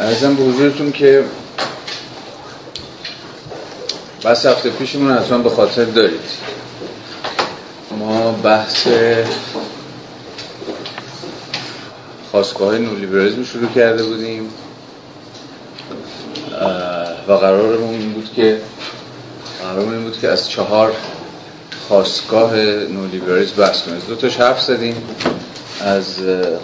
ارزم 0.00 0.34
به 0.34 0.42
حضورتون 0.42 0.92
که 0.92 1.24
بس 4.24 4.46
هفته 4.46 4.70
پیشمون 4.70 5.12
حتما 5.12 5.38
به 5.38 5.50
خاطر 5.50 5.84
دارید. 5.84 6.20
ما 7.98 8.32
بحث 8.32 8.86
خواستگاه 12.30 12.78
نولیبرالیزم 12.78 13.44
شروع 13.44 13.68
کرده 13.74 14.02
بودیم. 14.02 14.50
و 17.28 17.32
قرارمون 17.32 17.94
این 17.94 18.12
بود 18.12 18.30
که 18.36 18.60
قرارمون 19.62 19.94
این 19.94 20.02
بود 20.02 20.20
که 20.20 20.28
از 20.28 20.50
چهار 20.50 20.92
خواستگاه 21.88 22.56
نولیبرالیسم 22.56 23.56
بحث 23.56 23.82
کنیم. 23.82 24.02
دو 24.08 24.14
تاش 24.14 24.36
حرف 24.36 24.62
زدیم. 24.62 24.96
از 25.80 26.06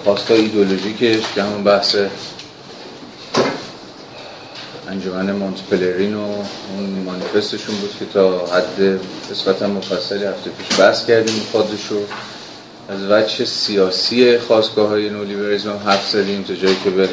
خواستگاه 0.04 0.36
ایدولوژیکش 0.36 1.22
که 1.34 1.42
همون 1.42 1.64
بحث 1.64 1.96
انجمن 4.90 5.32
مونتپلرین 5.32 6.14
و 6.14 6.20
اون 6.76 7.02
مانیفستشون 7.04 7.76
بود 7.76 7.90
که 7.98 8.04
تا 8.14 8.46
حد 8.46 9.00
نسبتا 9.30 9.66
مفصلی 9.66 10.24
هفته 10.24 10.50
پیش 10.50 10.80
بحث 10.80 11.06
کردیم 11.06 11.42
خودش 11.52 11.92
از 12.88 13.10
وجه 13.10 13.44
سیاسی 13.44 14.38
خواستگاه 14.38 14.88
های 14.88 15.10
نولیبرالیسم 15.10 15.70
هم 15.70 15.76
حرف 15.76 16.10
زدیم 16.10 16.42
تا 16.42 16.54
جایی 16.54 16.76
که 16.84 16.90
به 16.90 17.08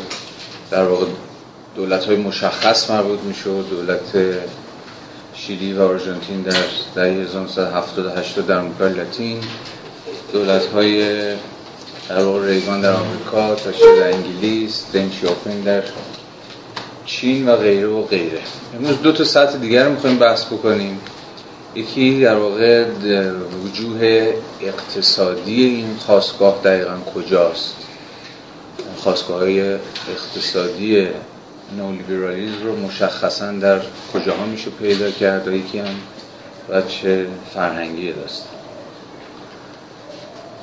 در 0.72 0.84
واقع 0.84 1.06
دولت 1.76 2.06
های 2.06 2.16
مشخص 2.16 2.90
مربوط 2.90 3.20
می‌شد. 3.20 3.66
دولت 3.70 4.38
شیلی 5.34 5.74
و 5.74 5.82
آرژانتین 5.82 6.42
در 6.42 6.64
دهه 6.96 7.06
1970 7.06 8.48
در 8.48 8.58
آمریکا 8.58 8.88
لاتین. 8.88 9.42
دولت 10.34 10.66
های 10.66 11.20
در 12.10 12.24
واقع 12.24 12.48
ریگان 12.48 12.82
در 12.82 12.94
آمریکا 12.94 13.56
تاشیر 13.56 13.96
در 14.00 14.14
انگلیس 14.14 14.86
دن 14.94 15.12
شیاپینگ 15.12 15.64
در 15.64 15.84
چین 17.08 17.50
و 17.50 17.56
غیره 17.56 17.88
و 17.88 18.02
غیره. 18.02 18.42
امروز 18.76 19.02
دو 19.02 19.12
تا 19.12 19.24
سطح 19.24 19.58
دیگر 19.58 19.86
رو 19.86 19.92
می‌خوایم 19.92 20.20
بحث 20.20 20.46
بکنیم. 20.46 21.00
یکی 21.76 22.22
در 22.22 22.36
واقع 22.36 22.86
وجوه 23.64 24.34
اقتصادی 24.62 25.64
این 25.64 25.96
خواستگاه 25.98 26.62
دقیقا 26.64 26.98
کجاست؟ 27.16 27.76
خواستگاه 28.98 29.40
های 29.40 29.74
اقتصادی 30.12 31.08
نولیبرالیزم 31.78 32.64
رو 32.64 32.76
مشخصا 32.76 33.52
در 33.52 33.80
کجاها 34.14 34.46
میشه 34.46 34.70
پیدا 34.70 35.12
کرد 35.12 35.48
و 35.48 35.54
یکی 35.54 35.80
هم 35.80 35.96
بچه 36.70 37.28
فرهنگی 37.54 38.14
داست 38.14 38.48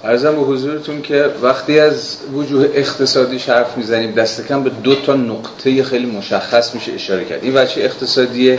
ارزم 0.04 0.34
به 0.34 0.40
حضورتون 0.40 1.02
که 1.02 1.30
وقتی 1.42 1.78
از 1.78 2.16
وجوه 2.34 2.68
اقتصادی 2.74 3.38
حرف 3.38 3.76
می‌زنیم 3.76 4.12
دست 4.12 4.46
کم 4.48 4.62
به 4.62 4.70
دو 4.70 4.94
تا 4.94 5.14
نقطه 5.14 5.82
خیلی 5.82 6.06
مشخص 6.06 6.74
میشه 6.74 6.92
اشاره 6.92 7.24
کرد. 7.24 7.44
این 7.44 7.54
بچه 7.54 7.80
اقتصادیه 7.80 8.58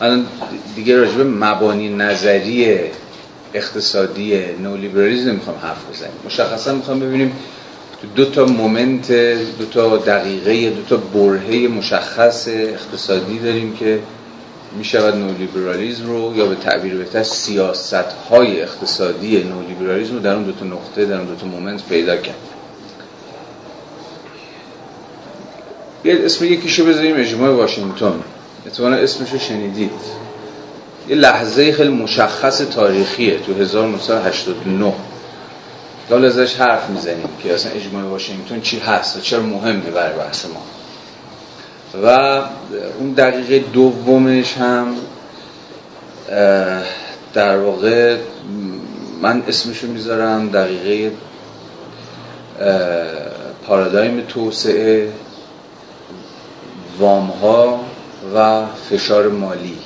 الان 0.00 0.26
دیگه 0.76 0.96
راجب 0.96 1.20
مبانی 1.20 1.88
نظری 1.88 2.80
اقتصادی 3.54 4.40
نولیبرالیزم 4.62 5.30
نمی‌خوام 5.30 5.56
حرف 5.62 5.90
بزنیم. 5.92 6.12
مشخصا 6.26 6.74
می‌خوام 6.74 7.00
ببینیم 7.00 7.32
دو 8.16 8.24
تا 8.24 8.44
مومنت 8.44 9.12
دو 9.58 9.66
تا 9.70 9.96
دقیقه 9.96 10.70
دو 10.70 10.82
تا 10.82 10.96
برهه 10.96 11.68
مشخص 11.68 12.48
اقتصادی 12.48 13.38
داریم 13.38 13.76
که 13.76 13.98
می 14.78 14.84
شود 14.84 15.14
نولیبرالیزم 15.14 16.06
رو 16.06 16.36
یا 16.36 16.46
به 16.46 16.54
تعبیر 16.54 16.94
بهتر 16.94 17.22
سیاست 17.22 17.94
های 18.30 18.62
اقتصادی 18.62 19.42
نولیبرالیزم 19.42 20.14
رو 20.14 20.20
در 20.20 20.34
اون 20.34 20.44
دو 20.44 20.52
تا 20.52 20.64
نقطه 20.64 21.06
در 21.06 21.16
اون 21.16 21.26
دو 21.26 21.34
تا 21.34 21.46
مومنت 21.46 21.88
پیدا 21.88 22.16
کرد. 22.16 22.34
بیاید 26.02 26.24
اسم 26.24 26.44
یکیشو 26.44 26.86
بذاریم 26.86 27.16
اجماع 27.16 27.50
واشنگتن. 27.50 28.20
اتفاقا 28.66 28.90
اسمشو 28.90 29.38
شنیدید. 29.38 29.90
یه 31.08 31.16
لحظه 31.16 31.72
خیلی 31.72 31.88
مشخص 31.88 32.58
تاریخیه 32.58 33.38
تو 33.38 33.54
1989 33.54 34.92
حالا 36.10 36.26
ازش 36.26 36.54
حرف 36.54 36.90
می‌زنیم 36.90 37.28
که 37.42 37.54
اصلا 37.54 37.72
اجماع 37.72 38.04
واشنگتن 38.04 38.60
چی 38.60 38.78
هست 38.78 39.16
و 39.16 39.20
چرا 39.20 39.42
مهمه 39.42 39.90
برای 39.90 40.18
بحث 40.18 40.44
ما. 40.44 40.62
و 42.02 42.08
اون 42.98 43.12
دقیقه 43.12 43.58
دومش 43.72 44.56
هم 44.56 44.94
در 47.34 47.58
واقع 47.58 48.16
من 49.22 49.42
اسمشو 49.48 49.86
می‌ذارم 49.86 50.48
دقیقه 50.48 51.16
پارادایم 53.66 54.20
توسعه 54.20 55.12
وام 56.98 57.26
ها 57.26 57.80
و 58.36 58.66
فشار 58.90 59.28
مالی. 59.28 59.78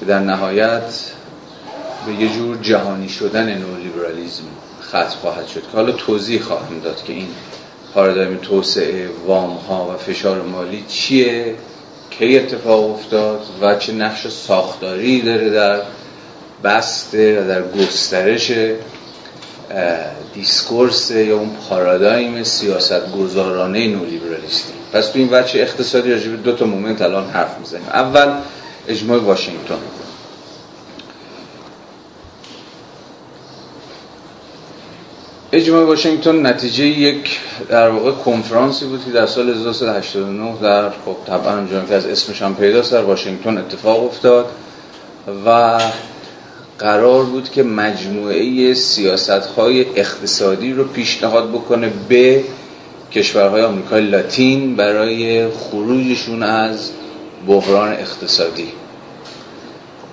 که 0.00 0.06
در 0.06 0.18
نهایت 0.18 1.10
به 2.06 2.12
یه 2.12 2.28
جور 2.28 2.56
جهانی 2.56 3.08
شدن 3.08 3.58
نولیبرالیزم 3.58 4.44
ختم 4.82 5.08
خواهد 5.20 5.46
شد. 5.46 5.62
که 5.62 5.68
حالا 5.72 5.92
توضیح 5.92 6.42
خواهم 6.42 6.80
داد 6.80 7.02
که 7.04 7.12
این 7.12 7.28
پارادایم 7.94 8.36
توسعه 8.42 9.08
وام 9.26 9.50
ها 9.50 9.94
و 9.94 9.96
فشار 9.96 10.42
مالی 10.42 10.84
چیه؟ 10.88 11.54
کی 12.10 12.38
اتفاق 12.38 12.90
افتاد 12.90 13.40
و 13.62 13.74
چه 13.74 13.92
نقش 13.92 14.26
ساختاری 14.28 15.22
داره 15.22 15.50
در 15.50 15.80
بسته 16.64 17.40
و 17.40 17.48
در 17.48 17.62
گسترش 17.62 18.52
discourse 20.34 21.10
یا 21.10 21.36
اون 21.36 21.50
پارادایم 21.68 22.42
سیاست 22.42 23.12
گذارانه 23.12 23.88
نولیبرالیستی؟ 23.88 24.72
پس 24.92 25.06
تو 25.06 25.18
این 25.18 25.28
وجه 25.28 25.60
اقتصادی 25.60 26.12
راجع 26.12 26.30
دو 26.30 26.52
تا 26.52 26.66
moment 26.66 27.02
الان 27.02 27.30
حرف 27.30 27.58
می‌زنیم. 27.58 27.86
اول 27.88 28.32
اجماع 28.88 29.18
واشنگتن. 29.18 29.78
اجماع 35.52 35.84
واشنگتن 35.84 36.46
نتیجه 36.46 36.84
یک 36.84 37.40
در 37.68 37.88
واقع 37.88 38.10
کنفرانسی 38.10 38.86
بود 38.86 39.04
که 39.04 39.10
در 39.10 39.26
سال 39.26 39.50
1989 39.50 40.56
در 40.62 40.90
خب 40.90 41.16
طبعا 41.26 41.54
اونجا 41.54 41.84
که 41.84 41.94
از 41.94 42.06
اسمش 42.06 42.42
هم 42.42 42.54
پیداست 42.54 42.92
در 42.92 43.02
واشنگتن 43.02 43.58
اتفاق 43.58 44.04
افتاد 44.04 44.46
و 45.46 45.80
قرار 46.78 47.24
بود 47.24 47.50
که 47.50 47.62
مجموعه 47.62 48.74
سیاست 48.74 49.30
های 49.30 49.86
اقتصادی 49.98 50.72
رو 50.72 50.84
پیشنهاد 50.84 51.50
بکنه 51.50 51.92
به 52.08 52.44
کشورهای 53.12 53.62
آمریکای 53.62 54.00
لاتین 54.00 54.76
برای 54.76 55.48
خروجشون 55.48 56.42
از 56.42 56.90
بحران 57.46 57.92
اقتصادی. 57.92 58.68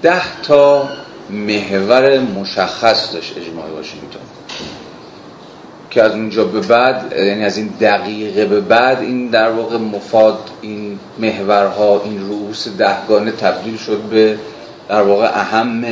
ده 0.01 0.41
تا 0.43 0.89
محور 1.29 2.19
مشخص 2.19 3.13
داشت 3.13 3.33
اجماع 3.37 3.65
واشنگتن. 3.69 4.36
که 5.97 6.03
از 6.03 6.11
اونجا 6.11 6.43
به 6.43 6.59
بعد 6.59 7.13
یعنی 7.17 7.45
از 7.45 7.57
این 7.57 7.67
دقیقه 7.67 8.45
به 8.45 8.61
بعد 8.61 8.99
این 8.99 9.27
در 9.27 9.51
واقع 9.51 9.77
مفاد 9.77 10.39
این 10.61 10.99
محورها 11.19 12.01
این 12.03 12.19
رؤوس 12.29 12.67
دهگانه 12.77 13.31
تبدیل 13.31 13.77
شد 13.77 13.97
به 13.97 14.37
در 14.89 15.01
واقع 15.01 15.25
اهم 15.25 15.85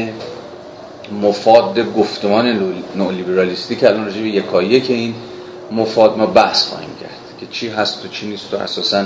مفاد 1.21 1.93
گفتمان 1.93 2.75
نولیبرالیستی 2.95 3.75
که 3.75 3.89
الان 3.89 4.05
راجع 4.05 4.21
به 4.21 4.27
یکاییه 4.27 4.79
که 4.79 4.93
این 4.93 5.15
مفاد 5.71 6.17
ما 6.17 6.25
بحث 6.25 6.65
خواهیم 6.65 6.95
کرد 7.01 7.39
که 7.39 7.45
چی 7.51 7.69
هست 7.69 8.05
و 8.05 8.07
چی 8.07 8.27
نیست 8.27 8.53
و 8.53 8.57
اساسا 8.57 9.05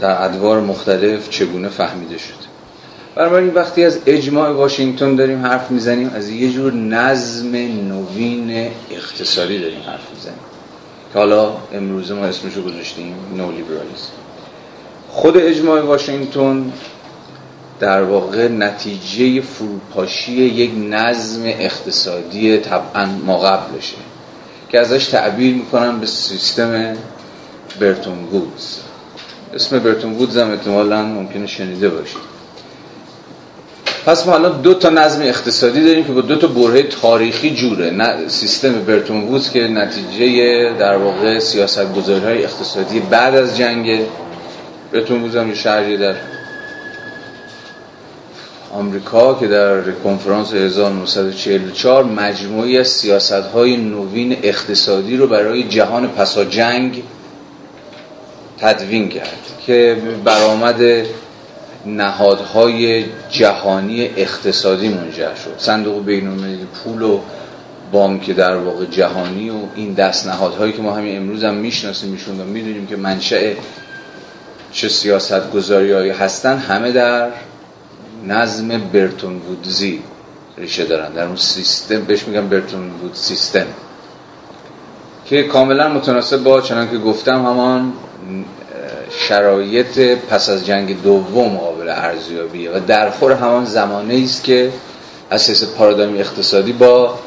در 0.00 0.24
ادوار 0.24 0.60
مختلف 0.60 1.30
چگونه 1.30 1.68
فهمیده 1.68 2.18
شد 2.18 2.51
بنابراین 3.16 3.54
وقتی 3.54 3.84
از 3.84 3.98
اجماع 4.06 4.50
واشنگتن 4.50 5.16
داریم 5.16 5.46
حرف 5.46 5.70
می‌زنیم 5.70 6.10
از 6.14 6.28
یه 6.30 6.52
جور 6.52 6.72
نظم 6.72 7.56
نوین 7.56 8.70
اقتصادی 8.90 9.58
داریم 9.58 9.80
حرف 9.86 10.10
می‌زنیم. 10.14 10.38
که 11.12 11.18
حالا 11.18 11.52
امروز 11.74 12.12
ما 12.12 12.24
اسمشو 12.24 12.62
گذاشتیم 12.62 13.14
نولیبرالیسم. 13.36 14.12
خود 15.08 15.36
اجماع 15.36 15.80
واشنگتن 15.80 16.72
در 17.80 18.02
واقع 18.02 18.48
نتیجه 18.48 19.40
فروپاشی 19.40 20.32
یک 20.32 20.70
نظم 20.90 21.42
اقتصادی 21.44 22.58
طبعا 22.58 23.06
ما 23.06 23.38
قبلشه 23.38 23.96
که 24.68 24.80
ازش 24.80 25.06
تعبیر 25.06 25.54
می‌کنم 25.54 26.00
به 26.00 26.06
سیستم 26.06 26.96
برتون 27.80 28.18
وودز 28.32 28.78
اسم 29.54 29.78
برتون 29.78 30.12
وودز 30.12 30.38
هم 30.38 30.50
احتمالا 30.50 31.02
ممکنه 31.02 31.46
شنیده 31.46 31.88
باشید. 31.88 32.31
پس 34.06 34.26
ما 34.26 34.34
الان 34.34 34.60
دو 34.60 34.74
تا 34.74 34.90
نظم 34.90 35.22
اقتصادی 35.22 35.84
داریم 35.84 36.04
که 36.04 36.12
با 36.12 36.20
دو 36.20 36.36
تا 36.36 36.46
برهه 36.46 36.82
تاریخی 36.82 37.54
جوره. 37.54 37.90
نه 37.90 38.28
سیستم 38.28 38.72
برتون 38.72 39.22
وودز 39.22 39.50
که 39.50 39.68
نتیجه 39.68 40.72
در 40.78 40.96
واقع 40.96 41.38
سیاست 41.38 41.94
گذاری 41.94 42.24
های 42.24 42.44
اقتصادی 42.44 43.00
بعد 43.00 43.34
از 43.34 43.56
جنگ 43.56 44.00
برتون 44.92 45.22
وودز 45.22 45.36
هم 45.36 45.54
شهری 45.54 45.96
در 45.96 46.14
آمریکا 48.72 49.34
که 49.34 49.46
در 49.46 49.80
کنفرانس 50.04 50.52
1944 50.52 52.04
مجموعی 52.04 52.78
از 52.78 52.88
سیاست 52.88 53.32
های 53.32 53.76
نوین 53.76 54.36
اقتصادی 54.42 55.16
رو 55.16 55.26
برای 55.26 55.62
جهان 55.62 56.08
پسا 56.08 56.44
جنگ 56.44 57.02
تدوین 58.58 59.08
کرد 59.08 59.58
که 59.66 59.96
برآمد 60.24 61.06
نهادهای 61.86 63.04
جهانی 63.30 64.10
اقتصادی 64.16 64.88
منجر 64.88 65.34
شد. 65.34 65.54
صندوق 65.58 66.04
بین‌المللی 66.04 66.66
پول 66.84 67.02
و 67.02 67.20
بانک 67.92 68.30
در 68.30 68.56
واقع 68.56 68.84
جهانی 68.84 69.50
و 69.50 69.54
این 69.74 69.94
دست 69.94 70.26
نهادهایی 70.26 70.72
که 70.72 70.82
ما 70.82 70.94
همین 70.94 71.16
امروز 71.16 71.44
هم 71.44 71.54
می‌شناسیم 71.54 72.18
و 72.40 72.44
می‌دونیم 72.44 72.86
که 72.86 72.96
منشأ 72.96 73.52
چه 74.72 74.88
سیاست 74.88 75.50
گذاری 75.50 76.10
هستن 76.10 76.58
همه 76.58 76.92
در 76.92 77.28
نظم 78.26 78.68
برتون 78.68 79.36
وودزی 79.36 80.02
ریشه 80.58 80.84
دارن. 80.84 81.12
در 81.12 81.26
اون 81.26 81.36
سیستم 81.36 82.00
بهش 82.04 82.24
میگم 82.28 82.48
برتون 82.48 82.90
وود 82.90 83.14
سیستم 83.14 83.66
که 85.26 85.42
کاملا 85.42 85.88
متناسب 85.88 86.42
با 86.42 86.60
چنان 86.60 86.90
که 86.90 86.98
گفتم 86.98 87.46
همان 87.46 87.92
شرایط 89.10 89.98
پس 90.18 90.48
از 90.48 90.66
جنگ 90.66 91.02
دوم 91.02 91.56
قابل 91.82 91.90
ارزیابیه 91.90 92.70
و 92.70 92.80
در 92.86 93.10
خور 93.10 93.32
همان 93.32 93.64
زمانه 93.64 94.22
است 94.24 94.44
که 94.44 94.72
اساس 95.30 95.64
پارادایم 95.64 96.16
اقتصادی 96.16 96.72
با 96.72 97.18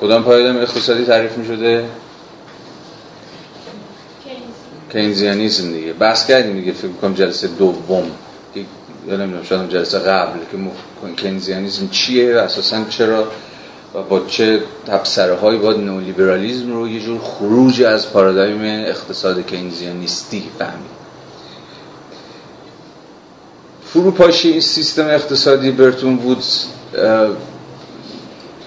کدام 0.00 0.24
پارادایم 0.24 0.56
اقتصادی 0.56 1.04
تعریف 1.04 1.38
می 1.38 1.46
شده؟ 1.46 1.84
کینزیانیزم 4.92 5.72
دیگه. 5.72 5.92
بحث 5.92 6.26
کردیم 6.26 6.52
دیگه 6.54 6.72
فکر 6.72 6.92
کنم 6.92 7.14
جلسه 7.14 7.48
دوم. 7.48 8.10
یا 9.08 9.16
نمی‌دونم 9.16 9.44
شاید 9.44 9.70
جلسه 9.70 9.98
قبل 9.98 10.38
که 10.52 10.56
کینزیانیزم 11.16 11.88
چیه 11.88 12.34
و 12.34 12.38
اساسا 12.38 12.84
چرا 12.88 13.28
و 13.94 14.02
با 14.02 14.20
چه 14.26 14.62
تبصره 14.86 15.34
هایی 15.34 15.58
با 15.58 15.72
نولیبرالیزم 15.72 16.72
رو 16.72 16.88
یه 16.88 17.00
جور 17.00 17.20
خروج 17.20 17.82
از 17.82 18.12
پارادایم 18.12 18.60
اقتصاد 18.62 19.46
کینزیانیستی 19.46 20.44
فهمید 20.58 20.99
فروپاشی 23.92 24.48
این 24.48 24.60
سیستم 24.60 25.06
اقتصادی 25.06 25.70
برتون 25.70 26.16
وودز 26.16 26.64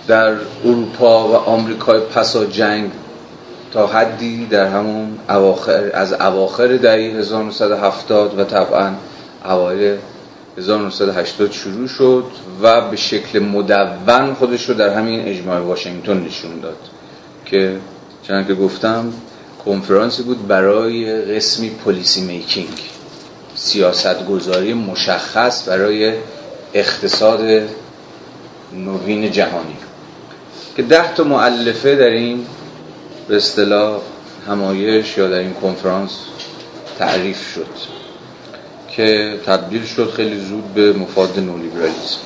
در 0.08 0.36
اروپا 0.66 1.28
و 1.28 1.36
آمریکای 1.36 2.00
پسا 2.00 2.46
جنگ 2.46 2.92
تا 3.74 3.88
حدی 3.88 4.46
در 4.46 4.66
همون 4.66 5.18
اواخر 5.30 5.92
از 5.94 6.14
اواخر 6.14 6.78
دهه 6.78 7.18
1970 7.18 8.40
و 8.40 8.44
طبعا 8.44 8.92
اوایل 9.46 9.98
1980 10.58 11.52
شروع 11.52 11.88
شد 11.88 12.26
و 12.62 12.90
به 12.90 12.96
شکل 12.96 13.40
مدون 13.40 14.34
خودش 14.34 14.70
رو 14.70 14.76
در 14.76 14.90
همین 14.90 15.20
اجماع 15.28 15.60
واشنگتن 15.60 16.18
نشون 16.18 16.60
داد 16.60 16.78
که 17.46 17.78
چنانکه 18.24 18.56
که 18.56 18.62
گفتم 18.62 19.14
کنفرانسی 19.66 20.24
بود 20.24 20.48
برای 20.48 21.22
قسمی 21.22 21.70
پلیسی 21.70 22.22
میکینگ. 22.22 22.80
سیاست 23.64 24.26
گذاری 24.26 24.74
مشخص 24.74 25.68
برای 25.68 26.14
اقتصاد 26.74 27.70
نوین 28.74 29.32
جهانی. 29.32 29.78
که 30.78 30.84
ده 30.84 31.14
تا 31.14 31.24
معلفه 31.24 31.96
در 31.96 32.10
این 32.10 32.46
به 33.28 33.36
اصطلاح 33.36 34.02
همایش 34.48 35.18
یا 35.18 35.28
در 35.28 35.38
این 35.38 35.54
کنفرانس 35.54 36.12
تعریف 37.00 37.54
شد 37.54 37.68
که 38.90 39.40
تبدیل 39.46 39.86
شد 39.86 40.12
خیلی 40.12 40.40
زود 40.40 40.74
به 40.74 40.94
مفاد 40.94 41.40
نولیبرالیسم. 41.40 42.20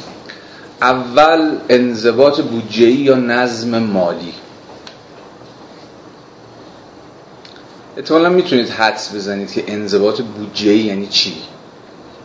اول 0.82 1.52
انضباط 1.70 2.42
بودجه‌ای 2.42 2.94
یا 2.94 3.16
نظم 3.16 3.80
مالی. 3.80 4.34
احتمالا 7.98 8.30
می‌تونید 8.30 8.70
حدس 8.70 9.16
بزنید 9.16 9.52
که 9.52 9.64
انضباط 9.68 10.22
بودجه‌ای 10.22 10.80
یعنی 10.80 11.08
چی؟ 11.08 11.34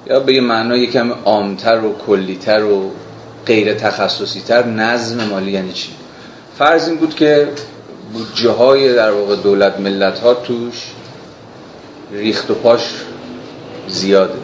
یا 0.07 0.21
به 0.21 0.35
یه 0.35 0.41
معنای 0.41 0.81
یکم 0.81 1.13
عامتر 1.13 1.85
و 1.85 1.95
کلیتر 2.07 2.65
و 2.65 2.91
غیر 3.47 3.75
تخصصی 3.75 4.41
تر 4.41 4.67
نظم 4.67 5.25
مالی 5.25 5.51
یعنی 5.51 5.73
چی؟ 5.73 5.89
فرض 6.59 6.89
این 6.89 6.97
بود 6.97 7.15
که 7.15 7.49
بودجه 8.13 8.51
های 8.51 8.95
در 8.95 9.11
واقع 9.11 9.37
دولت 9.37 9.81
ملت 9.81 10.19
ها 10.19 10.35
توش 10.35 10.75
ریخت 12.13 12.51
و 12.51 12.55
پاش 12.55 12.83
زیاده 13.89 14.39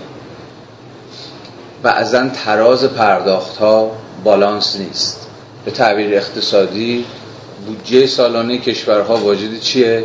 بعضا 1.83 2.29
تراز 2.29 2.85
پرداخت 2.85 3.57
ها 3.57 3.91
بالانس 4.25 4.77
نیست. 4.77 5.27
به 5.65 5.71
تعبیر 5.71 6.15
اقتصادی 6.15 7.05
بودجه 7.67 8.07
سالانه 8.07 8.59
کشورها 8.59 9.17
واجد 9.17 9.61
چیه؟ 9.61 10.05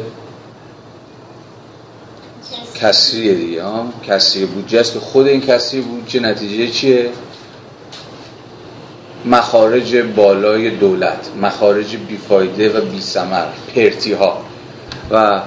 کسریه 2.84 3.34
دیگه. 3.34 3.64
ها 3.64 3.86
کسری 4.08 4.46
بودجه 4.46 4.80
است 4.80 4.94
که 4.94 5.00
خود 5.00 5.28
این 5.28 5.42
کسری 5.42 5.82
بودجه 5.82 6.20
نتیجه 6.20 6.68
چیه؟ 6.68 7.10
مخارج 9.26 9.96
بالای 9.96 10.70
دولت 10.70 11.30
مخارج 11.42 11.98
بیفایده 12.08 12.78
و 12.78 12.82
بیسمر 12.82 13.46
پرتی 13.76 14.14
ها 14.14 14.42
و 15.12 15.42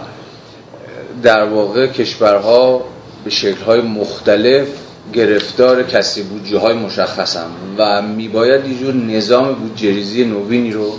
در 1.23 1.45
واقع 1.45 1.87
کشورها 1.87 2.85
به 3.25 3.31
شکل‌های 3.31 3.81
مختلف 3.81 4.67
گرفتار 5.13 5.83
کسی 5.83 6.23
بودجه 6.23 6.59
های 6.59 6.75
مشخصم. 6.75 7.51
و 7.79 8.03
میباید 8.03 8.67
یه 8.67 8.79
جور 8.79 8.95
نظام 8.95 9.55
بودجه 9.55 10.25
نوینی 10.25 10.73
رو 10.73 10.93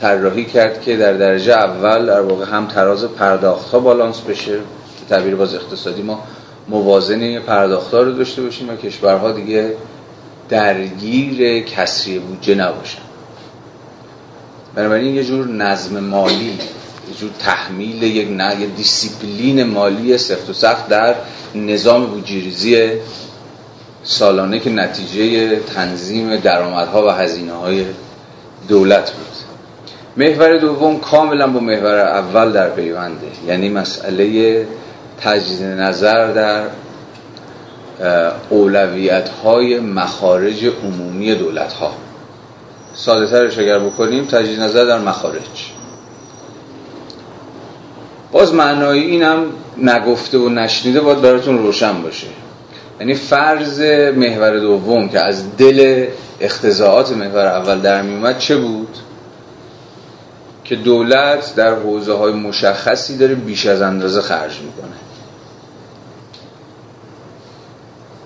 طراحی 0.00 0.44
کرد 0.44 0.82
که 0.82 0.96
در 0.96 1.12
درجه 1.12 1.52
اول 1.52 2.06
در 2.06 2.20
واقع 2.20 2.44
هم 2.44 2.66
تراز 2.66 3.04
پرداخت 3.04 3.70
ها 3.70 3.78
بالانس 3.78 4.20
بشه. 4.20 4.58
تعبیر 5.08 5.34
باز 5.34 5.54
اقتصادی 5.54 6.02
ما 6.02 6.22
موازنه 6.68 7.40
پرداخت 7.40 7.94
ها 7.94 8.02
رو 8.02 8.12
داشته 8.12 8.42
باشیم 8.42 8.70
و 8.70 8.76
کشورها 8.76 9.32
دیگه 9.32 9.74
درگیر 10.48 11.62
کسری 11.62 12.18
بودجه 12.18 12.54
نباشن. 12.54 13.02
بنابراین 14.74 15.14
یه 15.14 15.24
جور 15.24 15.46
نظم 15.48 16.00
مالی 16.00 16.44
یه 16.44 17.14
جور 17.20 17.30
تحمیل 17.38 18.02
یک 18.02 18.28
نه 18.30 18.60
یه 18.60 18.66
دیسیپلین 18.66 19.64
مالی 19.64 20.18
سفت 20.18 20.50
و 20.50 20.52
سخت 20.52 20.88
در 20.88 21.14
نظام 21.54 22.06
بودجه‌ریزی 22.06 22.88
سالانه 24.02 24.58
که 24.58 24.70
نتیجه 24.70 25.56
تنظیم 25.56 26.36
درآمدها 26.36 27.06
و 27.06 27.10
هزینه 27.10 27.52
های 27.52 27.84
دولت 28.68 29.10
بود. 29.10 29.34
محور 30.16 30.58
دوم 30.58 31.00
کاملا 31.00 31.46
با 31.46 31.60
محور 31.60 31.98
اول 31.98 32.52
در 32.52 32.70
پیونده 32.70 33.26
یعنی 33.46 33.68
مسئله 33.68 34.66
تجدید 35.24 35.62
نظر 35.62 36.32
در 36.32 36.62
اولویت 38.50 39.28
های 39.28 39.80
مخارج 39.80 40.64
عمومی 40.64 41.34
دولت 41.34 41.72
ها 41.72 41.92
ساده 42.94 43.26
ترش 43.26 43.58
اگر 43.58 43.78
بکنیم 43.78 44.24
تجدید 44.24 44.60
نظر 44.60 44.84
در 44.84 44.98
مخارج. 44.98 45.40
باز 48.32 48.54
معنای 48.54 49.00
اینم 49.00 49.46
نگفته 49.76 50.38
و 50.38 50.48
نشنیده 50.48 51.00
باید 51.00 51.20
براتون 51.20 51.58
روشن 51.58 52.02
باشه. 52.02 52.26
یعنی 53.00 53.14
فرض 53.14 53.80
محور 54.16 54.58
دوم 54.58 55.08
که 55.08 55.20
از 55.20 55.56
دل 55.56 56.06
اختزاعات 56.40 57.12
محور 57.12 57.46
اول 57.46 57.80
در 57.80 58.02
میومد 58.02 58.38
چه 58.38 58.56
بود؟ 58.56 58.96
که 60.64 60.76
دولت 60.76 61.54
در 61.54 61.74
حوزه 61.74 62.12
های 62.12 62.32
مشخصی 62.32 63.18
داره 63.18 63.34
بیش 63.34 63.66
از 63.66 63.82
اندازه 63.82 64.20
خرج 64.20 64.58
می‌کنه. 64.60 65.13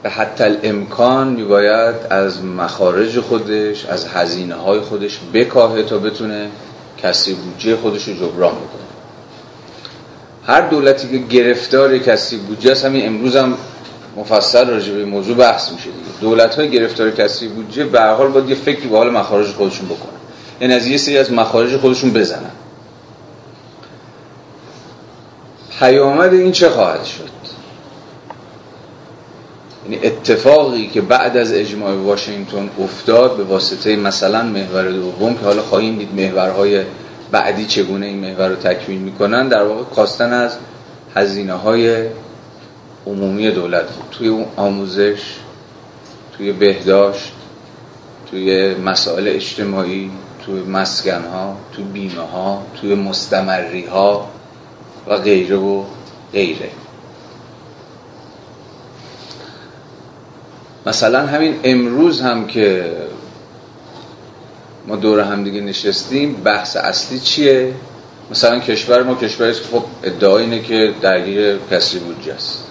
به 0.02 0.10
حتی 0.10 0.44
الامکان 0.44 1.28
میباید 1.28 1.94
از 2.10 2.44
مخارج 2.44 3.20
خودش 3.20 3.86
از 3.86 4.06
هزینه 4.06 4.54
های 4.54 4.80
خودش 4.80 5.18
بکاهه 5.34 5.82
تا 5.82 5.98
بتونه 5.98 6.48
کسی 7.02 7.34
بودجه 7.34 7.76
خودش 7.76 8.08
رو 8.08 8.14
جبران 8.14 8.52
بکنه. 8.52 8.88
هر 10.46 10.60
دولتی 10.60 11.08
که 11.08 11.18
گرفتار 11.18 11.98
کسی 11.98 12.36
بودجه 12.36 12.70
است 12.70 12.84
همین 12.84 13.06
امروز 13.06 13.36
هم 13.36 13.54
مفصل 14.16 14.70
راجع 14.70 14.92
به 14.92 15.04
موضوع 15.04 15.36
بحث 15.36 15.72
میشه 15.72 15.84
دیگه. 15.84 16.20
دولت 16.20 16.54
های 16.54 16.70
گرفتار 16.70 17.10
کسی 17.10 17.48
بودجه 17.48 17.84
به 17.84 18.00
هر 18.00 18.14
حال 18.14 18.28
باید 18.28 18.48
یه 18.48 18.54
فکری 18.54 18.88
به 18.88 18.96
حال 18.96 19.10
مخارج 19.10 19.46
خودشون 19.46 19.86
بکنن. 19.86 20.18
یعنی 20.60 20.74
از 20.74 20.86
یه 20.86 20.96
سری 20.96 21.18
از 21.18 21.32
مخارج 21.32 21.76
خودشون 21.76 22.10
بزنن. 22.10 22.50
پیامد 25.78 26.34
این 26.34 26.52
چه 26.52 26.68
خواهد 26.68 27.04
شد؟ 27.04 27.37
یعنی 29.90 30.06
اتفاقی 30.06 30.86
که 30.86 31.00
بعد 31.00 31.36
از 31.36 31.52
اجماع 31.52 31.94
واشنگتن 31.94 32.70
افتاد 32.80 33.36
به 33.36 33.44
واسطه 33.44 33.96
مثلا 33.96 34.42
محور 34.42 34.90
دوم 34.90 35.34
که 35.34 35.44
حالا 35.44 35.62
خواهیم 35.62 35.98
دید 35.98 36.14
محورهای 36.14 36.82
بعدی 37.30 37.66
چگونه 37.66 38.06
این 38.06 38.18
محور 38.18 38.48
رو 38.48 38.56
تکمیل 38.56 38.98
می‌کنن 38.98 39.48
در 39.48 39.62
واقع 39.62 39.84
کاستن 39.84 40.32
از 40.32 40.58
هزینه 41.14 41.52
های 41.52 42.06
عمومی 43.06 43.50
دولت 43.50 43.90
بود 43.92 44.04
توی 44.10 44.28
اون 44.28 44.44
آموزش 44.56 45.20
توی 46.36 46.52
بهداشت 46.52 47.32
توی 48.30 48.74
مسائل 48.74 49.28
اجتماعی 49.28 50.10
توی 50.46 50.60
مسکن 50.60 51.24
ها 51.32 51.56
توی 51.72 51.84
بیمه 51.84 52.22
ها 52.32 52.62
توی 52.80 52.94
مستمری 52.94 53.84
ها 53.86 54.28
و 55.06 55.16
غیره 55.16 55.56
و 55.56 55.84
غیره. 56.32 56.70
مثلا 60.88 61.26
همین 61.26 61.54
امروز 61.64 62.20
هم 62.20 62.46
که 62.46 62.92
ما 64.86 64.96
دور 64.96 65.20
هم 65.20 65.44
دیگه 65.44 65.60
نشستیم 65.60 66.34
بحث 66.34 66.76
اصلی 66.76 67.18
چیه؟ 67.18 67.74
مثلا 68.30 68.58
کشور 68.58 69.02
ما 69.02 69.14
کشوری 69.14 69.52
که 69.52 69.60
خب 69.72 69.84
ادعا 70.02 70.38
اینه 70.38 70.62
که 70.62 70.92
درگیر 71.00 71.58
کسری 71.70 72.00
بودجه 72.00 72.34
است. 72.34 72.64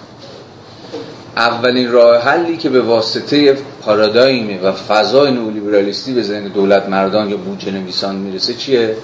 اولین 1.36 1.92
راه 1.92 2.22
حلی 2.22 2.56
که 2.56 2.68
به 2.68 2.80
واسطه 2.80 3.58
پارادایم 3.82 4.64
و 4.64 4.72
فضای 4.72 5.30
نولیبرالیستی 5.30 6.12
به 6.12 6.22
ذهن 6.22 6.48
دولت 6.48 6.88
مردان 6.88 7.30
یا 7.30 7.36
بودجه 7.36 7.70
نویسان 7.70 8.16
می‌رسه 8.16 8.54
چیه؟ 8.54 8.96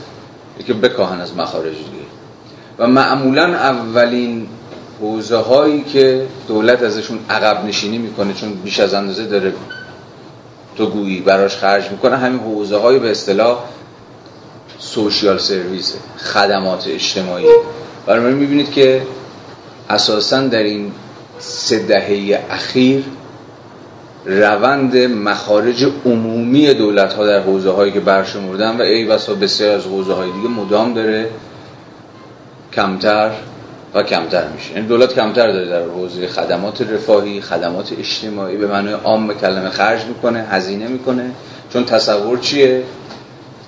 که 0.67 0.75
بکاهن 0.75 1.21
از 1.21 1.37
مخارج 1.37 1.75
دیگه. 1.77 2.05
و 2.79 2.87
معمولا 2.87 3.45
اولین 3.45 4.47
حوزه 5.05 5.37
هایی 5.37 5.83
که 5.83 6.27
دولت 6.49 6.83
ازشون 6.83 7.19
عقب 7.31 7.65
نشینی 7.65 7.99
می‌کنه 7.99 8.35
چون 8.35 8.53
بیش 8.53 8.81
از 8.81 8.95
اندازه 8.95 9.25
داره 9.25 9.53
تو 10.77 10.87
گویی 10.87 11.21
براش 11.21 11.57
خرج 11.57 11.91
می‌کنه 11.91 12.17
همین 12.17 12.41
حوزه 12.41 12.77
های 12.77 12.99
به 12.99 13.11
اصطلاح 13.11 13.59
سوشیال 14.79 15.39
سرویس 15.39 15.95
خدمات 16.17 16.87
اجتماعی. 16.89 17.47
برای 18.07 18.35
می‌بینید 18.35 18.71
که 18.71 19.03
اساسا 19.91 20.41
در 20.41 20.63
این 20.63 20.93
سه 21.39 21.79
دهه 21.79 22.41
اخیر 22.51 23.05
روند 24.25 24.97
مخارج 24.97 25.87
عمومی 26.07 26.75
دولت 26.75 27.13
ها 27.13 27.27
در 27.27 27.41
حوزه 27.41 27.71
هایی 27.71 27.93
که 27.93 28.01
برشمردن 28.01 28.77
و 28.77 28.83
ای 28.83 29.05
بسا 29.05 29.35
بسیار 29.35 29.77
از 29.77 29.85
حوزه 29.85 30.13
های 30.13 30.33
دیگه 30.33 30.49
مدام 30.49 30.95
داره 30.95 31.31
کمتر 32.73 33.31
و 33.95 34.03
کمتر 34.03 34.49
میشه. 34.49 34.73
یعنی 34.73 34.87
دولت 34.87 35.15
کمتر 35.15 35.53
داره 35.53 35.69
در 35.69 35.83
حوزه 35.83 36.27
خدمات 36.27 36.83
رفاهی 36.83 37.41
خدمات 37.41 37.93
اجتماعی 37.99 38.57
به 38.57 38.67
معنای 38.67 38.93
عام 38.93 39.35
کلمه 39.35 39.69
خرج 39.69 40.05
می‌کنه 40.05 40.47
هزینه 40.51 40.89
می‌کنه. 40.89 41.31
چون 41.73 41.85
تصور 41.85 42.39
چیه؟ 42.39 42.83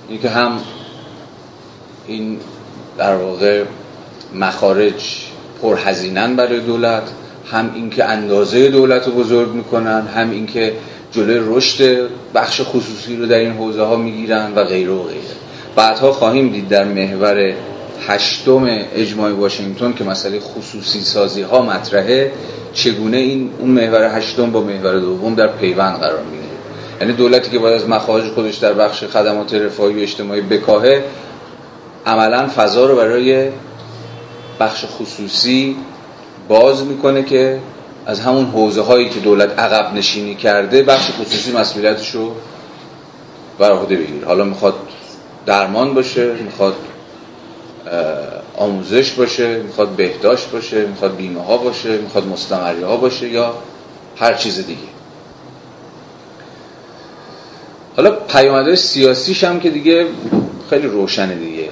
اینکه 0.08 0.28
هم 0.28 0.60
این 2.06 2.40
در 2.98 3.14
واقع 3.14 3.64
مخارج 4.34 5.16
پرهزینن 5.62 6.36
برای 6.36 6.60
دولت 6.60 7.02
هم 7.52 7.70
اینکه 7.74 8.04
اندازه 8.04 8.68
دولت 8.68 9.06
رو 9.06 9.12
بزرگ 9.12 9.52
می‌کنن 9.52 10.06
هم 10.06 10.30
اینکه 10.30 10.72
جلوی 11.12 11.56
رشد 11.56 12.08
بخش 12.34 12.60
خصوصی 12.60 13.16
رو 13.16 13.26
در 13.26 13.38
این 13.38 13.52
حوزه 13.52 13.82
ها 13.82 13.96
می‌گیرن 13.96 14.52
و 14.54 14.64
غیره 14.64 14.92
و 14.92 15.02
غیره. 15.02 15.20
بعدها 15.76 16.12
خواهیم 16.12 16.48
دید 16.48 16.68
در 16.68 16.84
محور 16.84 17.54
هشتم 18.06 18.64
اجماع 18.94 19.32
واشنگتن 19.32 19.92
که 19.92 20.04
مسئله 20.04 20.40
خصوصی 20.40 21.00
سازی 21.00 21.42
ها 21.42 21.62
مطرحه 21.62 22.32
چگونه 22.72 23.16
این 23.16 23.50
اون 23.58 23.70
محور 23.70 24.18
هشتم 24.18 24.52
با 24.52 24.60
محور 24.60 24.98
دوم 24.98 25.34
در 25.34 25.48
پیوند 25.48 26.00
قرار 26.00 26.22
می‌گیره؟ 26.22 26.52
یعنی 27.00 27.12
دولتی 27.12 27.50
که 27.50 27.58
باید 27.58 27.82
از 27.82 27.88
مخارج 27.88 28.32
خودش 28.32 28.56
در 28.56 28.72
بخش 28.72 29.04
خدمات 29.04 29.54
رفاهی 29.54 29.98
و 29.98 30.02
اجتماعی 30.02 30.40
بکاهه 30.40 31.04
عملا 32.06 32.48
فضا 32.56 32.86
رو 32.86 32.96
برای 32.96 33.50
بخش 34.60 34.84
خصوصی 34.84 35.76
باز 36.48 36.84
می‌کنه 36.84 37.22
که 37.22 37.58
از 38.06 38.20
همون 38.20 38.44
حوزه 38.44 38.82
هایی 38.82 39.08
که 39.08 39.20
دولت 39.20 39.58
عقب 39.58 39.94
نشینی 39.94 40.34
کرده 40.34 40.82
بخش 40.82 41.10
خصوصی 41.20 41.52
مسئولیتش 41.52 42.10
رو 42.10 42.32
بر 43.58 43.72
عهده 43.72 43.96
بگیره. 43.96 44.26
حالا 44.26 44.44
می‌خواد 44.44 44.74
درمان 45.46 45.94
باشه 45.94 46.32
می‌خواد 46.32 46.74
آموزش 48.56 49.12
باشه 49.12 49.62
می‌خواد 49.62 49.88
بهداشت 49.88 50.50
باشه 50.50 50.86
می‌خواد 50.86 51.16
بیمه 51.16 51.44
ها 51.44 51.56
باشه 51.56 51.98
می‌خواد 51.98 52.26
مستمری 52.26 52.82
ها 52.82 52.96
باشه 52.96 53.28
یا 53.28 53.54
هر 54.16 54.34
چیز 54.34 54.66
دیگه. 54.66 54.80
حالا 57.96 58.10
پیامدهای 58.10 58.76
سیاسیش 58.76 59.44
هم 59.44 59.60
که 59.60 59.70
دیگه 59.70 60.06
خیلی 60.70 60.86
روشنه 60.86 61.34
دیگه. 61.34 61.68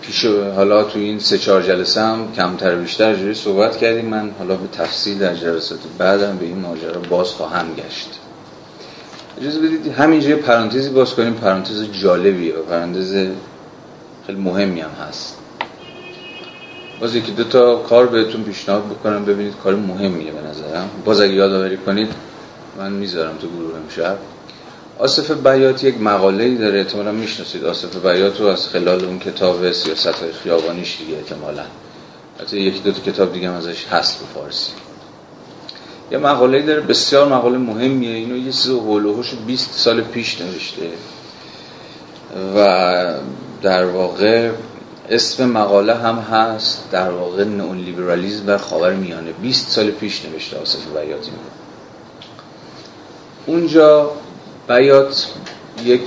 پیش 0.00 0.24
حالا 0.56 0.84
تو 0.84 0.98
این 0.98 1.18
سه 1.18 1.38
چهار 1.38 1.62
جلسه 1.62 2.00
هم 2.00 2.32
کمتر 2.36 2.74
بیشتر 2.74 3.14
جوری 3.14 3.34
صحبت 3.34 3.76
کردیم. 3.76 4.04
من 4.04 4.30
حالا 4.38 4.54
به 4.56 4.68
تفصیل 4.68 5.18
در 5.18 5.34
جلسات 5.34 5.78
بعدم 5.98 6.36
به 6.36 6.46
این 6.46 6.58
ماجرا 6.58 7.00
باز 7.10 7.28
خواهم 7.28 7.66
گشت. 7.74 8.08
اجازه 9.40 9.58
بدید 9.60 9.92
همینجوری 9.92 10.34
پرانتزی 10.34 10.90
باز 10.90 11.14
کنیم. 11.14 11.34
پرانتز 11.34 11.84
جالبیه 12.02 12.52
پرانتز 12.52 13.26
خیلی 14.26 14.40
مهمی 14.40 14.80
هم 14.80 14.90
هست. 15.08 15.38
باز 17.00 17.14
یکی 17.14 17.32
دو 17.32 17.44
تا 17.44 17.76
کار 17.76 18.06
بهتون 18.06 18.42
پیشنهاد 18.42 18.84
بکنم 18.84 19.24
ببینید 19.24 19.54
کار 19.64 19.74
مهمیه 19.74 20.32
به 20.32 20.48
نظرم. 20.48 20.90
باز 21.04 21.20
اگه 21.20 21.32
یادآوری 21.32 21.76
کنید 21.76 22.08
من 22.78 22.92
می‌ذارم 22.92 23.36
تو 23.36 23.48
گروه 23.48 23.76
امشب. 23.76 24.18
آصف 24.98 25.30
بیات 25.30 25.84
یک 25.84 26.00
مقاله 26.00 26.44
ای 26.44 26.56
داره 26.56 26.78
احتمالا 26.78 27.12
می‌شناسید. 27.12 27.64
آصف 27.64 27.96
بیات 27.96 28.40
رو 28.40 28.46
از 28.46 28.68
خلال 28.68 29.04
اون 29.04 29.18
کتاب 29.18 29.72
سیاست 29.72 30.06
های 30.06 30.32
خیابانیش 30.32 30.98
دیگه 30.98 31.16
احتمالا. 31.16 31.62
حتی 32.40 32.60
یکی 32.60 32.78
دو 32.78 32.92
تا 32.92 33.00
کتاب 33.00 33.32
دیگه 33.32 33.48
هم 33.48 33.54
ازش 33.54 33.86
هست 33.86 34.18
به 34.18 34.24
فارسی. 34.34 34.72
یه 36.10 36.18
مقاله 36.18 36.62
داره 36.62 36.80
بسیار 36.80 37.28
مقاله 37.28 37.58
مهمیه. 37.58 38.16
اینو 38.16 38.36
یه 38.36 38.52
چیز 38.52 38.68
هولوهوش 38.68 39.34
20 39.46 39.70
سال 39.72 40.00
پیش 40.00 40.40
نوشته. 40.40 40.90
و 42.56 43.14
در 43.62 43.84
واقع 43.84 44.50
اسم 45.10 45.48
مقاله 45.48 45.94
هم 45.94 46.18
هست 46.18 46.88
در 46.92 47.10
واقع 47.10 47.44
نئون 47.44 47.78
لیبرالیسم 47.78 48.46
در 48.46 48.56
خاور 48.56 48.94
میانه. 48.94 49.32
20 49.32 49.68
سال 49.68 49.90
پیش 49.90 50.24
نوشته 50.24 50.58
آصف 50.58 50.78
بیاتی 50.86 51.30
اونجا 53.46 54.10
بیات 54.68 55.26
یک 55.84 56.00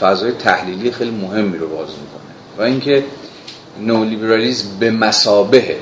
فضای 0.00 0.32
تحلیلی 0.32 0.90
خیلی 0.90 1.10
مهمی 1.10 1.58
رو 1.58 1.68
باز 1.68 1.88
می‌کنه. 1.88 2.58
و 2.58 2.62
اینکه 2.62 3.04
نولیبرالیزم 3.80 4.68
به 4.80 4.90
مسابه 4.90 5.76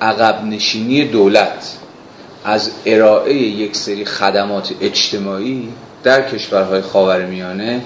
عقب 0.00 0.44
نشینی 0.44 1.04
دولت 1.04 1.76
از 2.44 2.70
ارائه 2.86 3.34
یک 3.34 3.76
سری 3.76 4.04
خدمات 4.04 4.72
اجتماعی 4.80 5.72
در 6.02 6.30
کشورهای 6.30 6.80
خاورمیانه 6.80 7.80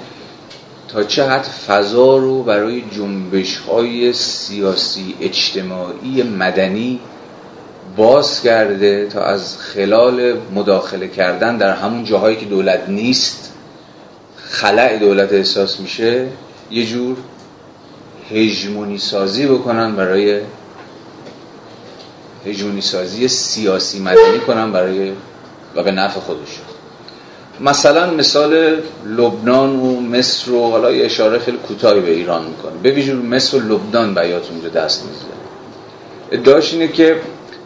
تا 0.89 1.03
چه 1.05 1.29
حد 1.29 1.43
فضا 1.43 2.17
رو 2.17 2.43
برای 2.43 2.83
جنبش 2.97 3.57
های 3.57 4.13
سیاسی 4.13 5.15
اجتماعی 5.21 6.23
مدنی 6.23 7.01
باز 7.97 8.43
کرده 8.43 9.07
تا 9.07 9.23
از 9.25 9.59
خلال 9.59 10.37
مداخله 10.55 11.09
کردن 11.09 11.57
در 11.57 11.77
همون 11.77 12.05
جاهایی 12.05 12.37
که 12.37 12.47
دولت 12.47 12.89
نیست 12.89 13.53
خلع 14.37 14.99
دولت 14.99 15.33
احساس 15.33 15.81
میشه 15.81 16.29
یه 16.71 16.87
جور 16.87 17.17
هژمونی 18.31 18.99
سازی 18.99 19.47
بکنن 19.47 19.97
برای 19.97 20.41
هژمونی 22.47 22.81
سازی 22.81 23.29
سیاسی 23.29 24.01
مدنی 24.01 24.39
کنن 24.47 24.73
برای 24.73 25.13
و 25.75 25.83
به 25.83 25.93
نفع 25.93 26.21
خودشون. 26.21 26.64
مثلا 27.61 28.11
مثال 28.11 28.77
لبنان 29.07 29.77
و 29.77 30.01
مصر 30.01 30.51
و 30.51 30.71
حالا 30.71 30.93
یه 30.93 31.05
اشاره 31.05 31.39
خیلی 31.39 31.59
کوتاهی 31.59 32.01
به 32.01 32.11
ایران 32.11 32.45
می‌کنه. 32.45 32.73
به 32.83 32.91
ویژه 32.91 33.15
مصر 33.15 33.57
و 33.57 33.61
لبنان 33.61 34.15
بیات 34.15 34.51
اونجا 34.51 34.69
دست 34.69 35.05
می‌زنه 35.05 35.45
ادعاش 36.33 36.73
اینه 36.73 36.89
که 36.89 37.17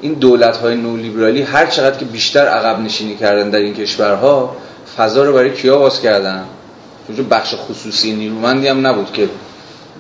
این 0.01 0.13
دولت 0.13 0.57
های 0.57 0.77
نولیبرالی 0.77 1.43
هر 1.43 1.67
چقدر 1.67 1.97
که 1.97 2.05
بیشتر 2.05 2.47
عقب 2.47 2.81
نشینی 2.81 3.17
کردن 3.17 3.51
در 3.51 3.59
این 3.59 3.75
کشورها 3.75 4.57
فضا 4.97 5.25
رو 5.25 5.33
برای 5.33 5.53
کیا 5.53 5.79
باز 5.79 6.01
کردن؟ 6.01 6.45
چون 7.17 7.29
بخش 7.29 7.55
خصوصی 7.55 8.13
نیرومندی 8.13 8.69
هم 8.69 8.87
نبود 8.87 9.13
که 9.13 9.29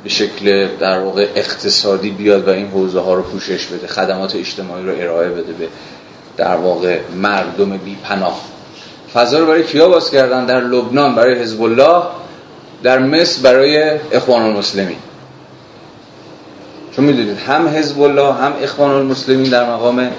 به 0.05 0.09
شکل 0.09 0.69
در 0.81 0.99
واقع 0.99 1.29
اقتصادی 1.35 2.11
بیاد 2.11 2.49
و 2.49 2.51
این 2.51 2.67
حوزه 2.67 3.01
ها 3.01 3.15
رو 3.15 3.23
پوشش 3.23 3.67
بده 3.67 3.87
خدمات 3.87 4.37
اجتماعی 4.37 4.85
رو 4.85 4.93
ارائه 4.97 5.29
بده 5.29 5.53
به 5.53 5.69
در 6.37 6.57
واقع 6.57 6.99
مردم 7.17 7.77
بی 7.77 7.97
پناه 8.03 8.41
فضا 9.15 9.39
رو 9.39 9.47
برای 9.47 9.63
کیا 9.63 9.89
باز 9.89 10.11
کردن؟ 10.11 10.47
در 10.47 10.61
لبنان 10.61 11.15
برای 11.15 11.39
حزب 11.39 11.63
الله 11.63 12.03
در 12.83 12.99
مصر 12.99 13.43
برای 13.43 13.99
اخوان 14.13 14.43
المسلمین. 14.43 14.97
چون 16.97 17.05
می‌دونید 17.05 17.39
هم 17.39 17.69
حزب 17.69 18.01
الله 18.01 18.33
هم 18.33 18.53
اخوان 18.63 18.91
المسلمین 18.91 19.51
در 19.51 19.71
مقام 19.71 20.11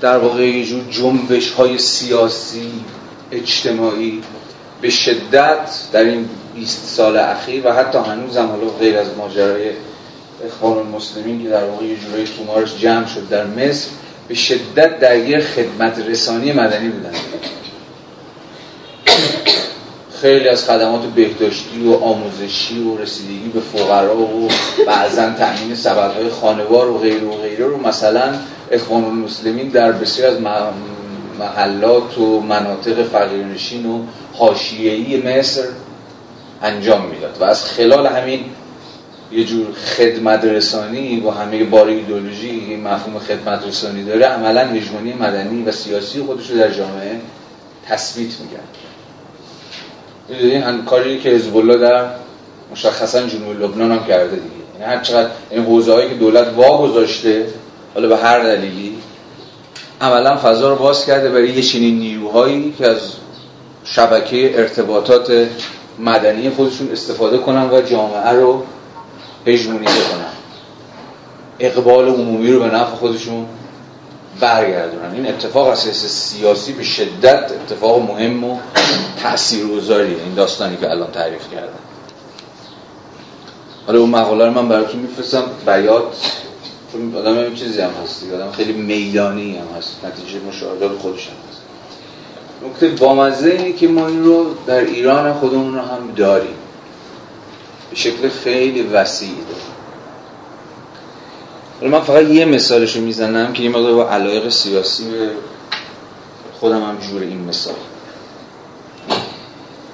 در 0.00 0.18
واقع 0.18 0.48
یه 0.48 0.64
جور 0.64 0.82
جنبش 0.90 1.50
های 1.50 1.78
سیاسی 1.78 2.70
اجتماعی 3.32 4.22
به 4.80 4.90
شدت 4.90 5.70
در 5.92 6.04
این 6.04 6.28
20 6.54 6.84
سال 6.84 7.16
اخیر 7.16 7.66
و 7.66 7.72
حتی 7.72 7.98
هنوز 7.98 8.36
هم 8.36 8.46
حالا 8.46 8.66
غیر 8.80 8.98
از 8.98 9.06
ماجرای 9.18 9.70
اخوان 10.46 10.78
المسلمین 10.78 11.42
که 11.42 11.48
در 11.48 11.64
واقع 11.64 11.84
یه 11.84 11.96
جورای 11.96 12.24
تومارش 12.24 12.76
جمع 12.78 13.06
شد 13.06 13.28
در 13.28 13.46
مصر 13.46 13.88
به 14.28 14.34
شدت 14.34 15.00
درگیر 15.00 15.40
خدمت 15.40 15.98
رسانی 15.98 16.52
مدنی 16.52 16.88
بودن. 16.88 17.12
خیلی 20.20 20.48
از 20.48 20.64
خدمات 20.64 21.02
بهداشتی 21.06 21.86
و 21.86 21.92
آموزشی 21.92 22.82
و 22.82 22.98
رسیدگی 22.98 23.48
به 23.48 23.60
فقرا 23.60 24.16
و 24.16 24.48
بعضا 24.86 25.30
تأمین 25.30 25.74
سبدهای 25.74 26.28
خانوار 26.28 26.90
و 26.90 26.98
غیر 26.98 27.24
و 27.24 27.30
غیره 27.30 27.66
رو 27.66 27.88
مثلا 27.88 28.34
اخوان 28.70 29.04
المسلمین 29.04 29.68
در 29.68 29.92
بسیار 29.92 30.30
از 30.30 30.40
محلات 31.38 32.18
و 32.18 32.40
مناطق 32.40 33.02
فقیرنشین 33.02 33.86
و 33.86 34.02
حاشیه‌ای 34.32 35.22
مصر 35.22 35.62
انجام 36.62 37.06
می‌داد 37.06 37.36
و 37.40 37.44
از 37.44 37.64
خلال 37.64 38.06
همین 38.06 38.44
یه 39.32 39.44
جور 39.44 39.66
خدمت 39.74 40.44
رسانی 40.44 41.20
با 41.20 41.30
همه 41.32 41.64
بار 41.64 41.88
ایدولوژی 41.88 42.76
مفهوم 42.76 43.18
خدمت 43.18 43.66
رسانی 43.66 44.04
داره 44.04 44.26
عملا 44.26 44.64
هژمونی 44.64 45.12
مدنی 45.12 45.62
و 45.62 45.72
سیاسی 45.72 46.22
خودش 46.22 46.50
رو 46.50 46.58
در 46.58 46.70
جامعه 46.70 47.20
تثبیت 47.88 48.30
میگن 50.28 50.68
این 50.68 50.84
کاری 50.84 51.18
که 51.18 51.28
حزب 51.30 51.56
الله 51.56 51.76
در 51.76 52.06
مشخصا 52.72 53.22
جنوب 53.22 53.62
لبنان 53.62 53.92
هم 53.92 54.06
کرده 54.06 54.36
دیگه. 54.36 54.46
یعنی 54.80 54.92
هر 54.92 55.02
چقدر 55.02 55.30
این 55.50 55.64
حوزه 55.64 55.92
هایی 55.92 56.08
که 56.08 56.14
دولت 56.14 56.54
وا 56.56 56.78
گذاشته 56.78 57.46
حالا 57.94 58.08
به 58.08 58.16
هر 58.16 58.42
دلیلی 58.42 58.98
عملا 60.00 60.36
فضا 60.36 60.68
رو 60.70 60.76
باز 60.76 61.06
کرده 61.06 61.28
برای 61.28 61.50
یه 61.50 61.62
چنین 61.62 61.98
نیروهایی 61.98 62.74
که 62.78 62.86
از 62.86 63.00
شبکه 63.84 64.58
ارتباطات 64.58 65.48
مدنی 65.98 66.50
خودشون 66.50 66.88
استفاده 66.92 67.38
کنن 67.38 67.70
و 67.70 67.80
جامعه 67.80 68.30
رو 68.30 68.62
هژمونیزه 69.46 69.92
کنن 69.92 70.32
اقبال 71.60 72.08
عمومی 72.08 72.52
رو 72.52 72.60
به 72.60 72.66
نفع 72.66 72.94
خودشون 72.94 73.46
برگردونن. 74.40 75.14
این 75.14 75.28
اتفاق 75.28 75.68
از 75.68 75.78
سیاسی 75.78 76.72
به 76.72 76.82
شدت 76.82 77.52
اتفاق 77.52 78.10
مهم 78.10 78.44
و 78.44 78.58
تاثیرگذاریه 79.22 80.22
این 80.22 80.34
داستانی 80.34 80.76
که 80.76 80.90
الان 80.90 81.10
تعریف 81.10 81.52
کردم. 81.54 81.78
حالا 83.86 84.00
اون 84.00 84.10
مقاله 84.10 84.44
رو 84.44 84.50
من 84.50 84.68
براتون 84.68 85.00
میفرستم. 85.00 85.44
بیات. 85.66 86.32
چون 86.92 87.16
آدم 87.16 87.38
این 87.38 87.54
چیزی 87.54 87.80
هم 87.80 87.90
هستی 88.04 88.34
آدم 88.34 88.50
خیلی 88.50 88.72
میدانی 88.72 89.56
هم 89.56 89.78
هست. 89.78 90.04
نتیجه 90.04 90.40
مشاهدات 90.48 90.98
خودش 90.98 91.26
هم 91.26 91.34
هست. 91.50 91.62
نکته 92.64 92.88
بامزه 92.88 93.50
اینه 93.50 93.72
که 93.72 93.88
ما 93.88 94.06
این 94.06 94.24
رو 94.24 94.54
در 94.66 94.80
ایران 94.80 95.32
خودمون 95.32 95.74
رو 95.74 95.80
هم 95.80 96.12
داریم. 96.16 96.56
به 97.90 97.96
شکل 97.96 98.28
خیلی 98.28 98.82
وسیعی 98.82 99.34
داریم. 99.34 99.77
من 101.82 102.00
فقط 102.00 102.22
یه 102.22 102.44
مثالش 102.44 102.96
رو 102.96 103.02
می‌زنم 103.02 103.52
که 103.52 103.62
یه 103.62 103.68
مقدار 103.68 103.94
با 103.94 104.10
علایق 104.10 104.48
سیاسی 104.48 105.04
خودم 106.60 106.82
هم 106.82 106.98
جور 106.98 107.22
این 107.22 107.44
مثال. 107.44 107.74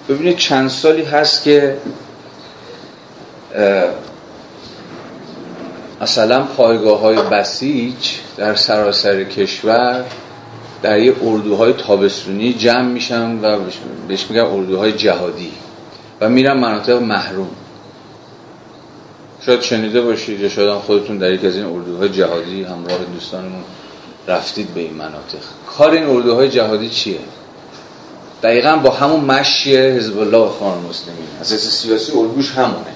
ببینید 0.08 0.36
چند 0.36 0.70
سالی 0.70 1.02
هست 1.02 1.42
که 1.42 1.76
مثلا 6.00 6.42
پایگاه 6.42 7.00
های 7.00 7.16
بسیج 7.16 7.94
در 8.36 8.54
سراسر 8.54 9.24
کشور 9.24 10.04
در 10.82 10.98
یه 10.98 11.14
اردوهای 11.22 11.72
تابستونی 11.72 12.52
جمع 12.52 12.88
میشن 12.88 13.38
و 13.42 13.58
بهش 14.08 14.26
میگن 14.30 14.44
اردوهای 14.44 14.92
جهادی 14.92 15.52
و 16.20 16.28
میرن 16.28 16.58
مناطق 16.58 17.02
محروم. 17.02 17.48
شاید 19.46 19.60
شنیده 19.62 20.00
باشید 20.00 20.40
یا 20.40 20.48
شاید 20.48 20.74
خودتون 20.78 21.18
در 21.18 21.32
یک 21.32 21.44
از 21.44 21.56
این 21.56 21.64
اردوهای 21.64 22.08
جهادی 22.08 22.62
همراه 22.62 22.98
دوستانمون 23.14 23.64
رفتید 24.28 24.74
به 24.74 24.80
این 24.80 24.94
مناطق. 24.94 25.38
کار 25.78 25.90
این 25.90 26.06
اردوهای 26.06 26.48
جهادی 26.48 26.88
چیه؟ 26.88 27.18
دقیقا 28.42 28.76
با 28.76 28.90
همون 28.90 29.20
مشی 29.20 29.76
حزب 29.76 30.18
الله 30.18 30.38
و 30.38 30.48
خان 30.48 30.78
مسلمین. 30.78 31.26
اساس 31.40 31.60
سیاسی 31.60 32.12
اردوش 32.12 32.50
همونه. 32.50 32.94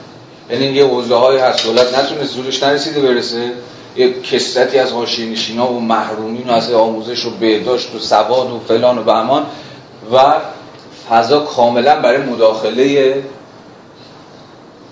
یعنی 0.50 0.64
یه 0.64 0.87
حوزه 0.87 1.14
های 1.14 1.38
هست 1.38 1.64
دولت 1.64 1.99
نتونه 1.99 2.25
زورش 2.25 2.62
نرسیده 2.62 3.00
برسه. 3.00 3.52
یه 3.97 4.21
کسرتی 4.21 4.78
از 4.78 4.93
حاشیه 4.93 5.31
نشینا 5.31 5.73
و 5.73 5.81
محرومین 5.81 6.49
و 6.49 6.52
از 6.52 6.73
آموزش 6.73 7.26
و 7.26 7.31
بهداشت 7.31 7.95
و 7.95 7.99
سواد 7.99 8.51
و 8.51 8.61
فلان 8.68 8.99
و 8.99 9.03
بهمان 9.03 9.46
و 10.12 10.35
فضا 11.11 11.40
کاملا 11.40 12.01
برای 12.01 12.18
مداخله 12.18 13.14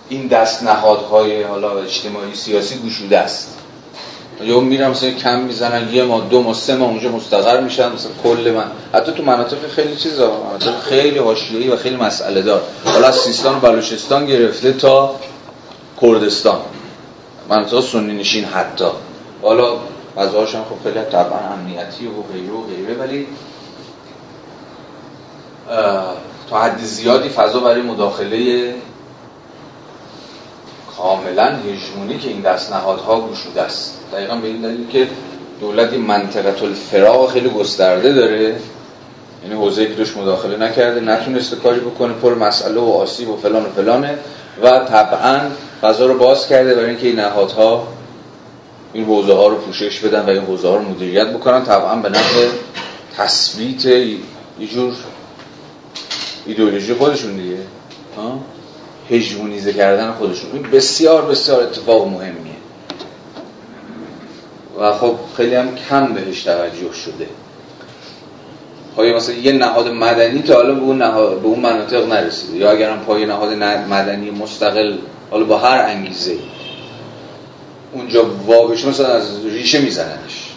این 0.08 0.26
دست 0.26 0.62
نهادهای 0.62 1.42
حالا 1.42 1.78
اجتماعی 1.78 2.34
سیاسی 2.34 2.78
گشوده 2.86 3.18
است. 3.18 3.58
یا 4.40 4.60
میرم 4.60 4.90
مثلا 4.90 5.10
کم 5.10 5.40
می‌زنن 5.40 5.94
یه 5.94 6.04
ما 6.04 6.20
دو 6.20 6.42
ما 6.42 6.54
سه 6.54 6.76
ما 6.76 6.84
اونجا 6.84 7.08
مستقر 7.10 7.60
میشن 7.60 7.92
مثلا 7.92 8.10
کل 8.22 8.52
من. 8.56 8.64
حتی 8.94 9.12
تو 9.12 9.22
مناطق 9.22 9.68
خیلی 9.68 9.96
چیزا 9.96 10.42
مناطق 10.42 10.80
خیلی 10.80 11.18
حاشیه‌ای 11.18 11.68
و 11.68 11.76
خیلی 11.76 11.96
مسئله 11.96 12.42
دار. 12.42 12.62
حالا 12.84 13.12
سیستان 13.12 13.56
و 13.56 13.60
بلوچستان 13.60 14.26
گرفته 14.26 14.72
تا 14.72 15.16
کردستان. 16.02 16.60
مناطق 17.48 17.80
سنی 17.80 18.12
نشین 18.12 18.44
حتی. 18.44 18.88
حالا 19.42 19.76
فضاهاش 20.16 20.54
هم 20.54 20.64
خب 20.64 20.82
خیلی 20.84 21.04
طبعا 21.04 21.38
امنیتی 21.38 22.06
و 22.06 22.22
غیره 22.32 22.52
و 22.52 22.62
غیره 22.66 22.94
ولی 22.94 23.26
تا 26.50 26.60
حد 26.60 26.78
زیادی 26.78 27.28
فضا 27.28 27.60
برای 27.60 27.82
مداخله 27.82 28.74
کاملا 30.98 31.56
هژمونی 31.56 32.18
که 32.18 32.28
این 32.28 32.40
دست 32.40 32.72
نهادها 32.72 33.28
گشوده 33.28 33.62
است. 33.62 33.98
دقیقا 34.12 34.36
به 34.36 34.46
این 34.46 34.60
دلیل 34.60 34.88
که 34.88 35.08
دولت 35.60 35.92
این 35.92 36.02
منطقه 36.02 36.62
الفراغ 36.62 37.30
خیلی 37.30 37.48
گسترده 37.48 38.12
داره. 38.12 38.56
یعنی 39.42 39.54
حوزه 39.54 39.86
که 39.86 39.94
دوش 39.94 40.16
مداخله 40.16 40.56
نکرده 40.56 41.00
نتونسته 41.00 41.56
کاری 41.56 41.80
بکنه 41.80 42.12
پر 42.12 42.34
مسئله 42.34 42.80
و 42.80 42.90
آسیب 42.90 43.28
و 43.28 43.36
فلان 43.36 43.66
و 43.66 43.68
فلانه 43.68 44.18
و 44.62 44.70
طبعا 44.70 45.40
فضا 45.82 46.06
رو 46.06 46.18
باز 46.18 46.48
کرده 46.48 46.74
برای 46.74 46.88
اینکه 46.88 47.06
این 47.06 47.20
نهادها 47.20 47.88
این 48.92 49.04
حوزه 49.04 49.34
ها 49.34 49.46
رو 49.46 49.56
پوشش 49.56 50.00
بدن 50.00 50.26
و 50.26 50.30
این 50.30 50.42
حوزه 50.42 50.68
ها 50.68 50.76
رو 50.76 50.82
مدیریت 50.82 51.26
بکنن. 51.26 51.64
طبعا 51.64 51.96
به 51.96 52.08
نفع 52.08 52.48
تثبیت 53.16 53.84
یه 53.84 54.18
جور 54.74 54.94
ایدئولوژی 56.46 56.94
خودشون 56.94 57.36
دیگه. 57.36 57.56
هژمونیزه 59.10 59.72
کردن 59.72 60.12
خودشون. 60.12 60.50
این 60.52 60.62
بسیار 60.62 61.22
بسیار 61.22 61.62
اتفاق 61.62 62.08
مهمیه. 62.08 62.56
و 64.80 64.92
خب 64.92 65.14
خیلی 65.36 65.54
هم 65.54 65.76
کم 65.76 66.12
بهش 66.12 66.42
توجه 66.42 66.92
شده. 67.04 67.26
پای 68.96 69.12
مثلا 69.12 69.34
یه 69.34 69.52
نهاد 69.52 69.88
مدنی 69.88 70.42
تا 70.42 70.54
حالا 70.54 70.74
به 70.74 70.80
اون, 70.80 70.98
به 71.40 71.46
اون 71.46 71.60
مناطق 71.60 72.12
نرسیده؟ 72.12 72.56
یا 72.56 72.70
اگر 72.70 72.90
هم 72.90 73.00
پای 73.00 73.26
نهاد 73.26 73.52
مدنی 73.90 74.30
مستقل 74.30 74.96
حالا 75.30 75.44
با 75.44 75.58
هر 75.58 75.78
انگیزه 75.78 76.36
اونجا 77.92 78.30
واقعش 78.46 78.84
مثلا 78.84 79.06
از 79.06 79.46
ریشه 79.46 79.80
میزننش. 79.80 80.50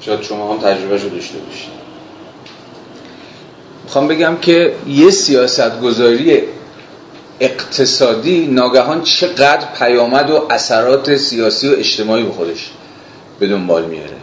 شاید 0.00 0.22
شما 0.22 0.52
هم 0.52 0.60
تجربه 0.60 1.02
رو 1.02 1.08
داشته 1.08 1.38
باشید. 1.38 1.75
می‌خوام 3.86 4.08
بگم 4.08 4.36
که 4.36 4.74
یه 4.86 5.10
سیاست 5.10 5.80
گذاری 5.80 6.42
اقتصادی 7.40 8.46
ناگهان 8.46 9.02
چقدر 9.02 9.66
پیامد 9.78 10.30
و 10.30 10.46
اثرات 10.50 11.16
سیاسی 11.16 11.68
و 11.68 11.72
اجتماعی 11.78 12.22
به 12.22 12.32
خودش 12.32 12.70
به 13.38 13.46
دنبال 13.46 13.84
میاره. 13.84 14.16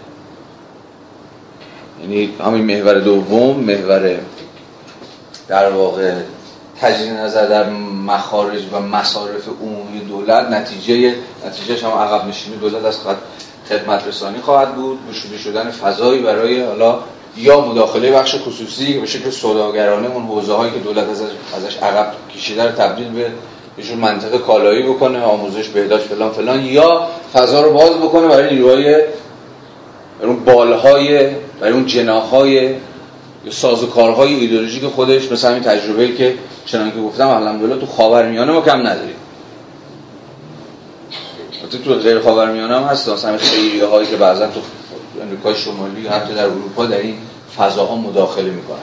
یعنی 2.01 2.33
همین 2.45 2.65
محور 2.65 2.99
دوم 2.99 3.59
محور 3.59 4.19
در 5.47 5.71
واقع 5.71 6.13
تجدید 6.81 7.13
نظر 7.13 7.47
در 7.47 7.69
مخارج 8.05 8.61
و 8.71 8.79
مصارف 8.79 9.47
عمومی 9.61 9.99
دولت 9.99 10.49
نتیجه 10.49 11.15
نتیجه 11.47 11.87
هم 11.87 11.91
عقب 11.91 12.27
نشینی 12.27 12.57
دولت 12.57 12.85
از 12.85 12.97
خدمت 13.69 14.07
رسانی 14.07 14.41
خواهد 14.41 14.75
بود. 14.75 14.99
گشوده 15.09 15.37
شدن 15.37 15.71
فضایی 15.71 16.21
برای 16.21 16.61
حالا 16.61 16.99
یا 17.37 17.61
مداخله 17.61 18.11
بخش 18.11 18.35
خصوصی 18.35 18.99
به 18.99 19.05
شکل 19.05 19.29
سوداگرانه 19.29 20.07
اون 20.07 20.23
حوزه 20.23 20.53
هایی 20.53 20.71
که 20.71 20.79
دولت 20.79 21.09
ازش, 21.09 21.23
ازش 21.57 21.77
عقب 21.77 22.13
کشیده 22.35 22.63
رو 22.63 22.71
تبدیل 22.71 23.09
به 23.09 23.31
یه 23.77 23.95
منطقه 23.95 24.37
کالایی 24.37 24.83
بکنه 24.83 25.21
آموزش 25.21 25.67
بهداشت 25.67 26.05
فلان 26.05 26.31
فلان 26.31 26.65
یا 26.65 27.07
فضا 27.33 27.61
رو 27.61 27.73
باز 27.73 27.91
بکنه 27.91 28.27
برای 28.27 28.53
نیروهای 28.53 28.83
برای 30.19 30.33
اون 30.33 30.43
بالهای 30.43 31.29
برای 31.59 31.73
اون 31.73 31.85
جناهای 31.85 32.75
یا 33.45 33.51
سازوکارهای 33.51 34.33
ایدئولوژیک 34.33 34.85
خودش 34.85 35.31
مثل 35.31 35.47
همین 35.47 35.63
تجربه 35.63 36.07
که 36.07 36.33
چنان 36.65 36.91
که 36.91 36.99
گفتم 36.99 37.27
الحمدلله 37.27 37.79
تو 37.79 37.85
خاورمیانه 37.85 38.51
ما 38.51 38.61
کم 38.61 38.87
نداریم. 38.87 39.15
تو 41.85 41.93
غیر 41.93 42.19
خاورمیانه 42.19 42.75
هم 42.75 42.83
هست 42.83 43.09
مثلا 43.09 43.37
خیریه 43.37 43.85
هایی 43.85 44.07
که 44.07 44.15
بعضا 44.15 44.47
تو 44.47 44.59
امریکای 45.21 45.55
شمالی 45.55 46.07
حتی 46.07 46.33
در 46.33 46.45
اروپا 46.45 46.85
در 46.85 46.97
این 46.97 47.17
فضاها 47.57 47.95
مداخله 47.95 48.49
می‌کنن. 48.49 48.77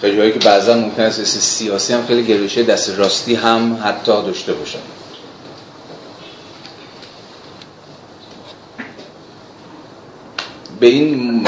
خیلی 0.00 0.18
هایی 0.18 0.32
که 0.32 0.38
بعضا 0.38 0.74
ممکن 0.74 1.02
است 1.02 1.24
سیاسی 1.24 1.92
هم 1.92 2.06
خیلی 2.06 2.24
گروشه 2.24 2.62
دست 2.62 2.98
راستی 2.98 3.34
هم 3.34 3.80
حتی 3.84 4.12
داشته 4.12 4.52
باشن. 4.52 4.78
به 10.80 10.86
این 10.86 11.46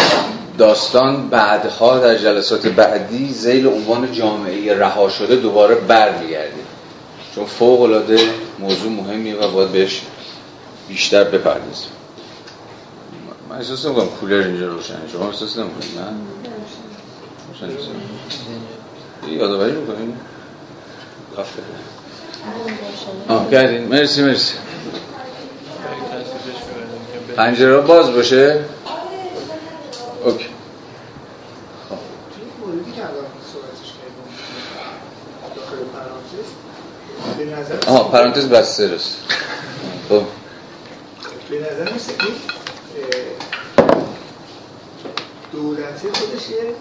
داستان 0.58 1.28
بعدها 1.28 1.98
در 1.98 2.18
جلسات 2.18 2.66
بعدی 2.66 3.32
زیل 3.32 3.66
عنوان 3.66 4.12
جامعه 4.12 4.78
رها 4.78 5.08
شده 5.08 5.36
دوباره 5.36 5.74
برمیگردیم. 5.74 6.66
چون 7.34 7.44
فوق 7.44 7.80
العاده 7.80 8.20
موضوع 8.58 8.92
مهمیه 8.92 9.36
و 9.36 9.50
باید 9.50 9.72
بهش 9.72 10.02
بیشتر 10.88 11.24
بپردازیم. 11.24 11.90
من 13.54 13.60
احساس 13.60 13.84
نمی‌کنم 13.86 14.08
کولر 14.08 14.46
اینجا 14.46 14.66
روشنه 14.68 15.08
شما 15.12 15.28
احساس 15.28 15.58
نمی‌کنید 15.58 15.98
نه؟ 15.98 16.06
روشن 17.48 17.76
یادآوری 19.28 19.72
می‌کنیم 19.72 20.20
کافه 21.36 21.62
آه 23.28 23.50
کردین. 23.50 23.88
مرسی 23.88 24.22
مرسی. 24.22 24.54
پنجره 27.36 27.80
باز 27.80 28.10
باشه؟ 28.10 28.64
اوکی. 30.24 30.46
آها 37.86 38.04
پرانتز 38.04 38.48
بسته 38.48 38.94
رست 38.94 39.16
خب. 40.08 40.22
به 41.50 41.58
نظر 41.58 41.90
دولتی 45.52 46.08
خودش 46.12 46.50
یه 46.50 46.74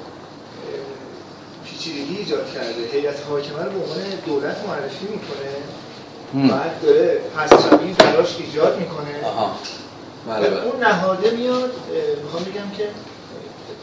پیچیدگی 1.66 2.18
ایجاد 2.18 2.54
کرده. 2.54 2.88
هیئت 2.94 3.24
حاکمه 3.30 3.64
رو 3.64 3.72
به 3.72 3.78
عنوان 3.78 3.98
دولت 4.26 4.58
معرفی 4.68 5.06
می‌کنه. 5.06 5.54
بعد 6.50 6.82
داره 6.82 7.22
پس 7.38 7.70
زمین 7.70 7.94
براش 7.94 8.36
ایجاد 8.40 8.80
می‌کنه. 8.80 9.16
بله 10.28 10.50
بله. 10.50 10.64
اون 10.64 10.84
نهاده 10.84 11.32
میاد 11.32 11.72
می‌خوام 12.24 12.44
بگم 12.44 12.78
که 12.78 12.90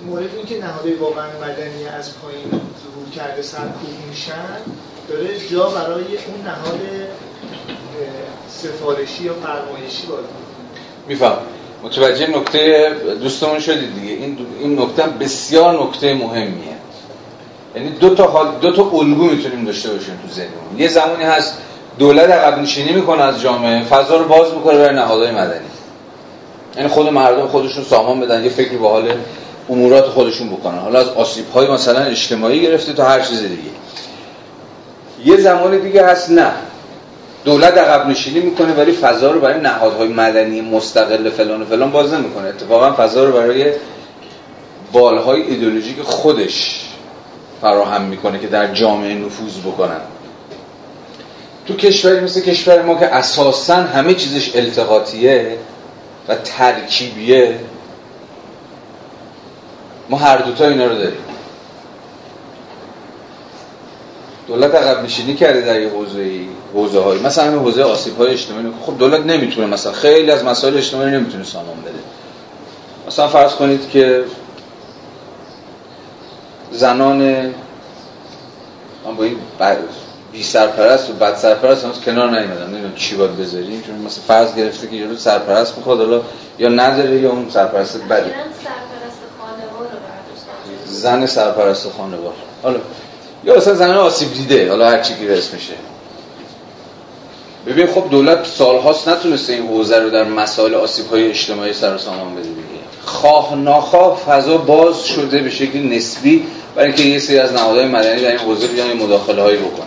مورد 0.07 0.35
این 0.37 0.47
که 0.47 0.59
نهاده 0.59 0.97
واقعا 0.97 1.27
مدنی 1.27 1.87
از 1.87 2.19
پایین 2.19 2.51
ظهور 2.51 3.11
کرده 3.17 3.43
سرکوب 3.43 4.07
میشن 4.09 4.57
داره 5.09 5.49
جا 5.49 5.69
برای 5.69 6.05
اون 6.27 6.43
نهاد 6.47 6.81
سفارشی 8.49 9.25
یا 9.25 9.35
فرمایشی 9.35 10.07
باید 10.07 10.25
میفهم. 11.09 11.39
متوجه 11.85 12.27
نکته 12.27 12.91
دوستمون 13.23 13.61
شدید 13.61 13.95
دیگه. 13.95 14.13
این 14.13 14.39
این 14.61 14.81
نکته 14.81 15.03
بسیار 15.03 15.83
نکته 15.83 16.15
مهمیه. 16.15 16.77
یعنی 17.77 17.91
دو 17.91 18.15
تا 18.15 18.25
حال 18.25 18.47
دو 18.61 18.73
تا 18.73 18.83
الگو 18.83 19.25
می‌تونیم 19.25 19.65
داشته 19.65 19.89
باشیم 19.91 20.21
تو 20.23 20.35
ذهنمون. 20.35 20.79
یه 20.79 20.89
زمانی 20.89 21.25
هست 21.25 21.59
دولت 21.99 22.31
عقب 22.31 22.59
نشینی 22.59 22.93
می‌کنه 22.93 23.23
از 23.23 23.41
جامعه 23.41 23.83
فضا 23.83 24.17
رو 24.17 24.25
باز 24.25 24.55
می‌کنه 24.55 24.79
برای 24.79 24.97
نهادهای 24.97 25.31
مدنی. 25.31 25.67
یعنی 26.77 26.89
خود 26.89 27.09
مردم 27.09 27.47
خودشون 27.47 27.85
سامان 27.85 28.21
بدن 28.21 28.45
یه 28.45 28.51
فکری 28.51 28.77
به 28.77 28.89
حال 28.89 29.13
امورات 29.69 30.05
خودشون 30.07 30.49
بکنن. 30.49 30.79
حالا 30.79 31.01
از 31.01 31.09
آسیب 31.09 31.51
های 31.51 31.71
مثلا 31.71 32.01
اجتماعی 32.01 32.61
گرفته 32.63 32.93
تا 32.93 33.05
هر 33.05 33.21
چیز 33.21 33.41
دیگه. 33.41 33.71
یه 35.25 35.37
زمان 35.37 35.79
دیگه 35.79 36.07
هست 36.07 36.31
نه. 36.31 36.53
دولت 37.45 37.79
عقب 37.79 38.09
نشینی 38.09 38.41
می‌کنه 38.41 38.73
ولی 38.73 38.93
فضا 38.93 39.31
رو 39.31 39.41
برای 39.41 39.61
نهادهای 39.61 40.09
مدنی 40.09 40.61
مستقل 40.61 41.31
فلان 41.31 41.63
و 41.63 41.65
فلان 41.65 41.91
باز 41.91 42.13
نمی‌کنه. 42.13 42.49
اتفاقا 42.49 42.93
فضا 42.93 43.25
رو 43.25 43.33
برای 43.33 43.73
بالهای 44.93 45.43
ایدئولوژیک 45.43 46.03
خودش 46.03 46.81
فراهم 47.61 48.03
می‌کنه 48.03 48.39
که 48.39 48.47
در 48.47 48.75
جامعه 48.75 49.15
نفوذ 49.15 49.59
بکنن. 49.59 50.01
تو 51.67 51.77
کشوری 51.77 52.21
مثل 52.21 52.41
کشور 52.41 52.83
ما 52.83 52.95
که 52.95 53.07
اساسا 53.07 53.75
همه 53.75 54.15
چیزش 54.15 54.57
التقاطیه 54.57 55.57
و 56.29 56.35
ترکیبیه 56.35 57.59
ما 60.11 60.17
هر 60.17 60.37
دوتا 60.37 60.69
اینا 60.69 60.87
رو 60.87 60.95
داریم. 60.95 61.19
دولت 64.51 64.75
عقب 64.75 65.05
نشینی 65.05 65.35
کرده 65.35 65.61
در 65.61 65.81
یه 65.81 65.89
حوزه 65.89 66.41
حوزه 66.75 67.01
هایی 67.01 67.23
مثلا 67.23 67.45
همین 67.45 67.59
حوزه 67.59 67.83
آسیب 67.83 68.17
های 68.17 68.31
اجتماعی. 68.31 68.73
خب 68.87 68.99
دولت 68.99 69.21
نمی‌تونه 69.21 69.67
مثلا 69.67 69.93
خیلی 69.93 70.31
از 70.31 70.45
مسائل 70.45 70.77
اجتماعی 70.77 71.11
نمی‌تونه 71.11 71.45
سامان 71.45 71.81
بده. 71.81 71.99
مثلا 73.07 73.29
فرض 73.29 73.53
کنید 73.53 73.91
که 73.91 74.25
زنان 76.73 77.23
من 79.05 79.17
با 79.17 79.25
این 79.25 79.37
بی 80.33 80.43
سرپرست 80.43 81.11
و 81.11 81.13
بد 81.13 81.37
سرپرست 81.37 81.85
هنوز 81.85 82.01
کنار 82.01 82.31
نیومدم 82.31 82.67
نمی‌دونم 82.67 82.95
چی 82.95 83.17
باید 83.17 83.37
بذاریم. 83.37 83.83
چون 83.87 83.95
مثلا 83.95 84.23
فرض 84.29 84.55
گرفته 84.55 84.87
که 84.87 84.97
یارو 84.97 85.17
سرپرست 85.17 85.77
می‌خواد 85.77 85.99
حالا 85.99 86.21
یا 86.59 86.69
نداره 86.69 87.21
یا 87.21 87.31
اون 87.31 87.51
سرپرست 87.51 88.05
بده. 88.05 88.35
زن 90.87 91.27
سرپرست 91.27 91.87
خانوار 91.97 92.33
حالا 92.63 92.79
یا 93.45 93.57
مثلا 93.57 93.75
زنان 93.75 93.97
آسیب 93.97 94.33
دیده 94.33 94.71
حالا 94.71 94.91
هر 94.91 95.03
چی 95.03 95.15
که 95.15 95.39
اسمشه 95.39 95.75
ببین 97.67 97.87
خب 97.87 98.11
دولت 98.11 98.47
سالهاست 98.47 99.09
نتونسته 99.09 99.53
این 99.53 99.67
حوزه 99.67 99.99
رو 99.99 100.11
در 100.11 100.25
مسائل 100.25 100.75
آسیب 100.75 101.07
های 101.07 101.31
اجتماعی 101.31 101.73
سر 101.73 101.99
سامان 101.99 102.35
بده 102.35 102.43
دیگه. 102.43 102.61
خواه 103.05 103.55
ناخواه 103.55 104.19
فضا 104.27 104.57
باز 104.57 105.05
شده 105.05 105.43
به 105.43 105.51
شکل 105.51 105.79
نسبی 105.79 106.45
برای 106.75 106.89
اینکه 106.89 107.03
یه 107.03 107.19
سری 107.19 107.39
از 107.39 107.53
نهادهای 107.53 107.87
مدنی 107.87 108.23
در 108.23 108.29
این 108.29 108.39
حوزه 108.39 108.67
بیان 108.67 108.93
مداخله 108.93 109.43
هایی 109.43 109.59
بکنن. 109.59 109.87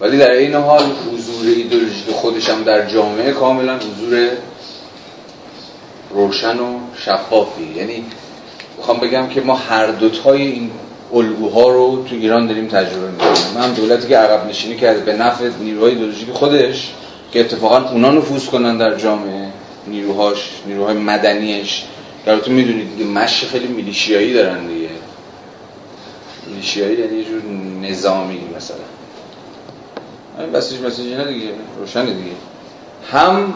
ولی 0.00 0.18
در 0.18 0.30
این 0.30 0.54
حال 0.54 0.82
حضور 0.82 1.46
ایدولوژیک 1.56 2.10
خودش 2.10 2.48
هم 2.48 2.62
در 2.62 2.86
جامعه 2.86 3.32
کاملا 3.32 3.76
حضور 3.76 4.28
روشن 6.10 6.58
و 6.58 6.78
شفافی. 6.98 7.72
یعنی 7.76 8.04
می‌خوام 8.78 8.98
بگم 9.00 9.28
که 9.28 9.40
ما 9.40 9.54
هر 9.54 9.86
دوتای 9.86 10.42
این 10.42 10.70
الگوها 11.14 11.68
رو 11.68 12.04
تو 12.08 12.14
ایران 12.14 12.46
داریم 12.46 12.66
تجربه 12.66 13.10
می‌کنیم. 13.10 13.54
من 13.54 13.72
دولتی 13.72 14.08
که 14.08 14.16
عقب 14.16 14.48
نشینی 14.48 14.76
کرده 14.76 15.00
به 15.00 15.12
نفع 15.16 15.50
نیروهای 15.60 15.92
ایدولوژیک 15.92 16.30
خودش 16.30 16.92
که 17.32 17.40
اتفاقا 17.40 17.90
اونا 17.90 18.10
نفوذ 18.10 18.46
کنن 18.46 18.78
در 18.78 18.94
جامعه 18.94 19.48
نیروهاش 19.86 20.50
نیروهای 20.66 20.96
مدنیش. 20.96 21.84
در 22.26 22.38
تو 22.38 22.50
می‌دونید 22.52 22.96
دیگه 22.96 23.10
مشی 23.10 23.46
خیلی 23.46 23.66
میلیشیایی 23.66 24.34
دارن 24.34 24.66
دیگه. 24.66 24.88
میلیشیایی 26.46 26.98
یعنی 26.98 27.16
یه 27.16 27.24
جور 27.24 27.42
نظامی 27.82 28.40
مثلا. 28.56 28.76
این 30.38 30.52
بسیج 30.52 30.80
مسیج 30.80 31.06
اینا 31.06 31.24
دیگه 31.24 31.46
روشن 31.78 32.04
دیگه. 32.04 32.30
هم 33.12 33.54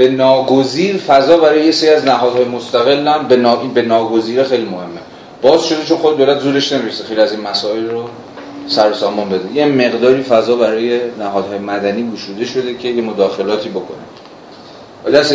به 0.00 0.08
ناگزیر 0.08 0.96
فضا 0.96 1.36
برای 1.36 1.64
یه 1.64 1.72
سری 1.72 1.90
از 1.90 2.04
نهادهای 2.04 2.44
مستقل 2.44 3.06
هم 3.08 3.28
به, 3.28 3.36
نا... 3.36 3.56
به 3.56 3.82
ناگزیر 3.82 4.42
خیلی 4.42 4.64
مهمه. 4.64 5.00
باز 5.42 5.64
شده 5.64 5.84
چون 5.84 5.98
خود 5.98 6.18
دولت 6.18 6.40
زورش 6.40 6.72
نمی‌رسه 6.72 7.04
خیلی 7.04 7.20
از 7.20 7.32
این 7.32 7.40
مسائل 7.40 7.90
رو 7.90 8.08
سر 8.68 8.92
سامان 8.92 9.28
بده. 9.28 9.52
یه 9.54 9.66
مقداری 9.66 10.22
فضا 10.22 10.56
برای 10.56 11.00
نهادهای 11.18 11.58
مدنی 11.58 12.10
گشوده 12.12 12.44
شده 12.44 12.74
که 12.74 12.88
یه 12.88 13.02
مداخلاتی 13.02 13.68
بکنه. 13.68 13.98
ولی 15.04 15.16
از 15.16 15.32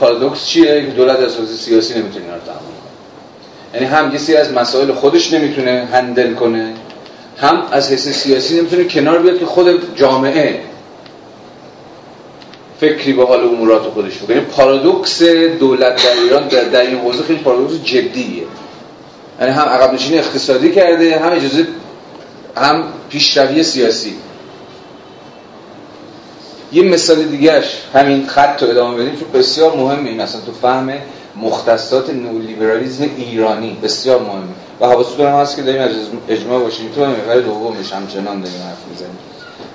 پارادوکس 0.00 0.46
چیه؟ 0.46 0.86
که 0.86 0.90
دولت 0.90 1.18
اساس 1.18 1.48
سیاسی 1.48 1.94
نمی‌تونه 1.94 2.24
اینا 2.24 2.36
رو 2.36 2.40
تحمل 2.40 2.58
کنه. 2.58 3.74
یعنی 3.74 3.86
هم 3.86 4.20
یه 4.28 4.38
از 4.38 4.52
مسائل 4.52 4.92
خودش 4.92 5.32
نمی‌تونه 5.32 5.88
هندل 5.92 6.34
کنه 6.34 6.72
هم 7.36 7.62
از 7.72 7.90
حیث 7.90 8.08
سیاسی 8.08 8.58
نمی‌تونه 8.58 8.84
کنار 8.84 9.18
بیاد 9.18 9.38
که 9.38 9.46
خود 9.46 9.96
جامعه 9.96 10.60
فکری 12.80 13.12
به 13.12 13.26
حال 13.26 13.44
امورات 13.44 13.82
خودش 13.82 14.16
بکنه 14.16 14.36
یعنی 14.36 14.48
پارادوکس 14.48 15.22
دولت 15.60 16.04
در 16.04 16.22
ایران 16.22 16.48
در, 16.48 16.64
در 16.64 16.80
این 16.80 16.98
حوزه 16.98 17.22
خیلی 17.22 17.38
پارادوکس 17.38 17.84
جدیه. 17.84 18.44
یعنی 19.40 19.52
هم 19.52 19.68
عقب 19.68 19.94
نشینی 19.94 20.18
اقتصادی 20.18 20.72
کرده 20.72 21.18
هم 21.18 21.32
اجازه 21.32 21.66
هم 22.56 22.84
پیشروی 23.10 23.62
سیاسی. 23.62 24.14
یه 26.72 26.82
مثال 26.82 27.22
دیگهش 27.22 27.64
همین 27.94 28.26
خط 28.26 28.62
رو 28.62 28.68
ادامه 28.68 28.96
بدیم 28.96 29.16
چون 29.16 29.40
بسیار 29.40 29.76
مهمه 29.76 30.10
این 30.10 30.20
اصلا 30.20 30.40
تو 30.40 30.52
فهم 30.52 30.92
مختصات 31.36 32.10
نولیبرالیزم 32.10 33.08
ایرانی 33.16 33.76
بسیار 33.82 34.20
مهمه. 34.20 34.54
و 34.80 34.86
حواستون 34.86 35.26
هم 35.26 35.32
هست 35.32 35.56
که 35.56 35.62
داریم 35.62 35.82
اجماع 36.28 36.62
واشنگتن 36.62 37.06
محور 37.06 37.40
دومش 37.40 37.92
همچنان 37.92 38.40
داریم 38.40 38.62
حرف 38.62 38.78
می‌زنیم. 38.90 39.18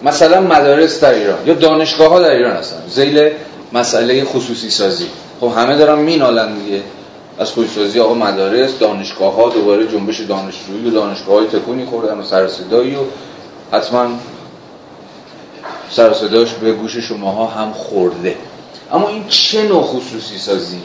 مثلا 0.03 0.41
مدارس 0.41 0.99
در 0.99 1.13
ایران 1.13 1.37
یا 1.45 1.53
دانشگاه 1.53 2.09
ها 2.09 2.19
در 2.19 2.31
ایران 2.31 2.55
هستن. 2.55 2.77
زیل 2.89 3.31
مسئله 3.73 4.23
خصوصی 4.23 4.69
سازی 4.69 5.07
خب 5.39 5.51
همه 5.57 5.77
دارن 5.77 5.99
مینالن 5.99 6.53
دیگه. 6.53 6.81
از 7.39 7.51
خصوصی 7.51 7.75
سازی 7.75 7.99
آقا 7.99 8.13
مدارس 8.13 8.79
دانشگاه 8.79 9.33
ها 9.33 9.49
دوباره 9.49 9.87
جنبش 9.87 10.19
دانشجویی 10.19 10.87
و 10.87 10.89
دانشگاه 10.89 11.35
های 11.35 11.47
تکونی 11.47 11.85
خوردن 11.85 12.17
و 12.17 12.23
سر 12.23 12.45
و 12.45 13.05
حتما 13.71 14.07
سر 15.89 16.13
صداش 16.13 16.53
به 16.53 16.73
گوش 16.73 16.97
شماها 16.97 17.45
هم 17.45 17.73
خورده. 17.73 18.35
اما 18.91 19.09
این 19.09 19.27
چه 19.27 19.63
نوع 19.63 19.83
خصوصی 19.83 20.37
سازیه 20.37 20.79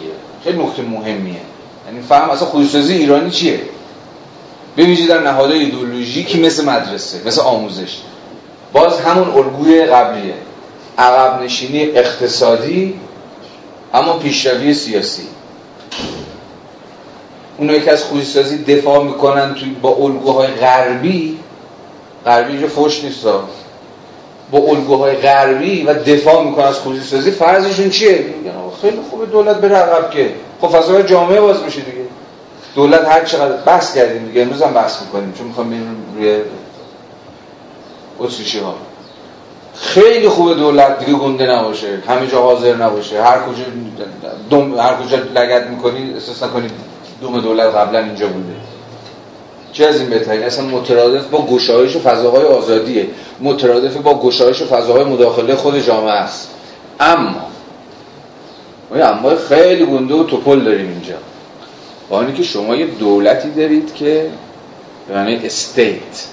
خیلی 0.44 0.62
نکته 0.62 0.83
مهمیه؟ 0.83 1.40
یعنی 1.87 2.00
فهم 2.09 2.31
اصلا 2.31 2.48
خصوصی 2.48 2.68
سازی 2.68 2.94
ایرانی 2.94 3.31
چیه؟ 3.31 3.61
ببینید 4.76 5.09
در 5.09 5.20
نهادهای 5.20 5.59
ایدئولوژیکی 5.59 6.40
مثل 6.40 6.64
مدرسه 6.64 7.20
مثل 7.26 7.40
آموزش. 7.40 7.96
باز 8.77 9.01
همون 9.01 9.29
الگوی 9.29 9.85
قبلیه. 9.85 10.35
عقب 10.99 11.43
نشینی 11.43 11.85
اقتصادی 11.85 13.01
اما 13.95 14.12
پیشروی 14.12 14.75
سیاسی. 14.75 15.23
اونایی 17.59 17.81
که 17.81 17.93
از 17.93 18.05
خوشیسازی 18.05 18.65
دفاع 18.65 19.05
می‌کنن 19.05 19.55
توی 19.55 19.77
با 19.83 19.89
الگوهای 19.89 20.47
غربی 20.47 21.39
غربی 22.27 22.53
اینجا 22.53 22.69
فوش 22.69 23.05
نیست 23.05 23.27
با 24.51 24.59
الگوهای 24.59 25.17
غربی 25.17 25.83
و 25.83 25.95
دفاع 25.95 26.45
می‌کنن 26.45 26.65
از 26.65 26.79
خوشیسازی 26.79 27.31
فرضشون 27.31 27.91
چیه؟ 27.91 28.25
خیلی 28.83 28.99
خوبه 29.11 29.27
دولت 29.27 29.57
به 29.57 29.69
رقب 29.69 30.11
که. 30.11 30.31
خب 30.61 30.69
فضای 30.69 31.03
جامعه 31.03 31.41
باز 31.41 31.62
میشه 31.62 31.81
دیگه. 31.81 32.05
دولت 32.75 33.09
هر 33.09 33.25
چقدر 33.25 33.57
بحث 33.57 33.95
کردیم 33.95 34.27
دیگه 34.27 34.43
امروز 34.43 34.62
هم 34.62 34.73
بحث 34.73 35.03
می‌کنیم 35.03 35.33
چون 35.39 35.47
می‌خوام 35.47 35.97
روی 36.17 36.39
اتریشی 38.18 38.59
ها؟ 38.59 38.74
خیلی 39.74 40.29
خوبه 40.29 40.55
دولت 40.55 40.98
دیگه 40.98 41.18
گنده 41.18 41.46
نباشه 41.46 42.02
همه 42.09 42.26
جا 42.26 42.42
حاضر 42.42 42.74
نباشه. 42.76 43.22
هر 43.22 43.38
کجا 43.38 43.64
دم 44.50 44.79
هر 44.79 44.94
کجا 44.94 45.16
لگت 45.16 45.66
می‌کنی 45.66 46.14
احساس 46.14 46.42
نکنید 46.42 46.70
دوم 47.20 47.40
دولت 47.40 47.74
قبلا 47.74 47.98
اینجا 47.98 48.26
بوده. 48.26 48.55
چه 49.72 49.87
از 49.87 50.00
این 50.00 50.11
بهترین 50.11 50.42
اصلا 50.42 50.64
مترادف 50.64 51.26
با 51.26 51.46
گشایش 51.46 51.96
و 51.96 52.00
فضاهای 52.00 52.44
آزادیه. 52.44 53.07
مترادف 53.40 53.96
با 53.96 54.20
گشایش 54.20 54.62
و 54.62 54.66
فضاهای 54.66 55.05
مداخله 55.05 55.57
خود 55.57 55.79
جامعه 55.79 56.12
است. 56.12 56.50
اما 57.00 57.46
ما 58.90 59.05
اما 59.05 59.37
خیلی 59.48 59.87
گنده 59.87 60.14
و 60.14 60.24
توپل 60.24 60.64
داریم 60.64 60.88
اینجا. 60.88 61.14
با 62.09 62.24
که 62.24 62.42
شما 62.42 62.76
یه 62.76 62.87
دولتی 62.87 63.50
دارید 63.50 63.94
که 63.94 64.31
یعنی 65.11 65.46
استیت 65.46 66.26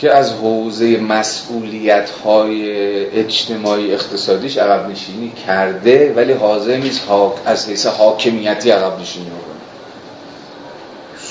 که 0.00 0.16
از 0.16 0.32
حوزه 0.32 0.96
مسئولیت 0.96 2.10
های 2.10 2.70
اجتماعی 3.06 3.94
اقتصادیش 3.94 4.58
عقب 4.58 4.90
نشینی 4.90 5.32
کرده 5.46 6.12
ولی 6.16 6.32
حاضر 6.32 6.76
نیست 6.76 7.02
از 7.44 7.68
حیث 7.68 7.86
حاکمیتی 7.86 8.70
عقب 8.70 9.00
نشینی 9.00 9.26
بکنه. 9.26 9.56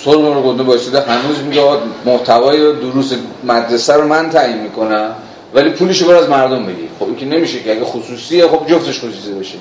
سرمون 0.06 0.34
رو 0.34 0.42
گنده 0.42 0.64
باشده 0.64 1.02
هنوز 1.02 1.40
میگه 1.40 1.62
محتوای 2.06 2.74
دروس 2.74 3.14
مدرسه 3.44 3.94
رو 3.94 4.08
من 4.08 4.30
تعیین 4.30 4.58
می‌کنم 4.62 5.16
ولی 5.54 5.70
پولش 5.70 6.02
رو 6.02 6.10
از 6.10 6.30
مردم 6.30 6.66
بگیر. 6.66 6.90
خب 7.00 7.06
این 7.06 7.16
که 7.16 7.26
نمیشه 7.26 7.60
که 7.60 7.72
اگه 7.72 7.86
خصوصیه 7.86 8.48
خب 8.48 8.68
جفتش 8.68 9.00
خصوصی 9.00 9.32
باشه. 9.32 9.58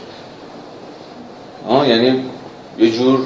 آه 1.69 1.89
یعنی 1.89 2.25
یه 2.79 2.91
جور 2.91 3.21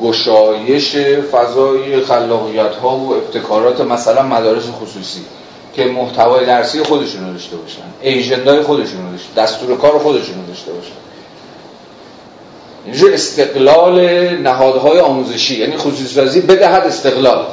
گشایش 0.00 0.96
فضای 1.32 2.00
خلاقیت 2.00 2.74
ها 2.74 2.96
و 2.96 3.14
ابتکارات 3.14 3.80
مثلا 3.80 4.22
مدارس 4.22 4.64
خصوصی 4.64 5.20
که 5.74 5.84
محتوای 5.84 6.46
درسی 6.46 6.82
خودشون 6.82 7.26
رو 7.26 7.32
داشته 7.32 7.56
باشن 7.56 7.82
ایجندای 8.00 8.62
خودشون 8.62 9.04
رو 9.04 9.10
داشته 9.10 9.42
دستور 9.42 9.76
کار 9.76 9.98
خودشون 9.98 10.34
رو 10.34 10.46
داشته 10.46 10.72
باشن. 10.72 10.92
اینجا 12.84 13.08
استقلال 13.08 14.00
نهادهای 14.36 14.98
آموزشی 15.00 15.60
یعنی 15.60 15.76
خصوصی 15.76 16.14
سازی 16.14 16.40
بدهد 16.40 16.82
استقلال. 16.82 17.46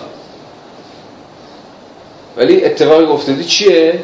ولی 2.38 2.66
اتفاقی 2.66 3.06
افتادی 3.06 3.44
چیه؟ 3.44 4.00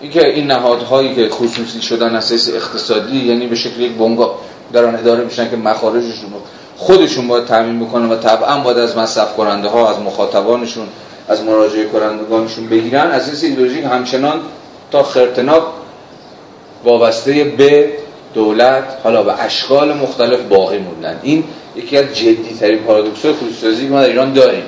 اینکه 0.00 0.26
این 0.26 0.46
نهادهایی 0.46 1.14
که 1.14 1.28
خصوصی 1.28 1.82
شدن 1.82 2.14
اساس 2.14 2.48
اقتصادی 2.48 3.16
یعنی 3.16 3.46
به 3.46 3.56
شکل 3.56 3.80
یک 3.80 3.92
بنگاه 3.92 4.38
دارن 4.72 4.94
اداره 4.94 5.24
میشن 5.24 5.50
که 5.50 5.56
مخارجشون 5.56 6.32
رو 6.32 6.40
خودشون 6.76 7.28
باید 7.28 7.44
تعمین 7.44 7.86
بکنن 7.86 8.10
و 8.10 8.16
طبعا 8.16 8.58
باید 8.58 8.78
از 8.78 8.96
مصرف 8.96 9.36
کننده 9.36 9.68
ها 9.68 9.90
از 9.90 9.98
مخاطبانشون 9.98 10.86
از 11.28 11.42
مراجعه 11.42 11.84
کنندگانشون 11.84 12.66
بگیرن. 12.68 13.10
از 13.10 13.42
این 13.42 13.50
ایدئولوژی 13.52 13.80
همچنان 13.80 14.40
تا 14.90 15.02
خرتناب 15.02 15.72
وابسته 16.84 17.44
به 17.44 17.92
دولت 18.34 18.84
حالا 19.04 19.22
به 19.22 19.42
اشکال 19.42 19.92
مختلف 19.92 20.40
باقی 20.40 20.78
موندن. 20.78 21.20
این 21.22 21.44
یکی 21.76 21.96
از 21.96 22.04
جدی 22.14 22.56
ترین 22.60 22.78
پارادوکس 22.78 23.24
های 23.24 23.34
خصوصی 23.34 23.88
ما 23.88 24.00
در 24.00 24.08
ایران 24.08 24.32
داریم. 24.32 24.64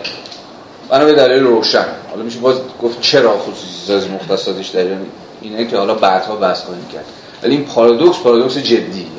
بنا 0.89 1.05
به 1.05 1.13
دلیل 1.13 1.43
روشن. 1.43 1.87
حالا 2.11 2.23
میشه 2.23 2.39
باز 2.39 2.57
گفت 2.83 3.01
چرا 3.01 3.39
خصوصی 3.39 3.87
سازی 3.87 4.09
مختصاتش 4.09 4.69
در 4.69 4.81
ایران؟ 4.81 5.07
اینه 5.43 5.67
که 5.67 5.77
حالا 5.77 5.95
بعدها 5.95 6.37
بحث 6.37 6.63
خواهیم 6.63 6.89
کرد. 6.93 7.05
ولی 7.43 7.55
این 7.55 7.65
پارادوکس 7.65 8.19
پارادوکس 8.19 8.59
جدیه 8.59 9.16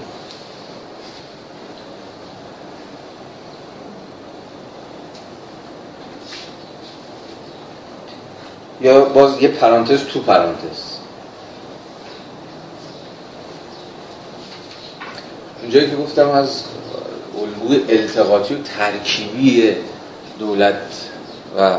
یا 8.82 9.06
باز 9.06 9.42
یه 9.42 9.48
پرانتز 9.48 10.04
تو 10.04 10.20
پرانتز. 10.20 10.98
اونجایی 15.62 15.90
که 15.90 15.96
گفتم 15.96 16.30
از 16.30 16.64
الگوی 17.42 17.98
التقاطی 17.98 18.56
و 18.56 18.58
ترکیبی 18.58 19.76
دولت 20.40 20.82
و 21.58 21.78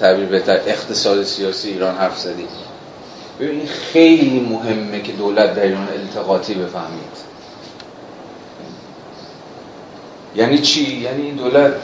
تعبیر 0.00 0.26
بهتر 0.26 0.60
اقتصاد 0.66 1.22
سیاسی 1.22 1.68
ایران 1.68 1.94
حرف 1.94 2.18
زدیم. 2.18 2.48
این 3.40 3.66
خیلی 3.66 4.40
مهمه 4.40 5.02
که 5.02 5.12
دولت 5.12 5.54
در 5.54 5.62
ایران 5.62 5.88
التقاطی 5.88 6.54
بفهمید. 6.54 7.28
یعنی 10.36 10.58
چی؟ 10.58 11.00
یعنی 11.00 11.22
این 11.22 11.34
دولت 11.34 11.74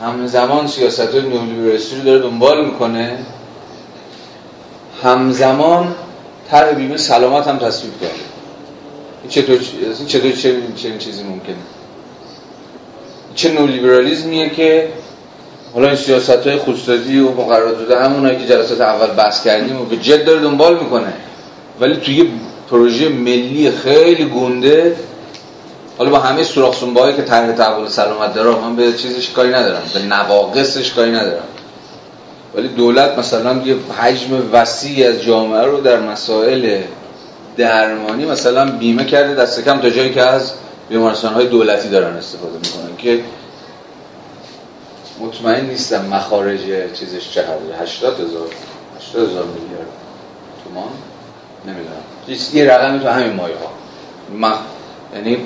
همزمان 0.00 0.66
سیاست 0.66 1.00
های 1.00 1.20
رو 1.20 2.04
داره 2.04 2.18
دنبال 2.18 2.64
می‌کنه. 2.64 3.18
همزمان 5.02 5.94
طرح 6.50 6.72
بیمه 6.72 6.96
سلامت 6.96 7.48
هم 7.48 7.58
تصویب 7.58 7.92
کرده 8.00 8.14
چطور 9.28 9.58
چطور 10.06 10.32
چه 10.32 10.98
چیزی 10.98 11.22
ممکنه 11.22 11.56
چه 13.34 13.52
نولیبرالیزمیه 13.52 14.50
که 14.50 14.88
حالا 15.74 15.86
این 15.86 15.96
سیاست 15.96 16.46
های 16.46 16.56
خودستازی 16.56 17.18
و 17.18 17.30
مقررات 17.30 17.78
داده 17.78 18.04
همونایی 18.04 18.38
که 18.38 18.46
جلسات 18.46 18.80
اول 18.80 19.06
بحث 19.06 19.44
کردیم 19.44 19.80
و 19.80 19.84
به 19.84 19.96
جد 19.96 20.24
داره 20.24 20.40
دنبال 20.40 20.78
می‌کنه. 20.78 21.12
ولی 21.80 21.96
توی 21.96 22.30
پروژه 22.70 23.08
ملی 23.08 23.70
خیلی 23.70 24.24
گنده. 24.24 24.96
حالا 25.98 26.10
با 26.10 26.18
همه 26.18 26.44
سوراخ 26.44 26.84
که 27.16 27.22
طرح 27.22 27.52
تحول 27.52 27.88
سلامت 27.88 28.34
داره 28.34 28.60
من 28.60 28.76
به 28.76 28.92
چیزش 28.92 29.30
کاری 29.30 29.48
ندارم 29.48 29.82
به 29.94 30.00
نواقصش 30.00 30.92
کاری 30.92 31.10
ندارم. 31.10 31.44
ولی 32.54 32.68
دولت 32.68 33.18
مثلا 33.18 33.62
یه 33.64 33.76
حجم 33.98 34.48
وسیعی 34.52 35.04
از 35.04 35.22
جامعه 35.22 35.62
رو 35.62 35.80
در 35.80 36.00
مسائل 36.00 36.80
درمانی 37.56 38.26
مثلا 38.26 38.70
بیمه 38.70 39.04
کرده 39.04 39.34
دست 39.34 39.64
کم 39.64 39.80
تا 39.80 39.90
جایی 39.90 40.14
که 40.14 40.22
از 40.22 40.52
بیمارستان 40.88 41.34
های 41.34 41.46
دولتی 41.46 41.88
دارن 41.88 42.16
استفاده 42.16 42.58
می‌کنن 42.58 42.96
که 42.98 43.20
مطمئن 45.20 45.66
نیستم 45.66 46.04
مخارج 46.04 46.60
چیزش 46.94 47.30
چه 47.30 47.42
هزار 47.42 47.82
80 47.82 48.20
هزار 48.20 48.46
80 48.98 49.30
هزار 49.30 49.44
میلیارد 49.44 49.86
تومان؟ 50.64 50.88
نمی‌دونم. 51.66 52.02
یه 52.52 52.74
رقمی 52.74 53.00
تو 53.00 53.08
همین 53.08 53.32
مایه 53.32 53.54
ها 53.56 53.72
یعنی 55.14 55.38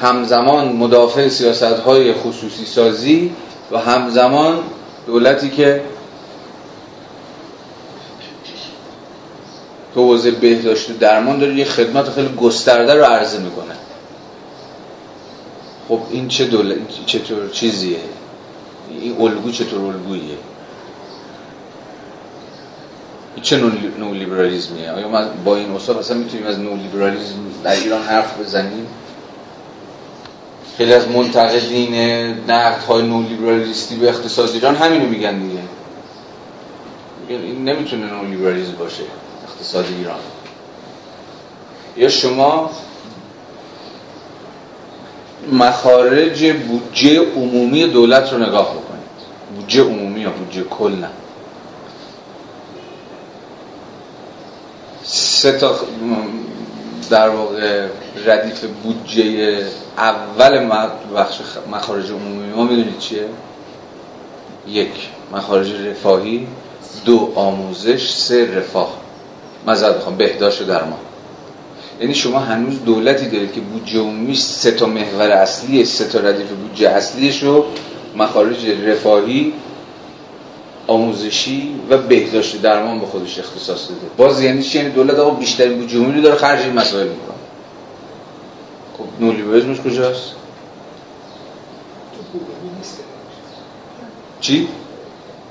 همزمان 0.00 0.68
مدافع 0.68 1.28
سیاست 1.28 1.62
های 1.62 2.12
خصوصی 2.12 2.64
سازی 2.64 3.32
و 3.72 3.78
همزمان 3.78 4.58
دولتی 5.06 5.50
که 5.50 5.82
تو 9.98 10.04
حوزه 10.04 10.30
بهداشت 10.30 10.98
درمان 10.98 11.38
داره 11.38 11.54
یه 11.54 11.64
خدمات 11.64 12.10
خیلی 12.10 12.28
گسترده 12.28 12.94
رو 12.94 13.04
عرضه 13.04 13.38
می‌کنه. 13.38 13.74
خب 15.88 16.00
این 16.10 16.28
چه 16.28 16.44
دولت 16.44 16.76
چطور 17.06 17.48
چیزیه؟ 17.48 17.98
این 18.90 19.16
الگو 19.20 19.50
چطور 19.50 19.80
الگویه 19.80 20.36
چه 23.42 23.56
نو 23.98 24.14
لیبرالیزمیه 24.14 24.90
آیا 24.90 25.08
ما 25.08 25.24
با 25.44 25.56
این 25.56 25.70
اصلا 25.70 25.98
اصلا 25.98 26.16
می‌تونیم 26.16 26.46
از 26.46 26.58
نو 26.58 26.76
لیبرالیزم 26.76 27.34
در 27.64 27.74
ایران 27.74 28.02
حرف 28.02 28.40
بزنیم؟ 28.40 28.86
خیلی 30.76 30.92
از 30.92 31.08
منتقدین 31.08 31.94
نقد 32.48 32.82
های 32.82 33.02
نو 33.02 33.22
لیبرالیستی 33.22 33.96
به 33.96 34.08
اقتصاد 34.08 34.50
ایران 34.50 34.74
همینو 34.74 35.06
میگن 35.06 35.38
دیگه. 35.38 35.60
این 37.28 37.64
نمی‌تونه 37.64 38.06
نو 38.06 38.24
لیبرالیزم 38.24 38.74
باشه. 38.78 39.02
اقتصاد 39.48 39.84
ایران. 39.98 40.20
یا 41.96 42.08
شما 42.08 42.70
مخارج 45.52 46.52
بودجه 46.52 47.20
عمومی 47.36 47.86
دولت 47.86 48.32
رو 48.32 48.38
نگاه 48.38 48.70
بکنید. 48.70 48.98
بودجه 49.56 49.82
عمومی 49.82 50.20
یا 50.20 50.30
بودجه 50.30 50.62
کل 50.62 50.92
نه. 50.92 51.08
سه 55.04 55.58
تا 55.58 55.76
در 57.10 57.28
واقع 57.28 57.86
ردیف 58.26 58.64
بودجه 58.82 59.62
اول 59.98 60.68
بخش 61.16 61.38
مخارج 61.72 62.10
عمومی. 62.10 62.52
ما 62.52 62.64
می‌دونید 62.64 62.98
چیه؟ 62.98 63.28
یک 64.68 65.08
مخارج 65.32 65.72
رفاهی. 65.72 66.46
دو 67.04 67.32
آموزش. 67.34 68.10
سه 68.10 68.58
رفاه. 68.58 69.07
مذارت 69.68 69.96
بخوام 69.96 70.16
بهداشت 70.16 70.62
و 70.62 70.64
درمان. 70.64 70.98
یعنی 72.00 72.14
شما 72.14 72.38
هنوز 72.38 72.84
دولتی 72.84 73.28
دارید 73.28 73.52
که 73.52 73.60
بودجه 73.60 74.00
عمومی 74.00 74.34
سه 74.34 74.70
تا 74.70 74.86
محور 74.86 75.30
اصلی 75.30 75.84
سه 75.84 76.04
تا 76.04 76.20
ردیف 76.20 76.46
بودجه 76.48 76.88
اصلیش 76.88 77.42
رو 77.42 77.64
مخارج 78.16 78.66
رفاهی 78.66 79.52
آموزشی 80.86 81.74
و 81.90 81.98
بهداشت 81.98 82.62
درمان 82.62 83.00
به 83.00 83.06
خودش 83.06 83.38
اختصاص 83.38 83.88
داده. 83.88 84.00
باز 84.16 84.42
یعنی 84.42 84.62
چی؟ 84.62 84.78
یعنی 84.78 84.90
دولت 84.90 85.18
آقا 85.18 85.30
بیشترین 85.30 85.78
بودجه 85.78 85.98
عمومی 85.98 86.14
رو 86.14 86.22
داره 86.22 86.36
خرج 86.36 86.60
این 86.60 86.72
مسائل 86.72 87.06
می‌کنه. 87.08 87.36
خب 88.98 89.04
نولیبرالیسمش 89.20 89.80
کجاست؟ 89.80 90.32
چی؟ 94.40 94.68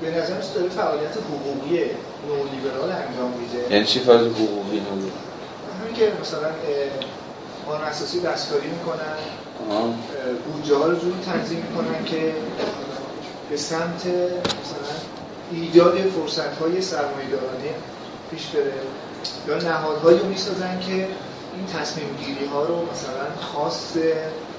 به 0.02 0.12
نظر 0.12 0.54
داره 0.56 0.70
فعالیت 0.70 1.18
حقوقی 1.18 1.80
نولیبرال 2.28 2.92
انجام 2.92 3.32
میده 3.32 3.74
یعنی 3.74 3.86
چی 3.86 4.00
فعالیت 4.00 4.36
حقوقی 4.36 4.80
نولیبرال 4.80 5.12
همین 5.82 5.96
که 5.96 6.12
مثلا 6.22 6.50
قانون 7.66 7.82
اساسی 7.82 8.22
دستکاری 8.22 8.68
می‌کنن 8.68 9.18
بودجه 10.46 10.76
ها 10.76 10.86
رو 10.86 10.96
جوری 10.96 11.16
تنظیم 11.26 11.66
می‌کنن 11.70 12.06
که 12.06 12.34
به 13.50 13.58
سمت 13.58 14.06
مثلا 14.06 14.94
ایجاد 15.52 15.98
فرصت 15.98 16.58
های 16.58 16.82
سرمایه‌دارانه 16.82 17.74
پیش 18.32 18.46
بره 18.46 18.74
یا 19.48 19.58
نهادهایی 19.58 20.20
رو 20.20 20.26
می‌سازن 20.26 20.80
که 20.80 20.94
این 20.94 21.66
تصمیم 21.80 22.18
گیری 22.26 22.46
ها 22.46 22.66
رو 22.66 22.76
مثلا 22.76 23.26
خاص 23.54 23.98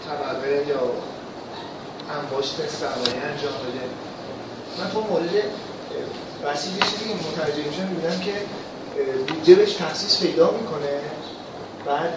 طبقه 0.08 0.64
یا 0.68 0.80
انباشت 2.20 2.56
سرمایه 2.68 3.24
انجام 3.24 3.52
بده 3.52 3.84
من 4.78 4.90
تو 4.90 5.00
مورد 5.00 5.30
وسیل 6.44 6.72
چیزی 6.72 7.04
که 7.08 7.14
متوجه 7.14 7.68
میشم 7.68 7.86
می‌بینم 7.88 8.20
که 8.20 8.32
بودجه 9.28 9.54
بهش 9.54 9.72
تخصیص 9.72 10.22
پیدا 10.22 10.50
می‌کنه 10.50 11.00
بعد 11.86 12.12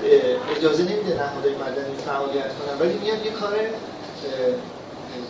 اجازه 0.58 0.84
نمیده 0.84 1.16
نهادهای 1.24 1.56
مدنی 1.56 1.96
فعالیت 2.06 2.52
کنن. 2.58 2.80
ولی 2.80 2.94
میاد 3.04 3.26
یه 3.26 3.32
کار 3.32 3.54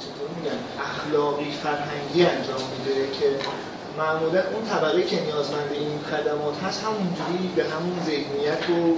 چطور 0.01 0.27
میگن 0.38 0.57
اخلاقی 0.79 1.51
فرهنگی 1.63 2.25
انجام 2.25 2.62
میده 2.77 3.07
که 3.19 3.25
معمولا 3.97 4.41
اون 4.53 4.65
طبقه 4.69 5.03
که 5.03 5.23
نیازمند 5.23 5.71
این 5.73 5.99
خدمات 6.12 6.63
هست 6.63 6.84
همونجوری 6.84 7.51
به 7.55 7.63
همون 7.63 7.99
ذهنیت 8.05 8.69
و 8.69 8.97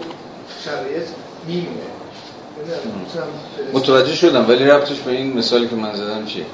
شرایط 0.66 1.08
میمونه. 1.48 1.90
متوجه 3.74 4.16
شدم 4.16 4.50
ولی 4.50 4.66
ربطش 4.66 5.00
به 5.00 5.12
این 5.12 5.38
مثالی 5.38 5.68
که 5.68 5.76
من 5.76 5.96
زدم 5.96 6.26
چیه؟ 6.26 6.46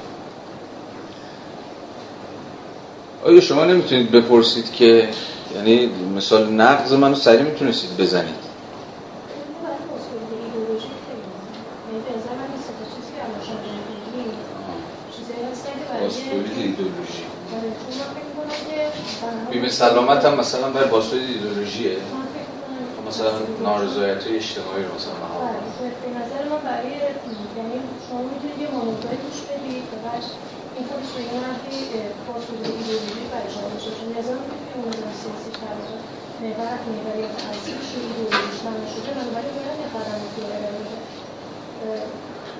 آیا 3.24 3.40
شما 3.40 3.64
نمی‌تونید 3.64 4.10
بپرسید 4.10 4.72
که 4.72 5.08
یعنی 5.56 5.90
مثال 6.16 6.52
نقض 6.52 6.92
منو 6.92 7.14
سریع 7.14 7.42
می‌تونستید 7.42 7.96
بزنید؟ 7.96 8.50
بیمه 19.50 19.68
سلامت 19.68 20.24
هم 20.24 20.38
مثلا 20.38 20.70
بر 20.70 20.84
باسوید 20.84 21.22
ایدولوژیه 21.30 21.96
مثلا 23.08 23.32
نارضایت 23.62 24.26
اجتماعی 24.26 24.84
رو 24.84 24.94
مثلا 24.94 25.12
آره، 25.12 25.92
به 26.02 26.10
نظر 26.18 26.48
من 26.50 26.62
برای 26.64 26.90
یعنی 27.56 27.80
شما 28.08 28.22
می‌تونید 28.22 28.58
یه 28.60 28.68
مانورایی 28.70 29.18
توش 29.30 29.40
بدید 29.42 30.49
این 30.80 30.88
خودش 30.88 31.10
به 31.14 31.20
این 31.20 31.40
برای 33.32 33.50
شما 33.54 33.68
چون 33.84 34.08
نظام 34.18 34.40
اون 34.74 34.92
سیاسی 35.20 35.50
محور 35.62 35.98
محور 36.42 36.78
بنابراین 36.86 37.30
باید 39.94 40.60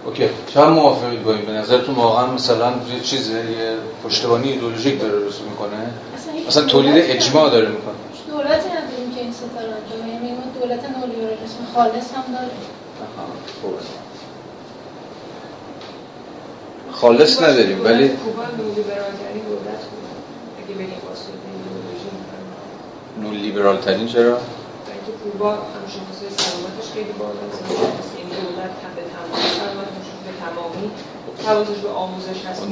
اوکی. 0.07 0.29
چند 0.55 0.69
موافقید 0.69 1.23
با 1.25 1.33
این؟ 1.35 1.45
به 1.47 1.53
نظرتون 1.53 1.95
واقعا 1.95 2.27
مثلا 2.27 2.73
یه 2.95 3.01
چیز 3.01 3.29
یه 3.31 3.77
پشتوانی 4.05 4.49
ایدئولوژیک 4.49 5.01
داره 5.01 5.27
رسو 5.27 5.45
می‌کنه؟ 5.45 5.91
مثلا 6.49 6.65
تولید 6.65 6.95
اجماع 6.97 7.51
داره 7.51 7.69
می‌کنه. 7.69 7.95
دولت 8.29 8.67
نداریم 8.67 9.15
که 9.15 9.21
این 9.21 9.33
ستاره 9.33 9.75
انجام 9.81 10.09
یعنی 10.09 10.37
دولت 10.61 10.85
نولیبرالیسم 10.85 11.67
خالص 11.75 12.13
هم 12.15 12.25
داره 12.33 12.51
خالص 16.93 17.43
نداریم 17.43 17.85
ولی 17.85 18.11
نول 23.23 23.35
لیبرال 23.35 23.77
ترین 23.77 24.07
چرا؟ 24.07 24.23
اینکه 24.23 25.13
کوبا 25.25 25.51
همشناسی 25.51 26.27
سلامتش 26.37 26.91
خیلی 26.95 27.13
بالاست 27.19 27.63
این 28.17 28.29
دولت 28.29 28.71
به 28.97 29.03
تمام 29.03 29.41
سلامت 29.59 29.89
به 30.25 30.33
تمامی. 30.41 30.91
توازش 31.45 31.81
به 31.83 31.89
آموزش 31.89 32.45
هست. 32.47 32.63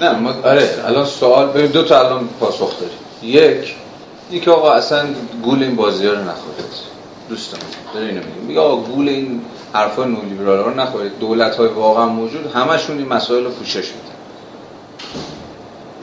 نه 0.00 0.18
ما 0.18 0.30
آره 0.44 0.68
الان 0.84 1.06
سوال 1.06 1.46
ببین 1.46 1.70
دو 1.70 1.82
تا 1.82 2.00
الان 2.00 2.28
پاسخ 2.40 2.80
داریم. 2.80 2.98
یک 3.22 3.76
اینکه 4.30 4.50
آقا 4.50 4.72
اصلا 4.72 5.06
گول 5.42 5.62
این 5.62 5.76
بازی 5.76 6.06
ها 6.06 6.12
رو 6.12 6.20
نخورید. 6.20 6.97
دوستان 7.28 7.60
داره 7.94 8.06
اینو 8.06 8.20
میگیم 8.20 8.42
میگه 8.46 8.60
آقا 8.60 8.76
گول 8.76 9.08
این 9.08 9.40
حرفا 9.72 10.04
نولیبرال 10.04 10.64
رو 10.64 10.74
نخورید. 10.74 11.18
دولت 11.20 11.56
های 11.56 11.68
واقعا 11.68 12.06
موجود 12.06 12.52
همشون 12.54 12.98
این 12.98 13.08
مسائل 13.08 13.44
رو 13.44 13.50
پوشش 13.50 13.76
میدن. 13.76 14.18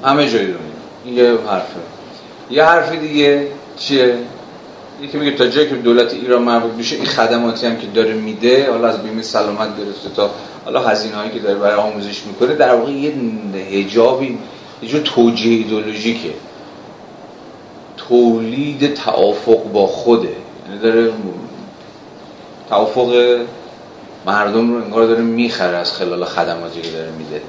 همه 0.03 0.29
جایی 0.29 0.47
رو 0.47 0.59
این 1.05 1.17
یه 1.17 1.38
حرفه 1.47 1.79
یه 2.49 2.63
حرف 2.63 2.91
دیگه 2.91 3.47
چیه؟ 3.77 4.17
یکی 5.01 5.17
میگه 5.17 5.31
تا 5.31 5.47
جایی 5.47 5.69
که 5.69 5.75
دولت 5.75 6.13
ایران 6.13 6.41
مربوط 6.41 6.71
میشه 6.73 6.95
این 6.95 7.05
خدماتی 7.05 7.67
هم 7.67 7.77
که 7.77 7.88
داره 7.88 8.13
میده 8.13 8.71
حالا 8.71 8.88
از 8.88 9.03
بیمه 9.03 9.21
سلامت 9.21 9.77
گرفته 9.77 10.09
تا 10.15 10.29
حالا 10.65 10.81
هزینه 10.81 11.15
هایی 11.15 11.31
که 11.31 11.39
داره 11.39 11.55
برای 11.55 11.75
آموزش 11.75 12.23
می‌کنه 12.23 12.55
در 12.55 12.75
واقع 12.75 12.91
یه 12.91 13.13
حجابی 13.71 14.39
یه 14.81 14.89
جور 14.89 15.01
توجیه 15.01 15.57
ایدولوژیکه 15.57 16.33
تولید 17.97 18.93
توافق 18.93 19.71
با 19.73 19.88
خوده. 19.88 20.35
یعنی 20.67 20.80
داره 20.80 21.13
توافق 22.69 23.39
مردم 24.25 24.73
رو 24.73 24.84
انگار 24.84 25.06
داره 25.06 25.21
می‌خره 25.21 25.78
از 25.78 25.93
خلال 25.93 26.25
خدماتی 26.25 26.82
که 26.82 26.91
داره 26.91 27.12
میده. 27.12 27.41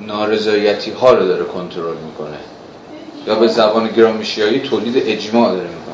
نارضایتی 0.00 0.90
ها 0.90 1.12
رو 1.12 1.26
داره 1.26 1.44
کنترل 1.44 1.96
می‌کنه. 1.96 2.38
یا 3.26 3.34
به 3.34 3.48
زبان 3.48 3.88
گرامشیایی 3.88 4.60
تولید 4.60 4.94
اجماع 4.96 5.52
داره 5.52 5.68
می‌کنه. 5.68 5.90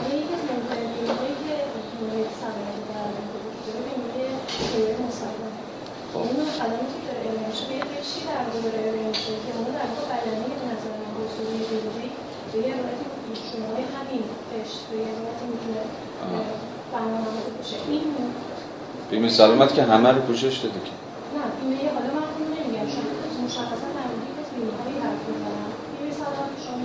بیمه 19.10 19.28
سلامت 19.28 19.74
که 19.74 19.82
همه 19.82 20.08
رو 20.12 20.20
پوشش 20.20 20.56
داده 20.58 20.80
که. 20.86 20.92
نه 21.34 21.42
بیمه 21.60 21.90
حالا 21.94 22.10
من 22.14 22.26
نمیگم 22.56 22.88
شما 22.94 23.10
مشخصا 23.44 23.88
در 23.96 24.06
مورد 24.10 24.48
بیمه 24.54 24.72
هایی 24.82 24.98
حرف 25.04 25.22
می‌زنم 25.28 25.70
بیمه 25.92 26.12
سلامت 26.20 26.52
شما 26.64 26.78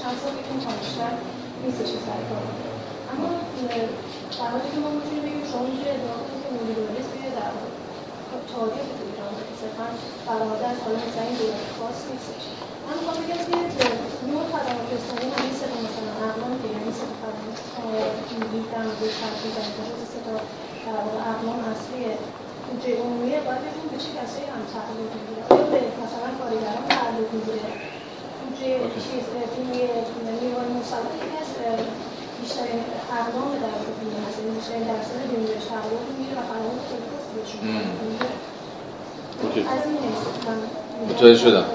چند 0.00 0.16
سال 0.22 0.32
بکنم 0.38 0.60
کامشتر 0.66 1.12
نیستش 1.62 1.90
سر 2.06 2.20
اما 3.12 3.28
در 4.38 4.48
حالی 4.52 4.68
که 4.72 4.78
ما 4.84 4.90
می‌تونیم 4.96 5.22
بگیم 5.26 5.44
شما 5.52 5.62
می‌تونید 5.62 7.06
که 7.22 7.28
در 7.38 7.50
تاریخ 8.52 8.86
ایران 9.06 9.34
صرفا 9.60 9.86
حالا 10.26 11.00
من 12.90 12.96
می‌خوام 12.98 13.16
بگم 13.22 13.42
که 13.48 13.58
نوع 14.30 14.42
خدمات 14.52 14.86
رسانی 14.94 15.26
هم 15.34 15.42
این 15.46 15.54
سه 15.60 15.66
مثلا 15.86 16.12
اقلام 16.28 16.52
که 16.60 16.68
یعنی 16.74 16.92
سه 16.98 17.06
خدمات 17.20 17.58
در 18.72 18.82
مورد 18.86 19.02
تبدیل 19.22 19.52
در 20.86 20.98
واقع 21.06 21.22
اقلام 21.32 21.58
اصلی 21.72 22.02
بودجه 22.66 22.92
باید 23.46 23.62
ببینیم 23.66 23.90
به 23.92 23.98
چه 24.04 24.10
کسایی 24.18 24.46
هم 24.52 24.62
تعلق 24.72 25.10
می‌گیره. 25.18 25.42
آیا 25.52 25.66
به 25.72 25.80
مثلا 26.02 26.28
کارگران 26.40 26.84
تعلق 26.98 27.28
می‌گیره؟ 27.36 27.70
بودجه 28.40 28.72
چیز 29.04 29.24
بیمه 29.54 29.78
از 31.42 31.50
بیشترین 32.40 32.80
اقلام 33.20 33.50
در 33.64 33.78
بیمه 34.00 34.20
هست 34.26 34.36
یعنی 34.38 34.52
بیشترین 34.58 34.84
درصد 34.92 35.18
بیمه 35.30 35.46
بهش 35.50 35.66
تعلق 35.72 36.02
می‌گیره 36.08 36.32
و 36.38 36.42
خدمات 36.48 36.78
خیلی 36.88 37.06
خوب 37.10 37.32
بهشون 37.34 37.60
از 39.74 39.82
این 39.86 39.98
متوجه 41.08 41.38
شدم. 41.44 41.66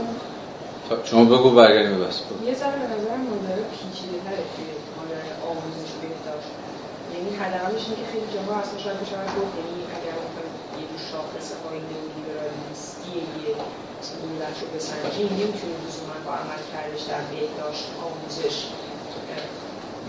شما 1.10 1.24
بگو 1.26 1.50
برگردیم 1.50 2.00
بس 2.04 2.16
یه 2.46 2.54
ذره 2.62 2.78
به 2.82 2.88
نظر 2.96 3.16
مدل 3.32 3.62
پیچیده 3.76 4.18
تره 4.26 4.44
توی 4.54 4.70
آموزش 5.50 5.92
بهداشت. 6.02 6.52
یعنی 7.14 7.30
خدماتش 7.40 7.84
اینه 7.86 7.98
که 8.02 8.08
خیلی 8.12 8.28
جاها 8.36 8.54
اصلا 8.62 8.78
شاید 8.84 9.00
بشه 9.02 9.16
گفت 9.38 9.54
یعنی 9.60 9.76
اگر 9.98 10.16
یه 10.80 10.88
شاخصه 11.12 11.56
های 11.64 11.80
نئولیبرالیستی 11.92 13.16
یه 13.46 13.54
دولت 14.24 14.56
رو 14.62 14.68
بسنجیم 14.76 15.30
نمی‌تونیم 15.42 15.80
لزوما 15.86 16.18
با 16.26 16.32
عمل 16.42 16.62
کردش 16.74 17.02
در 17.12 17.24
بهداشت 17.32 17.86
آموزش 18.08 18.58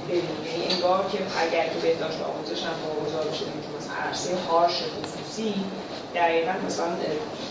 ببینیم 0.09 0.43
یعنی 0.49 0.65
انگار 0.75 1.03
که 1.13 1.19
اگر 1.45 1.67
که 1.73 1.79
بهداشت 1.87 2.19
آموزش 2.31 2.61
هم 2.69 2.77
واگذار 2.85 3.25
بشه 3.31 3.45
مثلا 3.79 3.95
عرصه 4.05 4.31
هارش 4.49 4.77
خصوصی 4.95 5.55
دقیقا 6.17 6.53
مثلا 6.67 6.87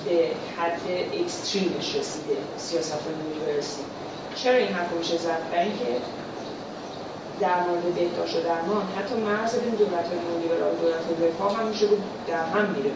به 0.05 0.30
حد 0.57 0.82
اکستریمش 1.22 1.95
رسیده 1.95 2.38
سیاست 2.57 2.91
های 2.91 3.13
یونیورسیتی 3.24 3.84
چرا 4.36 4.55
این 4.55 4.68
حرف 4.68 4.91
میشه 4.91 5.18
زد؟ 5.18 5.49
برای 5.51 5.66
اینکه 5.66 5.86
در 7.39 7.59
مورد 7.59 7.95
بهداشت 7.95 8.36
و 8.36 8.41
درمان 8.41 8.84
حتی 8.97 9.16
مرز 9.16 9.55
بین 9.55 9.76
دولت 9.76 10.07
های 10.07 10.20
نولیبرال 10.32 10.74
و 10.74 10.82
دولت 10.82 11.05
های 11.05 11.28
رفاه 11.28 11.57
هم 11.57 11.68
میشه 11.68 11.88
بود 11.88 12.03
در 12.28 12.45
هم 12.45 12.66
میره 12.66 12.91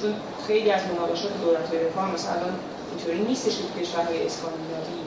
چون 0.00 0.14
خیلی 0.46 0.70
از 0.70 0.82
مناقشات 0.92 1.32
دولت 1.44 1.68
های 1.68 1.84
رفاه 1.84 2.14
مثلا 2.14 2.48
اینطوری 2.90 3.20
نیستش 3.28 3.56
که 3.56 3.80
کشورهای 3.80 4.26
اسکاندیناوی 4.26 4.98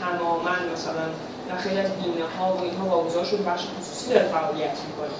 تماما 0.00 0.56
مثلا 0.72 1.06
و 1.50 1.56
خیلی 1.56 1.78
از 1.78 1.90
بیمه 2.02 2.26
ها 2.38 2.52
و 2.52 2.62
اینها 2.62 2.86
واگذار 2.96 3.24
شده 3.24 3.42
بخش 3.42 3.62
خصوصی 3.80 4.14
داره 4.14 4.26
فعالیت 4.26 4.76
می‌کنه. 4.88 5.14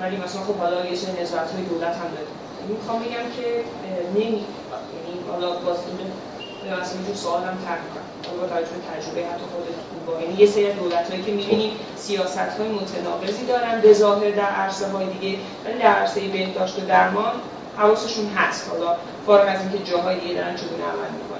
ولی 0.00 0.16
مثلا 0.16 0.42
خب 0.42 0.56
حالا 0.56 0.86
یه 0.86 0.96
سری 0.96 1.22
نظارت 1.22 1.52
های 1.52 1.62
دولت 1.62 1.94
هم 1.96 2.08
داره. 2.14 2.26
می‌خوام 2.68 2.98
بگم 3.02 3.26
که 3.36 3.64
نمی 4.14 4.24
یعنی 4.24 5.20
حالا 5.30 5.50
باز 5.50 5.78
این 5.86 6.10
مثلا 6.80 6.96
اینجور 6.98 7.14
سوال 7.14 7.42
هم 7.42 7.56
ترک 7.66 7.82
کنم 7.94 8.36
با 8.40 8.46
توجه 8.46 8.66
تجربه 8.90 9.20
حتی 9.26 9.44
خود 9.52 9.64
با 10.06 10.20
یعنی 10.20 10.34
یه 10.34 10.46
سری 10.46 10.72
دولت 10.72 11.10
هایی 11.10 11.22
که 11.22 11.32
می‌بینیم 11.32 11.72
سیاست 11.96 12.38
های 12.38 12.68
متناقضی 12.68 13.46
دارن 13.46 13.80
به 13.80 13.92
ظاهر 13.92 14.30
در 14.30 14.50
عرصه 14.50 14.88
های 14.88 15.06
دیگه 15.06 15.38
ولی 15.64 15.78
در 15.78 15.86
عرصه 15.86 16.20
بهداشت 16.20 16.78
و 16.78 16.86
درمان 16.86 17.32
حواسشون 17.76 18.26
هست. 18.26 18.70
حالا 18.70 18.96
فارغ 19.26 19.48
از 19.48 19.60
اینکه 19.60 19.90
جاهای 19.90 20.20
دیگه 20.20 20.34
دارن 20.34 20.56
چگونه 20.56 20.84
عمل 20.84 21.10
می‌کنن. 21.18 21.39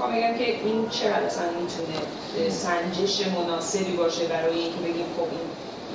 می‌خوام 0.00 0.18
بگم 0.18 0.34
که 0.38 0.46
این 0.64 0.88
چقدر 0.88 1.22
اصلا 1.22 1.44
می‌تونه 1.60 1.98
سنجش 2.50 3.26
مناسبی 3.26 3.96
باشه 3.96 4.26
برای 4.26 4.58
اینکه 4.58 4.78
بگیم 4.78 5.06
خب 5.16 5.28
این 5.34 5.46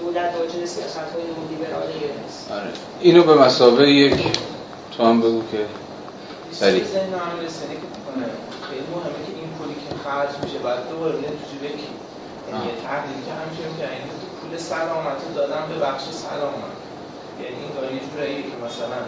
دولت 0.01 0.33
واجد 0.39 0.65
سیاست 0.65 0.97
های 0.97 1.23
نولیبرالی 1.37 1.99
است. 2.27 2.51
آره. 2.51 2.71
اینو 3.01 3.23
به 3.23 3.33
مسابقه 3.33 3.89
یک 3.89 4.37
تو 4.97 5.03
هم 5.03 5.21
بگو 5.21 5.41
که 5.51 5.65
سریع. 6.51 6.83
خیلی 6.83 7.05
مهمه 8.93 9.19
که 9.27 9.33
این 9.41 9.49
پولی 9.57 9.73
که 9.73 9.95
خرج 10.03 10.29
میشه 10.43 10.57
بعد 10.57 10.89
دوباره 10.89 11.15
میاد 11.15 11.33
تو 11.39 11.45
جیب 11.51 11.61
کی 11.61 11.89
یعنی 12.49 12.67
که 13.25 13.31
همیشه 13.41 13.63
که 13.77 13.85
این 13.95 14.07
پول 14.41 14.57
سلامت 14.57 15.19
رو 15.27 15.33
دادن 15.35 15.63
به 15.69 15.75
بخش 15.85 16.03
سلامت. 16.03 16.75
یعنی 17.41 17.55
این 17.61 17.71
داره 17.75 17.93
یه 17.95 18.01
جورایی 18.09 18.43
که 18.49 18.55
مثلا 18.65 18.99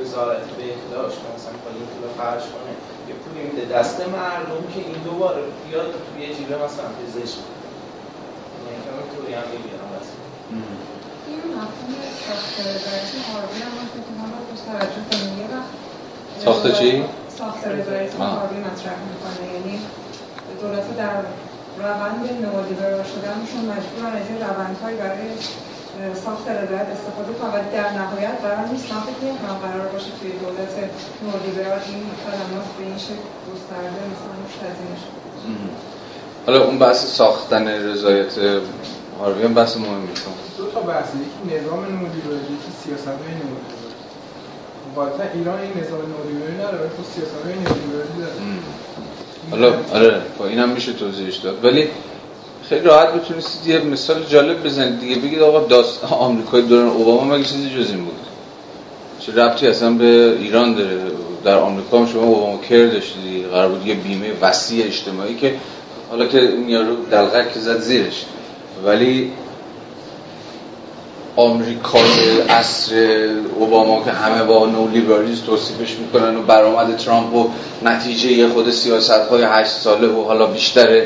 وزارت 0.00 0.46
بهداشت 0.58 1.20
مثلا 1.34 1.56
با 1.64 1.70
این 1.76 1.86
پول 1.90 2.04
خرج 2.18 2.44
کنه 2.52 2.72
یه 3.08 3.14
پولی 3.22 3.40
میده. 3.48 3.64
دست 3.76 3.98
مردم 4.16 4.62
که 4.72 4.80
این 4.88 4.98
دوباره 5.08 5.42
بیاد 5.64 5.90
توی 6.06 6.18
یه 6.24 6.30
جیبه 6.36 6.56
مثلا 6.64 6.88
پزشک. 6.98 7.38
یعنی 8.64 8.78
که 8.84 8.90
طوری 9.12 9.32
هم 9.38 9.46
می‌بینم 9.52 9.88
مثلا 9.96 10.20
این 11.28 11.42
مفهوم 11.58 11.92
ساخت 12.26 12.54
رضایتی 12.60 13.18
هاروی 13.28 13.60
هم 13.66 13.72
من 13.78 13.88
فکر 13.94 14.06
کنم 14.08 14.28
باید 14.32 14.46
توجه 14.68 15.02
کنیم. 15.10 15.32
یه 15.42 15.48
وقت 15.54 15.72
ساخت 16.44 16.64
چی؟ 16.78 16.90
ساخت 17.38 17.62
رضایتی 17.76 18.16
هاروی 18.18 18.58
مطرح 18.68 18.98
می‌کنه. 19.10 19.44
یعنی 19.54 19.74
دولت 20.60 20.96
در 20.96 21.20
روند 21.78 22.24
نئولیبرال 22.44 23.04
شدنشون 23.12 23.62
مجبورن 23.72 24.12
از 24.20 24.26
این 24.28 24.40
روندهایی 24.46 24.96
برای 24.96 25.28
ساخت 26.24 26.46
رضایت 26.62 26.88
استفاده 26.96 27.32
کنن 27.38 27.50
و 27.54 27.56
در 27.76 27.90
نهایت 28.00 28.36
قرار 28.44 28.66
نیست 28.72 28.86
من 28.92 29.00
فکر 29.08 29.20
نمی‌کنم 29.26 29.56
قرار 29.66 29.86
باشه 29.92 30.10
توی 30.20 30.30
دولت 30.42 30.72
نئولیبرال 31.22 31.80
این 31.88 32.04
خدمات 32.24 32.68
به 32.78 32.84
این 32.90 32.98
شکل 33.06 33.26
گسترده 33.48 34.00
مثلا 34.12 34.34
مشتزینه 34.44 34.96
حالا 36.46 36.64
اون 36.64 36.78
بحث 36.78 37.06
ساختن 37.06 37.68
رضایت 37.68 38.32
هاروی 39.20 39.42
هم 39.42 39.54
بحث 39.54 39.76
مهمی 39.76 40.08
دو 40.58 40.66
تا 40.74 40.80
بحث 40.80 41.08
یکی 41.08 41.56
نظام 41.56 41.80
نئولیبرالی 41.80 42.44
یکی 42.54 42.70
سیاست 42.84 43.06
های 43.06 43.34
نئولیبرالی 43.40 43.94
واقعا 44.96 45.30
ایران 45.34 45.58
این 45.60 45.70
نظام 45.84 46.00
نئولیبرالی 46.12 46.54
نداره 46.54 46.78
ولی 46.78 46.88
خب 46.88 47.04
سیاست 47.14 47.34
های 47.44 47.54
نئولیبرالی 47.54 48.18
داره 48.20 48.34
حالا 49.50 49.72
آره 49.94 50.22
با 50.38 50.46
اینم 50.46 50.68
میشه 50.68 50.92
توضیحش 50.92 51.36
داد 51.36 51.64
ولی 51.64 51.88
خیلی 52.68 52.80
راحت 52.80 53.12
بتونستید 53.12 53.66
یه 53.66 53.80
مثال 53.80 54.24
جالب 54.28 54.64
بزنید 54.64 55.00
دیگه. 55.00 55.16
بگید 55.16 55.42
آقا 55.42 55.60
داست 55.60 56.04
آمریکای 56.04 56.62
دوران 56.62 56.88
اوباما 56.88 57.34
مگه 57.34 57.44
چیزی 57.44 57.70
جز 57.70 57.90
این 57.90 58.04
بود؟ 58.04 58.14
چه 59.20 59.34
ربطی 59.34 59.66
اصلا 59.66 59.90
به 59.90 60.36
ایران 60.40 60.74
داره؟ 60.74 60.98
در 61.44 61.58
آمریکا 61.58 61.98
هم 61.98 62.06
شما 62.06 62.22
اوباما 62.22 62.58
کر 62.68 62.86
داشتید 62.86 63.46
قرار 63.50 63.68
بود 63.68 63.86
یه 63.86 63.94
بیمه 63.94 64.26
وسیع 64.42 64.86
اجتماعی 64.86 65.34
که 65.34 65.54
حالا 66.10 66.26
که 66.26 66.52
یارو 66.66 66.96
دلغک 67.10 67.52
زد 67.58 67.80
زیرش. 67.80 68.24
ولی 68.84 69.32
آمریکای 71.36 72.40
عصر 72.48 72.94
اوباما 73.58 74.04
که 74.04 74.10
همه 74.10 74.42
با 74.42 74.66
نو 74.66 74.88
لیبرالیسم 74.88 75.46
توصیفش 75.46 75.94
می‌کنن 75.98 76.36
و 76.36 76.42
برآمد 76.42 76.96
ترامپ 76.96 77.34
و 77.34 77.50
نتیجه 77.82 78.48
خود 78.48 78.70
سیاست 78.70 79.10
های 79.10 79.42
هشت 79.42 79.70
ساله 79.70 80.08
و 80.08 80.24
حالا 80.24 80.46
بیشتر 80.46 81.02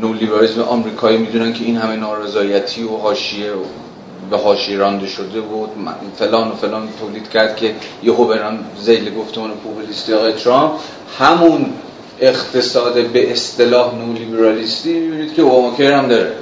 نو 0.00 0.12
لیبرالیسم 0.12 0.60
آمریکایی 0.60 1.18
می‌دونن 1.18 1.52
که 1.52 1.64
این 1.64 1.76
همه 1.76 1.96
نارضایتی 1.96 2.82
و 2.82 2.96
حاشیه 2.96 3.52
به 4.30 4.38
حاشیه 4.38 4.78
رانده 4.78 5.06
شده 5.06 5.40
بود 5.40 5.70
فلان 6.18 6.48
و 6.48 6.54
فلان 6.54 6.88
تولید 7.00 7.30
کرد 7.30 7.56
که 7.56 7.74
یهو 8.02 8.24
برن 8.24 8.58
زیل 8.80 9.14
گفتمان 9.14 9.50
پوپولیستی 9.50 10.14
آقای 10.14 10.32
ترامپ 10.32 10.72
همون 11.18 11.66
اقتصاد 12.20 13.06
به 13.06 13.32
اصطلاح 13.32 13.94
نو 13.94 14.12
لیبرالیستی 14.12 15.00
می‌بینید 15.00 15.34
که 15.34 15.42
اوباما 15.42 15.98
هم 15.98 16.08
داره. 16.08 16.32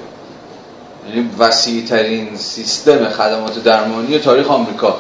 یعنی 1.09 1.31
وسیع 1.39 1.85
ترین 1.85 2.37
سیستم 2.37 3.09
خدمات 3.09 3.65
درمانی 3.65 4.19
تاریخ 4.19 4.51
آمریکا. 4.51 4.97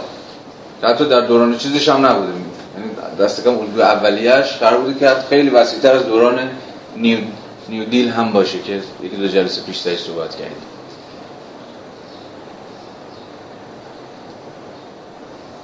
حتی 0.82 1.04
در 1.04 1.20
دوران 1.20 1.58
چیزش 1.58 1.88
هم 1.88 2.06
نبوده. 2.06 2.28
یعنی 2.28 3.16
دست 3.20 3.44
کم 3.44 3.80
اولیش 3.80 4.46
قرار 4.60 4.80
بوده 4.80 5.00
که 5.00 5.08
خیلی 5.30 5.50
وسیع 5.50 5.80
تر 5.80 5.92
از 5.92 6.06
دوران 6.06 6.38
نیو, 6.96 7.18
نیو 7.68 7.84
دیل 7.84 8.08
هم 8.08 8.32
باشه 8.32 8.58
که 8.58 8.82
یکی 9.02 9.16
دو 9.16 9.28
جلسه 9.28 9.62
پیش 9.62 9.78
صحبت 9.78 10.36
کردیم. 10.36 10.56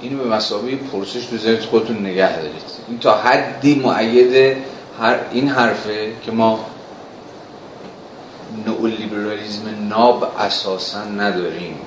اینو 0.01 0.23
به 0.23 0.29
مسابقه 0.29 0.75
پرسش 0.75 1.25
تو 1.25 1.37
ذهنت 1.37 1.65
خودتون 1.65 2.05
نگه 2.05 2.35
دارید. 2.35 2.61
این 2.87 2.99
تا 2.99 3.17
حدی 3.17 3.75
معید 3.75 4.57
هر 4.99 5.19
این 5.31 5.47
حرفه 5.47 6.11
که 6.25 6.31
ما 6.31 6.65
نئولیبرالیسم 8.65 9.87
ناب 9.89 10.31
اساسا 10.39 11.03
نداریم. 11.03 11.77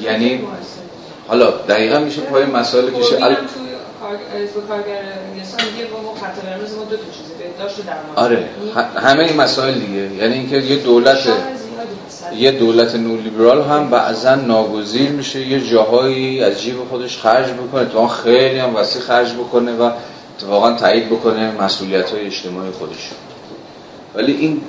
یعنی 0.00 0.40
حالا 1.28 1.50
دقیقا 1.50 1.98
میشه 1.98 2.20
پای 2.20 2.44
مسائل 2.44 2.90
کشه 2.90 3.24
ال... 8.16 8.16
آره 8.16 8.48
همه 8.96 9.24
این 9.24 9.36
مسائل 9.36 9.74
دیگه. 9.74 10.14
یعنی 10.14 10.34
اینکه 10.34 10.56
یه 10.56 10.76
دولت 10.76 11.18
یه 12.36 12.52
دولت 12.52 12.94
نولیبرال 12.94 13.62
هم 13.62 13.90
بعضا 13.90 14.34
ناگزیر 14.34 15.10
میشه 15.10 15.46
یه 15.46 15.60
جاهایی 15.60 16.42
از 16.42 16.62
جیب 16.62 16.76
خودش 16.90 17.18
خرج 17.18 17.46
بکنه. 17.52 17.84
تو 17.84 18.06
خیلی 18.06 18.58
هم 18.58 18.76
وسیع 18.76 19.02
خرج 19.02 19.32
بکنه 19.32 19.72
و 19.72 19.90
واقعا 20.48 20.76
تایید 20.76 21.06
بکنه 21.06 21.62
مسئولیت 21.62 22.10
های 22.10 22.26
اجتماعی 22.26 22.70
خودش. 22.70 23.10
ولی 24.14 24.32
این 24.32 24.60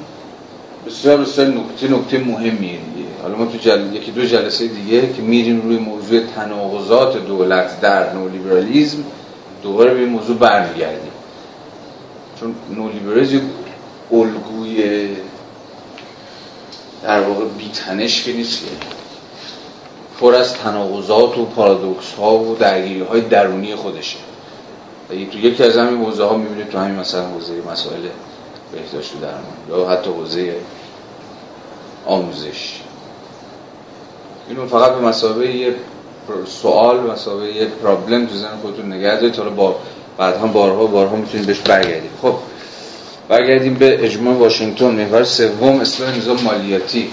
بسیار 0.87 1.17
بسیار 1.17 1.47
نکته 1.47 1.87
نکته 1.87 2.17
مهمیه 2.17 2.79
دیگه. 2.95 3.07
حالا 3.21 3.35
ما 3.35 3.45
تو 3.45 3.57
جل... 3.57 3.95
یکی 3.95 4.11
دو 4.11 4.25
جلسه 4.25 4.67
دیگه 4.67 5.13
که 5.13 5.21
میریم 5.21 5.61
روی 5.61 5.77
موضوع 5.77 6.21
تناقضات 6.35 7.27
دولت 7.27 7.81
در 7.81 8.13
نولیبرالیزم 8.13 9.03
دوباره 9.63 9.93
به 9.93 9.99
این 9.99 10.09
موضوع 10.09 10.37
برمیگردیم. 10.37 11.11
چون 12.39 12.55
نولیبرالیزم 12.69 13.41
الگوی 14.11 15.07
در 17.03 17.21
واقع 17.21 17.45
بیتنش 17.45 18.23
که 18.23 18.33
نیست 18.33 18.61
پر 20.19 20.35
از 20.35 20.53
تناقضات 20.53 21.37
و 21.37 21.45
پارادوکس 21.45 22.13
ها 22.13 22.37
و 22.37 22.55
درگیری 22.55 23.01
های 23.01 23.21
درونی 23.21 23.75
خودشه. 23.75 24.17
و 25.09 25.13
تو 25.13 25.39
یکی 25.39 25.63
از 25.63 25.77
همین 25.77 25.93
موضوع 25.93 26.29
ها 26.29 26.37
می‌بینید 26.37 26.69
تو 26.69 26.77
همین 26.77 26.99
مثلا 26.99 27.27
حوزه 27.27 27.53
مسائل 27.71 28.01
بهداشت 28.71 29.13
درمان 29.21 29.43
یا 29.69 29.89
حتی 29.89 30.09
حوزه 30.09 30.55
آموزش. 32.05 32.79
اینو 34.49 34.67
فقط 34.67 34.91
به 34.91 35.01
مسابقه 35.01 35.55
یه 35.55 35.75
سوال 36.45 36.99
مسابقه 36.99 37.55
یه 37.55 37.65
پرابلم 37.65 38.25
تو 38.25 38.35
ذهن 38.35 38.57
خودتون 38.61 38.93
نگه 38.93 39.15
دارید. 39.15 39.35
حالا 39.35 39.49
با 39.49 39.75
بعد 40.17 40.37
هم 40.37 40.51
بارها 40.51 40.85
بارها 40.85 41.15
می‌تونید 41.15 41.47
بهش 41.47 41.59
برگردید. 41.59 42.11
خب 42.21 42.33
برگردیم 43.29 43.73
به 43.73 44.05
اجماع 44.05 44.33
واشنگتن. 44.33 44.85
محور 44.85 45.23
سوم 45.23 45.79
اصلاح 45.79 46.17
نظام 46.17 46.41
مالیاتی. 46.41 47.11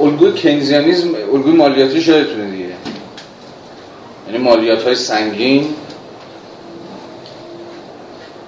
الگوی 0.00 0.32
کینزیانیزم 0.32 1.08
الگوی 1.32 1.52
مالیاتی 1.52 2.02
شده 2.02 2.24
دیگه. 2.50 2.64
یعنی 4.26 4.38
مالیات 4.38 4.82
های 4.82 4.94
سنگین 4.94 5.74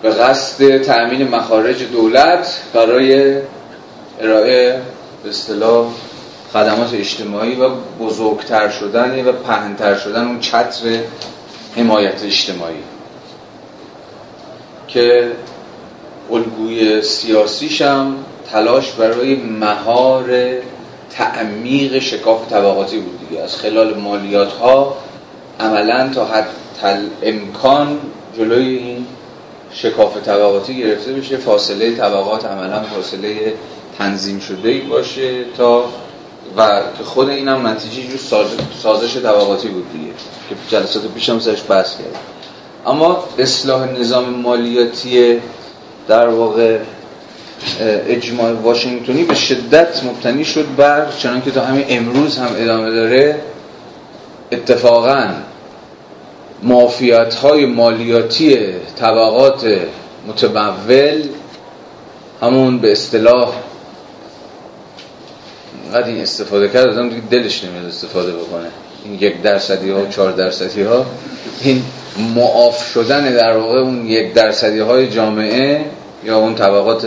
به 0.02 0.11
قصد 0.11 0.82
تأمین 0.82 1.28
مخارج 1.28 1.82
دولت 1.92 2.62
برای 2.74 3.36
ارائه 4.20 4.80
به 5.29 5.35
اصطلاح 5.35 5.87
خدمات 6.53 6.95
اجتماعی 6.95 7.55
و 7.55 7.68
بزرگتر 8.01 8.68
شدن 8.68 9.24
و 9.29 9.33
پهنتر 9.33 9.95
شدن 9.95 10.26
اون 10.26 10.41
چتر 10.41 11.01
حمایت 11.76 12.24
اجتماعی. 12.24 12.83
که 14.89 15.33
الگوی 16.31 17.03
سیاسیش 17.03 17.83
هم 17.83 18.16
تلاش 18.53 18.91
برای 18.93 19.37
مهار 19.37 20.53
تعمیق 21.11 21.99
شکاف 21.99 22.51
طبقاتی 22.51 22.99
بود 22.99 23.29
دیگه. 23.29 23.43
از 23.43 23.57
خلال 23.57 23.95
مالیات 23.95 24.53
ها 24.53 24.97
عملا 25.61 26.09
تا 26.09 26.24
حد 26.24 26.49
تل 26.81 27.07
امکان 27.22 28.01
جلوی 28.37 28.76
این 28.76 29.07
شکاف 29.72 30.22
طبقاتی 30.24 30.79
گرفته 30.79 31.12
بشه 31.12 31.37
فاصله 31.37 31.97
طبقات 31.97 32.45
عملا 32.45 32.83
فاصله 32.83 33.55
تنظیم 33.99 34.40
شده 34.40 34.68
ای 34.68 34.80
باشه 34.80 35.44
تا 35.57 35.84
و 36.57 36.80
که 36.99 37.05
خود 37.05 37.28
این 37.28 37.49
هم 37.49 37.66
نتیجه 37.66 38.09
جو 38.09 38.18
سازش 38.82 39.16
طبقاتی 39.16 39.68
بود 39.68 39.92
دیگه 39.92 40.12
که 40.49 40.55
جلسات 40.68 41.03
پیش 41.14 41.28
هم 41.28 41.40
سرش 41.40 41.62
بحث 41.68 41.96
کرد. 41.96 42.16
اما 42.86 43.24
اصلاح 43.38 43.92
نظام 43.92 44.28
مالیاتی 44.28 45.40
در 46.09 46.28
واقع 46.28 46.78
اجماع 48.09 48.53
واشنگتنی 48.53 49.22
به 49.22 49.34
شدت 49.34 50.05
مبتنی 50.05 50.44
شد 50.44 50.66
بر 50.76 51.07
چنانکه 51.18 51.51
تا 51.51 51.61
همین 51.64 51.84
امروز 51.88 52.38
هم 52.38 52.49
ادامه 52.57 52.90
داره 52.90 53.40
اتفاقا 54.53 55.28
معافیت 56.62 57.34
های 57.34 57.66
مالیاتی 57.66 58.59
طبقات 58.99 59.78
متمول 60.28 61.22
همون 62.42 62.78
به 62.78 62.92
اصطلاح 62.92 63.49
قد 65.95 66.09
این 66.09 66.20
استفاده 66.20 66.68
کرد 66.68 66.89
آدم 66.89 67.09
دیگه 67.09 67.22
دلش 67.30 67.64
نمیاد 67.64 67.84
استفاده 67.86 68.32
بکنه. 68.32 68.68
این 69.05 69.14
یک 69.14 69.43
درصدی 69.43 69.91
ها 69.91 70.03
و 70.03 70.07
چهار 70.07 70.32
درصدی 70.32 70.82
ها 70.82 71.07
این 71.62 71.82
معاف 72.34 72.93
شدن 72.93 73.32
در 73.32 73.57
واقع 73.57 73.78
اون 73.78 74.07
یک 74.07 74.34
درصدی 74.34 74.78
های 74.78 75.11
جامعه 75.11 75.84
یا 76.24 76.39
اون 76.39 76.55
طبقات 76.55 77.07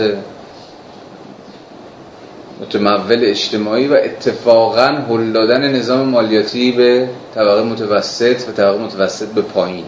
متمول 2.60 3.24
اجتماعی 3.24 3.86
و 3.88 3.94
اتفاقا 3.94 4.86
هل 5.08 5.32
دادن 5.32 5.76
نظام 5.76 6.08
مالیاتی 6.08 6.72
به 6.72 7.08
طبقه 7.34 7.62
متوسط 7.62 8.48
و 8.48 8.52
طبقه 8.52 8.78
متوسط 8.78 9.28
به 9.28 9.42
پایین. 9.42 9.84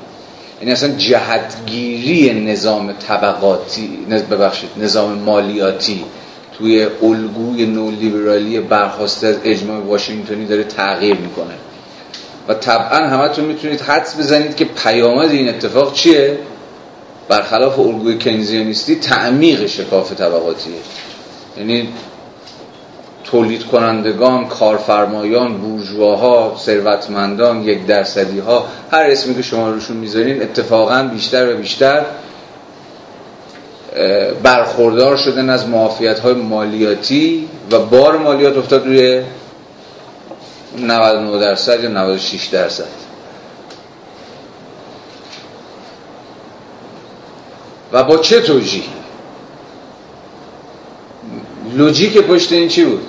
یعنی 0.60 0.72
اصلا 0.72 0.88
جهتگیری 0.88 2.44
نظام 2.52 2.92
طبقاتی 2.92 4.06
ببخشید 4.30 4.70
نظام 4.76 5.12
مالیاتی 5.18 6.04
توی 6.58 6.86
الگوی 7.02 7.66
نولیبرالی 7.66 8.60
برخواسته 8.60 9.26
از 9.26 9.36
اجماع 9.44 9.80
واشنگتنی 9.80 10.46
داره 10.46 10.64
تغییر 10.64 11.16
می‌کنه. 11.16 11.54
و 12.48 12.54
طبعا 12.54 13.08
همتون 13.08 13.44
می‌تونید 13.44 13.80
حدس 13.80 14.18
بزنید 14.18 14.56
که 14.56 14.64
پیامد 14.64 15.30
این 15.30 15.48
اتفاق 15.48 15.92
چیه؟ 15.92 16.38
برخلاف 17.28 17.78
الگوی 17.78 18.18
کنزیانیستی 18.18 18.96
تعمیق 18.96 19.66
شکاف 19.66 20.12
طبقاتیه. 20.12 20.74
یعنی 21.56 21.88
تولید 23.24 23.66
کنندگان، 23.66 24.48
کارفرمایان، 24.48 25.58
بورژواها، 25.58 26.56
ثروتمندان، 26.58 27.62
یک 27.62 27.86
درصدی 27.86 28.38
ها 28.38 28.66
هر 28.90 29.02
اسمی 29.02 29.34
که 29.34 29.42
شما 29.42 29.70
روشون 29.70 29.96
می‌ذارین 29.96 30.42
اتفاقا 30.42 31.02
بیشتر 31.12 31.54
و 31.54 31.56
بیشتر 31.56 32.04
برخوردار 34.42 35.16
شدن 35.16 35.50
از 35.50 35.68
معافیت 35.68 36.18
های 36.18 36.34
مالیاتی 36.34 37.48
و 37.70 37.78
بار 37.78 38.18
مالیات 38.18 38.56
افتاد 38.56 38.86
روی 38.86 39.22
99 40.78 41.40
درصد 41.40 41.84
یا 41.84 41.90
96 41.90 42.46
درصد. 42.46 43.04
و 47.92 48.02
با 48.02 48.16
چه 48.18 48.40
توجیهی؟ 48.40 48.88
لوجیک 51.74 52.18
پشت 52.18 52.52
این 52.52 52.68
چی 52.68 52.84
بود؟ 52.84 53.06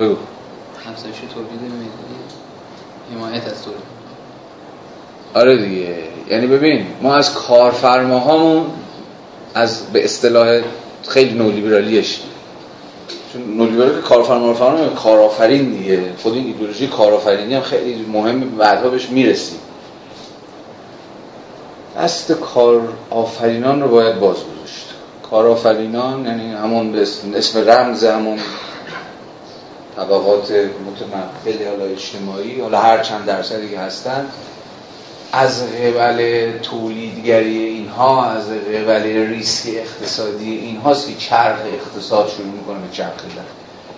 بگو. 0.00 0.16
افزایش 0.90 1.16
تولید 1.34 1.60
ملی 1.60 1.88
حمایت 3.14 3.46
از 3.46 3.62
تولید. 3.64 3.80
آره 5.34 5.56
دیگه. 5.56 6.17
یعنی 6.30 6.46
ببین 6.46 6.86
ما 7.02 7.14
از 7.14 7.34
کارفرماهامون 7.34 8.66
از 9.54 9.92
به 9.92 10.04
اصطلاح 10.04 10.60
خیلی 11.08 11.34
نولیبرالیش. 11.38 12.20
چون 13.32 13.56
نولیبرال 13.56 13.94
که 13.94 14.00
کارفرما 14.00 14.54
فرما 14.54 14.88
کارآفرین 14.88 15.70
دیگه. 15.70 16.02
خود 16.22 16.34
این 16.34 16.46
ایدئولوژی 16.46 16.86
کارآفرینی 16.86 17.54
هم 17.54 17.62
خیلی 17.62 18.06
مهم 18.12 18.40
بعدها 18.40 18.88
بهش 18.88 19.08
می‌رسیم 19.08 19.58
دست 21.98 22.32
کار 22.32 22.88
آفرینان 23.10 23.82
رو 23.82 23.88
باید 23.88 24.20
باز 24.20 24.36
گذاشت. 24.36 24.86
کارآفرینان 25.30 26.24
یعنی 26.26 26.52
همون 26.52 26.98
اسم 27.34 27.70
رمز 27.70 28.04
همون 28.04 28.38
طبقات 29.96 30.50
متمول 30.50 31.68
حالا 31.68 31.84
اجتماعی 31.84 32.60
حالا 32.60 32.78
هر 32.78 33.02
چند 33.02 33.26
درصدی 33.26 33.70
که 33.70 33.78
هستن 33.78 34.26
از 35.32 35.62
قبل 35.72 36.50
تولیدگری 36.62 37.58
اینها 37.58 38.24
از 38.24 38.48
قبل 38.50 39.02
ریسک 39.02 39.68
اقتصادی 39.68 40.50
اینهاست 40.50 41.08
که 41.08 41.14
چرخ 41.14 41.58
اقتصاد 41.74 42.28
شروع 42.28 42.46
می‌کنه 42.46 42.78
به 42.78 42.92
چرخیدن. 42.92 43.44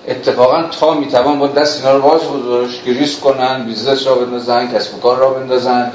اتفاقا 0.08 0.62
تا 0.62 0.94
می‌توان 0.94 1.38
باید 1.38 1.46
دست 1.46 1.84
اینا 1.84 1.96
رو 1.96 2.02
باز 2.02 2.20
گذاشت 2.20 2.84
که 2.84 2.92
ریسک 2.92 3.20
کنن 3.20 3.64
business 3.64 4.06
راه 4.06 4.14
بندازن 4.14 4.74
کسب 4.74 4.94
و 4.94 4.98
کار 5.00 5.16
راه 5.16 5.30
بندازن 5.30 5.92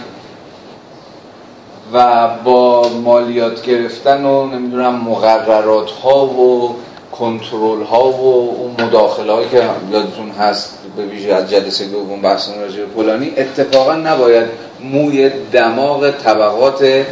و 1.94 2.28
با 2.44 2.90
مالیات 2.90 3.66
گرفتن 3.66 4.26
و 4.26 4.48
نمی‌دونم 4.48 4.96
مقررات 4.96 5.92
ها 5.92 6.26
و 6.26 6.76
کنترل 7.20 7.84
ها 7.84 8.11
و 8.11 8.55
اون 8.57 8.88
مداخله 8.88 9.34
هایی 9.34 9.49
که 9.49 9.63
یادتون 9.91 10.30
هست 10.30 10.78
به 10.97 11.05
ویژه 11.05 11.34
از 11.34 11.49
جلسه 11.49 11.86
دوم 11.86 12.22
بحث 12.22 12.49
راجع 12.49 12.86
فلانی 12.95 13.34
اتفاقا 13.38 13.95
نباید 13.95 14.47
موی 14.80 15.30
دماغ 15.51 16.11
طبقات 16.11 17.05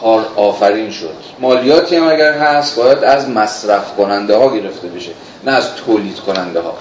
کار 0.00 0.26
آفرین 0.36 0.90
شد. 0.90 1.14
مالیاتی 1.40 1.96
هم 1.96 2.08
اگر 2.08 2.32
هست 2.32 2.76
باید 2.76 2.98
از 2.98 3.28
مصرف 3.28 3.96
کننده 3.96 4.36
ها 4.36 4.56
گرفته 4.56 4.88
بشه 4.88 5.10
نه 5.46 5.52
از 5.52 5.74
تولید 5.74 6.20
کننده 6.20 6.60
ها 6.60 6.74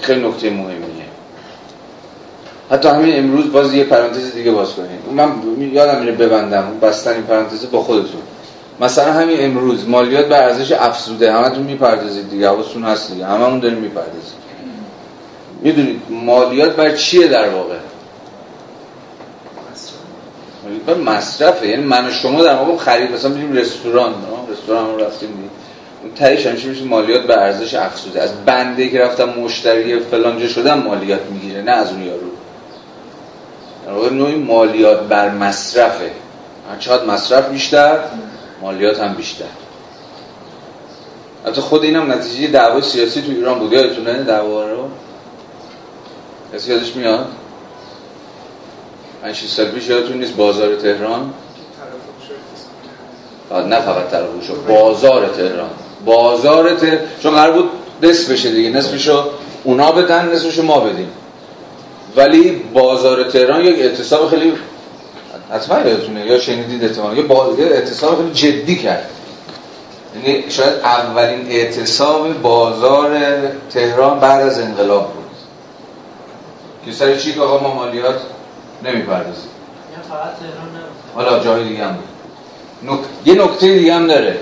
خیلی 0.00 0.28
نکته 0.28 0.50
مهمیه. 0.50 1.02
حتی 2.70 2.88
همین 2.88 3.18
امروز 3.18 3.52
باز 3.52 3.74
یه 3.74 3.84
پرانتز 3.84 4.34
دیگه 4.34 4.50
باز 4.52 4.74
کنیم. 4.74 4.98
من 5.16 5.32
یادم 5.72 6.00
میره 6.00 6.12
ببندم 6.12 6.78
بستن 6.82 7.12
این 7.12 7.22
پرانتز 7.22 7.70
با 7.70 7.82
خودتون. 7.82 8.22
مثلا 8.82 9.12
همین 9.12 9.44
امروز 9.44 9.88
مالیات 9.88 10.26
بر 10.26 10.42
ارزش 10.42 10.72
افزوده 10.72 11.32
همتون 11.32 11.62
می‌پردازید 11.62 12.30
دیگه 12.30 12.48
حواستون 12.48 12.84
هست 12.84 13.12
دیگه 13.12 13.26
هممون 13.26 13.58
داریم 13.58 13.78
می‌پردازید 13.78 14.42
می‌دونید 15.62 16.02
مالیات 16.10 16.76
بر 16.76 16.96
چیه 16.96 17.28
در 17.28 17.48
واقع؟ 17.48 17.74
بر 20.86 20.94
مصرفه 20.94 21.68
یعنی 21.68 21.82
من 21.82 22.08
و 22.08 22.10
شما 22.10 22.42
در 22.42 22.54
واقع 22.54 22.76
خرید 22.76 23.12
مثلا 23.12 23.30
میریم 23.30 23.52
رستوران 23.52 24.14
رستوران 24.52 24.86
رو 24.86 25.04
رفتیم 25.04 25.28
دیگه. 25.28 25.48
اون 26.02 26.14
تهیش 26.14 26.46
همیشه 26.46 26.68
میشه 26.68 26.84
مالیات 26.84 27.26
بر 27.26 27.38
ارزش 27.38 27.74
افزوده. 27.74 28.22
از 28.22 28.44
بنده 28.44 28.88
که 28.88 29.00
رفتم 29.00 29.28
مشتری 29.28 29.98
فلانجا 29.98 30.48
شدم 30.48 30.78
مالیات 30.78 31.20
می‌گیره 31.30 31.62
نه 31.62 31.72
از 31.72 31.92
اون 31.92 32.02
یارو. 32.02 32.30
در 33.86 33.92
واقع 33.92 34.10
نوعی 34.10 34.34
مالیات 34.34 35.00
بر 35.00 35.30
مصرفه. 35.30 36.10
چقدر 36.78 37.04
مصرف 37.04 37.48
بیشتر 37.48 37.98
مالیات 38.62 39.00
هم 39.00 39.14
بیشتر. 39.14 39.44
حتی 41.46 41.60
خود 41.60 41.84
اینم 41.84 42.12
نتیجه 42.12 42.46
دعوای 42.46 42.82
سیاسی 42.82 43.22
تو 43.22 43.30
ایران 43.30 43.58
بود. 43.58 43.72
یادتونه 43.72 44.22
دعوا 44.22 44.68
رو؟ 44.68 44.88
کسی 46.54 46.72
یادش 46.72 46.96
میاد؟ 46.96 47.26
5 49.22 49.36
سال 49.36 49.66
پیش 49.66 49.88
یادتون 49.88 50.16
نیست 50.18 50.36
بازار 50.36 50.76
تهران؟ 50.76 51.34
نه 53.50 53.80
فقط 53.80 54.10
طرفش 54.10 54.50
بازار 54.68 55.28
تهران. 55.28 55.70
بازار 56.04 56.74
تهران 56.74 56.98
چون 57.22 57.34
قرار 57.34 57.52
بود 57.52 57.70
نصف 58.02 58.30
بشه 58.30 58.50
دیگه 58.50 58.70
نصفشو 58.70 59.24
اونا 59.64 59.92
بدن 59.92 60.32
نصفشو 60.32 60.62
ما 60.62 60.80
بدیم. 60.80 61.08
ولی 62.16 62.50
بازار 62.50 63.24
تهران 63.24 63.64
یک 63.64 63.78
اعتصاب 63.78 64.28
خیلی 64.28 64.52
حتما 65.52 65.78
یادتونه. 65.78 66.26
یا 66.26 66.38
شنیدید 66.40 66.84
احتمال 66.84 67.18
یا 67.18 67.24
اعتصاب 67.66 68.16
خیلی 68.16 68.32
جدی 68.32 68.76
کرد. 68.76 69.10
یعنی 70.14 70.50
شاید 70.50 70.74
اولین 70.74 71.50
اعتصاب 71.50 72.42
بازار 72.42 73.18
تهران 73.70 74.20
بعد 74.20 74.46
از 74.46 74.60
انقلاب 74.60 75.12
بود. 75.12 75.22
که 76.84 76.92
سر 76.92 77.16
چی 77.16 77.32
که 77.32 77.40
آقا 77.40 77.68
ما 77.68 77.74
مالیات 77.74 78.20
نمی‌پردازیم؟ 78.84 79.48
حالا 81.14 81.44
جای 81.44 81.68
دیگه 81.68 81.84
هم 81.84 81.96
بود. 81.96 82.98
یه 83.24 83.34
نکته 83.34 83.78
دیگه 83.78 83.94
هم 83.94 84.06
داره. 84.06 84.38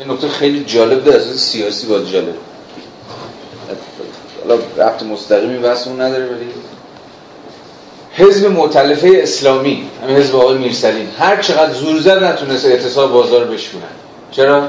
یه 0.00 0.12
نکته 0.12 0.28
خیلی 0.28 0.64
جالب 0.64 1.04
داره. 1.04 1.18
از 1.18 1.24
سیاسی 1.24 1.86
باید 1.86 2.06
جالب. 2.06 2.34
حالا 4.42 4.60
رفت 4.76 5.02
مستقیمی 5.02 5.58
بحث 5.58 5.86
اون 5.86 6.00
نداره 6.00 6.26
ولی 6.26 6.48
حزب 8.16 8.46
معتلفه 8.46 9.10
اسلامی 9.22 9.88
همین 10.02 10.16
حزب 10.16 10.36
آقای 10.36 10.58
میرسلین 10.58 11.08
هر 11.18 11.42
چقدر 11.42 11.72
زور 11.72 12.00
زد 12.00 12.24
نتونست 12.24 12.66
اعتصاب 12.66 13.12
بازار 13.12 13.44
بشونن 13.44 13.84
چرا؟ 14.30 14.68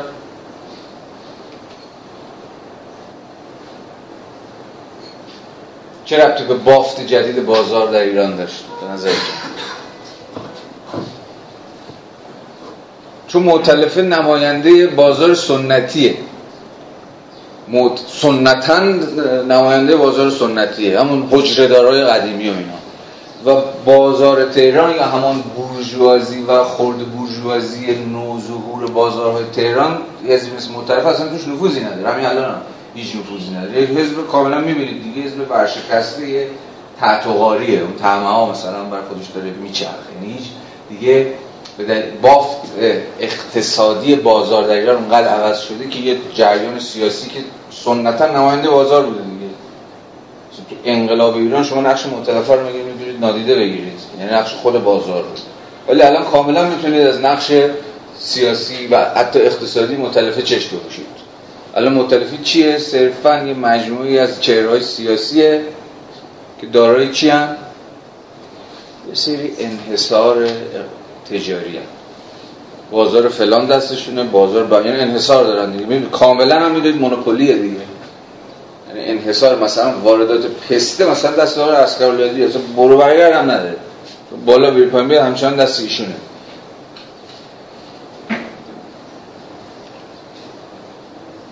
چه 6.06 6.26
ربطی 6.26 6.44
به 6.44 6.54
بافت 6.54 7.08
جدید 7.08 7.46
بازار 7.46 7.92
در 7.92 8.00
ایران 8.00 8.36
داشت؟ 8.36 8.64
به 8.82 8.94
نظر 8.94 9.10
چون 13.28 13.44
معتلفه 13.44 14.02
نماینده 14.02 14.88
بازار 14.88 15.36
سنتیه. 15.36 16.18
سنتا 18.08 18.80
نماینده 19.44 19.96
بازار 19.96 20.30
سنتیه. 20.30 21.00
همون 21.00 21.28
حجردارای 21.32 22.04
قدیمی 22.04 22.50
و 22.50 22.54
اینا. 22.54 22.85
و 23.46 23.62
بازار 23.86 24.46
تهران 24.46 24.96
یا 24.96 25.04
همان 25.04 25.44
بورژوازی 25.56 26.42
و 26.42 26.64
خرد 26.64 26.98
بورژوازی 26.98 27.96
نوظهور 27.96 28.92
بازارهای 28.92 29.46
تهران 29.56 29.98
حزب 30.28 30.56
مثل 30.56 30.92
اصلا 30.92 31.28
توش 31.30 31.48
نفوذی 31.48 31.80
نداره. 31.80 32.10
همین 32.10 32.26
الان 32.26 32.46
هم 32.46 32.62
هیچ 32.96 33.16
نفوذی 33.16 33.50
نداره. 33.50 33.82
یه 33.82 33.88
حزب 33.88 34.28
کاملا 34.28 34.60
می‌بینید 34.60 35.04
دیگه 35.04 35.22
حزب 35.22 35.52
ورشکسته 35.52 36.30
یه 36.30 36.48
تحتوغاریه 37.00 37.80
اون 37.80 37.94
تعمه 37.94 38.28
ها 38.28 38.52
مثلا 38.52 38.84
بر 38.84 39.02
خودش 39.10 39.28
داره 39.36 39.52
میچرخه. 39.52 39.94
یعنی 40.22 40.34
هیچ 40.34 40.48
دیگه 40.90 41.34
بافت 42.22 42.62
اقتصادی 43.20 44.16
بازار 44.16 44.64
در 44.64 44.74
ایران 44.74 44.96
اونقدر 44.96 45.28
عوض 45.28 45.60
شده 45.60 45.90
که 45.90 46.00
یه 46.00 46.18
جریان 46.34 46.80
سیاسی 46.80 47.30
که 47.30 47.40
سنتا 47.72 48.28
نماینده 48.28 48.70
بازار 48.70 49.06
بوده 49.06 49.35
تو 50.70 50.76
انقلاب 50.86 51.38
ایران 51.38 51.64
شما 51.64 51.82
نقش 51.82 52.06
متلفه 52.06 52.54
رو 52.54 52.66
می‌گیرید 52.66 53.20
نادیده 53.22 53.56
بگیرید؟ 53.56 54.00
یعنی 54.20 54.34
نقش 54.34 54.54
خود 54.54 54.84
بازار 54.84 55.22
رو. 55.22 55.30
ولی 55.88 56.02
الان 56.02 56.24
کاملا 56.24 56.70
می‌تونید 56.70 57.02
از 57.02 57.20
نقش 57.20 57.52
سیاسی 58.20 58.88
و 58.88 59.06
حتی 59.16 59.40
اقتصادی 59.40 59.96
متلفه 59.96 60.42
چشم 60.42 60.78
بپوشید 60.78 61.06
الان 61.76 61.94
متلفی 61.94 62.38
چیه؟ 62.44 62.78
صرفا 62.78 63.44
یه 63.48 63.54
مجموعی 63.54 64.20
از 64.20 64.42
چهرهای 64.42 64.82
سیاسیه 64.82 65.62
که 66.62 66.68
دارای 66.68 67.12
چی 67.12 67.30
هم؟ 67.30 67.56
یه 69.10 69.16
سری 69.16 69.52
انحصار 69.60 70.48
تجاری 71.30 71.78
هم. 71.78 71.84
بازار 72.92 73.30
فلان 73.30 73.66
دستشونه 73.66 74.24
بازار 74.24 74.64
با 74.64 74.82
یعنی 74.82 75.00
انحصار 75.00 75.44
دارن 75.44 75.72
دیگه. 75.72 76.02
کاملا 76.02 76.60
هم 76.60 76.72
می‌دونید 76.72 77.02
مونوپولیه 77.02 77.54
دیگه. 77.54 77.78
انحصار 78.98 79.60
مثلا 79.60 79.94
واردات 80.04 80.46
پسته 80.70 81.12
مثلا 81.12 81.32
دست 81.32 81.58
آقای 81.58 81.76
اسکرالادی 81.76 82.44
اصلا 82.44 82.62
برو 82.78 82.98
برگر 82.98 83.34
هم 83.34 83.52
نداره. 83.52 83.76
بالا 84.46 84.72
بیر 84.72 84.90
پایین 84.90 85.08
بیاد 85.08 85.26
همچنان 85.26 85.56
دست 85.56 85.80
ایشونه. 85.80 86.16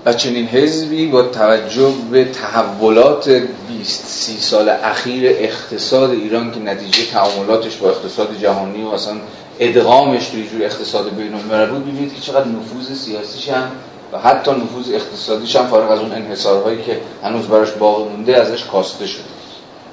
و 0.06 0.14
چنین 0.14 0.48
حزبی 0.48 1.08
با 1.08 1.22
توجه 1.22 1.94
به 2.12 2.26
تحولات 2.26 3.30
20 3.30 4.06
30 4.06 4.38
سال 4.40 4.70
اخیر 4.70 5.30
اقتصاد 5.30 6.12
ایران 6.12 6.52
که 6.52 6.60
نتیجه 6.60 7.12
تعاملاتش 7.12 7.76
با 7.76 7.90
اقتصاد 7.90 8.38
جهانی 8.42 8.84
و 8.84 8.88
اصلا 8.88 9.14
ادغامش 9.60 10.28
توی 10.28 10.48
جور 10.48 10.64
اقتصاد 10.64 11.16
بین 11.16 11.34
الملل 11.34 11.70
بود 11.70 11.84
ببینید 11.84 12.16
که 12.16 12.22
چقدر 12.22 12.46
نفوذ 12.48 12.98
سیاسیش 12.98 13.50
هم 13.50 13.72
و 14.14 14.20
حتی 14.20 14.52
نفوذ 14.52 14.94
اقتصادیش 14.94 15.56
هم 15.56 15.68
فارغ 15.68 15.92
از 15.92 16.00
اون 16.00 16.12
انحصارهایی 16.12 16.82
که 16.82 17.00
هنوز 17.24 17.48
براش 17.48 17.72
باقی 17.72 18.04
مونده 18.04 18.38
ازش 18.38 18.64
کاسته 18.64 19.08
شده. 19.08 19.24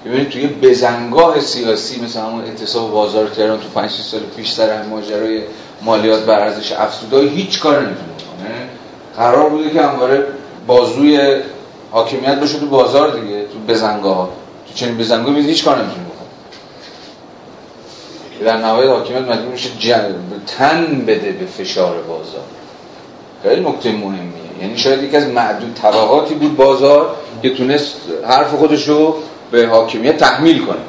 ببینید 0.06 0.28
توی 0.28 0.46
بزنگاه 0.46 1.40
سیاسی 1.40 2.00
مثل 2.00 2.20
همون 2.20 2.44
اعتصاب 2.44 2.90
بازار 2.90 3.28
تهران 3.28 3.58
تو 3.60 3.68
5 3.74 3.90
سال 3.90 4.20
پیش 4.36 4.52
سر 4.52 4.82
ماجرای 4.82 5.42
مالیات 5.82 6.24
بر 6.24 6.40
ارزش 6.40 6.72
افزوده 6.72 7.28
هیچ 7.28 7.60
کار 7.60 7.76
نمی‌تونه 7.76 8.68
قرار 9.16 9.50
بوده 9.50 9.70
که 9.70 9.82
همواره 9.82 10.26
بازوی 10.66 11.40
حاکمیت 11.90 12.40
بشه 12.40 12.58
تو 12.58 12.66
بازار 12.66 13.20
دیگه 13.20 13.42
تو 13.42 13.58
بزنگاه 13.72 14.16
ها 14.16 14.28
تو 14.68 14.74
چنین 14.74 14.98
بزنگاه 14.98 15.36
هیچ 15.36 15.64
کار 15.64 15.76
نمی‌تونه 15.76 16.06
در 18.44 18.56
نهایت 18.56 18.90
حاکمیت 18.90 19.22
مجبور 19.22 19.52
میشه 19.52 19.70
تن 20.46 21.04
بده 21.06 21.32
به 21.32 21.46
فشار 21.46 22.02
بازار. 22.02 22.42
خیلی 23.42 23.60
نکته 23.60 23.92
مهمیه. 23.92 24.62
یعنی 24.62 24.78
شاید 24.78 25.02
یکی 25.02 25.16
از 25.16 25.26
معدود 25.26 25.74
طبقاتی 25.74 26.34
بود 26.34 26.56
بازار 26.56 27.16
که 27.42 27.54
تونست 27.54 27.96
حرف 28.28 28.54
خودش 28.54 28.88
رو 28.88 29.16
به 29.50 29.66
حاکمیت 29.66 30.16
تحمیل 30.16 30.64
کنه. 30.64 30.80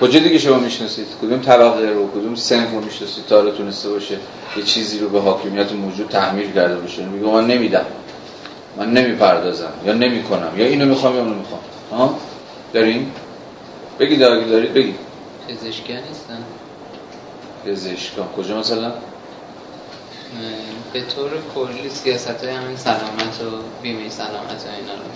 کجا 0.00 0.20
دیگه 0.20 0.38
شما 0.38 0.58
می‌شناسید؟ 0.58 1.06
کدوم 1.22 1.40
طبقه 1.40 1.88
رو 1.90 2.10
کدوم 2.10 2.34
سنف 2.34 2.72
رو 2.72 2.80
می‌شناسید 2.80 3.26
تا 3.26 3.50
تونسته 3.50 3.88
باشه 3.88 4.16
یه 4.56 4.62
چیزی 4.62 4.98
رو 4.98 5.08
به 5.08 5.20
حاکمیت 5.20 5.72
موجود 5.72 6.08
تحمیل 6.08 6.52
کرده 6.52 6.76
باشه؟ 6.76 7.04
میگه 7.04 7.26
من 7.26 7.46
نمیدم. 7.46 7.84
من 8.76 8.92
نمی‌پردازم 8.92 9.72
یا 9.86 9.92
نمی‌کنم. 9.92 10.52
یا 10.56 10.66
اینو 10.66 10.86
می‌خوام 10.86 11.14
یا 11.14 11.20
اونو 11.20 11.34
می‌خوام. 11.34 11.60
ها؟ 11.92 12.18
داریم 12.72 13.12
بگید 13.98 14.22
اگه 14.22 14.44
دارید 14.44 14.74
بگید. 14.74 14.96
پزشکی 15.48 15.92
نیستن. 15.92 16.44
پزشکان. 17.66 18.26
کجا 18.36 18.58
مثلا؟ 18.58 18.92
به 20.92 21.00
طور 21.00 21.30
کلی 21.54 21.90
سیاست 21.90 22.44
های 22.44 22.52
همین 22.52 22.76
سلامت 22.76 23.40
و 23.40 23.62
بیمه 23.82 24.10
سلامت 24.10 24.32
و 24.32 24.68
اینا 24.80 24.92
رو. 24.92 25.08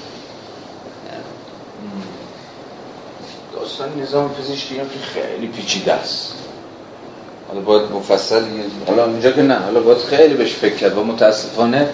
داستان 3.60 4.02
نظام 4.02 4.34
پزشکی 4.34 4.78
هم 4.78 4.88
که 4.88 4.98
خیلی 4.98 5.46
پیچیده 5.46 5.92
است. 5.92 6.34
حالا 7.48 7.60
باید 7.60 7.90
مفصل 7.90 8.42
حالا 8.86 9.06
اینجا 9.06 9.30
که 9.30 9.42
نه 9.42 9.54
حالا 9.54 9.80
باید 9.80 9.98
خیلی 9.98 10.34
بهش 10.34 10.52
فکر 10.52 10.74
کرد. 10.74 10.98
و 10.98 11.04
متاسفانه 11.04 11.88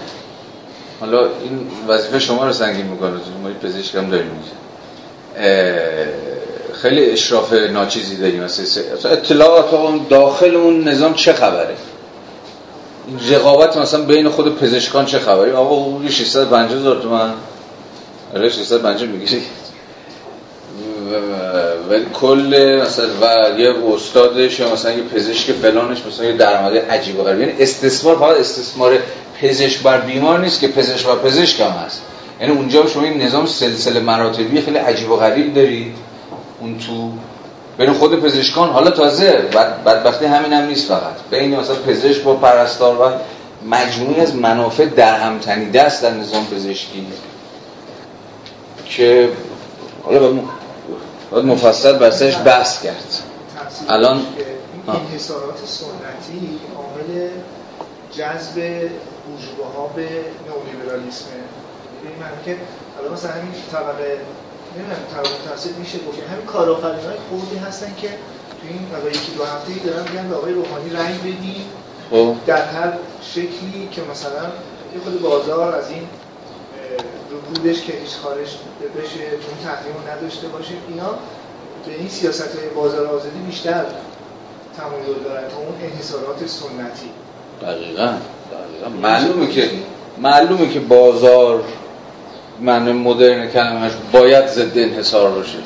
حالا 1.01 1.21
این 1.21 1.71
وظیفه 1.89 2.19
شما 2.19 2.47
رو 2.47 2.53
سنگین 2.53 2.87
می‌کنه. 2.87 3.11
ما 3.11 3.51
پزشک 3.63 3.95
هم 3.95 4.11
داریم 4.11 4.43
خیلی 6.83 7.11
اشراف 7.11 7.53
ناچیزی 7.53 8.17
داریم. 8.17 8.43
مثلا 8.43 9.11
اطلاعات 9.11 9.75
اون 9.75 10.07
داخل 10.11 10.55
اون 10.55 10.89
نظام 10.89 11.15
چه 11.15 11.33
خبره؟ 11.33 11.77
رقابت 13.31 13.77
مثلا 13.77 14.03
بین 14.05 14.29
خود 14.29 14.59
پزشکان 14.59 15.05
چه 15.07 15.19
خبره 15.19 15.53
آقا 15.53 15.77
حقوقی 15.77 16.11
650 16.11 16.79
هزار 16.79 17.03
تومن. 17.03 17.33
آره 18.35 18.49
650 18.49 19.09
می‌گیری. 19.09 19.43
و 21.91 21.99
کل 22.21 22.81
مثلا 22.87 23.07
و 23.21 23.59
یه 23.61 23.75
استادش 23.95 24.61
یا 24.61 24.73
مثلا 24.73 24.93
یه 24.93 25.03
پزشک 25.03 25.53
فلانش 25.53 25.99
مثلا 26.07 26.27
یه 26.27 26.33
درآمد 26.33 26.77
عجیب 26.77 27.21
و 27.21 27.29
یعنی 27.29 27.53
استثمار 27.59 28.17
فقط 28.17 28.37
استثمار 28.37 28.99
پزشک 29.41 29.83
بر 29.83 30.01
بیمار 30.01 30.39
نیست 30.39 30.61
که 30.61 30.69
پزشک 30.69 31.07
بر 31.07 31.15
پزشک 31.15 31.61
هم 31.61 31.71
هست. 31.71 32.03
یعنی 32.41 32.53
اونجا 32.53 32.87
شما 32.87 33.03
این 33.03 33.23
نظام 33.23 33.47
سلسله 33.47 34.01
مراتبی 34.01 34.61
خیلی 34.61 34.79
عجیب 34.79 35.11
و 35.11 35.17
غریب 35.17 35.55
دارید. 35.55 35.95
اون 36.61 36.79
تو 36.79 37.13
بین 37.79 37.93
خود 37.93 38.21
پزشکان 38.21 38.71
حالا 38.71 38.91
تازه 38.91 39.33
بدبختی 39.87 40.25
همین 40.25 40.53
هم 40.53 40.65
نیست 40.65 40.89
فقط. 40.89 41.15
بین 41.31 41.61
مثلا 41.61 41.77
پزشک 41.77 42.23
با 42.23 42.35
پرستار 42.35 43.01
و 43.01 43.13
مجموعی 43.69 44.21
از 44.21 44.35
منافع 44.35 44.85
در 44.87 45.21
هم 45.21 45.39
تنیده 45.39 45.83
است 45.83 46.03
در 46.03 46.11
نظام 46.11 46.47
پزشکی. 46.47 47.07
که 48.87 49.29
حالا 50.05 50.33
باید 51.31 51.45
مفصل 51.45 51.93
برسش 51.93 52.37
بحث 52.45 52.83
کرد. 52.83 53.23
الان 53.89 54.21
انحصارات 54.89 55.59
سنتی 55.65 56.61
عامل 56.77 57.29
جذب 58.17 58.55
بورژواها 59.27 59.83
ها 59.83 59.87
به 59.97 60.09
نئولیبرالیسم 60.49 61.27
یعنی 62.05 62.17
من 62.21 62.45
که 62.45 62.57
حالا 62.97 63.13
مثلا 63.13 63.31
همین 63.31 63.53
طبقه 63.73 64.19
نمی‌دونم 64.77 65.03
طبقه 65.15 65.31
متوسط 65.45 65.77
میشه 65.77 65.99
گفت. 65.99 66.19
یعنی 66.19 66.31
همین 66.31 66.47
کارآفرینای 66.47 67.17
خوردی 67.29 67.57
هستن 67.57 67.95
که 68.01 68.09
تو 68.09 68.69
این 68.69 68.87
حالا 68.93 69.09
یکی 69.09 69.33
دو 69.37 69.45
هفته 69.45 69.73
دارن 69.85 70.03
میگن 70.09 70.29
به 70.29 70.37
آقای 70.37 70.53
روحانی 70.53 70.91
رنگ 70.91 71.21
بدیم 71.21 71.65
خب. 72.11 72.35
در 72.47 72.65
هر 72.65 72.93
شکلی 73.23 73.89
که 73.91 74.03
مثلا 74.11 74.45
یه 74.95 75.01
خود 75.05 75.23
بازار 75.23 75.75
از 75.75 75.91
این 75.91 76.09
رکودش 77.31 77.83
که 77.83 77.93
هیچ 77.93 78.17
خارج 78.23 78.49
بشه 78.97 79.21
اون 79.21 79.59
تحریم 79.65 79.95
نداشته 80.17 80.49
باشه 80.49 80.75
اینا 80.89 81.11
به 81.87 81.95
این 81.99 82.09
سیاست 82.09 82.57
های 82.57 82.69
بازار 82.69 83.07
آزادی 83.07 83.39
بیشتر 83.39 83.85
تمایل 84.77 85.23
دارن 85.25 85.49
تا 85.49 85.57
اون 85.57 85.75
انحصارات 85.83 86.47
سنتی. 86.47 87.11
دقیقا 87.63 88.15
معلومه 89.03 89.47
که 89.47 89.71
معلومه 90.19 90.69
که 90.69 90.81
بازار 90.81 91.65
معنی 92.63 92.93
مدرن 92.93 93.51
کلمش 93.51 93.93
باید 94.13 94.47
ضد 94.47 94.79
انحصار 94.79 95.31
باشه. 95.31 95.59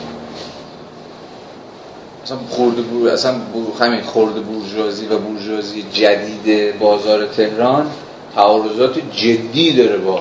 اصلا 2.25 2.39
خورده 2.51 2.83
بور... 2.83 3.09
اصلا 3.09 3.35
همین 3.81 4.01
خورده 4.03 4.41
بورژوازی 4.41 5.07
و 5.07 5.19
بورژوازی 5.19 5.85
جدید 5.93 6.79
بازار 6.79 7.27
تهران 7.27 7.91
تعارضات 8.35 8.99
جدی 9.13 9.73
داره 9.73 9.97
با 9.99 10.21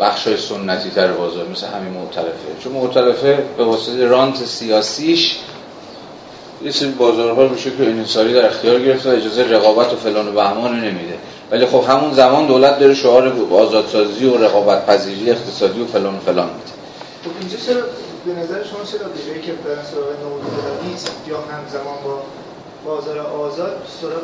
بخش 0.00 0.26
های 0.26 0.36
سنتی 0.36 0.90
تر 0.90 1.12
بازار 1.12 1.48
مثل 1.48 1.66
همین 1.66 1.92
معتلفه 1.92 2.62
چون 2.64 2.72
معتلفه 2.72 3.44
به 3.56 3.64
واسطه 3.64 4.06
رانت 4.06 4.36
سیاسیش 4.36 5.36
یه 6.62 6.70
سری 6.70 6.88
بازارها 6.88 7.48
به 7.48 7.56
شکل 7.56 7.82
انحصاری 7.82 8.34
در 8.34 8.46
اختیار 8.46 8.80
گرفته 8.80 9.10
و 9.10 9.16
اجازه 9.16 9.42
رقابت 9.42 9.92
و 9.92 9.96
فلان 9.96 10.28
و 10.28 10.32
بهمان 10.32 10.80
نمیده. 10.80 11.18
ولی 11.50 11.66
خب 11.66 11.84
همون 11.88 12.14
زمان 12.14 12.46
دولت 12.46 12.78
داره 12.78 12.94
شعار 12.94 13.32
آزادسازی 13.52 14.26
و 14.26 14.36
رقابت 14.36 14.86
پذیری 14.86 15.30
اقتصادی 15.30 15.80
و 15.80 15.86
فلان 15.86 16.16
و 16.16 16.20
فلان 16.20 16.46
میده. 16.46 16.72
خب 17.24 17.30
اینجا 17.40 17.56
چرا 17.66 17.82
به 18.26 18.40
نظر 18.40 18.64
شما 18.64 18.84
چرا 18.84 19.08
به 19.08 19.40
که 19.40 19.52
برن 19.52 19.84
سراغ 19.84 20.08
نوع 20.08 20.40
نیست 20.90 21.10
یا 21.28 21.36
همزمان 21.36 21.98
با 22.04 22.22
بازار 22.84 23.18
آزاد 23.18 23.86
سراغ 24.00 24.22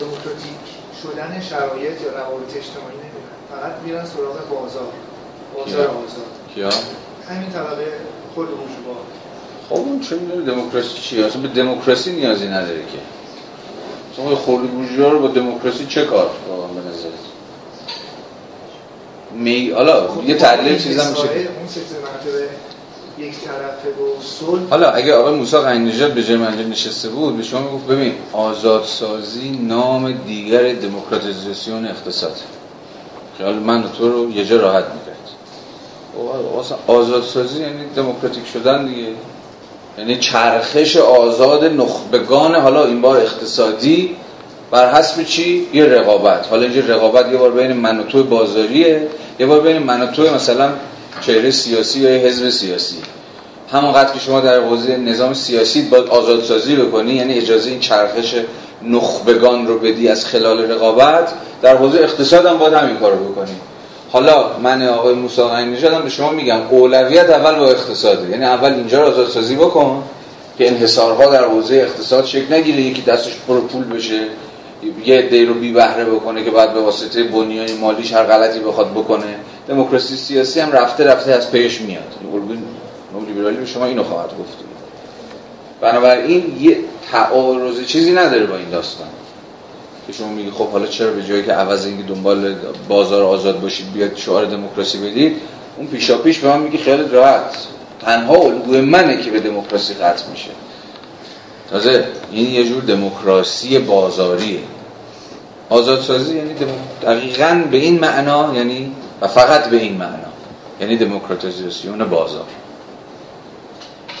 دموکراتیک 0.00 0.62
شدن 1.02 1.40
شرایط 1.50 2.02
یا 2.02 2.10
روابط 2.10 2.56
اجتماعی 2.56 2.96
نمیرن؟ 3.04 3.36
فقط 3.50 3.72
میرن 3.84 4.04
سراغ 4.04 4.48
بازار 4.48 4.92
بازار 5.54 5.86
آزاد. 5.86 6.32
کیا؟ 6.54 6.70
همین 7.28 7.50
طبقه 7.50 7.86
خود 8.34 8.48
بورژوا 8.48 8.96
خب 9.68 9.74
اون 9.74 10.00
چه 10.00 10.16
می‌دونه 10.16 10.52
دموکراسی 10.52 11.00
چیه 11.00 11.26
اصلا 11.26 11.42
به 11.42 11.48
دموکراسی 11.48 12.12
نیازی 12.12 12.48
نداره 12.48 12.78
که. 12.78 12.98
شما 14.16 14.36
خورده 14.36 14.66
بورژوا 14.66 15.08
رو 15.08 15.18
با 15.18 15.28
دموکراسی 15.28 15.86
چه 15.86 16.04
کار 16.04 16.30
واقعا 16.48 16.66
به 16.66 16.80
نظرت؟ 16.80 17.12
می 19.32 19.70
حالا 19.70 20.08
خب 20.08 20.28
یه 20.28 20.34
تحلیل 20.34 20.78
چیزا 20.78 21.10
میشه. 21.10 21.22
اون 21.22 21.28
یک 23.18 23.34
طرفه 23.34 23.88
و 23.88 24.22
صلح. 24.40 24.60
حالا 24.70 24.90
اگه 24.90 25.14
آقای 25.14 25.34
موسی 25.34 25.56
قنیجات 25.56 26.12
به 26.12 26.24
جای 26.24 26.36
منجا 26.36 26.62
نشسته 26.62 27.08
بود 27.08 27.36
به 27.36 27.42
شما 27.42 27.60
می‌گفت 27.60 27.86
ببین 27.86 28.12
آزادسازی 28.32 29.50
نام 29.50 30.12
دیگر 30.12 30.72
دموکراتیزاسیون 30.74 31.86
اقتصاد. 31.86 32.36
خیال 33.38 33.54
من 33.54 33.84
تو 33.98 34.12
رو 34.12 34.30
یه 34.30 34.44
جا 34.44 34.56
راحت 34.56 34.84
می‌کرد. 34.84 35.16
خب، 36.14 36.90
آزادسازی 36.90 37.60
یعنی 37.60 37.84
دموکراتیک 37.96 38.46
شدن 38.46 38.86
دیگه. 38.86 39.08
یعنی 39.98 40.16
چرخش 40.18 40.96
آزاد 40.96 41.64
نخبگان 41.64 42.54
حالا 42.54 42.86
این 42.86 43.00
بار 43.00 43.16
اقتصادی 43.16 44.16
بر 44.70 44.92
حسب 44.94 45.22
چی؟ 45.22 45.66
یه 45.72 45.84
رقابت. 45.84 46.46
حالا 46.50 46.62
اینجا 46.62 46.94
رقابت 46.94 47.32
یه 47.32 47.36
بار 47.36 47.50
بین 47.50 47.72
من 47.72 48.00
و 48.00 48.02
تو 48.02 48.24
بازاریه 48.24 49.08
یه 49.38 49.46
بار 49.46 49.60
بین 49.60 49.78
من 49.78 50.02
و 50.02 50.06
تو 50.06 50.34
مثلا 50.34 50.70
چهره 51.20 51.50
سیاسی 51.50 52.00
یا 52.00 52.10
حزب 52.10 52.50
سیاسی. 52.50 52.96
همونقدر 53.72 54.12
که 54.12 54.18
شما 54.18 54.40
در 54.40 54.60
حوزه 54.60 54.96
نظام 54.96 55.34
سیاسی 55.34 55.82
باید 55.82 56.06
آزادسازی 56.06 56.76
بکنی 56.76 57.14
یعنی 57.14 57.34
اجازه 57.34 57.70
این 57.70 57.80
چرخش 57.80 58.34
نخبگان 58.82 59.66
رو 59.66 59.78
بدی 59.78 60.08
از 60.08 60.26
خلال 60.26 60.70
رقابت 60.70 61.32
در 61.62 61.76
حوزه 61.76 61.98
اقتصاد 61.98 62.46
هم 62.46 62.58
باید 62.58 62.72
همین 62.72 62.96
کارو 62.96 63.32
بکنی. 63.32 63.56
حالا 64.12 64.58
من 64.58 64.88
آقای 64.88 65.14
موسی 65.14 65.42
نژاد 65.42 66.02
به 66.02 66.10
شما 66.10 66.30
میگم 66.30 66.60
اولویت 66.70 67.30
اول 67.30 67.58
با 67.58 67.68
اقتصاده. 67.68 68.30
یعنی 68.30 68.44
اول 68.44 68.72
اینجا 68.72 69.02
رو 69.02 69.08
آزادسازی 69.08 69.56
بکن 69.56 70.02
که 70.58 70.68
انحصارها 70.68 71.26
در 71.26 71.44
حوزه 71.44 71.74
اقتصاد 71.74 72.24
شکل 72.24 72.54
نگیره. 72.54 72.80
یکی 72.80 73.02
دستش 73.02 73.32
پر 73.48 73.60
پول 73.60 73.84
بشه 73.84 74.20
یه 75.04 75.18
عده 75.18 75.44
رو 75.44 75.54
بی 75.54 75.72
بهره 75.72 76.04
بکنه 76.04 76.44
که 76.44 76.50
بعد 76.50 76.74
به 76.74 76.80
واسطه 76.80 77.24
بنیان 77.24 77.72
مالیش 77.80 78.12
هر 78.12 78.24
غلطی 78.24 78.60
بخواد 78.60 78.90
بکنه. 78.90 79.34
دموکراسی 79.68 80.16
سیاسی 80.16 80.60
هم 80.60 80.72
رفته 80.72 81.04
رفته 81.04 81.32
از 81.32 81.50
پیش 81.50 81.80
میاد. 81.80 82.02
الگوی 82.34 82.58
لیبرالی 83.26 83.56
به 83.56 83.66
شما 83.66 83.84
اینو 83.84 84.02
خواهد 84.02 84.30
گفت. 84.30 84.58
بنابراین 85.80 86.56
یه 86.60 86.76
تعارض 87.12 87.86
چیزی 87.86 88.12
نداره 88.12 88.46
با 88.46 88.56
این 88.56 88.70
داستان. 88.70 89.06
که 90.06 90.12
شما 90.12 90.28
میگی 90.28 90.50
خب 90.50 90.68
حالا 90.68 90.86
چرا 90.86 91.10
به 91.10 91.22
جایی 91.22 91.42
که 91.42 91.52
عوض 91.52 91.86
اینکه 91.86 92.02
دنبال 92.02 92.54
بازار 92.88 93.22
آزاد 93.22 93.60
باشید 93.60 93.92
بیاد 93.92 94.16
شعار 94.16 94.44
دموکراسی 94.44 94.98
بدید 94.98 95.36
اون 95.76 95.86
پیشا 95.86 96.18
پیش 96.18 96.38
به 96.38 96.48
من 96.48 96.60
میگی 96.60 96.78
خیلی 96.78 97.08
راحت. 97.08 97.56
تنها 98.00 98.34
الگوی 98.34 98.80
منه 98.80 99.22
که 99.22 99.30
به 99.30 99.40
دموکراسی 99.40 99.94
قطع 99.94 100.30
میشه. 100.30 100.50
تازه 101.70 102.04
این 102.30 102.50
یه 102.50 102.68
جور 102.68 102.82
دموکراسی 102.82 103.78
بازاریه. 103.78 104.60
آزادسازی 105.70 106.36
یعنی 106.36 106.54
دقیقا 107.02 107.64
به 107.70 107.76
این 107.76 108.00
معنا 108.00 108.52
یعنی 108.54 108.92
و 109.20 109.28
فقط 109.28 109.70
به 109.70 109.76
این 109.76 109.96
معنا. 109.96 110.28
یعنی 110.80 110.96
دموکراتیزاسیون 110.96 112.04
بازار. 112.04 112.46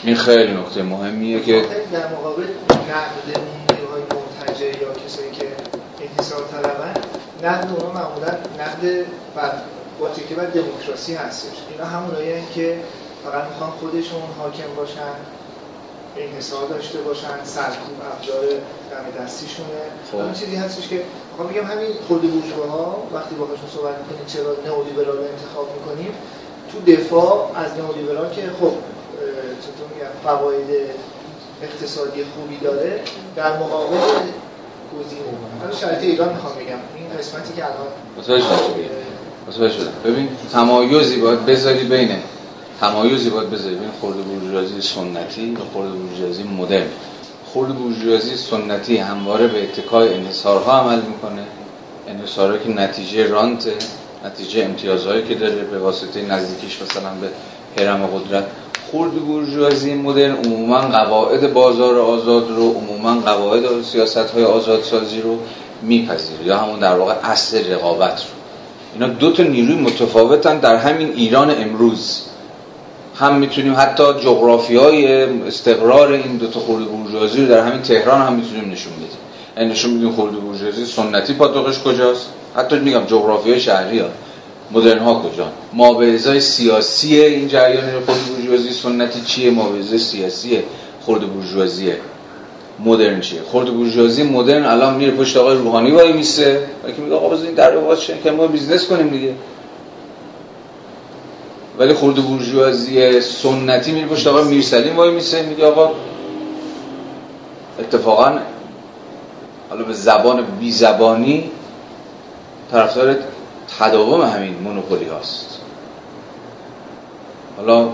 این 0.02 0.16
خیلی 0.16 0.52
نکته 0.52 0.82
مهمیه 0.82 1.40
که 1.40 1.64
در 1.92 2.12
مقابل 2.12 2.42
نقد 2.42 3.40
نیروهای 3.70 4.02
منتجه 4.02 4.66
یا 4.66 4.92
کسایی 5.06 5.30
که 5.30 5.55
انحصار 6.18 6.44
طلبن 6.52 6.94
نقد 7.42 7.70
اونا 7.72 7.92
معمولا 7.92 8.32
نقد 8.58 9.06
بر 9.34 9.52
با 10.00 10.08
تکیه 10.08 10.36
بر 10.36 10.44
دموکراسی 10.44 11.14
هستش. 11.14 11.56
اینا 11.70 11.84
همونایی 11.84 12.42
که 12.54 12.80
فقط 13.24 13.44
می‌خوان 13.48 13.70
خودشون 13.70 14.22
حاکم 14.38 14.74
باشن 14.76 15.14
انحصار 16.16 16.68
داشته 16.68 16.98
باشن 16.98 17.44
سرکوب 17.44 17.96
ابزار 18.12 18.44
دم 18.90 19.24
دستیشونه. 19.24 19.68
خب. 20.12 20.16
اون 20.16 20.32
چیزی 20.32 20.56
هستش 20.56 20.88
که 20.88 21.02
می‌خوام 21.30 21.48
بگم 21.48 21.64
همین 21.64 21.88
خود 22.08 22.24
ها 22.70 23.06
وقتی 23.12 23.34
باهاشون 23.34 23.68
صحبت 23.74 23.94
می‌کنیم 23.98 24.26
چرا 24.26 24.56
نئولیبرال 24.66 25.18
انتخاب 25.18 25.68
می‌کنیم 25.74 26.14
تو 26.72 26.92
دفاع 26.92 27.50
از 27.54 27.70
نئولیبرال 27.78 28.30
که 28.30 28.42
خب 28.42 28.72
چطور 29.60 29.88
میگم 29.94 30.12
فواید 30.24 30.90
اقتصادی 31.62 32.24
خوبی 32.24 32.58
داره 32.58 33.00
در 33.36 33.58
مقابل 33.58 33.96
گزینه 34.98 35.22
حالا 35.60 35.74
شرایط 35.76 36.02
ایران 36.02 36.28
می‌خوام 36.28 36.54
بگم. 36.54 36.66
این 36.96 37.18
قسمتی 37.18 37.52
که 37.56 37.64
الان 37.64 37.86
شدم. 39.70 39.92
ببین 40.04 40.28
تمایزی 40.52 41.20
باید 41.20 41.46
بذاری 41.46 41.84
بین 41.84 42.10
تمایزی 42.80 43.30
باید 43.30 43.50
بذاری 43.50 43.74
بین 43.74 43.90
خورده 44.00 44.22
بورژوازی 44.22 44.82
سنتی 44.82 45.54
و 45.54 45.58
خورده 45.72 45.92
بورژوازی 45.92 46.42
مدرن. 46.42 46.86
خورده 47.52 47.72
بورژوازی 47.72 48.36
سنتی 48.36 48.96
همواره 48.96 49.46
به 49.46 49.62
اتکای 49.62 50.14
انحصارها 50.14 50.80
عمل 50.80 51.00
می‌کنه. 51.00 51.42
انحصارهایی 52.08 52.62
که 52.64 52.70
نتیجه 52.70 53.26
رانت 53.26 53.68
نتیجه 54.24 54.64
امتیازهایی 54.64 55.24
که 55.24 55.34
داره 55.34 55.54
به 55.54 55.78
واسطه 55.78 56.22
نزدیکیش 56.22 56.82
مثلا 56.82 57.10
به 57.20 57.28
هرم 57.82 58.06
قدرت 58.06 58.44
خورد 58.90 59.12
بورژوازی 59.12 59.94
مدرن 59.94 60.36
عموما 60.36 60.80
قواعد 60.80 61.52
بازار 61.52 61.98
آزاد 61.98 62.50
رو 62.50 62.70
عموما 62.70 63.20
قواعد 63.20 63.82
سیاست 63.82 64.16
های 64.16 64.44
آزادسازی 64.44 65.20
رو 65.20 65.38
میپذیره 65.82 66.44
یا 66.44 66.58
همون 66.58 66.78
در 66.78 66.98
واقع 66.98 67.14
اصل 67.22 67.72
رقابت 67.72 68.22
رو. 68.22 68.28
اینا 68.94 69.14
دو 69.14 69.32
تا 69.32 69.42
نیروی 69.42 69.74
متفاوتن 69.74 70.58
در 70.58 70.76
همین 70.76 71.12
ایران 71.16 71.50
امروز. 71.50 72.22
هم 73.16 73.34
می‌تونیم 73.34 73.74
حتی 73.78 74.04
جغرافی 74.04 74.76
های 74.76 75.22
استقرار 75.22 76.12
این 76.12 76.36
دو 76.36 76.46
تا 76.46 76.60
خورده 76.60 76.84
بورژوازی 76.84 77.40
رو 77.40 77.48
در 77.48 77.66
همین 77.66 77.82
تهران 77.82 78.20
هم 78.20 78.32
می‌تونیم 78.32 78.70
نشون 78.70 78.92
بدیم. 78.92 79.08
یعنی 79.56 79.70
نشون 79.70 79.90
میدیم 79.90 80.12
خرده 80.12 80.36
بورژوازی 80.36 80.86
سنتی 80.86 81.32
پاتوقش 81.34 81.78
کجاست؟ 81.78 82.26
حتی 82.56 82.78
میگم 82.78 83.04
جغرافی 83.04 83.60
شهری 83.60 83.98
ها. 83.98 84.08
مدرن 84.70 84.98
ها 84.98 85.14
کجا؟ 85.14 85.48
مابه‌ازای 85.72 86.40
سیاسی 86.40 87.20
این 87.20 87.48
جریان 87.48 87.84
خرده 88.06 88.20
بورژوازی 88.20 88.70
سنتی 88.70 89.20
چیه؟ 89.20 89.50
مابه‌ازای 89.50 89.98
سیاسی 89.98 90.62
خرده 91.00 91.26
بورژوازی 91.26 91.92
مدرن 92.84 93.20
چیه؟ 93.20 93.42
خرده 93.42 93.70
بورژوازی 93.70 94.22
مدرن 94.22 94.64
الان 94.64 94.94
میره 94.94 95.12
پشت 95.12 95.36
آقای 95.36 95.56
روحانی 95.56 95.90
وای 95.90 96.12
میسه. 96.12 96.60
که 96.96 97.02
میگه 97.02 97.14
آقا 97.14 97.28
بزنین 97.28 97.54
در 97.54 97.76
باز 97.76 97.98
که 98.24 98.30
ما 98.30 98.46
business 98.46 98.86
کنیم 98.86 99.08
دیگه. 99.08 99.34
ولی 101.78 101.94
خرده 101.94 102.20
بورژوازی 102.20 103.20
سنتی 103.20 103.92
میره 103.92 104.06
پشت 104.06 104.26
آقای 104.26 104.44
میرسلیم 104.44 104.96
وای 104.96 105.10
میسه. 105.10 105.42
میگه 105.42 105.66
آقا 105.66 105.90
اتفاقا 107.78 108.38
حالا 109.70 109.84
به 109.84 109.92
زبان 109.92 110.44
بی 110.60 110.70
زبانی 110.70 111.50
طرفدار 112.72 113.16
تداوم 113.78 114.20
همین 114.20 114.54
مونوپولی 114.64 115.04
هاست. 115.04 115.60
حالا 117.56 117.88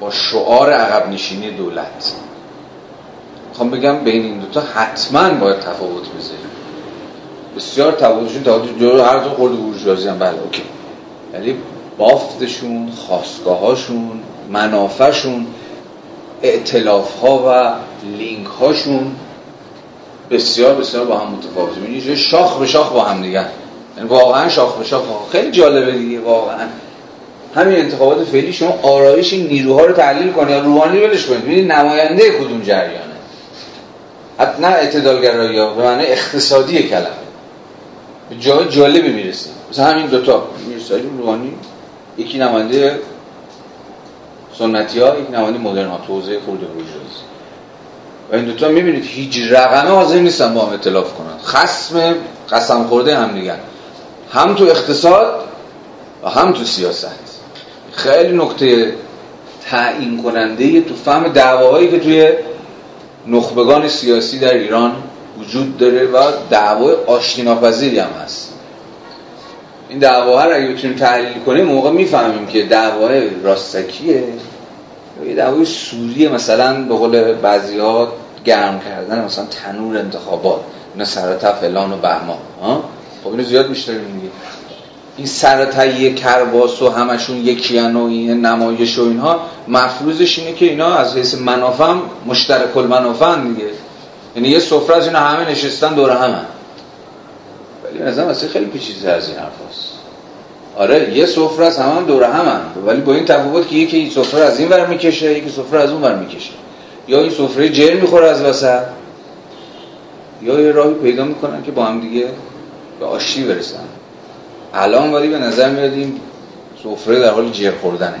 با 0.00 0.10
شعار 0.10 0.72
عقب 0.72 1.08
نشینی 1.08 1.50
دولت. 1.50 2.14
می‌خوام 3.48 3.70
بگم 3.70 3.98
بین 3.98 4.24
این 4.24 4.38
دوتا 4.38 4.60
حتما 4.60 5.30
باید 5.30 5.60
تفاوت 5.60 6.08
بذاریم. 6.08 6.50
بسیار 7.56 7.92
تفاوتشون 7.92 8.42
تفاوت 8.42 8.78
جلو 8.78 9.02
هر 9.02 9.18
دو 9.18 9.30
خورده 9.30 9.56
بورژوازی 9.56 10.08
هم. 10.08 10.18
بله 10.18 10.42
اوکی. 10.42 10.62
ولی 11.32 11.56
بافتشون 11.98 12.90
خواستگاهاشون 12.90 14.22
منافعشون 14.50 15.46
اعتلاف 16.42 17.20
ها 17.20 17.38
و 17.46 17.72
لینک 18.16 18.46
هاشون 18.46 19.16
بسیار 20.30 20.74
بسیار 20.74 21.04
با 21.04 21.18
هم 21.18 21.32
متفاوته 21.32 21.80
یعنی 21.80 22.16
شاخ 22.16 22.58
به 22.58 22.66
شاخ 22.66 22.92
با 22.92 23.04
هم 23.04 23.22
دیگه. 23.22 23.32
یعنی 23.32 23.48
واقعا 24.08 24.48
شاخ 24.48 24.76
به 24.76 24.84
شاخ 24.84 25.02
خیلی 25.32 25.50
جالبه 25.50 25.92
دیگه 25.92 26.20
واقعا. 26.20 26.66
همین 27.54 27.78
انتخابات 27.78 28.24
فعلی 28.24 28.52
شما 28.52 28.78
آرایش 28.82 29.32
این 29.32 29.46
نیروها 29.46 29.84
رو 29.84 29.92
تحلیل 29.92 30.32
کنید 30.32 30.50
یا 30.50 30.58
روحانی 30.58 30.98
ولش 30.98 31.26
کنید 31.26 31.42
ببینید 31.42 31.72
نماینده 31.72 32.30
کدوم 32.30 32.62
جریانه. 32.62 33.02
حتی 34.38 34.62
نه 34.62 34.68
اعتدالگرایی 34.68 35.58
ها 35.58 35.74
به 35.74 35.82
معنی 35.82 36.06
اقتصادی 36.06 36.82
کلمه. 36.82 37.06
به 38.30 38.36
جای 38.36 38.68
جالبی 38.68 39.12
می‌رسیم 39.12 39.52
مثلا 39.70 39.86
همین 39.86 40.06
دوتا 40.06 40.48
میرسالیم 40.68 41.18
روحانی. 41.18 41.52
یکی 42.18 42.38
نماینده 42.38 42.98
سنتی 44.58 45.00
ها 45.00 45.18
یک 45.18 45.30
نماینده 45.30 45.58
مدرن 45.58 45.88
ها 45.88 46.00
توضیح 46.06 46.38
خورده 46.46 46.66
بورژوازی 46.66 47.22
و 48.32 48.34
این 48.34 48.44
دوتا 48.44 48.68
می‌بینید 48.68 49.04
هیچ 49.04 49.38
رقمه 49.50 49.90
حاضر 49.90 50.18
نیستن 50.18 50.54
با 50.54 50.60
هم 50.60 50.72
اطلاف 50.72 51.14
کنند 51.14 51.40
خسم 51.44 52.14
قسم 52.50 52.84
خورده 52.84 53.16
هم 53.16 53.32
دیگر 53.32 53.56
هم 54.32 54.54
تو 54.54 54.64
اقتصاد 54.64 55.44
و 56.24 56.28
هم 56.28 56.52
تو 56.52 56.64
سیاست. 56.64 57.40
خیلی 57.92 58.36
نکته 58.36 58.94
تعیین 59.70 60.22
کننده 60.22 60.80
تو 60.80 60.94
فهم 60.94 61.28
دعواهایی 61.28 61.90
که 61.90 62.00
توی 62.00 62.32
نخبگان 63.26 63.88
سیاسی 63.88 64.38
در 64.38 64.54
ایران 64.54 64.92
وجود 65.38 65.78
داره 65.78 66.06
و 66.06 66.18
دعوای 66.50 66.94
آشتی 67.06 67.42
هم 67.42 67.58
هست. 68.24 68.52
این 69.88 69.98
دعواها 69.98 70.44
رو 70.44 70.56
اگه 70.56 70.72
بتونیم 70.72 70.96
تحلیل 70.96 71.42
کنیم 71.46 71.64
موقع 71.64 71.90
می‌فهمیم 71.90 72.46
که 72.46 72.62
دعوای 72.62 73.30
راستکیه. 73.42 74.24
یه 75.26 75.34
دعوای 75.34 75.64
سوریه 75.64 76.28
مثلا 76.28 76.84
به 76.84 76.94
قول 76.94 77.32
بعضی 77.32 77.78
ها 77.78 78.12
گرم 78.44 78.80
کردن 78.80 79.24
مثلا 79.24 79.44
تنور 79.44 79.98
انتخابات 79.98 80.60
اینا 80.94 81.04
سرطه 81.04 81.52
فلان 81.52 81.92
و 81.92 81.96
بهمان 81.96 82.38
خب 83.24 83.30
اینو 83.30 83.42
زیاد 83.44 83.68
میشتریم 83.68 84.00
میگه 84.00 84.28
این 85.16 85.26
سرطه 85.26 86.14
کرباس 86.14 86.82
و 86.82 86.90
همشون 86.90 87.36
یکی 87.36 87.78
و 87.78 87.98
این 87.98 88.46
نمایش 88.46 88.98
و 88.98 89.02
اینها 89.02 89.40
مفروضش 89.68 90.38
اینه 90.38 90.52
که 90.52 90.64
اینا 90.64 90.94
از 90.94 91.16
حیث 91.16 91.34
منافع 91.34 91.94
مشترک 92.26 92.76
المنافع 92.76 93.40
دیگه. 93.40 93.70
یعنی 94.36 94.48
یه 94.48 94.58
سفره 94.58 94.96
از 94.96 95.06
اینا 95.06 95.18
همه 95.18 95.50
نشستن 95.50 95.94
دور 95.94 96.10
همه. 96.10 96.40
ولی 97.84 98.02
نظرم 98.04 98.28
اصلا 98.28 98.48
خیلی 98.48 98.64
پیچیده 98.64 99.12
از 99.12 99.28
این 99.28 99.38
حرفاست 99.38 99.92
آره 100.76 101.16
یه 101.16 101.26
سفره 101.26 101.66
از 101.66 101.78
همه 101.78 102.02
دور 102.02 102.24
همه 102.24 102.60
ولی 102.86 103.00
با 103.00 103.14
این 103.14 103.24
تفاوت 103.24 103.68
که 103.68 103.76
یکی 103.76 104.10
سفره 104.10 104.40
از 104.40 104.60
این 104.60 104.68
ور 104.68 104.86
می‌کشه 104.86 105.38
یکی 105.38 105.50
سفره 105.50 105.80
از 105.80 105.90
اون 105.90 106.02
ور 106.02 106.16
می‌کشه. 106.16 106.50
یا 107.08 107.20
این 107.20 107.30
سفره 107.30 107.68
جر 107.68 107.94
می‌خوره 107.94 108.28
از 108.30 108.42
وسط 108.42 108.82
یا 110.42 110.60
یه 110.60 110.72
راهی 110.72 110.94
پیدا 110.94 111.24
می‌کنن 111.24 111.62
که 111.62 111.70
با 111.70 111.84
هم 111.84 112.00
دیگه 112.00 112.28
به 113.02 113.08
آشتی 113.08 113.44
برسن 113.44 113.84
الان 114.74 115.14
ولی 115.14 115.28
به 115.28 115.38
نظر 115.38 115.70
میاد 115.70 115.92
این 115.92 116.20
سفره 116.82 117.18
در 117.18 117.30
حال 117.30 117.50
جر 117.50 117.70
خوردنه. 117.70 118.20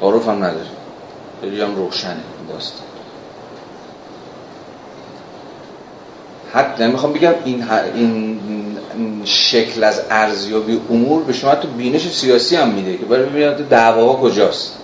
تعارف 0.00 0.28
هم 0.28 0.44
نداره. 0.44 0.66
خیلی 1.40 1.60
هم 1.60 1.76
روشنه 1.76 2.16
داستان. 2.48 2.86
حتی 6.52 6.84
نمی‌خوام 6.84 7.12
بگم 7.12 7.34
این, 7.44 7.64
این 7.94 8.40
شکل 9.24 9.84
از 9.84 10.02
ارزیابی 10.10 10.80
امور 10.90 11.22
به 11.22 11.32
شما 11.32 11.54
تو 11.54 11.68
بینش 11.68 12.08
سیاسی 12.08 12.56
هم 12.56 12.68
میده 12.68 12.96
که 12.96 13.04
برای 13.04 13.26
ببینید 13.26 13.68
دعواها 13.68 14.20
کجاست. 14.20 14.74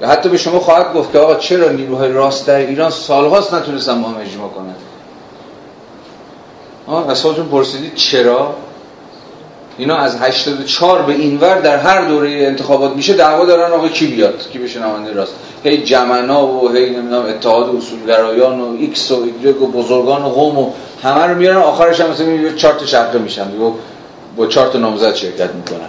یا 0.00 0.08
حتی 0.08 0.28
به 0.28 0.36
شما 0.36 0.60
خواهد 0.60 0.94
گفت 0.94 1.12
که 1.12 1.18
آقا 1.18 1.34
چرا 1.34 1.68
نیروهای 1.68 2.12
راست 2.12 2.46
در 2.46 2.56
ایران 2.56 2.90
سالهاست 2.90 3.54
نتونستن 3.54 4.02
با 4.02 4.08
هم 4.08 4.20
اجماع 4.20 4.48
کنن؟ 4.48 4.66
آه 4.68 4.95
از 6.94 7.22
خودتون 7.22 7.46
پرسیدید 7.46 7.94
چرا؟ 7.94 8.54
اینا 9.78 9.96
از 9.96 10.22
84 10.22 11.02
به 11.02 11.12
اینور 11.12 11.60
در 11.60 11.76
هر 11.76 12.08
دوره 12.08 12.30
انتخابات 12.30 12.96
میشه 12.96 13.12
دعوا 13.12 13.44
دارن 13.44 13.72
آقا 13.72 13.88
کی 13.88 14.06
بیاد؟ 14.06 14.50
کی 14.52 14.58
بشه 14.58 14.80
نماینده 14.80 15.12
راست؟ 15.12 15.34
هی 15.64 15.82
جمنا 15.82 16.46
و 16.46 16.68
هی 16.68 16.90
نمی‌دونم 16.90 17.26
اتحاد 17.26 17.76
اصولگرایان 17.76 18.60
و 18.60 18.76
ایکس 18.78 19.10
و 19.10 19.22
ایگرگ 19.22 19.62
و 19.62 19.66
بزرگان 19.66 20.22
و 20.22 20.28
قوم 20.28 20.58
و 20.58 20.72
همه 21.02 21.26
رو 21.26 21.34
میارن 21.34 21.56
آخرش 21.56 22.00
هم 22.00 22.10
مثلا 22.10 22.26
یه 22.26 22.54
چهار 22.54 22.86
شقه 22.86 23.18
میشن. 23.18 23.60
و 23.60 23.72
با 24.36 24.46
چهار 24.46 24.70
تا 24.70 24.76
نامزد 24.76 25.14
شرکت 25.14 25.54
می‌کنن. 25.54 25.88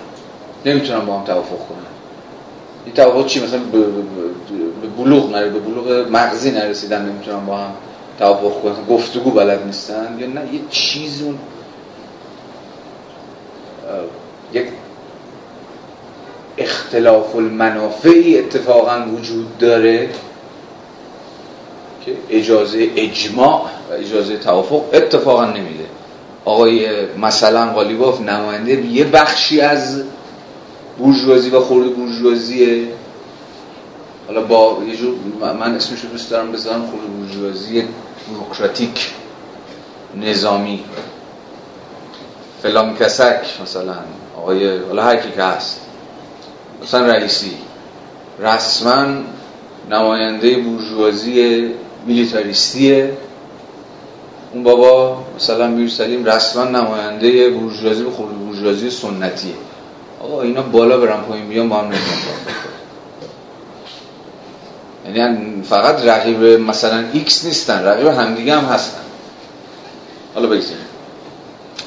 نمی‌تونن 0.66 1.06
با 1.06 1.18
هم 1.18 1.26
توافق 1.26 1.50
کنن. 1.50 1.88
این 2.86 2.95
توافق 2.95 3.26
چی؟ 3.26 3.45
مثلا 3.45 3.60
به 3.60 3.84
بلوغ 4.98 5.32
نره 5.32 5.50
به 5.50 5.60
بلوغ 5.60 6.08
مغزی 6.12 6.52
نرسیدن 6.52 7.02
نمی‌تونن 7.02 7.45
با 7.45 7.58
هم 7.58 7.72
توافق 8.20 8.61
کنن. 8.61 8.86
گفتگو 8.89 9.32
بلد 9.32 9.65
نیستن 9.65 10.18
یا 10.20 10.28
نه؟ 10.28 10.53
یه 10.53 10.59
چیزی 10.70 11.24
اون 11.24 11.39
یک 14.53 14.68
اختلاف 16.57 17.36
المنافعی 17.36 18.39
اتفاقا 18.39 19.05
وجود 19.13 19.57
داره 19.57 20.09
که 22.05 22.13
اجازه 22.30 22.89
اجماع 22.95 23.61
و 23.89 23.93
اجازه 23.93 24.38
توافق 24.38 24.84
اتفاقا 24.93 25.45
نمیده. 25.45 25.86
آقای 26.45 27.05
مثلا 27.15 27.74
قالیباف 27.74 28.22
نماینده 28.22 28.86
یه 28.86 29.03
بخشی 29.03 29.61
از 29.61 30.03
بورژوازی 30.97 31.49
و 31.49 31.59
خورد 31.59 31.95
بورژوازی 31.95 32.88
حالا 34.28 34.41
با 34.41 34.78
یه 34.88 34.95
جور 34.95 35.15
من 35.59 35.75
اسمش 35.75 36.01
رو 36.01 36.09
دوست 36.09 36.30
دارم 36.30 36.51
بذارم 36.51 36.88
خورد 36.88 37.03
بورژوازی 37.03 37.84
بروکراتیک 38.30 39.09
نظامی. 40.15 40.84
فلان 42.63 42.95
کسک 42.95 43.61
مثلا. 43.63 43.95
آقای 44.38 44.78
حالا 44.78 45.03
هر 45.03 45.15
کی 45.15 45.32
که 45.32 45.43
هست. 45.43 45.82
مثلا 46.84 47.05
رئیسی. 47.07 47.51
رسما 48.39 49.05
نماینده 49.91 50.57
بورژوازی 50.57 51.67
میلیتاریستیه 52.05 53.17
اون 54.53 54.63
بابا 54.63 55.23
مثلا 55.36 55.67
میرسلیم 55.68 56.26
رسما 56.25 56.63
نماینده 56.63 57.49
بورژوازی 57.49 58.03
به 58.03 58.11
خود 58.11 58.39
بورژوازی 58.39 58.89
سنتیه. 58.89 59.53
آقا 60.23 60.41
اینا 60.41 60.61
بالا 60.61 60.97
برن 60.97 61.21
پایین 61.21 61.47
بیان 61.47 61.69
با 61.69 61.75
هم 61.78 61.91
یعنی 65.14 65.64
فقط 65.64 66.05
رقیب 66.05 66.43
مثلا 66.43 67.05
ایکس 67.14 67.45
نیستن 67.45 67.84
رقیب 67.84 68.08
همدیگه 68.08 68.55
هم 68.58 68.66
هستن. 68.66 69.01
حالا 70.36 70.47
بگذاریم. 70.47 70.86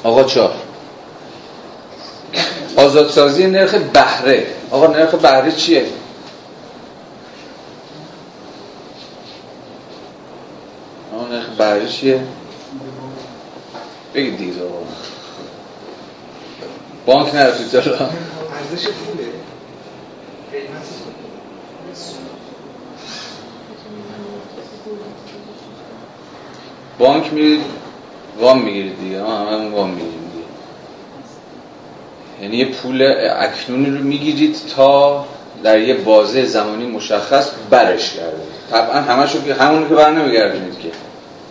آقا 0.03 0.23
چهار. 0.23 0.53
آزادسازی 2.75 3.47
نرخ 3.47 3.73
بهره. 3.73 4.47
آقا 4.71 4.87
نرخ 4.87 5.15
بهره 5.15 5.51
چیه؟ 5.51 5.85
آقا 11.13 11.27
نرخ 11.27 11.45
بهره 11.57 11.87
چیه؟ 11.87 12.23
بگید 14.15 14.37
دیگه 14.37 14.63
آقا 14.63 14.83
بانک 17.05 17.35
نرفتید 17.35 17.75
ارزش 17.75 18.87
پوله. 18.87 19.27
بانک 27.01 27.33
میرید 27.33 27.61
وام 28.39 28.61
می‌گیرید 28.61 28.99
دیگه. 28.99 29.21
ما 29.21 29.37
همه 29.37 29.69
وام 29.69 29.89
می‌گیریم 29.89 30.31
دیگه. 30.33 30.45
یعنی 32.41 32.57
یه 32.57 32.65
پول 32.65 33.13
اکنونی 33.37 33.97
رو 33.97 34.03
می‌گیرید 34.03 34.55
تا 34.75 35.25
در 35.63 35.79
یه 35.79 35.93
بازه 35.93 36.45
زمانی 36.45 36.85
مشخص 36.85 37.51
برش 37.69 38.13
کرده 38.13 38.41
طبعا 38.71 39.01
همشو 39.01 39.43
که 39.43 39.53
همونی 39.53 39.89
که 39.89 39.95
بر 39.95 40.11
نمیگردونید 40.11 40.79
که. 40.79 40.89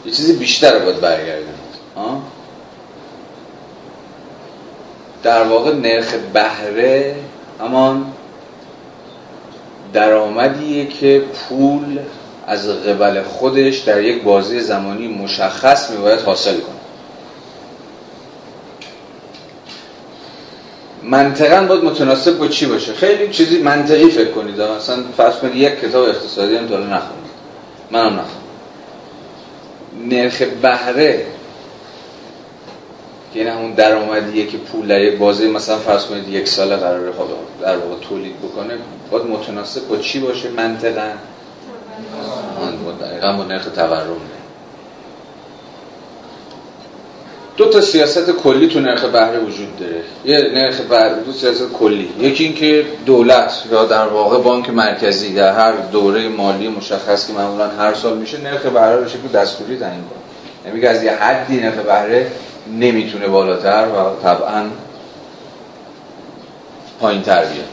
یه 0.07 0.13
چیزی 0.13 0.33
بیشتر 0.37 0.73
رو 0.73 0.85
باید 0.85 1.01
برگردونید. 1.01 1.61
در 5.23 5.43
واقع 5.43 5.75
نرخ 5.75 6.15
بهره 6.33 7.17
همان 7.61 8.13
درآمدیه 9.93 10.87
که 10.87 11.23
پول 11.35 11.99
از 12.51 12.69
قبل 12.69 13.23
خودش 13.23 13.79
در 13.79 14.03
یک 14.03 14.23
بازی 14.23 14.61
زمانی 14.61 15.09
مشخص 15.09 15.91
میباید 15.91 16.21
حاصل 16.21 16.55
کنه 16.55 16.77
منطقا 21.03 21.67
باید 21.67 21.85
متناسب 21.85 22.39
با 22.39 22.49
چی 22.49 22.67
باشه؟ 22.67 22.93
خیلی 22.93 23.29
چیزی 23.29 23.59
منطقی 23.59 24.11
فکر 24.11 24.31
کنید. 24.31 24.61
مثلا 24.61 24.97
فرض 25.17 25.35
کنید 25.35 25.57
یک 25.57 25.81
کتاب 25.81 26.09
اقتصادی 26.09 26.57
هم 26.57 26.67
داره 26.67 26.85
نخونید 26.85 27.31
منم 27.91 28.07
نخونم 28.07 28.25
نرخ 30.09 30.43
بهره 30.43 31.27
که 33.35 33.41
این 33.41 33.49
همون 33.49 33.73
درآمدیه 33.73 34.47
که 34.47 34.59
پول 34.59 34.87
در 34.87 35.01
یک 35.01 35.19
بازی 35.19 35.49
مثلا 35.49 35.79
فرض 35.79 36.05
کنید 36.05 36.29
یک 36.29 36.49
ساله 36.49 36.77
قراره 36.77 37.13
خب 37.13 37.27
در 37.63 37.77
واقع 37.77 38.01
تولید 38.09 38.39
بکنه 38.39 38.75
باید 39.11 39.27
متناسب 39.27 39.89
با 39.89 39.97
چی 39.97 40.21
باشه 40.21 40.51
منطقا؟ 40.51 41.11
دقیقا 43.01 43.33
با 43.33 43.45
نرخ 43.45 43.65
تورم 43.65 44.21
دو 47.57 47.67
تا 47.67 47.81
سیاست 47.81 48.31
کلی 48.31 48.69
تو 48.69 48.81
نرخ 48.81 49.05
بهره 49.05 49.39
وجود 49.39 49.77
داره. 49.77 50.03
یه 50.25 50.51
نرخ 50.55 50.81
بهره 50.81 51.15
دو 51.15 51.33
سیاست 51.33 51.73
کلی. 51.73 52.13
یکی 52.19 52.45
اینکه 52.45 52.87
دولت 53.07 53.63
یا 53.73 53.85
در 53.85 54.07
واقع 54.07 54.39
بانک 54.39 54.71
مرکزی 54.71 55.35
در 55.35 55.53
هر 55.53 55.73
دوره 55.73 56.29
مالی 56.29 56.69
مشخص 56.69 57.27
که 57.27 57.33
معمولا 57.33 57.69
هر 57.69 57.95
سال 57.95 58.19
میشه 58.19 58.41
نرخ 58.41 58.67
بهره 58.67 58.97
رو 58.97 59.09
شکل 59.09 59.29
دستوری 59.35 59.79
تعیین 59.79 60.01
کنه. 60.01 60.73
یعنی 60.73 60.87
از 60.87 61.03
یه 61.03 61.13
حدی 61.13 61.61
نرخ 61.61 61.75
بهره 61.75 62.33
نمی‌تونه 62.79 63.29
بالاتر 63.29 63.87
و 63.89 64.23
طبعا 64.23 64.65
پایین 67.01 67.23
تر 67.23 67.45
بیاد. 67.45 67.69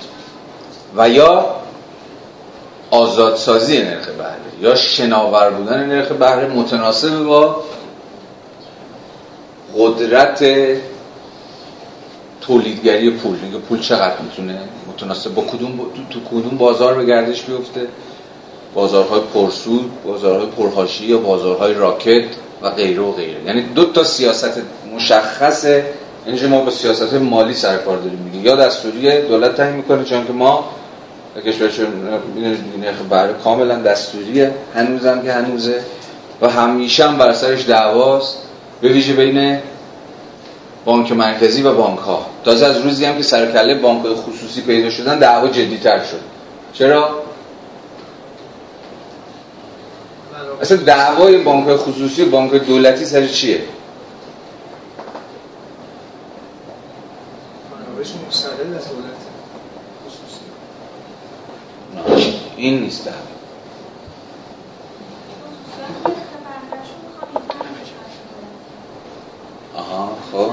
و 0.96 1.10
یا 1.10 1.56
آزادسازی 2.92 3.78
نرخ 3.78 4.08
بهره 4.08 4.62
یا 4.62 4.76
شناور 4.76 5.50
بودن 5.50 5.86
نرخ 5.86 6.12
بهره 6.12 6.48
متناسب 6.48 7.24
با 7.24 7.64
قدرت 9.78 10.46
تولیدگری 12.42 13.10
پول. 13.10 13.38
اینکه 13.44 13.58
پول 13.58 13.80
چقدر 13.80 14.22
می‌تونه 14.24 14.60
متناسب 14.88 15.34
با 15.34 15.42
کدوم 15.42 15.80
تو, 16.10 16.20
کدوم 16.32 16.58
بازار 16.58 16.94
به 16.94 17.06
گردش 17.06 17.42
بیفته؟ 17.42 17.88
بازارهای 18.74 19.22
پرسود 19.34 19.92
بازارهای 20.04 20.48
پرهاشی 20.48 21.06
یا 21.06 21.18
بازارهای 21.18 21.74
راکت 21.74 22.26
و 22.62 22.70
غیره 22.70 23.02
و 23.02 23.12
غیره. 23.12 23.44
یعنی 23.46 23.62
دو 23.62 23.86
تا 23.86 24.04
سیاست 24.04 24.62
مشخصه 24.96 25.86
یعنی 26.28 26.48
ما 26.48 26.62
با 26.62 26.72
سیاست 26.72 27.14
مالی 27.14 27.54
سر 27.54 27.78
کار 27.78 27.98
داریم. 27.98 28.32
میگه 28.34 28.50
یا 28.50 28.56
دستوری 28.56 29.22
دولت 29.22 29.56
تعیین 29.56 29.76
می‌کنه 29.76 30.04
چون 30.04 30.28
که 30.28 30.34
ما 30.34 30.70
کشورشون 31.42 31.88
نرخ 32.82 32.98
بهره 33.10 33.34
کاملا 33.34 33.76
دستوریه. 33.76 34.54
هنوزم 34.76 35.22
که 35.22 35.34
هنوزه. 35.34 35.82
و 36.42 36.50
همیشه 36.50 37.08
هم 37.08 37.18
بر 37.18 37.34
سرش 37.34 37.66
دعواست. 37.66 38.38
به 38.82 38.90
ویژه 38.90 39.14
بین 39.14 39.60
بانک 40.86 41.12
مرکزی 41.12 41.62
و 41.62 41.74
بانک 41.74 42.00
ها 42.00 42.26
تازه 42.46 42.66
از 42.66 42.78
روزی 42.78 43.06
هم 43.06 43.18
که 43.18 43.24
سرکله 43.24 43.76
بانک 43.76 44.06
خصوصی 44.08 44.62
پیدا 44.62 44.90
شدن 44.90 45.20
دعوا 45.20 45.48
جدی 45.48 45.78
تر 45.78 46.04
شد. 46.04 46.20
چرا؟ 46.74 47.10
اصلا 50.62 50.78
دعوای 50.78 51.38
بانک 51.38 51.76
خصوصی 51.76 52.22
و 52.22 52.30
بانک 52.30 52.54
دولتی 52.54 53.06
سر 53.06 53.28
چیه؟ 53.28 53.62
این 62.58 62.80
نیست 62.80 63.06
دعوا 63.06 63.18
خب. 70.32 70.52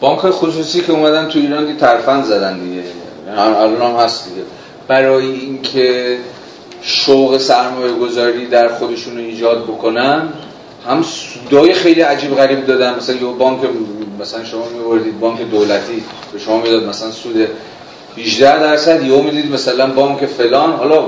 بانک 0.00 0.20
خصوصی 0.20 0.80
که 0.80 0.92
اومدن 0.92 1.28
تو 1.28 1.38
ایران 1.38 1.66
دی 1.66 1.76
ترفند 1.76 2.24
زدن 2.24 2.58
دیگه. 2.58 2.82
الان 3.36 3.82
هم 3.82 4.04
هست 4.04 4.28
دیگه. 4.28 4.42
برای 4.88 5.26
اینکه 5.26 6.18
شوق 6.82 7.38
سرمایه 7.38 7.92
گذاری 7.92 8.46
در 8.46 8.68
خودشون 8.68 9.18
ایجاد 9.18 9.64
بکنن 9.64 10.28
هم 10.86 11.02
سودای 11.02 11.74
خیلی 11.74 12.00
عجیب 12.00 12.36
غریب 12.36 12.66
دادن. 12.66 12.96
مثلا 12.96 13.16
یه 13.16 13.26
بانک 13.26 13.60
مثلا 14.20 14.44
شما 14.44 14.64
میوردید 14.68 15.20
بانک 15.20 15.40
دولتی 15.40 16.04
به 16.32 16.38
شما 16.38 16.60
می‌داد 16.60 16.84
مثلا 16.84 17.10
سود 17.10 17.48
18 18.16 18.58
درصد 18.58 19.02
یهو 19.02 19.22
می‌دید 19.22 19.52
مثلا 19.52 19.86
بانک 19.86 20.26
فلان 20.26 20.72
حالا 20.72 21.04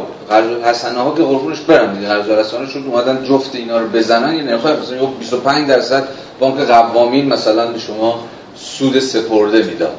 حسنه 0.64 0.98
ها 0.98 1.14
که 1.14 1.22
قربونش 1.22 1.60
برن 1.60 1.94
دیگه 1.94 2.08
قرض 2.08 2.30
رسانه 2.30 2.68
شد 2.68 2.82
اومدن 2.86 3.24
جفت 3.24 3.54
اینا 3.54 3.78
رو 3.78 3.88
بزنن 3.88 4.36
یه 4.36 4.42
نرخ 4.42 4.66
مثلا 4.66 5.06
25 5.06 5.68
درصد 5.68 6.08
بانک 6.40 6.58
قوامین 6.58 7.26
مثلا 7.26 7.72
به 7.72 7.78
شما 7.78 8.24
سود 8.56 9.00
سپرده 9.00 9.62
می‌داد. 9.62 9.98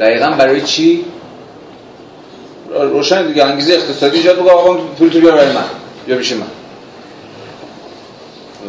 دقیقا 0.00 0.30
برای 0.30 0.60
چی؟ 0.62 1.04
روشن 2.80 3.26
دیگه 3.26 3.44
انگیزه 3.44 3.72
اقتصادی 3.72 4.16
ایجاد 4.16 4.40
بگه 4.40 4.50
آقا 4.50 4.74
پول 4.74 5.08
تو 5.08 5.20
بیار 5.20 5.32
برای 5.32 5.52
من. 5.52 5.64
یا 6.08 6.16
میشه 6.16 6.34
من. 6.34 6.46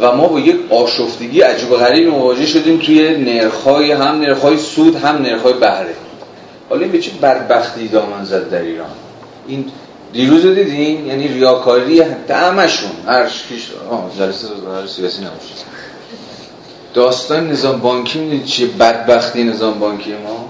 و 0.01 0.15
ما 0.15 0.27
با 0.27 0.39
یک 0.39 0.55
آشفتگی 0.69 1.41
عجیب 1.41 1.71
و 1.71 1.75
غریب 1.75 2.07
مواجه 2.07 2.45
شدیم 2.45 2.77
توی 2.77 3.17
نرخ‌های 3.17 3.91
هم 3.91 4.19
نرخ‌های 4.19 4.57
سود 4.57 4.95
هم 4.95 5.15
نرخ‌های 5.15 5.53
بهره. 5.53 5.95
حالا 6.71 6.87
به 6.87 6.99
چه 6.99 7.11
بدبختی 7.11 7.87
دامن 7.87 8.25
زد 8.25 8.49
در 8.49 8.61
ایران؟ 8.61 8.89
این 9.47 9.71
دیروز 10.13 10.45
رو 10.45 10.55
دیدین؟ 10.55 11.05
یعنی 11.05 11.27
ریاکاری 11.27 12.01
همشون 12.29 12.91
هر 13.07 13.29
جلسه 14.17 14.47
سیاسی 14.87 15.21
نباشه. 15.21 15.53
داستان 16.93 17.51
نظام 17.51 17.79
بانکی 17.79 18.19
می‌دید 18.19 18.45
چیه؟ 18.45 18.67
بدبختی 18.67 19.43
نظام 19.43 19.79
بانکی 19.79 20.13
ما؟ 20.13 20.49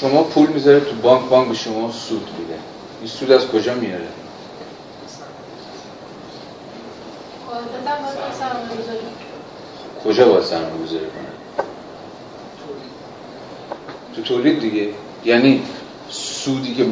شما 0.00 0.22
پول 0.22 0.48
می‌ذاره 0.48 0.80
تو 0.80 0.96
بانک 1.02 1.28
بانک 1.28 1.48
به 1.48 1.54
شما 1.54 1.92
سود 1.92 2.28
میده. 2.38 2.58
این 3.00 3.08
سود 3.08 3.32
از 3.32 3.46
کجا 3.46 3.74
میاره؟ 3.74 4.08
کجا 10.04 10.28
باید 10.28 10.44
سرمایه 10.44 10.84
گذاری 10.84 11.04
کنه 11.04 11.32
تو 14.16 14.22
تولید 14.22 14.60
دیگه. 14.60 14.88
یعنی 15.24 15.62
سودی 16.10 16.74
که 16.74 16.86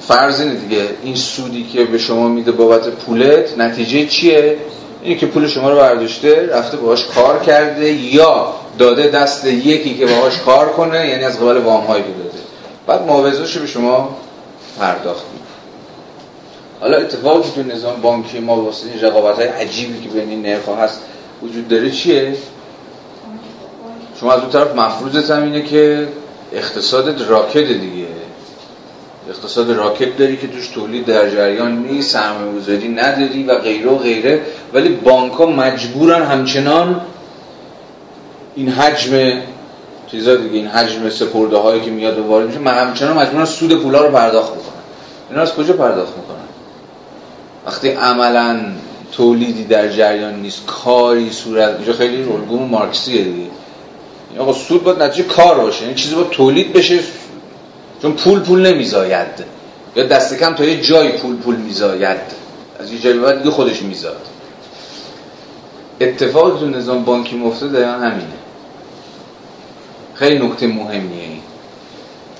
فرض 0.00 0.40
اینه 0.40 0.54
دیگه. 0.54 0.88
این 1.02 1.14
سودی 1.14 1.64
که 1.64 1.84
به 1.84 1.98
شما 1.98 2.28
میده 2.28 2.52
بابت 2.52 2.88
پولت 2.88 3.58
نتیجه 3.58 4.06
چیه؟ 4.06 4.56
اینه 5.02 5.18
که 5.18 5.26
پول 5.26 5.48
شما 5.48 5.70
رو 5.70 5.76
برداشته 5.76 6.46
رفته 6.52 6.76
باهاش 6.76 7.04
کار 7.06 7.38
کرده 7.38 7.92
یا 7.92 8.54
داده 8.78 9.08
دست 9.08 9.46
یکی 9.46 9.94
که 9.94 10.06
باهاش 10.06 10.38
کار 10.38 10.68
کنه 10.68 11.08
یعنی 11.08 11.24
از 11.24 11.36
قبال 11.36 11.58
وام 11.58 11.84
هایی 11.84 12.02
داده. 12.02 12.38
بعد 12.86 13.06
معاوضه‌اش 13.06 13.56
به 13.56 13.66
شما 13.66 14.16
پرداخت 14.78 15.24
حالا 16.80 16.96
اتفاقی 16.96 17.50
تو 17.54 17.62
نظام 17.62 18.00
بانکی 18.00 18.38
ما 18.38 18.62
واسه 18.62 18.86
این 18.86 19.00
رقابت 19.00 19.36
های 19.36 19.48
عجیبی 19.48 20.00
که 20.00 20.08
بین 20.08 20.28
این 20.28 20.42
نرخ 20.42 20.68
هست 20.68 21.00
وجود 21.42 21.68
داره 21.68 21.90
چیه؟ 21.90 22.36
شما 24.20 24.32
از 24.32 24.40
اون 24.40 24.50
طرف 24.50 24.74
مفروضت 24.74 25.30
هم 25.30 25.42
اینه 25.42 25.62
که 25.62 26.08
اقتصاد 26.52 27.22
راکت 27.22 27.66
دیگه. 27.66 28.06
اقتصاد 29.30 29.70
راکت 29.70 30.16
داری 30.16 30.36
که 30.36 30.48
توش 30.48 30.68
تولید 30.68 31.06
در 31.06 31.30
جریان 31.30 31.78
نیست 31.78 32.10
سرمایه 32.10 32.52
گذاری 32.52 32.88
نداری 32.88 33.44
و 33.44 33.58
غیره 33.58 33.90
و 33.90 33.98
غیره. 33.98 34.42
ولی 34.72 34.88
بانک 34.88 35.32
ها 35.32 35.46
مجبورن 35.46 36.22
همچنان 36.22 37.00
این 38.54 38.68
حجم 38.68 39.40
چیزا 40.10 40.34
دیگه 40.34 40.54
این 40.54 40.66
حجم 40.66 41.10
سپرده 41.10 41.56
هایی 41.56 41.80
که 41.80 41.90
میاد 41.90 42.18
و 42.18 42.26
وارد 42.26 42.46
میشه 42.46 42.70
همچنان 42.70 43.18
مجبورن 43.18 43.44
سود 43.44 43.82
پولا 43.82 44.00
رو 44.06 44.12
پرداخت 44.12 44.52
بکنن. 44.52 44.82
اینا 45.30 45.42
از 45.42 45.54
کجا 45.54 45.74
پرداخت 45.74 46.16
می‌کنن؟ 46.16 46.36
وقتی 47.66 47.88
عملا 47.88 48.60
تولیدی 49.12 49.64
در 49.64 49.88
جریان 49.88 50.34
نیست 50.34 50.66
کاری 50.66 51.30
صورت 51.30 51.76
اینجا 51.76 51.92
خیلی 51.92 52.22
الگوم 52.22 52.62
مارکسیه 52.62 53.24
دیگه. 53.24 53.50
آقا 54.38 54.52
سود 54.52 54.84
باید 54.84 55.02
نتیجه 55.02 55.28
کار 55.28 55.60
باشه 55.60 55.82
یعنی 55.82 55.94
چیزی 55.94 56.14
باید 56.14 56.30
تولید 56.30 56.72
بشه 56.72 56.98
چون 58.02 58.12
پول 58.12 58.40
پول 58.40 58.66
نمیزاید. 58.66 59.44
یا 59.96 60.06
دست 60.06 60.38
کم 60.38 60.54
تا 60.54 60.64
یه 60.64 60.80
جای 60.80 61.12
پول 61.12 61.36
پول 61.36 61.56
میزاید. 61.56 62.20
از 62.80 62.92
یه 62.92 62.98
جایی 62.98 63.18
بعد 63.18 63.38
دیگه 63.38 63.50
خودش 63.50 63.82
میزاد. 63.82 64.20
اتفاقی 66.00 66.60
تو 66.60 66.66
نظام 66.66 67.04
بانکی 67.04 67.36
مفته 67.36 67.68
دقیقا 67.68 67.90
همینه. 67.90 68.36
خیلی 70.14 70.46
نکته 70.46 70.66
مهمیه 70.66 71.22
این. 71.22 71.40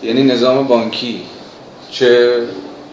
یعنی 0.03 0.23
نظام 0.23 0.67
بانکی 0.67 1.23
چه 1.91 2.41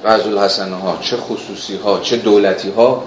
رجل 0.06 0.38
حسنه 0.38 0.76
ها 0.76 0.98
چه 1.02 1.18
خصوصی 1.18 1.76
ها 1.76 2.00
چه 2.00 2.18
دولتی 2.18 2.70
ها 2.70 3.04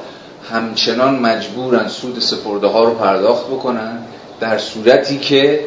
همچنان 0.52 1.18
مجبورن 1.18 1.88
سود 1.88 2.18
سپرده 2.18 2.66
ها 2.66 2.84
رو 2.84 2.98
pardاخت 2.98 3.46
بکنن 3.46 3.98
در 4.40 4.58
صورتی 4.58 5.18
که 5.18 5.64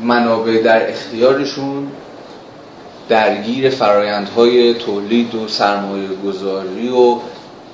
منابع 0.00 0.62
در 0.62 0.90
اختیارشون 0.90 1.88
درگیر 3.08 3.70
فرایندهای 3.70 4.74
تولید 4.74 5.34
و 5.34 5.48
سرمایه 5.48 6.08
گذاری 6.26 6.88
و 6.88 7.16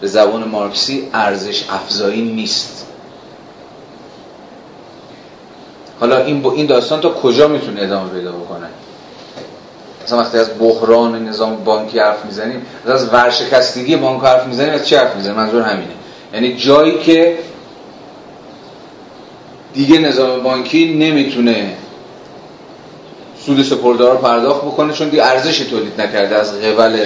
به 0.00 0.06
زبان 0.06 0.48
مارکسی 0.48 1.08
ارزش 1.12 1.64
افزایی 1.70 2.22
نیست. 2.22 2.86
حالا 6.00 6.24
این, 6.24 6.46
این 6.46 6.66
داستان 6.66 7.00
تا 7.00 7.12
کجا 7.12 7.48
می‌تونه 7.48 7.82
ادامه 7.82 8.10
پیدا 8.10 8.32
بکنه؟ 8.32 8.66
مثلا 10.08 10.18
وقتی 10.20 10.38
از 10.38 10.58
بحران 10.60 11.28
نظام 11.28 11.64
بانکی 11.64 11.98
حرف 11.98 12.24
می‌زنیم 12.24 12.66
از 12.86 13.12
ورشکستگی 13.12 13.96
بانک 13.96 14.22
حرف 14.22 14.46
می‌زنیم 14.46 14.72
از 14.72 14.88
چه 14.88 14.98
حرف 14.98 15.16
می‌زنیم؟ 15.16 15.36
منظور 15.36 15.62
همینه. 15.62 15.90
یعنی 16.34 16.56
جایی 16.56 16.98
که 16.98 17.38
دیگه 19.74 19.98
نظام 19.98 20.42
بانکی 20.42 20.94
نمی‌تونه 20.94 21.72
سود 23.46 23.62
سپردار 23.62 24.12
رو 24.12 24.18
پرداخت 24.18 24.60
بکنه 24.60 24.92
چون 24.92 25.08
دیگه 25.08 25.24
ارزش 25.24 25.58
تولید 25.58 26.00
نکرده. 26.00 26.36
از 26.36 26.60
قبل 26.60 27.04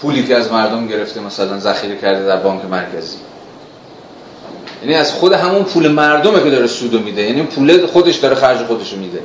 پولی 0.00 0.24
که 0.24 0.36
از 0.36 0.52
مردم 0.52 0.86
گرفته 0.86 1.20
مثلا 1.20 1.58
ذخیره 1.58 1.96
کرده 1.96 2.26
در 2.26 2.36
بانک 2.36 2.64
مرکزی. 2.64 3.16
یعنی 4.82 4.94
از 4.94 5.12
خود 5.12 5.32
همون 5.32 5.62
پول 5.64 5.88
مردمه 5.88 6.42
که 6.42 6.50
داره 6.50 6.66
سودو 6.66 6.98
میده. 6.98 7.22
یعنی 7.22 7.42
پول 7.42 7.86
خودش 7.86 8.16
داره 8.16 8.34
خرج 8.34 8.58
خودشو 8.58 8.96
میده. 8.96 9.18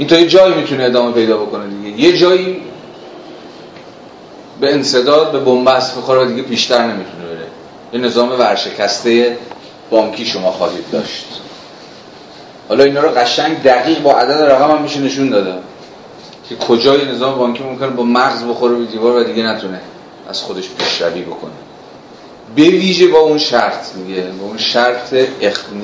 این 0.00 0.08
تا 0.08 0.18
یه 0.18 0.26
جایی 0.26 0.54
می‌تونه 0.54 0.84
ادامه 0.84 1.12
پیدا 1.12 1.36
بکنه 1.36 1.66
دیگه. 1.66 2.00
یه 2.00 2.18
جایی 2.18 2.62
به 4.60 4.72
انصداد 4.72 5.32
به 5.32 5.38
بنبست 5.38 5.96
بخوره 5.96 6.20
و 6.20 6.24
دیگه 6.24 6.42
بیشتر 6.42 6.82
نمی‌تونه 6.82 7.24
بره. 7.24 7.46
یه 7.92 8.00
نظام 8.00 8.38
ورشکسته 8.38 9.36
بانکی 9.90 10.26
شما 10.26 10.50
خواهید 10.50 10.84
داشت. 10.92 11.26
حالا 12.68 12.84
اینا 12.84 13.00
رو 13.00 13.08
قشنگ 13.08 13.62
دقیق 13.62 14.02
با 14.02 14.12
عدد 14.12 14.42
رقم 14.42 14.70
هم 14.70 14.82
میشه 14.82 15.00
نشون 15.00 15.30
داده. 15.30 15.54
که 16.48 16.56
کجای 16.56 17.04
نظام 17.04 17.38
بانکی 17.38 17.62
ممکنه 17.62 17.88
با 17.88 18.02
مغز 18.02 18.44
بخوره 18.44 18.74
به 18.74 18.84
دیوار 18.84 19.16
و 19.16 19.24
دیگه 19.24 19.42
نتونه 19.42 19.80
از 20.28 20.42
خودش 20.42 20.68
پیشروی 20.78 21.22
بکنه. 21.22 21.52
به 22.56 22.62
ویژه 22.62 23.06
با 23.06 23.18
اون 23.18 23.38
شرط 23.38 23.94
میگه. 23.96 24.22
با 24.22 24.46
اون 24.46 24.58
شرط 24.58 25.14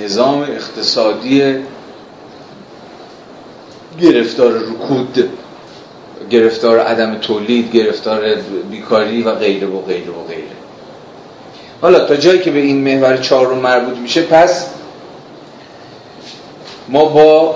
نظام 0.03 0.43
اقتصادی 0.43 1.57
گرفتار 4.01 4.53
رکود 4.53 5.31
گرفتار 6.31 6.79
عدم 6.81 7.15
تولید 7.19 7.73
گرفتار 7.73 8.35
بیکاری 8.71 9.23
و 9.23 9.35
غیره 9.35 9.67
و 9.67 9.81
غیره 9.81 10.11
و 10.11 10.29
غیره. 10.29 10.57
حالا 11.83 12.05
تا 12.05 12.17
جایی 12.17 12.39
که 12.39 12.51
به 12.51 12.59
این 12.59 12.85
محور 12.85 13.17
چهار 13.17 13.55
مربوط 13.55 13.97
میشه 13.97 14.23
پس 14.23 14.67
ما 16.89 17.05
با 17.05 17.55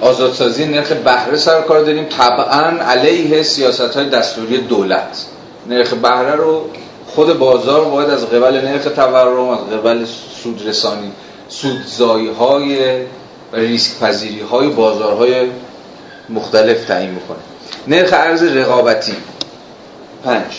آزادسازی 0.00 0.64
نرخ 0.64 0.92
بهره 0.92 1.36
سر 1.36 1.60
کار 1.60 1.84
داریم. 1.84 2.04
طبعا 2.04 2.84
علیه 2.84 3.42
سیاست 3.42 3.96
های 3.96 4.08
دستوری 4.08 4.58
دولت. 4.58 5.26
نرخ 5.68 5.94
بهره 5.94 6.34
رو 6.34 6.64
خود 7.06 7.38
بازار 7.38 7.84
باید 7.84 8.10
از 8.10 8.26
قبل 8.26 8.60
نرخ 8.60 8.84
تورم 8.84 9.48
از 9.48 9.58
قبل 9.58 10.04
سودرسانی 10.42 11.12
سودزایی 11.48 12.28
های 12.28 12.78
و 13.52 13.56
ریسک 13.56 13.98
پذیری 13.98 14.40
های 14.40 14.68
بازارهای 14.68 15.50
مختلف 16.28 16.84
تعیین 16.84 17.10
می‌کنه. 17.10 17.38
نرخ 17.86 18.12
ارز 18.12 18.42
رقابتی. 18.42 19.16
پنج. 20.24 20.52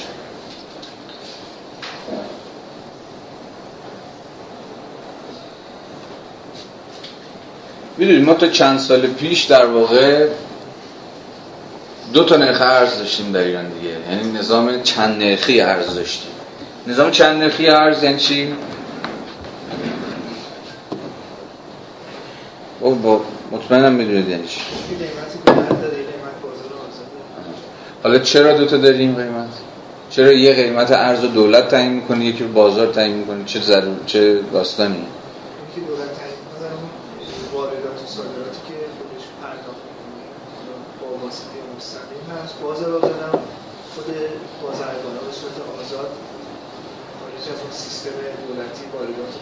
می‌دونید 7.98 8.24
ما 8.24 8.34
تا 8.34 8.48
چند 8.48 8.80
سال 8.80 9.08
پیش 9.08 9.44
در 9.44 9.66
واقع 9.66 10.28
دو 12.14 12.24
تا 12.24 12.38
نرخ 12.38 12.62
ارز 12.62 12.98
داشتیم 12.98 13.32
در 13.32 13.39
ایران 13.39 13.70
دیگه. 13.70 13.96
یعنی 14.10 14.32
نظام 14.32 14.82
چند 14.84 15.24
نرخی 15.24 15.62
ارز 15.62 15.96
داشتیم. 15.96 16.32
نظام 16.88 17.12
چند 17.12 17.44
نرخی 17.44 17.68
ارز 17.70 18.04
یعنی 18.04 18.20
چی؟ 18.20 18.54
او 22.84 22.96
با 22.96 23.22
مطمئنم 23.52 23.94
می‌دونید 23.94 24.30
یعنی 24.30 24.48
چی. 24.48 24.62
حالا 28.04 28.20
چرا 28.20 28.58
دوتا 28.58 28.78
داریم 28.78 29.16
قیمت؟ 29.16 29.50
چرا 30.10 30.32
یه 30.32 30.54
قیمت 30.54 30.92
ارز 30.92 31.24
و 31.24 31.28
دولت 31.28 31.68
تعیین 31.68 31.94
می‌کنه 31.94 32.26
یکی 32.26 32.44
بازار 32.44 32.88
تعیین 32.88 33.18
می‌کنه 33.18 33.46
چه 33.46 33.60
ضرور 33.60 33.96
چه 34.06 34.40
داستانی؟ 34.54 35.06
خود 43.96 44.06
بازرگانا 44.64 45.22
به 45.28 45.34
صورت 45.40 45.58
آزاد 45.80 46.12
خارج 47.20 47.44
از 47.54 47.62
اون 47.62 47.72
سیستم 47.72 48.10
دولتی 48.48 48.84
واردات 48.94 49.34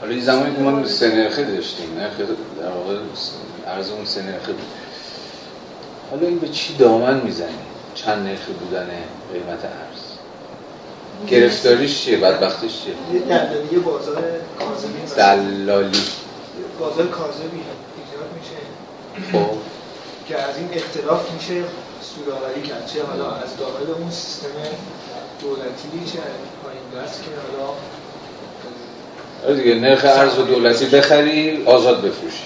حالا 0.00 0.12
این 0.12 0.24
زمانی 0.24 0.56
که 0.56 0.62
ما 0.62 0.86
سه 0.86 1.16
نرخه 1.16 1.44
داشتیم 1.44 1.98
نرخ 1.98 2.12
در 2.60 2.68
واقع 2.68 2.98
ارز 3.66 3.90
اون 3.90 4.04
سه 4.04 4.22
نرخه 4.22 4.52
بود. 4.52 4.66
حالا 6.10 6.26
این 6.26 6.38
به 6.38 6.48
چی 6.48 6.76
دامن 6.76 7.20
می‌زنه 7.20 7.48
چند 7.94 8.26
نرخه 8.26 8.52
بودن 8.52 8.88
قیمت 9.32 9.64
ارز 9.64 10.10
گرفتاریش 11.28 12.04
چیه؟ 12.04 12.16
بدبختیش 12.16 12.72
چیه؟ 12.82 12.94
یه 13.14 13.20
دلالی 13.20 13.76
بازار 13.76 14.22
کاذبی 14.58 15.14
دلالی. 15.16 16.02
بازار 16.78 17.06
کاذبی 17.06 17.60
ایجاد 17.96 18.28
میشه. 18.38 19.32
خب. 19.32 19.56
که 20.28 20.38
از 20.38 20.56
این 20.56 20.68
اختلاف 20.72 21.32
میشه 21.32 21.64
سودآوری 22.02 22.62
کرد. 22.62 22.86
چه 22.86 23.04
حالا 23.04 23.30
از 23.30 23.56
داخل 23.56 23.90
اون 23.98 24.10
سیستم 24.10 24.48
دولتی 25.40 26.12
چه 26.12 26.18
پایین 26.62 27.04
دست 27.04 27.22
که 27.22 27.30
حالا 27.30 27.72
دیگه 29.46 29.74
نرخ 29.74 30.04
ارز 30.04 30.38
و 30.38 30.42
دولتی 30.42 30.86
بخری 30.86 31.62
آزاد 31.66 32.02
بفروشی. 32.02 32.44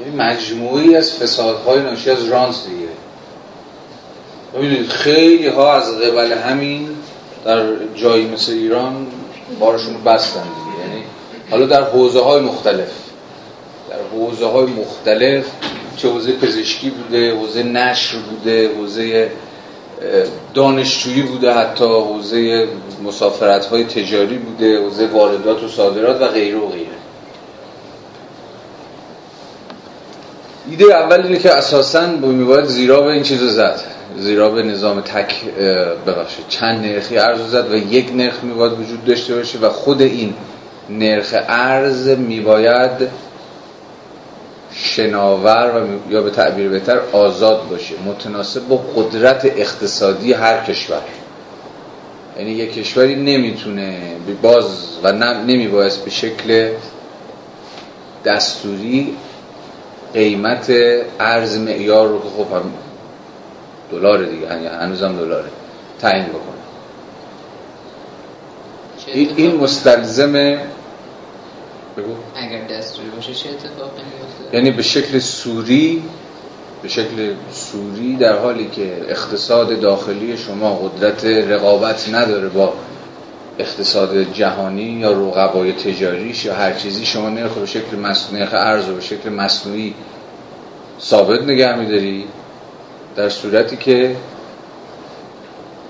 یعنی 0.00 0.16
مجموعی 0.16 0.96
از 0.96 1.12
فسادهای 1.12 1.80
ناشی 1.80 2.10
از 2.10 2.24
رانس 2.24 2.66
دیگه. 2.66 2.88
ببینید 4.54 4.88
خیلی 4.88 5.48
ها 5.48 5.72
از 5.72 5.98
قبل 5.98 6.32
همین 6.32 6.88
در 7.44 7.62
جایی 7.94 8.26
مثل 8.26 8.52
ایران 8.52 9.06
بارشون 9.60 10.04
بستن 10.04 10.42
دیگه. 10.42 10.88
یعنی 10.88 11.04
حالا 11.50 11.66
در 11.66 11.82
حوزه 11.82 12.20
های 12.20 12.40
مختلف. 12.40 12.90
در 13.90 13.96
حوزه 14.12 14.46
های 14.46 14.66
مختلف 14.66 15.44
چه 15.96 16.08
حوزه 16.08 16.32
پزشکی 16.32 16.90
بوده 16.90 17.34
حوزه 17.34 17.62
نشر 17.62 18.18
بوده 18.18 18.70
حوزه 18.74 19.30
دانشجویی 20.54 21.22
بوده 21.22 21.52
حتی 21.52 21.84
حوزه 21.84 22.68
مسافرت 23.04 23.66
های 23.66 23.84
تجاری 23.84 24.38
بوده 24.38 24.78
حوزه 24.78 25.06
واردات 25.06 25.62
و 25.62 25.68
صادرات 25.68 26.20
و 26.20 26.28
غیره 26.28 26.58
و 26.58 26.68
غیره. 26.68 26.96
ایده 30.70 30.84
اول 30.84 31.22
اینه 31.22 31.38
که 31.38 31.52
اساسا 31.52 32.06
میباید 32.06 32.64
زیرا 32.64 33.00
به 33.00 33.12
این 33.12 33.22
چیز 33.22 33.42
زد. 33.42 33.80
زیرا 34.18 34.50
به 34.50 34.62
نظام 34.62 35.00
تک 35.00 35.44
ببخشید 36.06 36.44
چند 36.48 36.84
نرخی 36.84 37.18
ارز 37.18 37.40
زد 37.50 37.72
و 37.72 37.76
یک 37.76 38.10
نرخ 38.14 38.34
میباید 38.42 38.72
وجود 38.72 39.04
داشته 39.04 39.34
باشه 39.34 39.58
و 39.58 39.68
خود 39.68 40.02
این 40.02 40.34
نرخ 40.90 41.34
ارز 41.48 42.08
میباید 42.08 43.08
شناور 44.86 45.82
و 45.82 46.12
یا 46.12 46.22
به 46.22 46.30
تعبیر 46.30 46.68
بهتر 46.68 46.98
آزاد 47.12 47.68
باشه 47.68 47.94
متناسب 48.06 48.68
با 48.68 48.76
قدرت 48.76 49.44
اقتصادی 49.44 50.32
هر 50.32 50.64
کشور. 50.64 51.02
یعنی 52.38 52.50
یک 52.50 52.74
کشوری 52.74 53.14
نمی‌تونه 53.14 54.16
باز 54.42 54.88
و 55.02 55.12
نمیبایست 55.12 56.04
به 56.04 56.10
شکل 56.10 56.70
دستوری 58.24 59.16
قیمت 60.14 60.72
ارز 61.20 61.58
معیار 61.58 62.08
رو 62.08 62.18
که 62.18 62.28
خب 62.36 62.52
هم 62.56 62.72
دلار 63.90 64.24
دیگه 64.24 64.42
یعنی 64.42 64.66
هنوزم 64.66 65.16
دلاره 65.16 65.48
تعیین 66.00 66.26
بکنه. 66.26 66.56
این 69.36 69.56
مستلزم 69.56 70.58
بگو. 71.96 72.14
اگر 72.36 72.66
دستوری 72.66 73.08
باشه 73.08 73.34
چه 73.34 73.48
اتفاقی 73.48 74.02
میفته 74.02 74.56
یعنی 74.56 74.70
به 74.70 74.82
شکل 74.82 75.18
سوری 75.18 76.02
به 76.82 76.88
شکل 76.88 77.34
سوری 77.52 78.16
در 78.16 78.38
حالی 78.38 78.68
که 78.68 79.04
اقتصاد 79.08 79.80
داخلی 79.80 80.36
شما 80.36 80.74
قدرت 80.74 81.24
رقابت 81.24 82.08
نداره 82.08 82.48
با 82.48 82.72
اقتصاد 83.58 84.32
جهانی 84.32 84.82
یا 84.82 85.12
رقبای 85.12 85.72
تجاریش 85.72 86.44
یا 86.44 86.54
هر 86.54 86.72
چیزی 86.72 87.06
شما 87.06 87.28
نرخ 87.28 87.52
به 87.52 87.66
شکل 87.66 87.96
نرخ 88.32 88.54
ارز 88.54 88.88
و 88.88 88.94
به 88.94 89.00
شکل 89.00 89.28
مصنوعی 89.28 89.94
ثابت 91.00 91.42
نگه 91.42 91.76
میداری 91.76 92.24
در 93.16 93.28
صورتی 93.28 93.76
که 93.76 94.16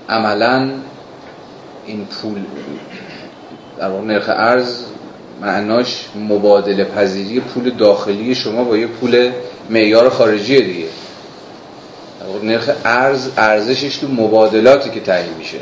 عملا 0.09 0.71
این 1.85 2.05
پول 2.05 2.41
در 3.77 3.89
نرخ 3.89 4.29
ارز 4.29 4.83
معناش 5.41 6.05
مبادله 6.29 6.83
پذیری 6.83 7.39
پول 7.39 7.69
داخلی 7.69 8.35
شما 8.35 8.63
با 8.63 8.77
یه 8.77 8.87
پول 8.87 9.31
معیار 9.69 10.09
خارجی 10.09 10.61
دیگه. 10.61 10.87
نرخ 12.43 12.69
ارز 12.85 13.29
ارزشش 13.37 13.97
تو 13.97 14.07
مبادلاتی 14.07 14.89
که 14.89 14.99
تعیین 14.99 15.33
میشه. 15.37 15.57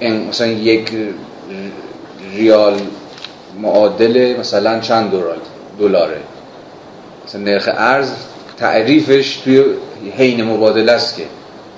این 0.00 0.28
مثلا 0.28 0.46
یک 0.46 0.92
ریال 2.36 2.80
معادل 3.60 4.36
مثلا 4.40 4.80
چند 4.80 5.12
دلاره؟ 5.78 6.20
مثلا 7.26 7.40
نرخ 7.40 7.68
ارز 7.76 8.12
تعریفش 8.56 9.36
توی 9.36 9.64
حین 10.16 10.44
مبادله 10.44 10.92
است 10.92 11.16
که 11.16 11.24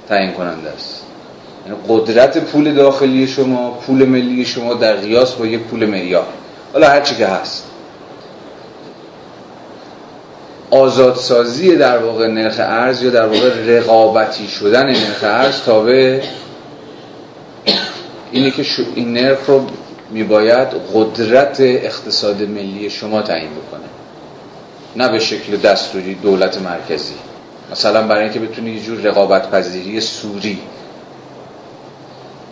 تعیین 0.09 0.33
کننده 0.33 0.71
است. 0.71 1.03
یعنی 1.67 1.79
قدرت 1.89 2.39
پول 2.39 2.75
داخلی 2.75 3.27
شما 3.27 3.71
پول 3.71 4.05
ملی 4.05 4.45
شما 4.45 4.75
در 4.75 4.97
قیاس 4.97 5.35
با 5.35 5.47
یک 5.47 5.61
پول 5.61 5.87
معیار. 5.87 6.27
حالا 6.77 6.89
هر 6.89 7.01
چی 7.01 7.15
که 7.15 7.27
هست. 7.27 7.65
آزادسازی 10.71 11.77
در 11.77 11.99
واقع 11.99 12.27
نرخ 12.27 12.55
ارز 12.59 13.03
یا 13.03 13.11
در 13.11 13.27
واقع 13.27 13.51
رقابتی 13.67 14.49
شدن 14.49 14.87
نرخ 14.87 15.23
ارز 15.23 15.63
تابع 15.63 16.21
اینه 18.33 18.51
که 18.51 18.65
این 18.95 19.13
نرخ 19.13 19.39
رو 19.47 19.67
میباید 20.11 20.69
قدرت 20.95 21.61
اقتصاد 21.61 22.43
ملی 22.43 22.91
شما 22.91 23.23
تعیین 23.23 23.51
بکنه. 23.51 23.89
نه 24.97 25.09
به 25.13 25.19
شکل 25.19 25.57
دستوری 25.57 26.15
دولت 26.15 26.59
مرکزی. 26.59 27.15
مثلا 27.73 28.07
برای 28.07 28.23
اینکه 28.23 28.41
بتونی 28.41 28.71
یه 28.71 28.83
جور 28.83 28.99
رقابت 28.99 29.51
پذیری 29.51 30.01
سوری 30.01 30.59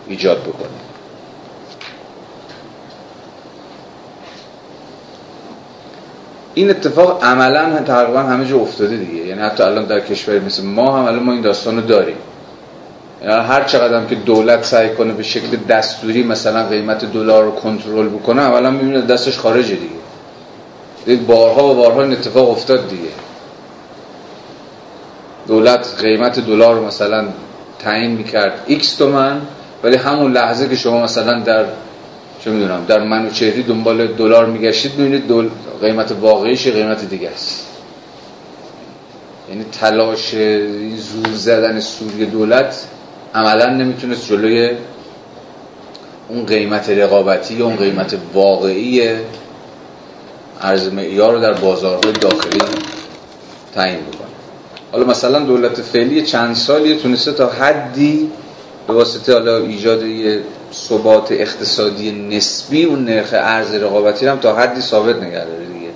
ایجاد 0.07 0.41
بکنه 0.41 0.84
این 6.55 6.69
اتفاق 6.69 7.23
عملا 7.23 7.79
تقریبا 7.85 8.19
همه 8.19 8.45
جا 8.45 8.57
افتاده 8.57 8.97
دیگه. 8.97 9.25
یعنی 9.25 9.41
حتی 9.41 9.63
الان 9.63 9.85
در 9.85 9.99
کشور 9.99 10.39
مثل 10.39 10.63
ما 10.63 10.97
هم 10.97 11.05
الان 11.05 11.23
ما 11.23 11.31
این 11.31 11.41
داستان 11.41 11.75
رو 11.75 11.81
داریم. 11.81 12.15
یعنی 13.21 13.33
هر 13.33 13.63
چقدر 13.63 14.05
که 14.05 14.15
دولت 14.15 14.63
سعی 14.63 14.89
کنه 14.89 15.13
به 15.13 15.23
شکل 15.23 15.57
دستوری 15.69 16.23
مثلا 16.23 16.67
قیمت 16.67 17.05
دلار 17.05 17.43
رو 17.43 17.51
کنترل 17.51 18.07
بکنه 18.07 18.41
اولا 18.41 18.69
می‌بینه 18.69 19.01
دستش 19.01 19.39
خارجه 19.39 19.75
دیگه. 19.75 21.23
بارها 21.23 21.71
و 21.71 21.75
بارها 21.75 22.01
این 22.01 22.11
اتفاق 22.11 22.49
افتاد 22.49 22.89
دیگه. 22.89 23.09
دولت 25.47 25.95
قیمت 26.01 26.39
دلار 26.39 26.75
رو 26.75 26.85
مثلا 26.85 27.25
تعیین 27.79 28.11
می‌کرد 28.11 28.53
x 28.69 28.87
تومن 28.97 29.41
ولی 29.83 29.95
همون 29.95 30.31
لحظه 30.31 30.69
که 30.69 30.75
شما 30.75 31.03
مثلا 31.03 31.39
در 31.39 31.65
چه 32.45 32.51
می‌دونم 32.51 32.85
در 32.85 33.03
منوچهری 33.03 33.63
دنبال 33.63 34.07
دلار 34.07 34.45
میگشتید 34.45 34.91
می‌بینید 34.97 35.27
دل... 35.27 35.49
قیمت 35.81 36.11
واقعیش 36.21 36.67
قیمت 36.67 37.09
دیگه 37.09 37.29
است. 37.29 37.67
یعنی 39.49 39.65
تلاش 39.71 40.35
زور 40.95 41.33
زدن 41.33 41.79
سوری 41.79 42.25
دولت 42.25 42.85
عملا 43.35 43.73
نمی‌تونست 43.73 44.27
جلوی 44.27 44.71
اون 46.27 46.45
قیمت 46.45 46.89
رقابتی 46.89 47.53
یا 47.53 47.65
اون 47.65 47.75
قیمت 47.75 48.17
واقعی 48.33 49.09
ارز 50.61 50.93
معیار 50.93 51.33
رو 51.33 51.39
در 51.39 51.53
بازارهای 51.53 52.13
داخلی 52.13 52.59
تعیین 53.75 53.99
بکنه. 53.99 54.27
حالا 54.91 55.05
مثلا 55.05 55.39
دولت 55.39 55.81
فعلی 55.81 56.21
چند 56.21 56.55
سالی 56.55 56.95
تونسته 56.95 57.31
تا 57.31 57.47
حدی 57.49 58.31
به 58.87 58.93
واسطه 58.93 59.33
حالا 59.33 59.57
ایجاد 59.57 60.03
یه 60.03 60.41
ثبات 60.75 61.31
اقتصادی 61.31 62.11
نسبی 62.11 62.83
اون 62.83 63.05
نرخ 63.05 63.29
ارز 63.33 63.73
رقابتی 63.73 64.25
هم 64.27 64.39
تا 64.39 64.55
حدی 64.55 64.81
ثابت 64.81 65.15
نگه 65.15 65.45
داره 65.45 65.65
دیگه. 65.65 65.89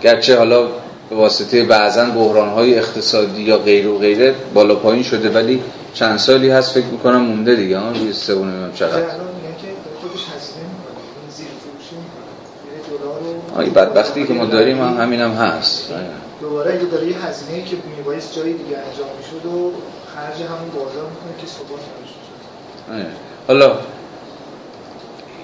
گرچه 0.00 0.38
حالا 0.38 0.68
به 1.10 1.16
واسطه 1.16 1.64
بعضا 1.64 2.04
بحران 2.04 2.48
های 2.48 2.78
اقتصادی 2.78 3.42
یا 3.42 3.58
غیر 3.58 3.88
و 3.88 3.98
غیره 3.98 4.34
بالا 4.54 4.74
پایین 4.74 5.02
شده 5.02 5.30
ولی 5.30 5.62
چند 5.94 6.18
سالی 6.18 6.50
هست 6.50 6.72
فکر 6.72 6.86
می‌کنم 6.86 7.20
مونده 7.20 7.54
دیگه. 7.54 7.78
ها 7.78 7.90
روی 7.90 8.12
سه 8.12 8.34
چقدر. 8.74 9.02
آی 13.56 13.70
بدبختی 13.70 14.26
که 14.26 14.34
ما 14.34 14.44
داریم 14.44 14.80
هم 14.80 15.00
همین 15.00 15.20
هم 15.20 15.30
هست 15.30 15.92
دوباره 16.40 16.74
اگه 16.74 16.84
داره 16.84 17.06
یه 17.06 17.26
هزینه 17.26 17.64
که 17.64 17.76
میبایست 17.96 18.36
جایی 18.36 18.52
دیگه 18.52 18.76
انجام 18.76 19.08
می‌شد 19.18 19.46
و 19.46 19.72
خرج 20.14 20.42
همون 20.42 20.70
بازار 20.74 21.10
می‌کنه 21.10 21.40
که 21.40 21.46
ثبات 21.46 21.80
نمیشه 21.98 22.23
حالا 23.48 23.78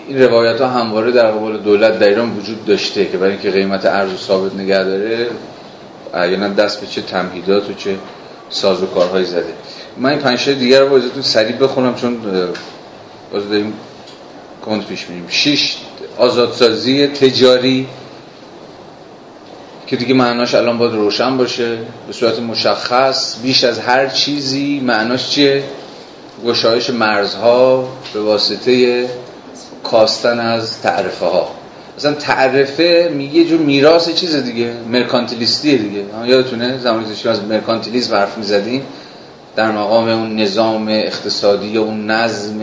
این 0.08 0.22
روایت 0.22 0.60
ها 0.60 0.68
همواره 0.68 1.12
در 1.12 1.30
قبال 1.30 1.58
دولت 1.58 1.98
در 1.98 2.08
ایران 2.08 2.36
وجود 2.36 2.64
داشته 2.64 3.06
که 3.06 3.16
برای 3.16 3.32
اینکه 3.32 3.50
قیمت 3.50 3.86
ارز 3.86 4.10
ثابت 4.16 4.54
نگه 4.54 4.84
داره 4.84 5.26
احیانا 6.14 6.48
دست 6.48 6.80
به 6.80 6.86
چه 6.86 7.02
تمهیدات 7.02 7.70
و 7.70 7.74
چه 7.74 7.96
ساز 8.50 8.82
و 8.82 8.86
کارهایی 8.86 9.24
زده. 9.24 9.54
من 9.96 10.10
این 10.10 10.18
پنج 10.18 10.48
دیگر 10.48 10.80
رو 10.80 10.88
با 10.88 11.00
سریع 11.22 11.56
بخونم 11.56 11.94
چون 11.94 12.20
باز 13.32 13.48
داریم 13.48 13.72
کند 14.64 14.86
پیش 14.86 15.08
میریم. 15.08 15.26
شش 15.28 15.76
آزادسازی 16.18 17.06
تجاری 17.06 17.86
که 19.86 19.96
دیگه 19.96 20.14
معناش 20.14 20.54
الان 20.54 20.78
باید 20.78 20.92
روشن 20.92 21.36
باشه 21.36 21.78
به 22.06 22.12
صورت 22.12 22.38
مشخص 22.38 23.36
بیش 23.42 23.64
از 23.64 23.78
هر 23.78 24.06
چیزی 24.06 24.80
معناش 24.80 25.30
چیه؟ 25.30 25.62
گشایش 26.46 26.90
مرزها 26.90 27.88
به 28.14 28.20
واسطه 28.20 29.06
کاستن 29.84 30.38
از 30.38 30.80
تعرفه 30.80 31.26
ها 31.26 31.50
مثلا 31.98 32.14
تعرفه 32.14 33.12
یه 33.32 33.44
جور 33.44 33.60
میراث 33.60 34.14
چیز 34.14 34.36
دیگه 34.36 34.72
مرکانتیلیستیه 34.88 35.78
دیگه. 35.78 36.04
یادتونه 36.26 36.78
زمانی 36.78 37.14
که 37.14 37.30
از 37.30 37.44
مرکانتیلیسم 37.44 38.14
حرف 38.14 38.38
می‌زدیم 38.38 38.82
در 39.56 39.70
مقام 39.70 40.08
اون 40.08 40.36
نظام 40.36 40.88
اقتصادی 40.88 41.66
یا 41.66 41.82
اون 41.82 42.10
نظم 42.10 42.60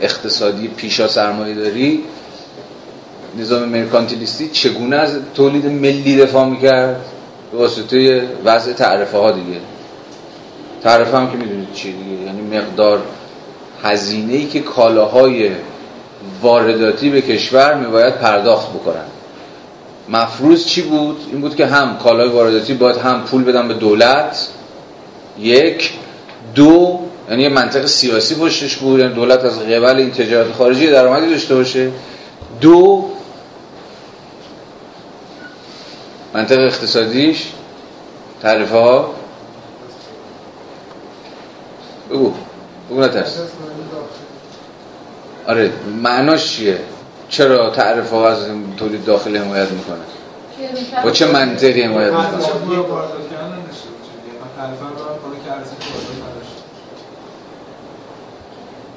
اقتصادی 0.00 0.68
پیشا 0.68 1.08
سرمایه 1.08 1.54
داری 1.54 2.00
نظام 3.38 3.68
مرکانتیلیستی 3.68 4.48
چگونه 4.48 4.96
از 4.96 5.16
تولید 5.34 5.66
ملی 5.66 6.16
دفاع 6.16 6.46
می‌کرد 6.46 6.96
به 7.52 7.58
واسطه 7.58 8.28
وضع 8.44 8.72
تعرفه 8.72 9.18
ها 9.18 9.32
دیگه. 9.32 9.60
تعرفه 10.82 11.16
هم 11.16 11.30
که 11.30 11.36
می‌دونید 11.36 11.72
چی 11.74 11.92
دیگه. 11.92 12.24
یعنی 12.26 12.56
مقدار 12.56 13.02
هزینه 13.82 14.32
ای 14.32 14.46
که 14.46 14.60
کالاهای 14.60 15.50
وارداتی 16.42 17.10
به 17.10 17.20
کشور 17.20 17.74
میباید 17.74 18.14
پرداخت 18.14 18.70
بکنن. 18.70 19.04
مفروض 20.08 20.66
چی 20.66 20.82
بود؟ 20.82 21.16
این 21.32 21.40
بود 21.40 21.56
که 21.56 21.66
هم 21.66 21.98
کالای 21.98 22.28
وارداتی 22.28 22.74
باید 22.74 22.96
هم 22.96 23.24
پول 23.24 23.44
بدن 23.44 23.68
به 23.68 23.74
دولت. 23.74 24.48
یک. 25.38 25.92
دو 26.54 27.00
یعنی 27.30 27.42
یه 27.42 27.48
منطق 27.48 27.86
سیاسی 27.86 28.34
پشتش 28.34 28.76
بود 28.76 29.00
یعنی 29.00 29.14
دولت 29.14 29.44
از 29.44 29.58
قبل 29.58 29.96
این 29.96 30.10
تجارت 30.10 30.52
خارجی 30.52 30.86
درآمدی 30.86 31.30
داشته 31.30 31.54
باشه. 31.54 31.90
دو 32.60 33.10
منطق 36.34 36.58
اقتصادیش 36.58 37.46
تعریف 38.42 38.70
ها 38.70 39.14
بگو. 42.10 42.32
بگو 42.90 43.00
نترس 43.00 43.38
آره 45.46 45.72
معناش 46.02 46.56
چیه؟ 46.56 46.78
چرا 47.28 47.70
تعریف 47.70 48.10
ها 48.10 48.28
از 48.28 48.38
تولید 48.76 49.04
داخلی 49.04 49.38
حمایت 49.38 49.68
می‌کنه؟ 49.70 49.98
با 51.04 51.10
چه 51.10 51.26
منطقی 51.26 51.82
حمایت 51.82 52.12
می‌کنه؟ 52.12 52.44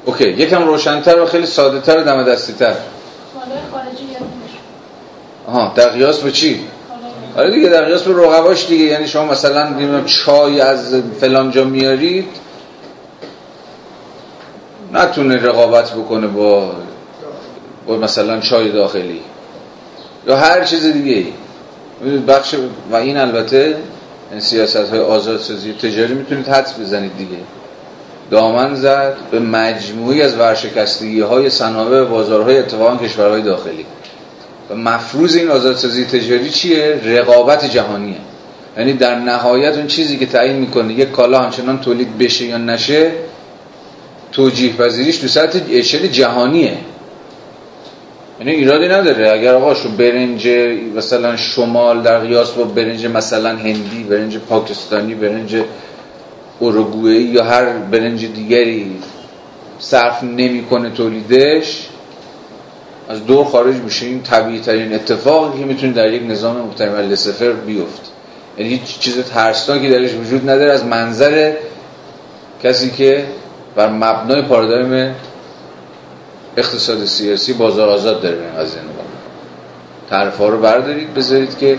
اوکی 0.05 0.29
یکم 0.29 0.63
روشنتر 0.63 1.19
و 1.19 1.25
خیلی 1.25 1.45
ساده 1.45 1.81
تر 1.81 1.97
و 1.97 2.03
دم 2.03 2.23
دستی 2.23 2.53
تر. 2.53 2.75
آها 5.47 5.73
در 5.75 5.89
قیاس 5.89 6.19
به 6.19 6.31
چی؟ 6.31 6.59
آره 7.37 7.51
دیگه 7.51 7.69
در 7.69 7.85
قیاس 7.85 8.01
به 8.01 8.23
رقباش 8.23 8.67
دیگه. 8.67 8.83
یعنی 8.85 9.07
شما 9.07 9.25
مثلا 9.25 10.01
چای 10.05 10.61
از 10.61 10.95
فلان 11.19 11.51
جا 11.51 11.63
میارید 11.63 12.42
نتونه 14.93 15.35
رقابت 15.35 15.91
بکنه 15.91 16.27
با 16.27 16.71
با 17.87 17.97
مثلا 17.97 18.39
چای 18.39 18.71
داخلی. 18.71 19.21
یا 20.27 20.37
هر 20.37 20.63
چیز 20.63 20.85
دیگه 20.85 21.25
بخش 22.27 22.55
و 22.91 22.95
این 22.95 23.17
البته 23.17 23.75
سیاست 24.39 24.89
های 24.89 24.99
آزادسازی 24.99 25.73
تجاری 25.73 26.13
می‌تونید 26.13 26.47
حدس 26.47 26.79
بزنید 26.79 27.17
دیگه. 27.17 27.37
دامن 28.31 28.75
زد 28.75 29.15
به 29.31 29.39
مجموعی 29.39 30.21
از 30.21 30.37
ورشکستگی 30.37 31.21
های 31.21 31.49
صنایع 31.49 32.01
و 32.01 32.05
بازارهای 32.05 32.57
اتفاقا 32.57 32.97
کشورهای 32.97 33.41
داخلی. 33.41 33.85
و 34.69 34.75
مفروض 34.75 35.35
این 35.35 35.49
آزادسازی 35.49 36.05
تجاری 36.05 36.49
چیه؟ 36.49 37.01
رقابت 37.05 37.65
جهانیه. 37.65 38.17
یعنی 38.77 38.93
در 38.93 39.15
نهایت 39.15 39.77
اون 39.77 39.87
چیزی 39.87 40.17
که 40.17 40.25
تعیین 40.25 40.55
می‌کنه 40.55 40.93
یک 40.93 41.11
کالا 41.11 41.39
همچنان 41.39 41.79
تولید 41.79 42.17
بشه 42.17 42.45
یا 42.45 42.57
نشه 42.57 43.11
توجیه 44.33 44.73
پذیریش 44.73 45.17
تو 45.17 45.27
سطح 45.27 45.59
جهانیه. 46.07 46.77
یعنی 48.39 48.51
ایرادی 48.51 48.87
نداره. 48.87 49.31
اگر 49.31 49.53
آقا 49.53 49.73
شو 49.73 49.89
برنج 49.89 50.47
مثلا 50.95 51.37
شمال 51.37 52.01
در 52.01 52.19
قیاس 52.19 52.51
با 52.51 52.63
برنج 52.63 53.05
مثلا 53.05 53.49
هندی 53.49 54.03
برنج 54.09 54.37
پاکستانی 54.37 55.15
برنج 55.15 55.55
اوروگوئه 56.59 57.21
یا 57.21 57.43
هر 57.43 57.65
برنج 57.65 58.25
دیگری 58.25 58.95
صرف 59.79 60.23
نمی‌کنه 60.23 60.89
تولیدش 60.89 61.87
از 63.09 63.25
دور 63.25 63.45
خارج 63.45 63.75
میشه. 63.75 64.05
این 64.05 64.21
طبیعی 64.21 64.59
ترین 64.59 64.93
اتفاقی 64.93 65.59
که 65.59 65.65
می‌تونه 65.65 65.93
در 65.93 66.13
یک 66.13 66.23
نظام 66.27 66.57
محترم 66.57 66.95
لسفر 66.95 67.51
بیفت 67.51 68.11
یعنی 68.57 68.81
چیز 68.99 69.17
ترسناکی 69.17 69.89
درش 69.89 70.13
وجود 70.13 70.49
نداره. 70.49 70.71
از 70.71 70.85
منظر 70.85 71.53
کسی 72.63 72.91
که 72.91 73.25
بر 73.75 73.89
مبنای 73.89 74.41
پارادایم 74.41 75.15
اقتصاد 76.57 77.05
سیاسی 77.05 77.53
بازار 77.53 77.89
آزاد 77.89 78.21
داره 78.21 78.35
به 78.35 78.43
این 78.43 78.55
قضیه 78.55 78.81
نگاه 78.81 80.49
رو 80.49 80.61
بردارید 80.61 81.13
بذارید 81.13 81.57
که 81.57 81.77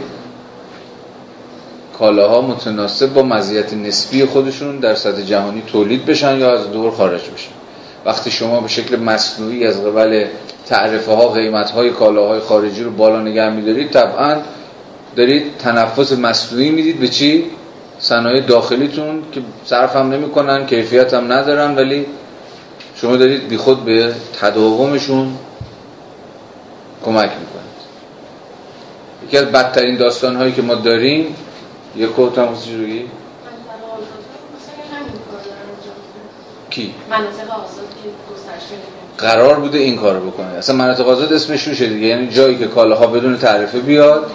کالاها 1.98 2.40
متناسب 2.40 3.12
با 3.12 3.22
مزیت 3.22 3.74
نسبی 3.74 4.24
خودشون 4.24 4.78
در 4.78 4.94
سطح 4.94 5.22
جهانی 5.22 5.62
تولید 5.66 6.06
بشن 6.06 6.38
یا 6.38 6.52
از 6.52 6.72
دور 6.72 6.90
خارج 6.90 7.20
بشن. 7.20 7.50
وقتی 8.04 8.30
شما 8.30 8.60
به 8.60 8.68
شکل 8.68 8.96
مصنوعی 8.96 9.66
از 9.66 9.84
قبل 9.84 10.26
تعرفه 10.66 11.12
ها 11.12 11.28
قیمت 11.28 11.70
های 11.70 11.90
کالاهای 11.90 12.40
خارجی 12.40 12.82
رو 12.82 12.90
بالا 12.90 13.20
نگه 13.20 13.50
میدارید 13.50 13.90
طبعا 13.90 14.36
دارید 15.16 15.58
تنفس 15.58 16.12
مصنوعی 16.12 16.70
می‌دید 16.70 17.00
به 17.00 17.08
چی؟ 17.08 17.44
صنایع 18.04 18.40
داخلیتون 18.40 19.22
که 19.32 19.40
صرف 19.64 19.96
هم 19.96 20.10
نمی‌کنن 20.10 20.66
کیفیت 20.66 21.14
هم 21.14 21.32
ندارن 21.32 21.76
ولی 21.76 22.06
شما 22.96 23.16
دارید 23.16 23.48
بی 23.48 23.56
خود 23.56 23.84
به 23.84 24.14
تداومشون 24.40 25.38
کمک 27.04 27.30
می‌کنید. 27.30 27.64
یکی 29.26 29.38
از 29.38 29.44
بدترین 29.44 29.96
داستان 29.96 30.36
هایی 30.36 30.52
که 30.52 30.62
ما 30.62 30.74
داریم 30.74 31.36
یک 31.96 32.10
کوت 32.10 32.38
هم 32.38 32.48
کی؟ 36.70 36.94
مناطق 37.10 37.50
آزاد 37.50 37.88
که 38.02 39.24
قرار 39.26 39.60
بوده 39.60 39.78
این 39.78 39.96
کارو 39.96 40.30
بکنه. 40.30 40.46
اصلا 40.46 40.76
مناطق 40.76 41.08
آزاد 41.08 41.32
اسمش 41.32 41.68
میشه 41.68 41.86
دیگه. 41.86 42.06
یعنی 42.06 42.28
جایی 42.28 42.58
که 42.58 42.66
کالاها 42.66 43.06
بدون 43.06 43.38
تعرفه 43.38 43.78
بیاد 43.80 44.30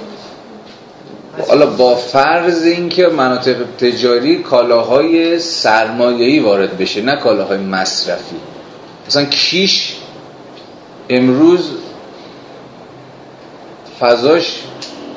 حالا 1.48 1.66
با 1.66 1.96
فرض 1.96 2.64
اینکه 2.64 3.08
مناطق 3.08 3.56
تجاری 3.78 4.38
کالاهای 4.38 5.40
سرمایه‌ای 5.40 6.40
وارد 6.40 6.78
بشه 6.78 7.02
نه 7.02 7.16
کالاهای 7.16 7.58
مصرفی. 7.58 8.36
مثلا 9.08 9.26
کیش 9.26 9.94
امروز 11.10 11.70
فضاش 14.00 14.60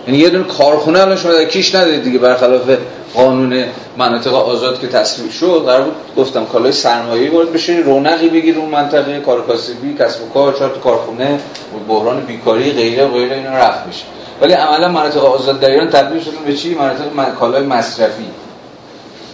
یعنی 0.07 0.19
یه 0.19 0.31
دونه 0.31 0.45
کارخونه 0.45 1.01
الان 1.01 1.17
شما 1.17 1.33
در 1.33 1.45
کیش 1.45 1.75
ندارید 1.75 2.03
دیگه 2.03 2.19
برخلاف 2.19 2.71
قانون 3.15 3.65
مناطق 3.99 4.35
آزاد 4.35 4.81
که 4.81 4.89
تصویب 4.89 5.31
شد 5.31 5.63
قرار 5.67 5.83
بود 5.83 5.95
گفتم 6.17 6.45
کالای 6.45 6.73
سرمایه‌ای 6.73 7.29
وارد 7.29 7.53
بشه 7.53 7.73
رونقی 7.73 8.29
بگیر 8.29 8.59
اون 8.59 8.71
منطقه 8.71 9.21
کار 9.21 9.47
کاسبی 9.47 9.95
کسب 9.95 10.23
و 10.23 10.29
کار 10.29 10.53
چهار 10.53 10.79
کارخونه 10.79 11.41
بحران 11.89 12.21
بیکاری 12.21 12.73
غیره 12.73 13.07
غیره 13.07 13.37
اینا 13.37 13.59
رفت 13.59 13.89
بشه. 13.89 14.05
ولی 14.43 14.53
عملا 14.53 14.89
مناطق 14.89 15.25
آزاد 15.25 15.61
در 15.61 15.71
ایران 15.71 15.91
تبدیل 15.91 16.23
شدن 16.23 16.45
به 16.47 16.57
چی؟ 16.57 16.75
مناطق 16.75 17.35
کالای 17.39 17.67
مصرفی. 17.67 18.23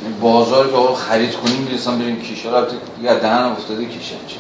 یعنی 0.03 0.15
بازار 0.21 0.71
که 0.71 0.77
آقا 0.77 0.95
خرید 0.95 1.33
کنیم 1.33 1.67
می‌رسن 1.71 1.99
بریم 1.99 2.23
کیش 2.23 2.47
حالا 2.47 2.67
دیگه 3.01 3.15
دهن 3.15 3.43
افتاده 3.43 3.85
کیش 3.85 4.09
چی 4.09 4.37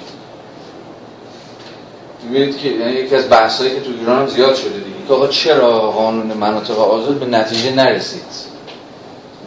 می‌بینید 2.23 2.59
که 2.59 2.69
یعنی 2.69 2.93
یکی 2.93 3.15
از 3.15 3.31
بحثایی 3.31 3.70
که 3.70 3.81
تو 3.81 3.90
ایران 4.01 4.27
زیاد 4.27 4.55
شده 4.55 4.69
دیگه. 4.69 5.07
که 5.09 5.15
آقا 5.15 5.27
چرا 5.27 5.90
قانون 5.90 6.27
مناطق 6.27 6.81
آزاد 6.81 7.15
به 7.15 7.27
نتیجه 7.27 7.74
نرسید؟ 7.74 8.49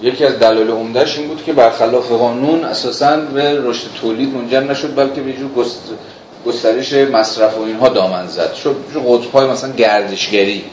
یکی 0.01 0.25
از 0.25 0.39
دلایل 0.39 0.71
عمدهش 0.71 1.17
این 1.17 1.27
بود 1.27 1.43
که 1.45 1.53
برخلاف 1.53 2.11
قانون 2.11 2.63
اساسا 2.63 3.17
به 3.17 3.61
رشد 3.61 3.87
تولید 4.01 4.35
منجر 4.35 4.59
نشد 4.59 4.95
بلکه 4.95 5.21
به 5.21 5.33
جور 5.33 5.49
گسترش 6.45 6.93
مصرف 6.93 7.57
و 7.57 7.61
اینها 7.61 7.89
دامن 7.89 8.27
زد. 8.27 8.53
شد 8.53 8.75
قطب‌های 9.07 9.47
مثلا 9.47 9.71
گردشگری. 9.71 10.63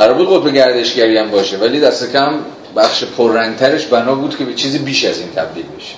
قرار 0.00 0.14
بود 0.14 0.28
قطب 0.28 0.54
گردشگری 0.54 1.18
هم 1.18 1.30
باشه 1.30 1.58
ولی 1.58 1.80
دست 1.80 2.12
کم 2.12 2.34
بخش 2.76 3.04
پررنگترش 3.04 3.86
بنا 3.86 4.14
بود 4.14 4.36
که 4.36 4.44
به 4.44 4.54
چیزی 4.54 4.78
بیش 4.78 5.04
از 5.04 5.18
این 5.18 5.28
تبدیل 5.36 5.64
بشه. 5.78 5.94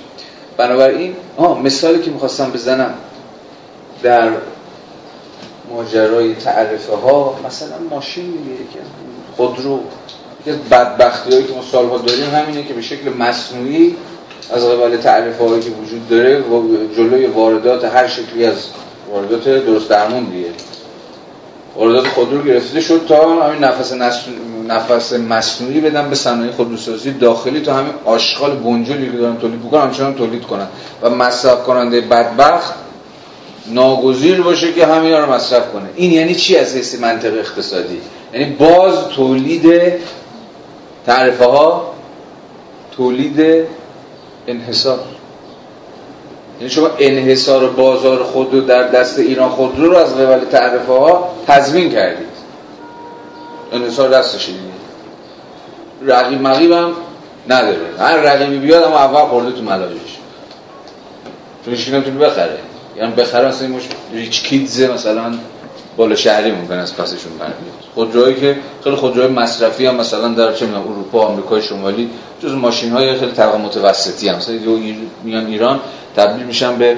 بنابراین 0.56 1.16
آه 1.36 1.62
مثالی 1.62 2.02
که 2.02 2.10
می‌خواستم 2.10 2.50
بزنم 2.50 2.94
در 4.02 4.30
ماجرای 5.70 6.34
تعرفه 6.34 6.96
ها 6.96 7.38
مثلا 7.46 7.78
ماشین 7.90 8.24
یکی 8.24 8.78
از 8.78 8.86
خودرو 9.36 9.80
یکی 10.40 10.50
از 10.50 10.56
بدبختی 10.70 11.32
هایی 11.32 11.44
که 11.44 11.52
ما 11.52 11.62
سالها 11.72 11.98
داریم 11.98 12.30
همینه 12.34 12.64
که 12.64 12.74
به 12.74 12.82
شکل 12.82 13.08
مصنوعی 13.18 13.96
از 14.50 14.64
قبل 14.64 14.96
تعرفه 14.96 15.44
هایی 15.44 15.62
که 15.62 15.70
وجود 15.70 16.08
داره 16.08 16.44
جلوی 16.96 17.26
واردات 17.26 17.84
هر 17.84 18.08
شکلی 18.08 18.44
از 18.46 18.66
واردات 19.12 19.44
درست 19.48 19.88
درمون 19.88 20.24
دیگه. 20.24 20.48
واردات 21.76 22.08
خودرو 22.08 22.42
گرفته 22.42 22.80
شد 22.80 23.04
تا 23.08 23.42
همین 23.42 23.64
نفس 23.64 23.92
نفس 24.68 25.12
مصنوعی 25.12 25.80
بدن 25.80 26.10
به 26.10 26.16
صنایع 26.16 26.52
خودروسازی 26.52 27.12
داخلی 27.12 27.60
تا 27.60 27.74
همین 27.74 27.92
آشغال 28.04 28.56
بنجلی 28.56 29.10
که 29.10 29.16
دارن 29.16 29.36
تولید 29.36 29.64
می‌کنن 29.64 29.80
همچنان 29.80 30.14
تولید 30.14 30.42
کنن. 30.42 30.66
و 31.02 31.10
مصرف 31.10 31.62
کننده 31.64 32.00
بدبخت 32.00 32.74
ناگزیر 33.66 34.42
باشه 34.42 34.72
که 34.72 34.86
همین 34.86 35.12
رو 35.12 35.32
مصرف 35.32 35.72
کنه. 35.72 35.88
این 35.96 36.12
یعنی 36.12 36.34
چی 36.34 36.56
از 36.56 36.74
حیث 36.74 37.00
منطق 37.00 37.34
اقتصادی؟ 37.34 38.00
یعنی 38.34 38.44
باز 38.44 38.94
تولید 39.16 39.92
تعرفه 41.06 41.44
ها 41.44 41.94
تولید 42.96 43.66
انحصار. 44.46 44.98
یعنی 46.62 46.74
شما 46.74 46.90
انحصار 46.98 47.70
بازار 47.70 48.22
خود 48.22 48.54
رو 48.54 48.60
در 48.60 48.82
دست 48.88 49.18
ایران 49.18 49.50
خودرو 49.50 49.90
رو 49.90 49.96
از 49.96 50.14
قبل 50.14 50.44
تعرفه 50.44 50.92
ها 50.92 51.34
تضمین 51.46 51.90
کردید. 51.90 52.26
انحصار 53.72 54.08
دستش 54.08 54.48
رقیب 56.02 56.42
مقیب 56.42 56.72
هم 56.72 56.92
نداره. 57.48 57.98
هر 57.98 58.16
رقیبی 58.16 58.58
بیاد 58.58 58.82
اما 58.82 58.98
اول 58.98 59.28
خورده 59.28 59.52
تو 59.52 59.62
ملاجش. 59.62 60.18
چون 61.64 61.74
هیچ 61.74 61.88
نمی‌تونه 61.88 62.18
بخره. 62.18 62.58
یعنی 62.96 63.12
بخره 63.12 63.48
مثلا 63.48 63.68
این 63.68 63.80
ریچ 64.12 64.42
کیدز 64.42 64.80
مثلا 64.82 65.34
بالا 65.96 66.16
شهری 66.16 66.50
ممکن 66.50 66.78
از 66.78 66.96
پسشون 66.96 67.32
برمیاد 67.38 67.81
خودروهایی 67.94 68.40
که 68.40 68.58
خیلی 68.84 68.96
خودروهای 68.96 69.32
مصرفی 69.32 69.86
هم 69.86 69.94
مثلا 69.94 70.28
در 70.28 70.52
چه 70.52 70.66
می‌دونم 70.66 70.88
اروپا 70.88 71.26
آمریکای 71.26 71.62
شمالی 71.62 72.10
جز 72.42 72.52
ماشین 72.52 72.92
های 72.92 73.18
خیلی 73.18 73.32
طبقه 73.32 73.58
متوسطی 73.58 74.28
هم. 74.28 74.36
مثلا 74.36 74.54
میان 75.22 75.46
ایران 75.46 75.80
تبدیل 76.16 76.46
میشن 76.46 76.78
به 76.78 76.96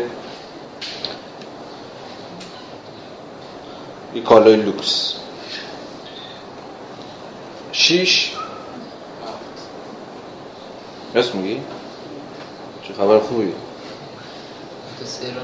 کالای 4.25 4.57
لوکس. 4.57 5.15
شیش. 7.73 8.33
راست 11.15 11.35
میگی؟ 11.35 11.61
چه 12.89 12.95
خبر 12.95 13.19
خوبی؟ 13.19 13.53
سه 15.05 15.27
رو 15.35 15.41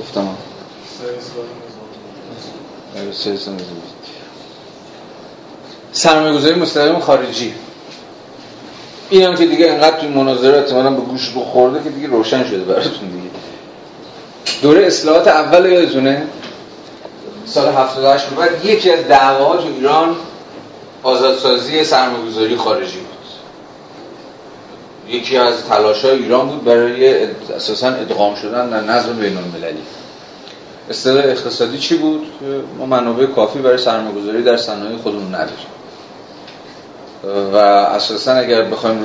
گفتم 0.00 0.28
سرمایه 5.92 6.34
گذاری 6.34 6.60
مستقیم 6.60 7.00
خارجی. 7.00 7.54
این 9.10 9.22
هم 9.22 9.36
که 9.36 9.46
دیگه 9.46 9.70
انقدر 9.70 10.00
توی 10.00 10.08
مناظره 10.08 10.58
احتمالا 10.58 10.90
به 10.90 11.00
گوش 11.00 11.30
بخورده 11.36 11.84
که 11.84 11.90
دیگه 11.90 12.06
روشن 12.06 12.44
شده 12.44 12.64
براتون 12.64 13.08
دیگه. 13.08 13.30
دوره 14.62 14.86
اصلاحات 14.86 15.28
اول 15.28 15.72
یادتونه؟ 15.72 16.26
سال 17.46 17.68
78 17.72 18.30
بعد 18.30 18.64
یکی 18.64 18.90
از 18.90 19.08
دعواها 19.08 19.56
تو 19.56 19.66
ایران 19.76 20.16
آزادسازی 21.02 21.84
سرمایه‌گذاری 21.84 22.56
خارجی 22.56 22.98
بود. 22.98 23.20
یکی 25.08 25.36
از 25.36 25.54
های 26.02 26.10
ایران 26.10 26.48
بود 26.48 26.64
برای 26.64 27.26
اساسا 27.56 27.88
ادغام 27.88 28.34
شدن 28.34 28.70
در 28.70 28.80
نظم 28.80 29.12
بین 29.12 29.36
المللی 29.36 29.82
اصطلاح 30.90 31.24
اقتصادی 31.24 31.78
چی 31.78 31.96
بود؟ 31.96 32.26
ما 32.78 32.86
منابع 32.86 33.26
کافی 33.26 33.58
برای 33.58 33.78
سرمایه‌گذاری 33.78 34.42
در 34.42 34.56
صنایع 34.56 34.96
خودمون 34.96 35.34
نداریم. 35.34 35.66
و 37.52 37.56
اساسا 37.56 38.32
اگر 38.32 38.62
بخوایم 38.62 38.98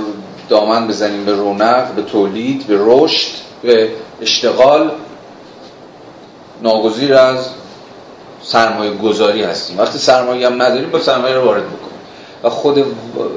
دامن 0.49 0.87
بزنیم 0.87 1.25
به 1.25 1.31
رونق 1.31 1.91
به 1.91 2.01
تولید 2.01 2.67
به 2.67 2.77
رشد 2.79 3.31
به 3.61 3.89
اشتغال 4.21 4.91
ناگزیر 6.61 7.13
از 7.13 7.49
سرمایه 8.43 8.93
گذاری 8.93 9.43
هستیم. 9.43 9.79
وقتی 9.79 9.99
سرمایه 9.99 10.47
هم 10.47 10.61
نداریم 10.61 10.89
با 10.89 10.99
سرمایه 10.99 11.35
رو 11.35 11.41
وارد 11.41 11.63
بکنیم. 11.65 11.94
و 12.45 12.49
خود 12.49 12.85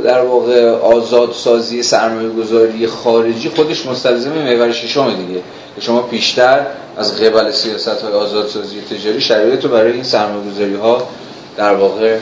در 0.04 0.20
واقع 0.20 0.70
آزاد 0.70 1.32
سازی 1.32 1.82
سرمایه 1.82 2.28
گذاری 2.28 2.86
خارجی 2.86 3.48
خودش 3.48 3.86
مستلزم 3.86 4.30
محور 4.30 4.72
ششم 4.72 5.14
دیگه. 5.16 5.42
که 5.76 5.80
شما 5.80 6.02
پیشتر 6.02 6.66
از 6.96 7.20
قبل 7.20 7.50
سیاست 7.50 8.02
های 8.02 8.12
آزاد 8.12 8.48
سازی 8.48 8.80
تجاری 8.80 9.20
شرایط 9.20 9.64
رو 9.64 9.70
برای 9.70 9.92
این 9.92 10.02
سرمایه 10.02 10.50
گذاری 10.50 10.74
ها 10.74 11.08
در 11.56 11.74
واقع 11.74 12.18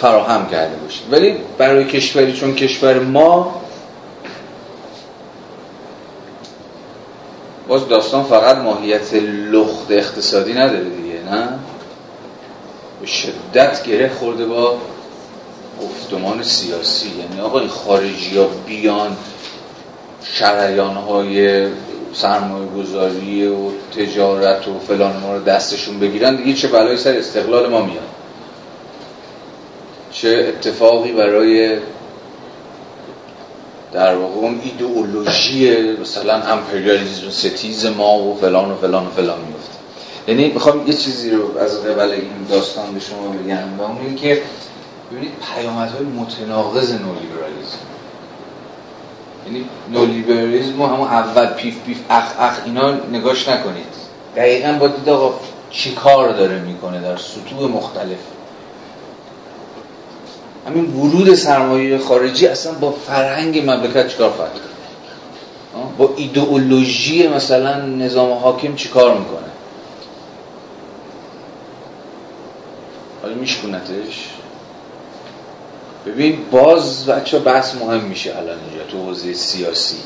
فراهم 0.00 0.48
کرده 0.50 0.76
باشید. 0.76 1.02
ولی 1.10 1.36
برای 1.58 1.84
کشوری 1.84 2.32
چون 2.32 2.54
کشور 2.54 2.98
ما 2.98 3.60
باز 7.68 7.88
داستان 7.88 8.24
فقط 8.24 8.56
ماهیت 8.56 9.14
لخت 9.50 9.90
اقتصادی 9.90 10.52
نداره 10.52 10.84
دیگه 10.84 11.30
نه؟ 11.30 11.48
به 13.00 13.06
شدت 13.06 13.84
گره 13.86 14.08
خورده 14.08 14.46
با 14.46 14.78
گفتمان 15.82 16.42
سیاسی 16.42 17.08
یعنی 17.08 17.40
آقا 17.40 17.60
این 17.60 17.68
خارجی 17.68 18.38
ها 18.38 18.48
بیان 18.66 19.16
شرعیان 20.22 20.94
های 20.94 21.66
سرمایه 22.12 22.66
گذاری 22.66 23.46
و 23.46 23.70
تجارت 23.96 24.68
و 24.68 24.78
فلان 24.78 25.16
ما 25.16 25.36
رو 25.36 25.44
دستشون 25.44 25.98
بگیرن 25.98 26.36
دیگه 26.36 26.54
چه 26.54 26.68
بلایی 26.68 26.96
سر 26.96 27.16
استقلال 27.16 27.70
ما 27.70 27.80
میاد؟ 27.80 28.08
چه 30.12 30.54
اتفاقی 30.56 31.12
برای 31.12 31.78
در 33.92 34.16
واقع 34.16 34.34
اون 34.34 34.60
ایدئولوژی 34.64 35.92
مثلا 35.92 36.42
امپریالیسم 36.42 37.30
ستیز 37.30 37.86
ما 37.86 38.18
و 38.18 38.38
فلان 38.40 38.70
و 38.70 38.74
فلان 38.74 39.06
و 39.06 39.10
فلان 39.10 39.38
میفته. 39.38 39.78
یعنی 40.28 40.52
می‌خوام 40.52 40.86
یه 40.86 40.92
چیزی 40.92 41.30
رو 41.30 41.58
از 41.58 41.84
قبل 41.84 42.10
این 42.10 42.30
داستان 42.50 42.94
به 42.94 43.00
شما 43.00 43.28
بگم 43.28 43.78
و 43.78 43.82
اون 43.82 44.14
که 44.14 44.42
ببینید 45.10 45.32
پیامدهای 45.54 46.06
متناقض 46.06 46.92
نولیبرالیسم. 46.92 47.78
یعنی 49.46 49.64
نولیبرالیسم 49.92 50.82
همون 50.82 51.08
اول 51.08 51.46
پیف 51.46 51.82
پیف 51.86 51.98
اخ 52.10 52.24
اخ 52.38 52.60
اینا 52.64 52.92
نگاش 52.92 53.48
نکنید. 53.48 53.94
دقیقا 54.36 54.72
با 54.72 54.88
دید 54.88 55.08
آقا 55.08 55.34
چی 55.70 55.94
کار 55.94 56.32
داره 56.32 56.58
می‌کنه 56.58 57.00
در 57.00 57.16
سطوح 57.16 57.70
مختلف. 57.70 58.18
همین 60.66 60.94
ورود 60.94 61.34
سرمایه 61.34 61.98
خارجی 61.98 62.46
اصلا 62.46 62.72
با 62.72 62.90
فرهنگ 62.90 63.58
مملکت 63.58 64.08
چیکار 64.08 64.30
خواهد 64.30 64.52
با 65.98 66.14
ایدئولوژی 66.16 67.28
مثلا 67.28 67.86
نظام 67.86 68.32
حاکم 68.32 68.74
چیکار 68.74 69.18
می‌کنه؟ 69.18 69.48
حالا 73.22 73.34
میشکونتش؟ 73.34 74.37
ببین 76.06 76.38
باز 76.50 77.06
بچه 77.06 77.38
بحث 77.38 77.74
مهم 77.74 78.04
میشه 78.04 78.36
الان 78.36 78.58
اینجا 78.68 78.84
تو 78.90 78.98
حوزه 79.04 79.34
سیاسی. 79.34 79.96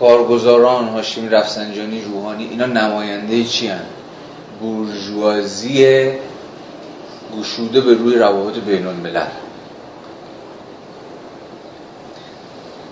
کارگزاران 0.00 0.88
هاشمی 0.88 1.28
رفسنجانی 1.28 2.02
روحانی 2.02 2.44
اینا 2.44 2.66
نماینده 2.66 3.44
چی 3.44 3.68
هن؟ 3.68 3.84
بورژوازی 4.60 6.10
گشوده 7.38 7.80
به 7.80 7.94
روی 7.94 8.16
روابط 8.16 8.58
بین 8.58 8.86
الملل 8.86 9.26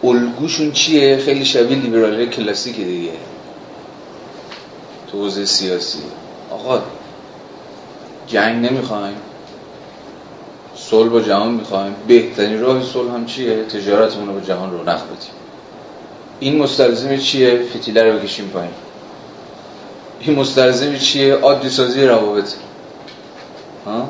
الگوشون 0.04 0.72
چیه؟ 0.72 1.16
خیلی 1.16 1.44
شبیه 1.44 1.78
لیبرالی 1.78 2.26
کلاسیک 2.26 2.76
دیگه. 2.76 3.12
تو 5.12 5.18
حوزه 5.18 5.44
سیاسی. 5.44 6.02
آقا 6.50 6.82
جنگ 8.26 8.66
نمی‌خوایم. 8.66 9.16
صلح 10.76 11.08
با 11.08 11.20
جهان 11.20 11.50
می‌خوایم. 11.50 11.96
بهترین 12.08 12.60
راه 12.60 12.82
صلح 12.82 13.14
هم 13.14 13.26
چیه؟ 13.26 13.64
تجارتمون 13.64 14.26
رو 14.28 14.34
به 14.34 14.46
جهان 14.46 14.70
رونق 14.70 15.02
بدیم. 15.04 15.30
این 16.40 16.56
مستلزم 16.58 17.16
چیه؟ 17.16 17.62
فتیله 17.76 18.02
رو 18.02 18.18
بکشیم 18.18 18.48
پایین. 18.48 18.70
این 20.20 20.38
مستلزم 20.38 20.98
چیه؟ 20.98 21.34
عادی 21.34 21.68
سازی 21.68 22.06
روابط. 22.06 22.52
ها؟ 23.86 24.08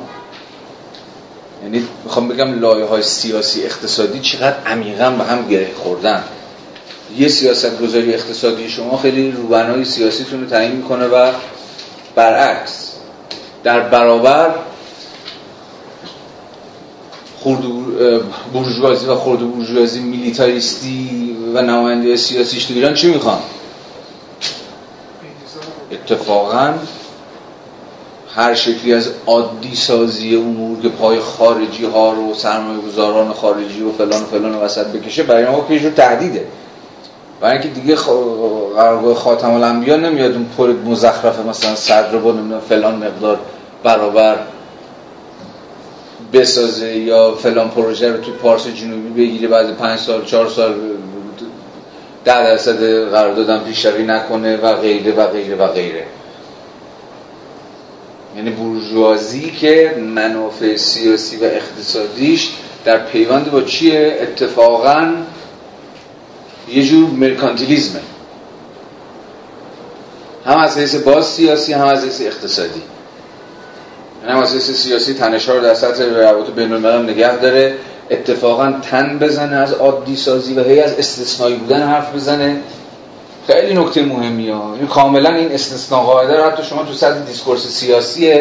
یعنی 1.63 1.87
می‌خوام 2.03 2.27
بگم 2.27 2.59
لایه 2.59 2.85
های 2.85 3.01
سیاسی 3.01 3.63
اقتصادی 3.63 4.19
چقدر 4.19 4.57
عمیقا 4.65 5.09
به 5.09 5.23
هم 5.23 5.47
گره 5.47 5.71
خوردن. 5.75 6.23
یه 7.17 7.27
سیاست 7.27 7.79
گذاری 7.79 8.13
اقتصادی 8.13 8.69
شما 8.69 8.97
خیلی 8.97 9.31
روبنای 9.31 9.85
سیاسیتون 9.85 10.41
رو 10.41 10.49
تعیین 10.49 10.71
می‌کنه 10.71 11.05
و 11.05 11.31
برعکس 12.15 12.91
در 13.63 13.79
برابر 13.79 14.55
خورد 17.45 17.61
بورژوازی 18.53 19.05
و 19.05 19.15
خورد 19.15 19.39
بورژوازی 19.39 19.99
میلیتاریستی 19.99 21.37
و 21.53 21.61
نماینده 21.61 22.15
سیاسیش 22.15 22.65
تو 22.65 22.73
ایران 22.73 22.93
چی 22.93 23.13
می‌خوان؟ 23.13 23.37
اتفاقا 25.91 26.73
هر 28.35 28.53
شکلی 28.53 28.93
از 28.93 29.09
عادی 29.27 29.75
سازی 29.75 30.35
امور 30.35 30.81
که 30.81 30.89
پای 30.89 31.19
خارجی 31.19 31.85
ها 31.85 32.13
رو 32.13 32.33
سرمایه 32.33 32.79
گذاران 32.79 33.33
خارجی 33.33 33.81
و 33.81 33.91
فلان 33.91 34.21
و 34.21 34.25
فلان 34.25 34.55
وسط 34.55 34.87
بکشه 34.87 35.23
برای 35.23 35.45
ما 35.45 35.65
رو 35.69 35.89
تهدیده. 35.89 36.47
برای 37.41 37.53
اینکه 37.53 37.81
دیگه 37.81 37.95
قرارگاه 38.75 39.15
خاتم 39.15 39.53
الانبیا 39.53 39.95
نمیاد 39.95 40.33
اون 40.33 40.45
پر 40.57 40.73
مزخرفه 40.85 41.43
مثلا 41.43 41.75
صدر 41.75 42.17
با 42.17 42.33
فلان 42.69 42.95
مقدار 42.95 43.39
برابر 43.83 44.37
بسازه 46.35 46.97
یا 46.97 47.35
فلان 47.35 47.69
پروژه 47.69 48.11
رو 48.11 48.17
توی 48.17 48.33
پارس 48.33 48.67
جنوبی 48.67 49.09
بگیره 49.09 49.47
بعد 49.47 49.77
پنج 49.77 49.99
سال 49.99 50.25
چهار 50.25 50.49
سال 50.49 50.73
ده 52.25 52.43
درصد 52.43 53.09
قراردادم 53.09 53.59
پیشروی 53.59 54.03
نکنه 54.03 54.57
و 54.57 54.73
غیره 54.73 55.11
و 55.11 55.27
غیره 55.27 55.55
و 55.55 55.67
غیره. 55.67 56.05
یعنی 58.35 58.49
بورژوازی 58.49 59.51
که 59.51 59.95
منافع 60.15 60.75
سیاسی 60.75 61.37
و 61.37 61.43
اقتصادیش 61.43 62.51
در 62.85 63.05
پیوند 63.05 63.51
با 63.51 63.61
چیه؟ 63.61 64.17
اتفاقا 64.21 65.13
یه 66.69 66.83
جور 66.83 67.09
مرکانتیلیزمه. 67.09 68.01
هم 70.45 70.57
از 70.57 70.77
حیث 70.77 70.95
باز 70.95 71.25
سیاسی 71.25 71.73
هم 71.73 71.87
از 71.87 72.03
حیث 72.03 72.21
اقتصادی. 72.21 72.81
هم 74.33 74.39
از 74.39 74.49
سیاسی 74.49 75.13
تنشها 75.13 75.55
رو 75.55 75.61
در 75.61 75.73
سطح 75.73 76.03
روابط 76.03 76.49
بین 76.49 76.71
الملل 76.71 77.09
نگه 77.09 77.37
داره. 77.37 77.73
اتفاقا 78.11 78.73
تن 78.91 79.19
بزنه 79.19 79.55
از 79.55 79.73
عادی 79.73 80.15
سازی 80.15 80.53
و 80.53 80.63
هی 80.63 80.79
از 80.79 80.99
استثنایی 80.99 81.55
بودن 81.55 81.87
حرف 81.87 82.15
بزنه. 82.15 82.57
خیلی 83.47 83.73
نکته 83.73 84.01
مهمی 84.01 84.49
ها 84.49 84.75
این 84.75 84.87
کاملا 84.87 85.29
این 85.35 85.51
استثناء 85.51 86.03
قاعده 86.03 86.37
رو 86.37 86.43
حتی 86.43 86.63
شما 86.63 86.83
تو 86.83 86.93
سطح 86.93 87.19
discourse 87.19 87.67
سیاسی 87.67 88.33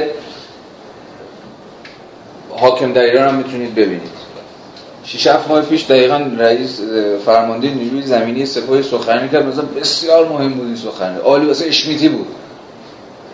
حاکم 2.51 2.93
در 2.93 3.03
ایران 3.03 3.29
هم 3.29 3.35
می‌تونید 3.35 3.75
ببینید. 3.75 4.25
شیش 5.05 5.27
هفت 5.27 5.49
ماه 5.49 5.63
پیش 5.63 5.85
دقیقا 5.85 6.31
رئیس 6.39 6.81
فرمانده 7.27 7.69
نیروی 7.71 8.03
زمینی 8.03 8.47
سپاه 8.47 8.83
سخنرانی 8.83 9.29
کرد. 9.29 9.47
مثلا 9.47 9.65
بسیار 9.65 10.29
مهم 10.29 10.55
بود 10.55 10.67
این 10.67 10.77
سخنرانی. 10.77 11.19
عالی 11.19 11.47
و 11.47 11.67
اشمیتی 11.67 12.09
بود. 12.09 12.27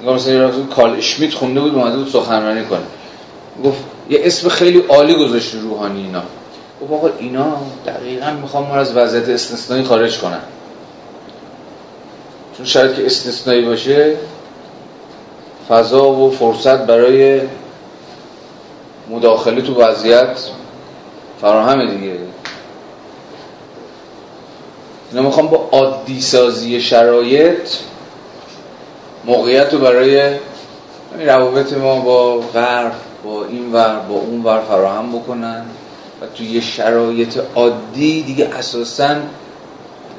مثلا 0.06 0.50
کارل 0.76 0.96
اشمیت 0.96 1.34
خونده 1.34 1.60
بود 1.60 1.74
اومده 1.74 1.96
بود 1.96 2.08
سخنرانی 2.08 2.64
کنه. 2.64 2.80
گفت 3.64 3.78
یه 4.10 4.20
اسم 4.22 4.48
خیلی 4.48 4.78
عالی 4.78 5.14
گذاشت 5.14 5.54
روحانی 5.54 6.02
اینا. 6.02 6.22
گفت 6.82 6.92
آقا 6.92 7.10
اینا 7.18 7.56
دقیقا 7.86 8.30
می‌خوام 8.30 8.66
ما 8.66 8.74
از 8.74 8.96
وضعیت 8.96 9.28
استثنایی 9.28 9.84
خارج 9.84 10.18
کنن. 10.18 10.40
چون 12.56 12.66
شاید 12.66 12.96
که 12.96 13.06
استثنایی 13.06 13.64
باشه 13.64 14.16
فضا 15.68 16.10
و 16.10 16.30
فرصت 16.30 16.86
برای 16.86 17.40
مداخله 19.10 19.62
تو 19.62 19.74
وضعیت 19.74 20.38
فراهمه 21.40 21.94
دیگه. 21.94 22.16
اینا 25.10 25.22
می‌خوام 25.22 25.46
با 25.46 25.68
عادی 25.72 26.20
سازی 26.20 26.80
شرایط 26.80 27.68
موقعیت 29.24 29.74
رو 29.74 29.78
برای 29.78 30.36
روابط 31.18 31.72
ما 31.72 32.00
با 32.00 32.38
غرب 32.38 32.92
با 33.24 33.44
این 33.44 33.72
ور 33.72 33.96
با 34.08 34.14
اون 34.14 34.42
ور 34.42 34.60
فراهم 34.68 35.12
بکنن 35.12 35.64
و 36.22 36.26
توی 36.36 36.46
یه 36.46 36.60
شرایط 36.60 37.38
عادی 37.54 38.22
دیگه 38.22 38.48
اساسا 38.58 39.16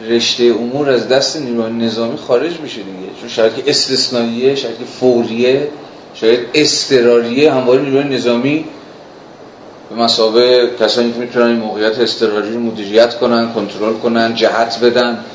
رشته 0.07 0.43
امور 0.43 0.89
از 0.89 1.07
دست 1.07 1.37
نیروهای 1.37 1.73
نظامی 1.73 2.17
خارج 2.17 2.59
میشه 2.59 2.77
دیگه. 2.77 3.19
چون 3.19 3.29
شرایط 3.29 3.67
استثنائیه 3.67 4.55
شرایط 4.55 4.77
فوریه 4.99 5.69
شرایط 6.13 6.39
استراریه 6.53 7.53
همواره 7.53 7.81
نیروهای 7.81 8.15
نظامی 8.15 8.65
به 9.89 9.95
مسابه 9.95 10.69
کسانی 10.79 11.11
که 11.13 11.19
می‌تونن 11.19 11.45
این 11.45 11.55
موقعیت 11.55 11.99
استراری 11.99 12.53
رو 12.53 12.59
مدیریت 12.59 13.19
کنن 13.19 13.53
کنترل 13.53 13.93
کنن 13.93 14.35
جهت 14.35 14.79
بدن 14.83 15.25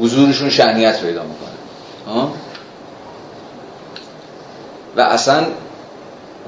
حضورشون 0.00 0.50
شعنیت 0.50 1.00
پیدا 1.02 1.22
می‌کنه 2.06 2.28
و 4.96 5.00
اصلا 5.00 5.46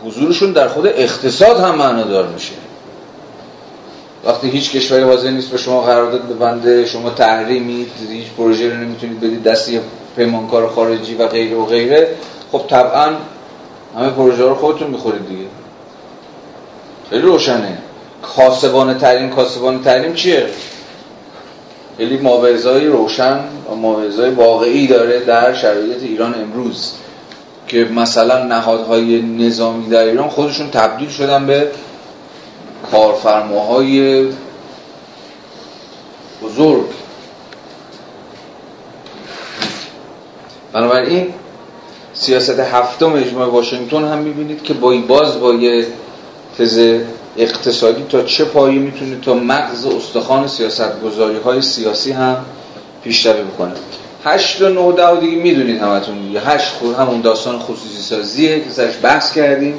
حضورشون 0.04 0.52
در 0.52 0.68
خود 0.68 0.86
اقتصاد 0.86 1.60
هم 1.60 1.74
معنادار 1.74 2.26
میشه. 2.26 2.52
وقتی 4.24 4.50
هیچ 4.50 4.72
کشوری 4.72 5.02
حاضر 5.02 5.30
نیست 5.30 5.50
به 5.50 5.58
شما 5.58 5.80
قرارداد 5.80 6.28
ببنده 6.28 6.86
شما 6.86 7.10
تحریمید 7.10 7.90
هیچ 8.10 8.26
پروژه 8.36 8.70
رو 8.70 8.76
نمی‌تونید 8.76 9.20
بدید 9.20 9.42
دست 9.42 9.70
پیمانکار 10.16 10.68
خارجی 10.68 11.14
و 11.14 11.28
غیره 11.28 11.56
و 11.56 11.64
غیره 11.64 12.08
خب 12.52 12.62
طبعا 12.68 13.12
همه 13.96 14.10
پروژه 14.10 14.42
رو 14.42 14.54
خودتون 14.54 14.90
می‌خورید 14.90 15.28
دیگه. 15.28 15.46
خیلی 17.10 17.22
روشنه. 17.22 17.78
کاسبان 18.22 18.98
ترین 18.98 19.30
کاسبان 19.30 19.82
ترین 19.82 20.14
چیه؟ 20.14 20.46
خیلی 21.96 22.16
های 22.64 22.86
روشن 22.86 23.40
و 23.70 23.86
های 24.20 24.30
واقعی 24.30 24.86
داره 24.86 25.20
در 25.20 25.54
شرایط 25.54 26.02
ایران 26.02 26.34
امروز 26.34 26.92
که 27.68 27.84
مثلا 27.84 28.44
نهادهای 28.44 29.22
نظامی 29.22 29.88
در 29.88 30.04
ایران 30.04 30.28
خودشون 30.28 30.70
تبدیل 30.70 31.08
شدن 31.08 31.46
به 31.46 31.70
کارفرماهای 32.90 34.26
بزرگ. 36.42 36.84
بنابراین 40.72 41.34
سیاست 42.14 42.58
هفتم 42.58 43.12
اجماع 43.12 43.48
واشنگتن 43.48 44.04
هم 44.04 44.18
می‌بینید 44.18 44.62
که 44.62 44.74
با 44.74 44.94
باز 45.08 45.40
با 45.40 45.54
یه 45.54 45.86
تز 46.58 47.00
اقتصادی 47.36 48.04
تا 48.08 48.22
چه 48.22 48.44
پایی 48.44 48.78
می‌تونه 48.78 49.20
تا 49.20 49.34
مغز 49.34 49.86
استخوان 49.86 50.48
سیاست 50.48 51.00
گذاری 51.00 51.38
های 51.38 51.62
سیاسی 51.62 52.12
هم 52.12 52.36
پیشروی 53.04 53.42
بکنه. 53.42 53.72
هشت 54.24 54.62
و 54.62 54.68
نه 54.68 54.92
ده 54.92 55.20
دیگه 55.20 55.36
می‌دونید 55.36 55.82
همتون 55.82 56.18
دیگه. 56.18 56.40
هشت 56.40 56.68
خود 56.68 56.94
همون 56.94 57.20
داستان 57.20 57.58
خصوصی 57.58 58.02
سازیه 58.02 58.60
که 58.60 58.70
سرش 58.70 58.94
بحث 59.02 59.34
کردیم. 59.34 59.74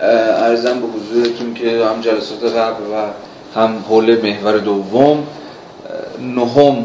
ارزم 0.00 0.80
به 0.80 0.86
حضورتون 0.86 1.54
که 1.54 1.84
هم 1.84 2.00
جلسات 2.00 2.44
قبل 2.44 2.82
و 2.82 3.10
هم 3.60 3.84
حول 3.88 4.22
محور 4.22 4.58
دوم 4.58 5.26
نهم 6.20 6.84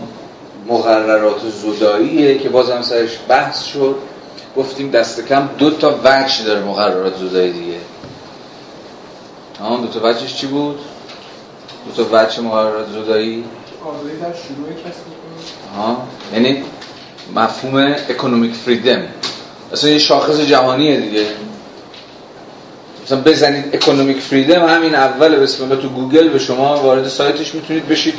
مقررات 0.68 1.42
زوداییه 1.62 2.38
که 2.38 2.50
باز 2.50 2.70
هم 2.70 2.82
سرش 2.82 3.10
بحث 3.28 3.64
شد. 3.64 3.96
گفتیم 4.58 4.92
دست 4.92 5.28
کم 5.28 5.50
دو 5.58 5.70
تا 5.70 6.00
وجه 6.04 6.44
داره 6.46 6.60
مقررات 6.60 7.18
زدایی 7.18 7.52
دیگه. 7.52 7.78
آن 9.62 9.82
دو 9.82 9.88
تا 9.88 10.00
وجهش 10.04 10.36
چی 10.36 10.48
بود؟ 10.48 10.80
دو 11.86 12.04
تا 12.04 12.10
وجه 12.12 12.42
مقررات 12.42 12.88
زدایی 12.90 13.44
در 14.22 14.34
شروع 14.34 14.68
ها 15.78 15.98
یعنی 16.34 16.64
مفهوم 17.36 17.96
economic 18.10 18.54
freedom 18.54 19.02
اصلا 19.74 19.90
یه 19.90 19.98
شاخص 19.98 20.40
جهانیه 20.40 20.98
دیگه. 20.98 21.26
مثلا 23.06 23.22
بزنید 23.22 23.76
economic 23.76 24.18
freedom 24.18 24.66
همین 24.66 24.96
اول 24.96 25.36
بسم 25.36 25.64
الله 25.64 25.76
تو 25.76 25.90
گوگل 25.90 26.30
به 26.30 26.40
شما 26.40 26.78
وارد 26.78 27.08
سایتش 27.08 27.56
می‌تونید 27.56 27.88
بشید. 27.88 28.14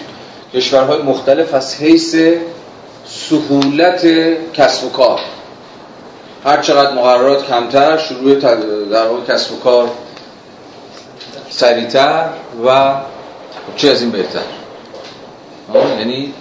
کشورهای 0.54 1.02
مختلف 1.02 1.54
از 1.54 1.74
حیث 1.74 2.16
سهولت 3.06 4.06
کسب 4.52 4.84
و 4.84 4.88
کار. 4.88 5.20
هر 6.44 6.62
چقدر 6.62 6.94
مقررات 6.94 7.46
کمتر 7.46 7.98
شروع 7.98 8.34
در 8.90 9.06
کسب 9.28 9.52
و 9.52 9.58
کار 9.58 9.90
سریعتر 11.52 12.28
و 12.66 12.94
چی 13.76 13.90
از 13.90 14.02
این 14.02 14.10
بهتر؟ 14.10 14.40
یعنی 15.98 16.32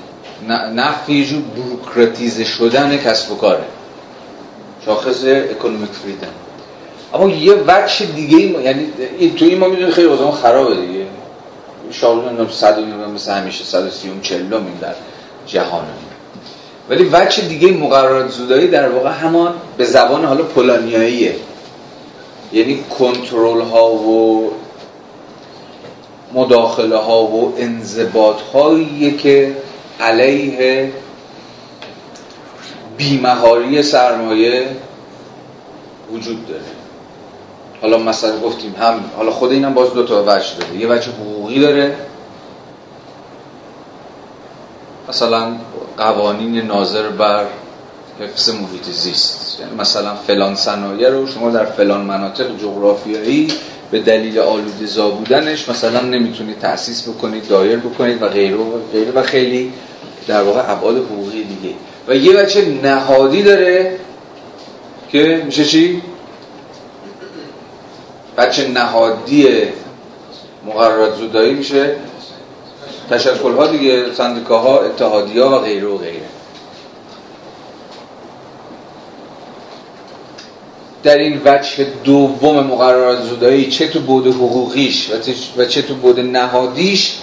نفی 0.75 1.25
جو 1.25 1.41
بروکراتیزه 1.41 2.43
شدن 2.43 2.97
کسب 2.97 3.31
و 3.31 3.35
کاره. 3.35 3.63
شاخص 4.85 5.23
اکونومیک 5.25 5.89
فریدم. 5.89 6.27
اما 7.13 7.29
یه 7.29 7.53
وجه 7.53 8.05
دیگه 8.05 8.37
یعنی 8.37 8.87
این 9.19 9.35
تو 9.35 9.45
این 9.45 9.57
ما 9.57 9.67
می‌دونیم 9.67 9.91
خیلی 9.91 10.07
وضعمون 10.07 10.31
خرابه 10.31 10.75
دیگه. 10.75 11.05
شاغلون 11.91 12.49
صد 12.51 12.79
و 12.79 13.11
مثل 13.11 13.31
همیشه 13.31 13.63
صد 13.63 13.87
و 13.87 13.89
سیوم 13.89 14.21
چلو 14.21 14.59
در 14.81 14.93
جهان. 15.47 15.85
ولی 16.89 17.09
وجه 17.11 17.41
دیگه 17.41 17.71
مقررات 17.71 18.31
زودایی 18.31 18.67
در 18.67 18.89
واقع 18.89 19.09
همان 19.09 19.53
به 19.77 19.85
زبان 19.85 20.25
حالا 20.25 20.43
پولانیاییه. 20.43 21.35
یعنی 22.53 22.83
کنترل 22.99 23.61
ها 23.61 23.91
و 23.91 24.51
مداخله 26.33 26.97
ها 26.97 27.23
و 27.23 27.53
انضباط 27.57 28.41
هایی 28.53 29.17
که 29.17 29.55
علیه 29.99 30.91
بیمهاری 32.97 33.83
سرمایه 33.83 34.67
وجود 36.11 36.47
داره. 36.47 36.61
حالا 37.81 37.97
مثلا 37.97 38.39
گفتیم 38.39 38.75
هم 38.79 38.99
حالا 39.17 39.31
خود 39.31 39.51
اینم 39.51 39.73
باز 39.73 39.93
دو 39.93 40.03
تا 40.03 40.23
وجه 40.23 40.55
داره. 40.59 40.75
یه 40.75 40.87
وجه 40.87 41.11
حقوقی 41.11 41.59
داره. 41.59 41.95
مثلا 45.09 45.55
قوانین 45.97 46.57
ناظر 46.57 47.09
بر 47.09 47.45
حفظ 48.19 48.49
محیط 48.49 48.83
زیست. 48.83 49.57
یعنی 49.59 49.75
مثلا 49.75 50.15
فلان 50.15 50.55
صنایع 50.55 51.09
رو 51.09 51.27
شما 51.27 51.49
در 51.49 51.65
فلان 51.65 52.01
مناطق 52.01 52.57
جغرافیایی 52.57 53.47
به 53.91 53.99
دلیل 53.99 54.39
آلودزا 54.39 55.09
بودنش 55.09 55.69
مثلا 55.69 56.01
نمی‌تونید 56.01 56.59
تأسیس 56.59 57.09
بکنید 57.09 57.47
دایر 57.47 57.77
بکنید 57.77 58.21
و 58.21 58.27
غیره 58.27 58.55
و 58.55 58.79
غیره 58.93 59.11
و 59.11 59.23
خیلی 59.23 59.73
در 60.27 60.43
واقع 60.43 60.71
ابعاد 60.71 60.97
حقوقی 60.97 61.43
دیگه. 61.43 61.75
و 62.07 62.15
یه 62.15 62.33
بچه 62.33 62.65
نهادی 62.83 63.43
داره 63.43 63.97
که 65.11 65.41
میشه 65.45 65.65
چی؟ 65.65 66.01
بچه 68.37 68.67
نهادی 68.67 69.47
مقررات 70.65 71.15
زودایی 71.15 71.53
میشه. 71.53 71.95
تشکل 73.09 73.53
ها 73.53 73.67
دیگه 73.67 74.13
سندیکاها 74.13 74.79
اتحادی 74.79 75.39
ها 75.39 75.57
و 75.57 75.61
غیره 75.61 75.87
و 75.87 75.97
غیره. 75.97 76.30
در 81.03 81.17
این 81.17 81.41
وجه 81.45 81.87
دوم 82.03 82.59
مقررات 82.67 83.21
زودایی 83.21 83.71
چه 83.71 83.87
تو 83.87 83.99
بود 83.99 84.27
حقوقیش 84.27 85.09
و 85.57 85.65
چه 85.65 85.81
تو 85.81 85.95
بود 85.95 86.19
نهادیش 86.19 87.17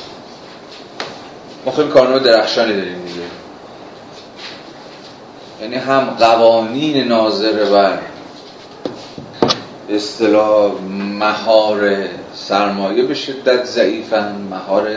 ما 1.66 1.72
خیلی 1.72 1.88
کارنامه 1.88 2.18
درخشانی 2.18 2.76
داریم 2.76 3.04
دیگه. 3.06 3.20
یعنی 5.62 5.76
هم 5.76 6.04
قوانین 6.04 7.08
ناظر 7.08 7.64
بر 7.64 7.98
اصطلاح 9.90 10.72
مهار 11.18 12.06
سرمایه 12.34 13.02
به 13.02 13.14
شدت 13.14 13.64
ضعیفن 13.64 14.46
مهار 14.50 14.90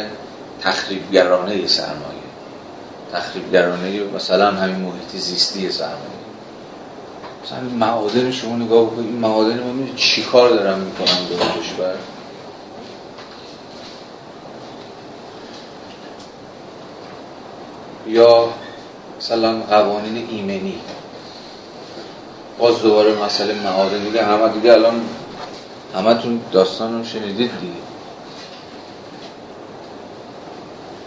تخریبگرانه 0.61 1.67
سرمایه. 1.67 2.21
تخریبگرانه 3.13 3.99
مثلا 4.15 4.51
همین 4.51 4.75
محیط 4.75 5.21
زیستی 5.21 5.71
سرمایه. 5.71 6.20
مثلا 7.43 7.59
معادن 7.80 8.31
شما 8.31 8.55
نگاه 8.55 8.85
بکنید 8.85 9.05
این 9.05 9.19
معادن 9.19 9.63
می‌دونید 9.63 9.95
چی 9.95 10.23
کار 10.23 10.49
دارم 10.49 10.80
می‌کنم 10.80 11.05
در 11.30 11.61
کشور؟ 11.61 11.95
یا 18.07 18.49
مثلا 19.18 19.59
قوانین 19.59 20.27
ایمنی. 20.30 20.80
باز 22.59 22.81
دوباره 22.81 23.23
مسئله 23.26 23.53
معادن 23.53 24.03
دیگه 24.03 24.26
همه 24.26 24.49
دیگه 24.49 24.73
الان 24.73 25.01
همه 25.95 26.13
تون 26.13 26.41
داستان 26.51 26.97
رو 26.97 27.05
شنیدید 27.05 27.51
دیگه. 27.61 27.73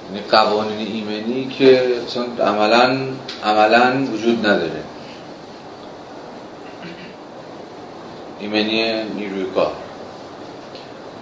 یعنی 0.09 0.27
قوانین 0.31 0.87
ایمنی 0.87 1.49
که 1.59 1.95
عملا 2.41 2.99
عملا 3.45 4.07
وجود 4.13 4.47
نداره. 4.47 4.83
ایمنی 8.45 9.03
نیروی 9.03 9.45
کار 9.55 9.73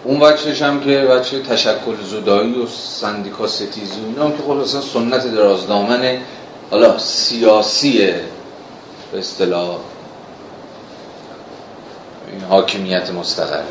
اون 0.04 0.18
بچهش 0.18 0.62
هم 0.62 0.80
که 0.80 0.98
بچه 0.98 1.42
تشکل 1.42 1.96
زدایی 2.10 2.52
و 2.62 2.66
سندیکا 2.66 3.46
ستیزی 3.46 4.00
و 4.00 4.06
اینا 4.06 4.24
هم 4.24 4.32
که 4.32 4.62
اصلا 4.62 4.80
سنت 4.80 5.34
درازدامن 5.34 6.18
حالا 6.70 6.98
سیاسی 6.98 7.98
به 9.12 9.18
اصطلاح 9.18 9.78
این 12.32 12.40
حاکمیت 12.48 13.10
مستقره 13.10 13.64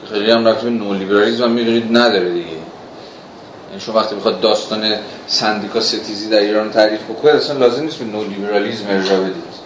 که 0.00 0.14
خیلی 0.14 0.30
هم 0.30 0.46
رفت 0.46 0.64
نولیبرالیزم 0.64 1.44
هم 1.44 1.50
می‌دونید 1.50 1.96
نداره 1.96 2.32
دیگه. 2.32 2.46
یعنی 2.46 3.80
شما 3.80 3.94
وقتی 3.94 4.14
بخواد 4.14 4.40
داستان 4.40 4.94
سندیکا 5.26 5.80
ستیزی 5.80 6.28
در 6.28 6.38
ایران 6.38 6.70
تعریف 6.70 7.00
بکنه 7.02 7.32
اصلا 7.32 7.58
لازم 7.58 7.82
نیست 7.82 7.98
به 7.98 8.04
نولیبرالیزم 8.04 8.84
ارجاع 8.88 9.20
بدید. 9.20 9.65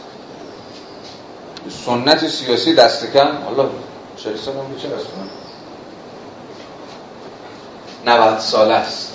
سنت 1.68 2.28
سیاسی 2.28 2.74
دست 2.74 3.12
کم. 3.12 3.28
حالا 3.44 3.68
چه 4.16 4.36
سال 4.36 4.54
هم 4.54 4.76
چه 4.82 4.88
از 4.88 5.02
90 8.06 8.38
سال 8.38 8.70
است. 8.70 9.12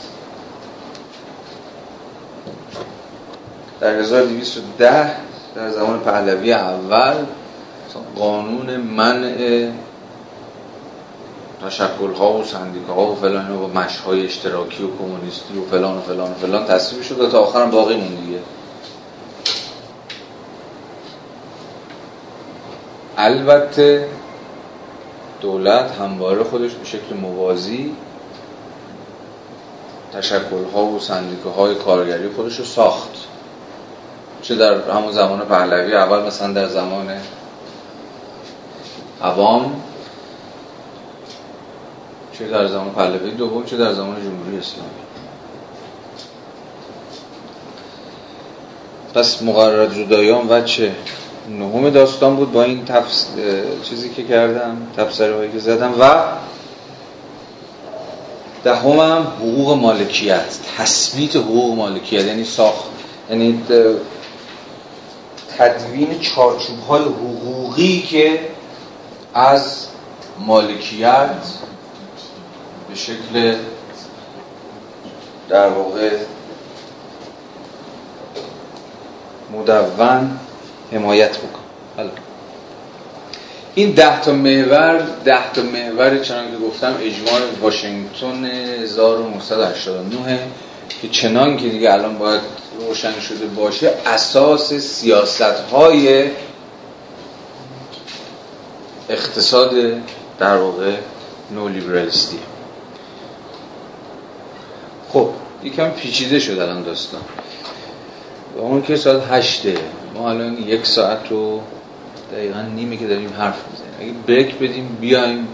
در 3.80 3.90
1210 3.90 5.16
در 5.56 5.72
زمان 5.72 6.00
پهلوی 6.00 6.54
اول 6.54 7.16
قانون 8.16 8.78
منع 8.78 9.70
تشکل 11.66 12.14
ها 12.18 12.34
و 12.34 12.44
سندیکه 12.44 12.92
ها 12.92 13.12
و 13.12 13.16
فلان 13.16 13.52
و 13.52 13.68
مش 13.68 13.98
های 13.98 14.26
اشتراکی 14.26 14.84
و 14.84 14.88
کمونیستی 14.98 15.58
و 15.60 15.66
فلان 15.72 15.98
و 15.98 16.02
فلان 16.02 16.32
و 16.32 16.34
فلان 16.34 16.66
تصویب 16.66 17.04
شد 17.04 17.30
تا 17.32 17.40
آخرم 17.40 17.72
باقی 17.72 17.96
مون 17.96 18.16
دیگه. 18.16 18.40
البته 23.18 24.08
دولت 25.42 25.92
همواره 25.92 26.44
خودش 26.44 26.72
به 26.72 26.86
شکل 26.86 27.16
موازی 27.22 27.96
تشکل 30.14 30.64
ها 30.74 30.86
و 30.86 31.00
سندیکه 31.00 31.50
های 31.50 31.76
کارگری 31.76 32.30
خودش 32.30 32.60
رو 32.60 32.66
ساخت. 32.66 33.10
چه 34.42 34.56
در 34.56 34.92
همون 34.92 35.12
زمان 35.12 35.40
پهلوی 35.40 35.96
اول 35.96 36.24
مثلا 36.24 36.54
در 36.54 36.68
زمان 36.68 37.10
عوام 39.24 39.82
چه 42.40 42.48
در 42.48 42.68
زمان 42.68 42.90
پهلوی 42.90 43.32
دوم 43.32 43.66
چه 43.66 43.78
در 43.78 43.94
زمان 43.94 44.16
جمهوری 44.22 44.58
اسلامی. 44.58 44.90
پس 49.14 49.42
مقررات 49.42 49.96
جدایان 49.96 50.50
و 50.50 50.62
چه؟ 50.62 50.96
نهم 51.50 51.90
داستان 51.90 52.36
بود 52.36 52.52
با 52.52 52.64
این 52.64 52.86
تفس... 52.86 53.28
چیزی 53.84 54.10
که 54.10 54.24
کردم 54.24 54.78
هایی 55.20 55.52
که 55.52 55.60
زدم 55.60 55.94
و 56.00 56.24
دهم 58.64 59.00
هم 59.00 59.22
حقوق 59.22 59.78
مالکیت 59.78 60.58
تثبیت 60.78 61.36
حقوق 61.36 61.76
مالکیت 61.76 62.26
یعنی 62.26 62.44
ساخت 62.44 62.86
یعنی 63.30 63.64
تدوین 65.58 66.20
چارچوب 66.20 66.80
های 66.90 67.04
حقوقی 67.04 68.02
که 68.02 68.40
از 69.34 69.88
مالکیت 70.40 71.30
به 72.90 72.96
شکل 72.96 73.56
در 75.50 75.70
واقع 75.70 76.10
مدون 79.54 80.40
حمایت 80.96 81.38
بکن 81.38 81.60
حالا. 81.98 82.10
این 83.76 83.92
ده 83.92 84.22
تا 84.22 84.32
محور 84.32 85.02
ده 85.26 85.52
تا 85.54 85.62
محور 85.62 86.20
چنان 86.20 86.52
که 86.52 86.58
گفتم 86.58 86.96
اجماع 87.02 87.42
واشنگتن 87.62 88.46
1989 88.46 90.40
که 91.02 91.10
چنان 91.10 91.58
که 91.58 91.70
دیگه 91.70 91.94
الان 91.94 92.18
باید 92.18 92.42
روشن 92.80 93.20
شده 93.20 93.46
باشه 93.46 93.94
اساس 94.06 94.74
سیاست 94.74 95.42
های 95.42 96.30
اقتصاد 99.10 99.72
در 100.40 100.58
واقع 100.58 100.92
نولیبرالیستی. 101.52 102.40
خب 105.14 105.30
یکم 105.64 105.90
پیچیده 105.90 106.40
شد 106.40 106.60
الان 106.60 106.84
داستان. 106.84 107.22
و 108.58 108.60
اون 108.60 108.82
که 108.82 108.96
ساعت 108.96 109.24
هشته 109.32 109.78
ما 110.16 110.30
الان 110.30 110.58
یک 110.58 110.86
ساعت 110.86 111.32
رو 111.32 111.62
دقیقا 112.32 112.62
نیمه 112.62 112.98
که 112.98 113.08
داریم 113.08 113.34
حرف 113.38 113.56
می‌زنیم. 113.72 113.94
اگه 114.00 114.12
بریک 114.28 114.56
بدیم 114.56 114.98
بیایم. 115.02 115.48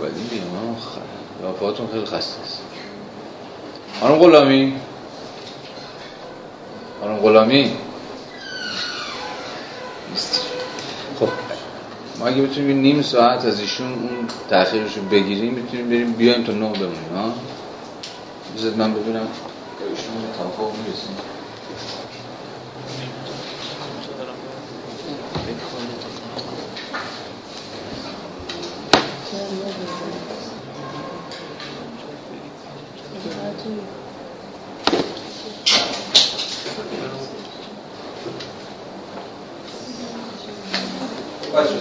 ولی 0.00 0.12
بیایم 0.30 0.76
پاتون 1.60 1.86
خیلی 1.92 2.04
خسته 2.04 2.42
است. 2.42 2.62
خانم 4.00 4.14
غلامی. 4.14 4.74
خانم 7.00 7.16
غلامی. 7.16 7.70
خب 11.20 11.28
ما 12.18 12.26
اگه 12.26 12.42
بتونیم 12.42 12.78
نیم 12.78 13.02
ساعت 13.02 13.44
از 13.44 13.60
ایشون 13.60 13.92
اون 13.92 14.28
تأخیرش 14.50 14.96
رو 14.96 15.02
بگیریم 15.02 15.54
می‌تونیم 15.54 15.88
بریم 15.88 16.12
بیایم 16.12 16.44
تا 16.44 16.52
نه 16.52 16.58
بمونیم 16.58 17.14
ها 17.14 17.32
من 18.76 18.94
ببینم. 18.94 19.28
ایشون 19.84 20.18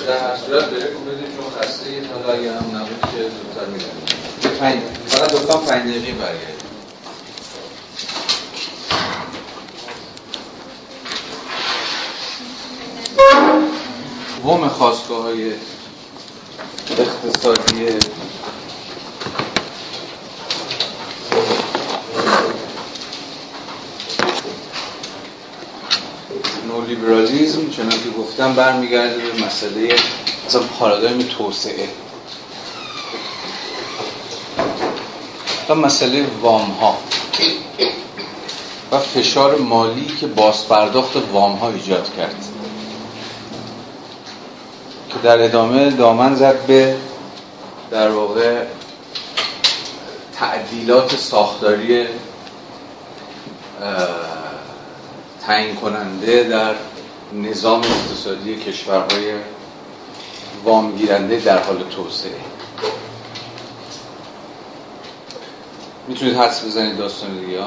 در 0.07 0.19
هر 0.19 0.35
صورت 0.35 0.65
بره 0.65 0.87
بدید 0.87 1.35
چون 1.35 1.45
خسته 1.59 1.89
اید 1.89 2.05
حالا 2.11 2.33
اگه 2.33 2.51
هم 2.51 2.77
نبود 2.77 3.01
که 3.01 3.21
زودتر 3.29 3.65
می‌دونیم 3.65 4.83
فقط 5.05 5.31
دوستان 5.31 5.65
پنج 5.65 5.89
دقیقی 5.89 6.11
برگرد 6.11 6.56
وم 14.45 14.68
خواستگاه 14.68 15.23
های 15.23 15.51
اقتصادی 16.99 17.85
نولیبرالیزم 26.68 27.69
چنان 27.69 27.89
که 27.89 28.09
گفتم 28.18 28.53
برمیگرده 28.53 29.18
به 29.18 29.45
مسئله 29.45 29.95
اصلا 30.47 30.61
پارادایم 30.80 31.18
توسعه. 31.18 31.89
و 35.69 35.76
مسئله 35.76 36.26
وام 36.41 36.72
ها 36.72 36.97
و 38.91 38.99
فشار 38.99 39.55
مالی 39.55 40.05
که 40.05 40.27
باز 40.27 40.68
پرداخت 40.68 41.15
وام 41.34 41.55
ها 41.55 41.69
ایجاد 41.69 42.15
کرد. 42.18 42.56
که 45.18 45.23
در 45.23 45.44
ادامه 45.44 45.89
دامن 45.89 46.35
زد 46.35 46.65
به 46.65 46.95
در 47.91 48.11
واقع 48.11 48.64
تعدیلات 50.35 51.15
ساختاری 51.15 52.07
تعیین 55.45 55.76
کننده 55.76 56.44
در 56.44 56.76
نظام 57.34 57.81
اقتصادی 57.81 58.56
کشورهای 58.56 59.34
وامگیرنده 60.64 61.39
در 61.39 61.64
حال 61.64 61.84
توسعه. 61.84 62.31
می‌تونید 66.07 66.38
حدس 66.38 66.65
بزنید 66.65 66.98
داستان 66.98 67.39
دیگه 67.39 67.60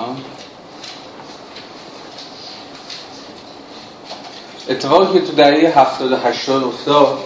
اتفاقی 4.68 5.20
که 5.20 5.26
تو 5.26 5.32
دهه 5.32 5.78
70 5.78 6.12
80 6.12 6.64
افتاد 6.64 7.18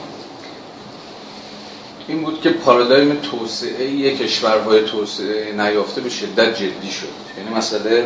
این 2.09 2.23
بود 2.23 2.41
که 2.41 2.51
پارادایم 2.51 3.15
توسعه 3.15 4.17
کشورهای 4.17 4.85
توسعه 4.85 5.53
نیافته 5.53 6.01
به 6.01 6.11
شدت 6.11 6.55
جدی 6.55 6.91
شد. 6.91 7.39
یعنی 7.39 7.57
مسئله 7.57 8.05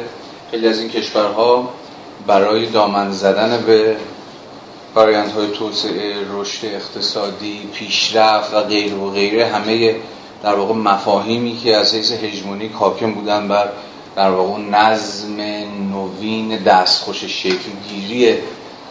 خیلی 0.50 0.68
از 0.68 0.78
این 0.78 0.88
کشورها 0.88 1.68
برای 2.26 2.66
دامن 2.66 3.12
زدن 3.12 3.64
به 3.66 3.96
های 5.34 5.50
توسعه 5.58 6.14
رشد 6.32 6.66
اقتصادی 6.66 7.68
پیشرفت 7.74 8.54
و 8.54 8.60
غیر 8.60 8.94
و 8.94 9.10
غیره 9.10 9.46
همه 9.46 9.96
در 10.42 10.54
واقع 10.54 10.74
مفاهیمی 10.74 11.56
که 11.56 11.76
از 11.76 11.94
حیث 11.94 12.12
هژمونی 12.12 12.68
حاکم 12.68 13.12
بودن 13.12 13.48
بر 13.48 13.68
در 14.16 14.30
واقع 14.30 14.60
نظم 14.60 15.40
نوین 15.90 16.56
دستخوش 16.56 17.24
شکلگیری 17.24 18.34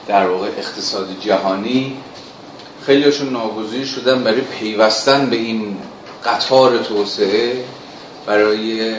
در 0.08 0.28
واقع 0.28 0.48
اقتصاد 0.48 1.08
جهانی 1.22 1.98
خیلیشون 2.88 3.30
ناگزیر 3.30 3.86
شدن 3.86 4.24
برای 4.24 4.42
پیوستن 4.42 5.30
به 5.30 5.36
این 5.36 5.78
قطار 6.26 6.78
توسعه 6.78 7.64
برای 8.26 8.96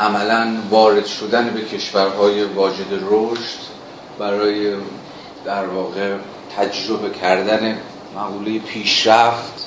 عملا 0.00 0.56
وارد 0.70 1.06
شدن 1.06 1.50
به 1.50 1.64
کشورهای 1.64 2.44
واجد 2.44 2.92
رشد 3.10 3.58
برای 4.18 4.74
در 5.44 5.66
واقع 5.66 6.16
تجربه 6.56 7.10
کردن 7.10 7.78
مقوله 8.16 8.58
پیشرفت. 8.58 9.66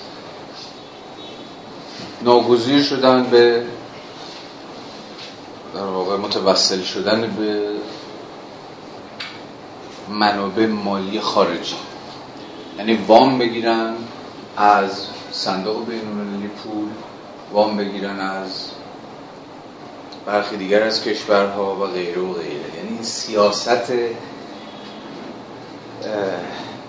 ناگزیر 2.21 2.83
شدن 2.83 3.23
به 3.23 3.63
در 5.75 5.85
واقع 5.85 6.17
متوسل 6.17 6.81
شدن 6.81 7.21
به 7.21 7.61
منابع 10.09 10.65
مالی 10.65 11.19
خارجی. 11.19 11.75
یعنی 12.77 12.93
وام 13.07 13.39
بگیرن 13.39 13.93
از 14.57 15.07
صندوق 15.31 15.85
بینالمللی 15.85 16.47
پول 16.47 16.87
وام 17.53 17.77
بگیرن 17.77 18.19
از 18.19 18.69
برخی 20.25 20.57
دیگر 20.57 20.83
از 20.83 21.03
کشورها 21.03 21.75
و 21.75 21.85
غیره 21.87 22.21
و 22.21 22.33
غیره. 22.33 22.75
یعنی 22.77 22.89
این 22.89 23.03
سیاست 23.03 23.91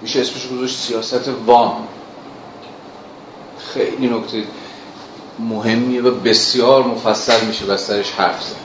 میشه 0.03 0.21
اسمش 0.21 0.49
گذاشت 0.49 0.77
سیاست 0.77 1.29
وام. 1.47 1.89
خیلی 3.75 4.09
نکته 4.09 4.43
مهمیه 5.39 6.03
و 6.03 6.11
بسیار 6.11 6.83
مفصل 6.83 7.47
میشه 7.47 7.67
بسترش 7.67 8.11
حرف 8.11 8.43
زد. 8.43 8.57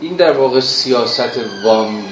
این 0.00 0.16
در 0.16 0.32
واقع 0.32 0.60
سیاست 0.60 1.40
وام, 1.64 2.04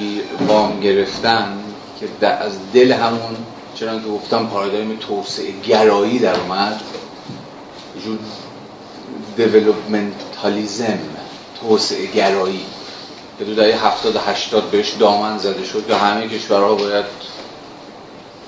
وام 0.48 0.80
گرفتن 0.80 1.58
که 2.00 2.26
از 2.26 2.52
دل 2.72 2.92
همون 2.92 3.36
چرا 3.80 3.98
که 3.98 4.08
گفتم 4.08 4.46
پارادایم 4.46 4.96
توسعه 4.96 5.60
گرایی 5.60 6.18
در 6.18 6.40
اومد 6.40 6.80
وجود 7.96 8.20
developmentalism 9.36 10.98
توسعه 11.60 12.06
گرایی. 12.06 12.66
که 13.38 13.44
دو 13.44 13.54
دهه 13.54 13.86
70 13.86 14.16
80 14.16 14.70
بهش 14.70 14.92
دامن 14.92 15.38
زده 15.38 15.64
شد 15.64 15.86
که 15.86 15.94
همه 15.96 16.28
کشورها 16.28 16.74
باید 16.74 17.04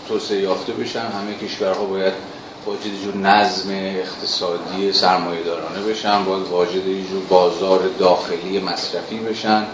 توسعه 0.09 0.41
یافته 0.41 0.73
بشن 0.73 1.01
همه 1.01 1.49
کشورها 1.49 1.85
باید 1.85 2.13
واجد 2.67 3.03
جور 3.05 3.17
نظم 3.17 3.71
اقتصادی 3.71 4.93
سرمایه 4.93 5.43
دارانه 5.43 5.81
بشن 5.81 6.25
باید 6.25 6.47
واجد 6.47 6.85
جور 6.85 7.23
بازار 7.29 7.81
داخلی 7.99 8.61
مصرفی 8.61 9.19
بشن 9.19 9.67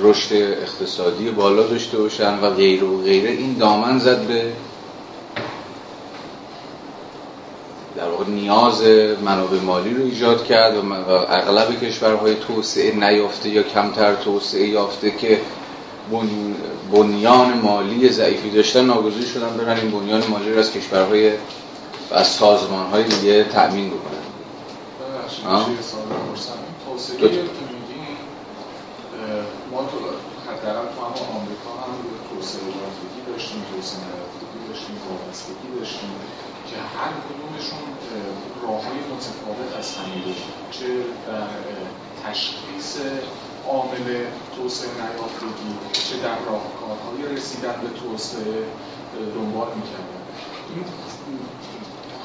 رشد 0.00 0.34
اقتصادی 0.34 1.30
بالا 1.30 1.62
داشته 1.62 1.98
باشن 1.98 2.38
و 2.40 2.50
غیره 2.50 2.86
و 2.86 3.02
غیره. 3.02 3.30
این 3.30 3.58
دامن 3.58 3.98
زد 3.98 4.26
به 4.26 4.52
در 8.02 8.08
واقع 8.08 8.24
نیاز 8.24 8.82
منابع 9.24 9.60
مالی 9.60 9.94
رو 9.94 10.04
ایجاد 10.04 10.44
کرد 10.44 10.76
و 10.76 10.92
اغلب 11.12 11.80
کشورهای 11.80 12.34
توسعه 12.34 12.94
نیافته 12.94 13.48
یا 13.48 13.62
کمتر 13.62 14.14
توسعه 14.14 14.68
یافته 14.68 15.10
که 15.10 15.40
بنیان 16.92 17.58
مالی 17.58 18.08
ضعیفی 18.08 18.50
داشتن 18.50 18.84
ناگزیر 18.84 19.24
شدن 19.24 19.56
برن 19.56 19.76
این 19.76 19.90
بنیان 19.90 20.26
مالی 20.26 20.52
رو 20.52 20.58
از 20.58 20.72
کشورهای 20.72 21.30
و 22.10 22.14
از 22.14 22.26
سازمانهای 22.26 23.04
دیگه 23.04 23.44
تأمین 23.44 23.90
بکنن. 23.90 24.22
توسعه 26.86 27.18
ما 29.70 29.78
تو 29.78 29.96
حداقل 30.50 30.86
تو 30.94 31.00
هم 31.00 31.36
آمریکا 31.36 31.70
هم 31.82 31.92
توسعه 32.30 32.60
داشتیم 33.32 33.62
توسعه 33.74 34.00
داشتیم 34.68 34.96
وابستگی 35.08 35.78
داشتیم. 35.78 36.10
که 36.72 36.78
هر 36.98 37.12
کدومشون 37.26 37.84
راه 38.62 38.84
های 38.84 38.98
متفاوت 39.12 39.76
از 39.78 39.96
همه 39.96 40.34
چه 40.70 40.86
در 41.26 41.48
تشخیص 42.24 42.96
عامل 43.68 44.24
توسعه 44.56 44.90
نیافتگی 44.90 45.72
چه 45.92 46.16
در 46.16 46.38
راهکارهای 46.50 47.36
رسیدن 47.36 47.74
به 47.82 47.88
توسعه 48.00 48.66
دنبال 49.34 49.68
می‌کردن. 49.76 50.22
این 50.74 50.84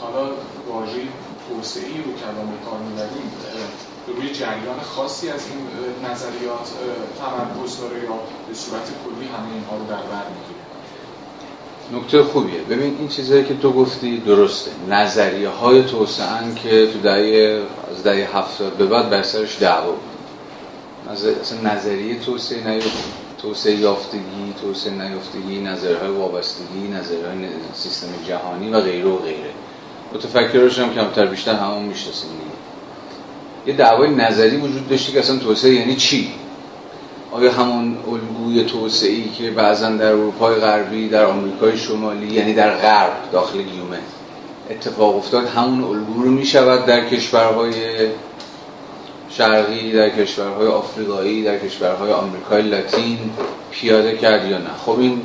حالا 0.02 0.30
واژه 0.68 1.02
توسعه 1.50 1.98
رو 2.06 2.12
کلام 2.24 2.54
کار 2.66 2.80
می‌بریم 2.80 3.32
روی 4.08 4.34
جریان 4.34 4.80
خاصی 4.80 5.30
از 5.30 5.42
این 5.50 5.68
نظریات 6.12 6.70
تمرکز 7.20 7.80
داره 7.82 8.04
یا 8.04 8.20
به 8.48 8.54
صورت 8.54 8.88
کلی 9.04 9.28
همه 9.28 9.54
اینها 9.54 9.78
رو 9.78 9.86
در 9.86 10.04
بر 10.12 10.26
می‌گیره. 10.30 10.57
نکته 11.94 12.24
خوبیه. 12.24 12.60
ببین 12.70 12.96
این 13.00 13.08
چیزهایی 13.08 13.44
که 13.44 13.54
تو 13.54 13.72
گفتی 13.72 14.18
درسته. 14.18 14.72
نظریه 14.90 15.50
های 15.50 15.84
توسعه 15.84 16.56
که 16.56 16.88
تو 16.94 17.00
دهه 17.00 17.62
از 17.92 18.04
دهه 18.04 18.38
هفتاد 18.38 18.74
به 18.74 18.86
بعد 18.86 19.10
بر 19.10 19.24
سرش 19.24 19.58
دعوا 19.60 19.94
اصلا 21.42 21.74
نظریه 21.74 22.20
توسعه 22.20 22.68
نیافتگی 22.68 22.92
توسعه 23.42 23.76
یافتگی 23.76 24.54
توسعه 24.62 24.94
نیافتگی 24.94 25.60
نظرهای 25.60 26.12
وابستگی 26.12 26.88
نظرهای 26.88 27.48
سیستم 27.74 28.08
جهانی 28.28 28.70
و 28.70 28.82
غیره 28.82 29.10
و 29.10 29.18
غیره. 29.18 29.50
متفکرش 30.14 30.80
هم 30.80 30.94
کمتر 30.94 31.26
بیشتر 31.26 31.54
همون 31.54 31.84
می‌شناسیم 31.84 32.30
یه 33.68 33.74
دعوای 33.74 34.10
نظری 34.10 34.58
وجود 34.58 34.90
داشته 34.90 35.12
که 35.12 35.20
اصلا 35.20 35.38
توسعه 35.38 35.74
یعنی 35.74 35.96
چی؟ 35.96 36.34
آیا 37.32 37.52
همون 37.52 37.98
الگوی 38.08 38.64
توسعه 38.64 39.12
ای 39.12 39.30
که 39.30 39.52
بعضا 39.52 39.90
در 39.90 40.08
اروپای 40.08 40.56
غربی 40.56 41.10
در 41.10 41.26
آمریکای 41.26 41.78
شمالی 41.78 42.34
یعنی 42.34 42.54
در 42.54 42.78
غرب 42.78 43.14
داخل 43.32 43.62
گیومه 43.62 44.00
اتفاق 44.70 45.16
افتاد 45.18 45.48
همون 45.48 45.84
الگو 45.84 46.24
رو 46.24 46.32
می 46.32 46.46
شود 46.46 46.86
در 46.86 47.10
کشورهای 47.10 47.74
شرقی 49.30 49.92
در 49.92 50.10
کشورهای 50.10 50.68
آفریقایی 50.68 51.44
در 51.44 51.58
کشورهای 51.58 52.12
آمریکای 52.12 52.62
لاتین 52.62 53.18
پیاده 53.72 54.18
کرد 54.18 54.50
یا 54.50 54.58
نه؟ 54.58 54.70
خب 54.86 55.00
این 55.00 55.22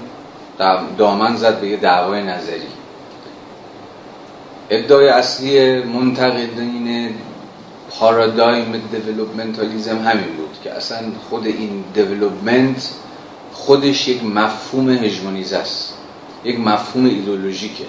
دامن 0.99 1.37
زد 1.37 1.61
به 1.61 1.69
یه 1.69 1.77
دعوای 1.77 2.23
نظری. 2.23 2.69
ادعای 4.71 5.09
اصلی 5.09 5.83
منتقدین 5.83 7.15
پارادایم 7.99 8.83
developmentalism 8.93 9.99
همین 9.99 10.37
بود 10.37 10.57
که 10.65 10.73
اصلا 10.73 10.99
خود 11.31 11.47
این 11.47 11.85
development 11.95 12.91
خودش 13.53 14.09
یک 14.09 14.25
مفهوم 14.25 14.91
هژمونیزه 14.91 15.57
است. 15.57 15.95
یک 16.45 16.61
مفهوم 16.61 17.05
ایدئولوژیکه 17.05 17.85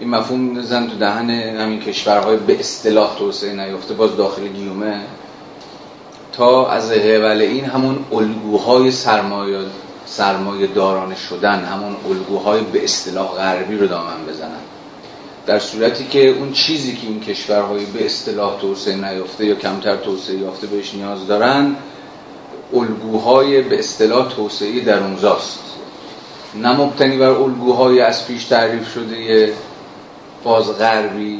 این 0.00 0.10
مفهوم 0.10 0.40
میزن 0.40 0.86
تو 0.86 0.96
دهن 0.96 1.30
همین 1.30 1.80
کشورهای 1.80 2.36
به 2.36 2.60
اصطلاح 2.60 3.18
توسعه 3.18 3.52
نیافته 3.52 3.94
باز 3.94 4.16
داخل 4.16 4.48
گیومه 4.48 5.00
تا 6.32 6.68
از 6.68 6.92
قبل 6.92 7.40
این 7.40 7.64
همون 7.64 8.04
الگوهای 8.12 8.90
سرمایه 8.90 9.58
سرمایه 10.06 10.66
دارانه 10.66 11.16
شدن 11.16 11.64
همون 11.64 11.96
الگوهای 12.08 12.60
به 12.60 12.84
اصطلاح 12.84 13.28
غربی 13.28 13.76
رو 13.76 13.86
دامن 13.86 14.26
بزنن. 14.28 14.79
در 15.46 15.58
صورتی 15.58 16.06
که 16.08 16.28
اون 16.28 16.52
چیزی 16.52 16.96
که 16.96 17.06
این 17.06 17.20
کشورهای 17.20 17.84
به 17.84 18.06
اصطلاح 18.06 18.60
توسعه 18.60 18.96
نیافته 18.96 19.46
یا 19.46 19.54
کمتر 19.54 19.96
توسعه 19.96 20.36
یافته 20.36 20.66
بهش 20.66 20.94
نیاز 20.94 21.26
دارن 21.26 21.76
الگوهای 22.72 23.62
به 23.62 23.78
اصطلاح 23.78 24.28
توسعه 24.28 24.80
درونزاست 24.80 25.60
نه 26.54 26.80
مبتنی 26.80 27.16
بر 27.16 27.30
الگوهای 27.30 28.00
از 28.00 28.26
پیش 28.26 28.44
تعریف 28.44 28.92
شده 28.92 29.52
باز 30.44 30.78
غربی 30.78 31.38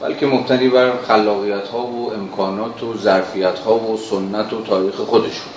بلکه 0.00 0.26
مبتنی 0.26 0.68
بر 0.68 0.92
خلاقیت 1.08 1.68
ها 1.68 1.86
و 1.86 2.12
امکانات 2.12 2.82
و 2.82 2.98
ظرفیت 2.98 3.58
ها 3.58 3.78
و 3.78 3.96
سنت 3.96 4.52
و 4.52 4.62
تاریخ 4.62 4.94
خودشون. 4.94 5.52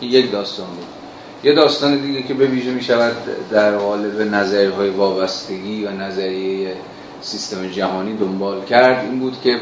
یک 0.00 0.32
داستان 0.32 0.66
بود. 0.66 0.97
یه 1.44 1.54
داستان 1.54 1.96
دیگه 1.96 2.22
که 2.22 2.34
به 2.34 2.46
ویژه 2.46 2.70
می 2.70 2.82
شود 2.82 3.16
در 3.50 3.76
قالب 3.76 4.20
نظریه 4.34 4.70
های 4.70 4.90
وابستگی 4.90 5.84
و 5.84 5.90
نظریه 5.90 6.74
سیستم 7.20 7.68
جهانی 7.68 8.16
دنبال 8.16 8.64
کرد 8.64 9.04
این 9.04 9.18
بود 9.18 9.36
که 9.44 9.60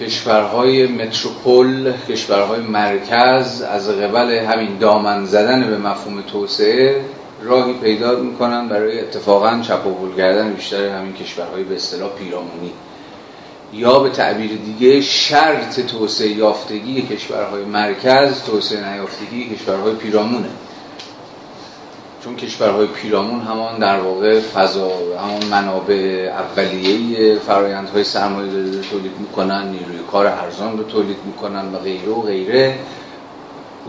کشورهای 0.00 0.86
متروپول 0.86 1.92
کشورهای 2.08 2.60
مرکز 2.60 3.62
از 3.62 3.88
قبل 3.88 4.38
همین 4.38 4.78
دامن 4.78 5.24
زدن 5.24 5.70
به 5.70 5.78
مفهوم 5.78 6.22
توسعه 6.22 7.04
راهی 7.42 7.72
پیدا 7.72 8.20
می‌کنن 8.20 8.68
برای 8.68 9.00
اتفاقا 9.00 9.60
چپاول 9.62 10.16
کردن 10.16 10.52
بیشتر 10.52 10.88
همین 10.88 11.12
کشورهای 11.12 11.64
به 11.64 11.74
اصطلاح 11.74 12.10
پیرامونی. 12.10 12.72
یا 13.72 13.98
به 13.98 14.10
تعبیر 14.10 14.50
دیگه 14.50 15.00
شرط 15.00 15.80
توسعه 15.80 16.28
یافتگی 16.28 17.02
کشورهای 17.02 17.64
مرکز 17.64 18.42
توسعه 18.42 18.94
نیافتگی 18.94 19.54
کشورهای 19.54 19.94
پیرامونه. 19.94 20.48
چون 22.24 22.36
کشورهای 22.36 22.86
پیرامون 22.86 23.40
همان 23.40 23.78
در 23.78 24.00
واقع 24.00 24.40
فضا 24.40 24.90
همان 25.20 25.44
منابع 25.44 26.30
اولیه 26.38 27.38
فرایندهای 27.38 28.04
سرمایه 28.04 28.52
رو 28.52 28.82
تولید 28.82 29.12
می‌کنن 29.18 29.68
نیروی 29.68 29.98
کار 30.12 30.26
ارزان 30.26 30.78
رو 30.78 30.84
تولید 30.84 31.18
می‌کنن 31.26 31.74
و 31.74 31.78
غیره 31.78 32.08
و 32.08 32.22
غیره. 32.22 32.78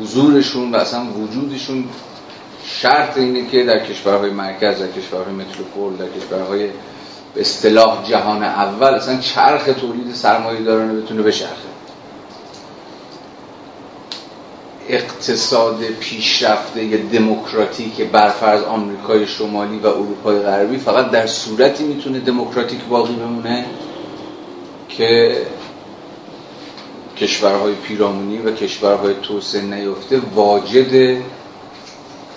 حضورشون 0.02 0.72
و 0.72 0.76
اصلا 0.76 1.04
وجودشون 1.06 1.86
شرط 2.66 3.18
اینه 3.18 3.48
که 3.48 3.64
در 3.64 3.86
کشورهای 3.86 4.32
مرکز 4.32 4.80
در 4.80 4.88
کشورهای 4.88 5.34
متروپول 5.34 5.96
در 5.96 6.20
کشورهای 6.20 6.70
به 7.40 7.46
اصطلاح 7.46 8.04
جهان 8.10 8.44
اول 8.44 8.88
اصلا 8.88 9.20
چرخ 9.20 9.70
تولید 9.82 10.14
سرمایه 10.14 10.62
دارانه 10.62 11.02
بتونه 11.02 11.22
بچرخه. 11.22 11.70
اقتصاد 14.90 15.84
پیشرفته 15.84 16.98
دموکراتیک 16.98 18.02
برفرض 18.02 18.64
آمریکای 18.64 19.28
شمالی 19.28 19.80
و 19.80 19.88
اروپای 19.88 20.40
غربی 20.40 20.78
فقط 20.78 21.12
در 21.12 21.28
صورتی 21.28 21.84
می‌تونه 21.84 22.20
دموکراتیک 22.20 22.80
باقی 22.90 23.14
بمونه 23.14 23.66
که 24.90 25.38
کشورهای 27.18 27.74
پیرامونی 27.74 28.38
و 28.38 28.52
کشورهای 28.52 29.14
توسعه 29.24 29.62
نیفته 29.62 30.22
واجد 30.36 31.18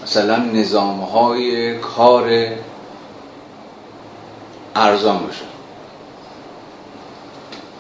مثلا 0.02 0.36
نظامهای 0.36 1.78
کار 1.78 2.48
ارزان 4.74 5.18
باشه. 5.18 5.44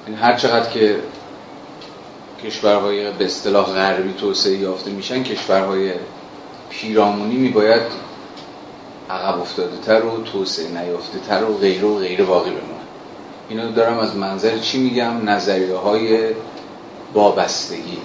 این 0.06 0.16
هر 0.16 0.36
چقدر 0.36 0.70
که 0.70 1.00
کشورهای 2.44 3.10
به 3.12 3.24
اصطلاح 3.24 3.66
غربی 3.66 4.12
توسعه 4.12 4.58
یافته 4.58 4.90
میشن 4.90 5.22
کشورهای 5.22 5.92
پیرامونی 6.70 7.36
میباید 7.36 7.82
عقب 9.10 9.40
افتاده 9.40 9.76
تر 9.76 10.04
و 10.04 10.22
توسعه 10.22 10.68
نیافته 10.68 11.18
تر 11.18 11.44
و 11.44 11.58
غیره 11.58 11.88
و 11.88 11.98
غیره 11.98 12.24
باقی 12.24 12.50
بمونن 12.50 12.82
اینو 13.48 13.72
دارم 13.72 13.98
از 13.98 14.16
منظر 14.16 14.58
چی 14.58 14.78
میگم؟ 14.78 15.30
نظریه 15.30 15.76
های 15.76 16.34
وابستگی. 17.14 17.98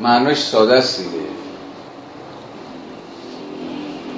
معناش 0.00 0.42
ساده 0.42 0.74
است 0.74 0.98
دیگه. 0.98 1.41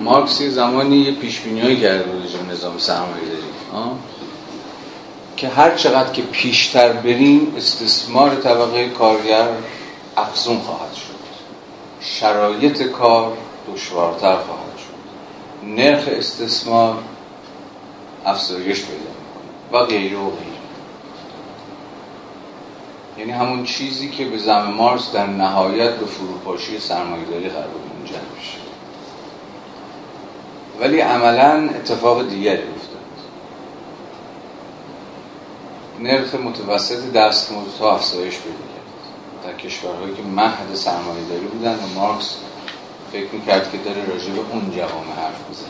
مارکس 0.05 0.43
زمانی 0.43 0.97
یه 0.97 1.13
پیشبینیایی 1.13 1.81
کرده 1.81 2.03
بود 2.03 2.51
نظام 2.53 2.79
سرمایه 2.79 3.25
داری 3.27 3.43
که 5.37 5.49
هر 5.49 5.75
چقدر 5.77 6.13
که 6.13 6.23
پیشتر 6.23 6.93
بریم 6.93 7.55
استثمار 7.57 8.35
طبقه 8.35 8.89
کارگر 8.89 9.49
افزون 10.17 10.59
خواهد 10.59 10.95
شد. 10.95 11.15
شرایط 12.01 12.83
کار 12.83 13.37
دشوارتر 13.75 14.37
خواهد 14.37 14.79
شد. 14.79 14.95
نرخ 15.67 16.05
استثمار 16.07 16.99
افزایش 18.27 18.81
پیدا 18.81 19.11
و 19.73 19.87
غیره 19.87 20.17
و 20.17 20.31
غیره. 20.31 20.55
یعنی 23.19 23.33
همون 23.33 23.65
چیزی 23.65 24.11
که 24.11 24.25
به 24.25 24.39
زم 24.39 24.63
مارس 24.63 25.13
در 25.13 25.27
نهایت 25.27 25.91
به 25.91 26.07
فروپاشی 26.07 26.79
سرمایه‌داری 26.79 27.49
قرار 27.49 27.69
منجر 27.99 28.21
میشه. 28.37 28.64
ولی 30.81 31.01
عملا 31.01 31.71
اتفاق 31.75 32.29
دیگری 32.29 32.63
افتاد. 32.63 32.95
نرخ 36.01 36.35
متوسط 36.35 37.13
دستمزد 37.13 37.81
ها 37.81 37.95
افزایش 37.95 38.35
پیدا 38.39 38.57
کرد. 38.57 38.85
در 39.45 39.59
کشورهایی 39.59 40.15
که 40.15 40.23
مهد 40.23 40.75
سرمایه‌داری 40.75 41.47
بودن 41.47 41.75
و 41.75 42.01
مارکس 42.01 42.37
فکر 43.13 43.33
می‌کرد 43.33 43.73
که 43.73 43.79
داره 43.79 44.05
راجع 44.07 44.33
به 44.33 44.41
اون 44.53 44.71
جوامع 44.71 45.15
حرف 45.17 45.51
بزنه 45.51 45.69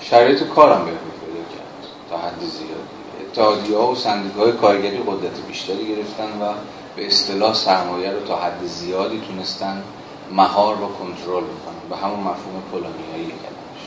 شرایط 0.00 0.42
کارم 0.42 0.84
بهبود 0.84 1.12
پیدا 1.20 1.42
کرد. 1.56 1.90
تا 2.10 2.18
حد 2.18 2.40
زیادی. 2.40 2.94
اتحادیه 3.20 3.76
ها 3.76 3.92
و 3.92 3.94
سندیکای 3.94 4.52
کارگری 4.52 4.98
قدرت 4.98 5.40
بیشتری 5.48 5.88
گرفتن 5.88 6.24
و 6.24 6.54
به 6.96 7.06
اصطلاح 7.06 7.54
سرمایه 7.54 8.10
رو 8.10 8.20
تا 8.20 8.36
حد 8.36 8.66
زیادی 8.66 9.22
تونستن 9.28 9.82
مهار 10.32 10.74
و 10.82 10.86
کنترل 10.86 11.44
بکنن. 11.44 11.73
به 11.90 11.96
همون 11.96 12.20
مفهوم 12.20 12.62
پولانیایی 12.70 13.26
کلمش 13.26 13.84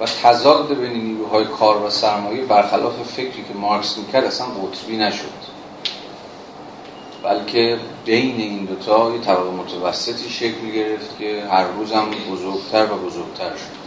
و 0.00 0.06
تضاد 0.22 0.74
بین 0.74 0.92
نیروهای 0.92 1.44
کار 1.44 1.82
و 1.82 1.90
سرمایه 1.90 2.44
برخلاف 2.44 3.02
فکری 3.02 3.44
که 3.48 3.54
مارکس 3.54 3.98
می‌کرد 3.98 4.24
اصلا 4.24 4.46
قطبی 4.46 4.96
نشد. 4.96 5.60
بلکه 7.22 7.78
بین 8.04 8.40
این 8.40 8.64
دوتا 8.64 9.10
یه 9.10 9.20
طبقه 9.20 9.50
متوسطی 9.50 10.30
شکل 10.30 10.70
گرفت 10.74 11.18
که 11.18 11.44
هر 11.50 11.64
روز 11.64 11.92
هم 11.92 12.10
بزرگتر 12.32 12.92
و 12.92 12.96
بزرگتر 12.96 13.56
شد. 13.56 13.80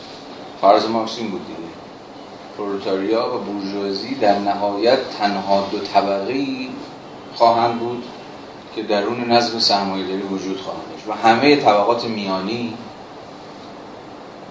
فرض 0.62 0.86
مارکس 0.86 1.18
این 1.18 1.30
بود 1.30 1.48
دیگه. 1.48 1.60
پرولتاریا 2.58 3.36
و 3.36 3.38
بورژوازی 3.38 4.16
در 4.16 4.40
نهایت 4.40 5.00
تنها 5.18 5.68
دو 5.72 5.80
طبقه 5.80 6.46
خواهند 7.36 7.80
بود. 7.80 8.04
که 8.76 8.84
درون 8.84 9.32
نظم 9.32 9.60
سرمایه‌داری 9.60 10.22
وجود 10.22 10.62
خواهند 10.62 10.84
داشت. 10.92 11.08
و 11.08 11.28
همه 11.28 11.56
طبقات 11.56 12.06
میانی 12.06 12.74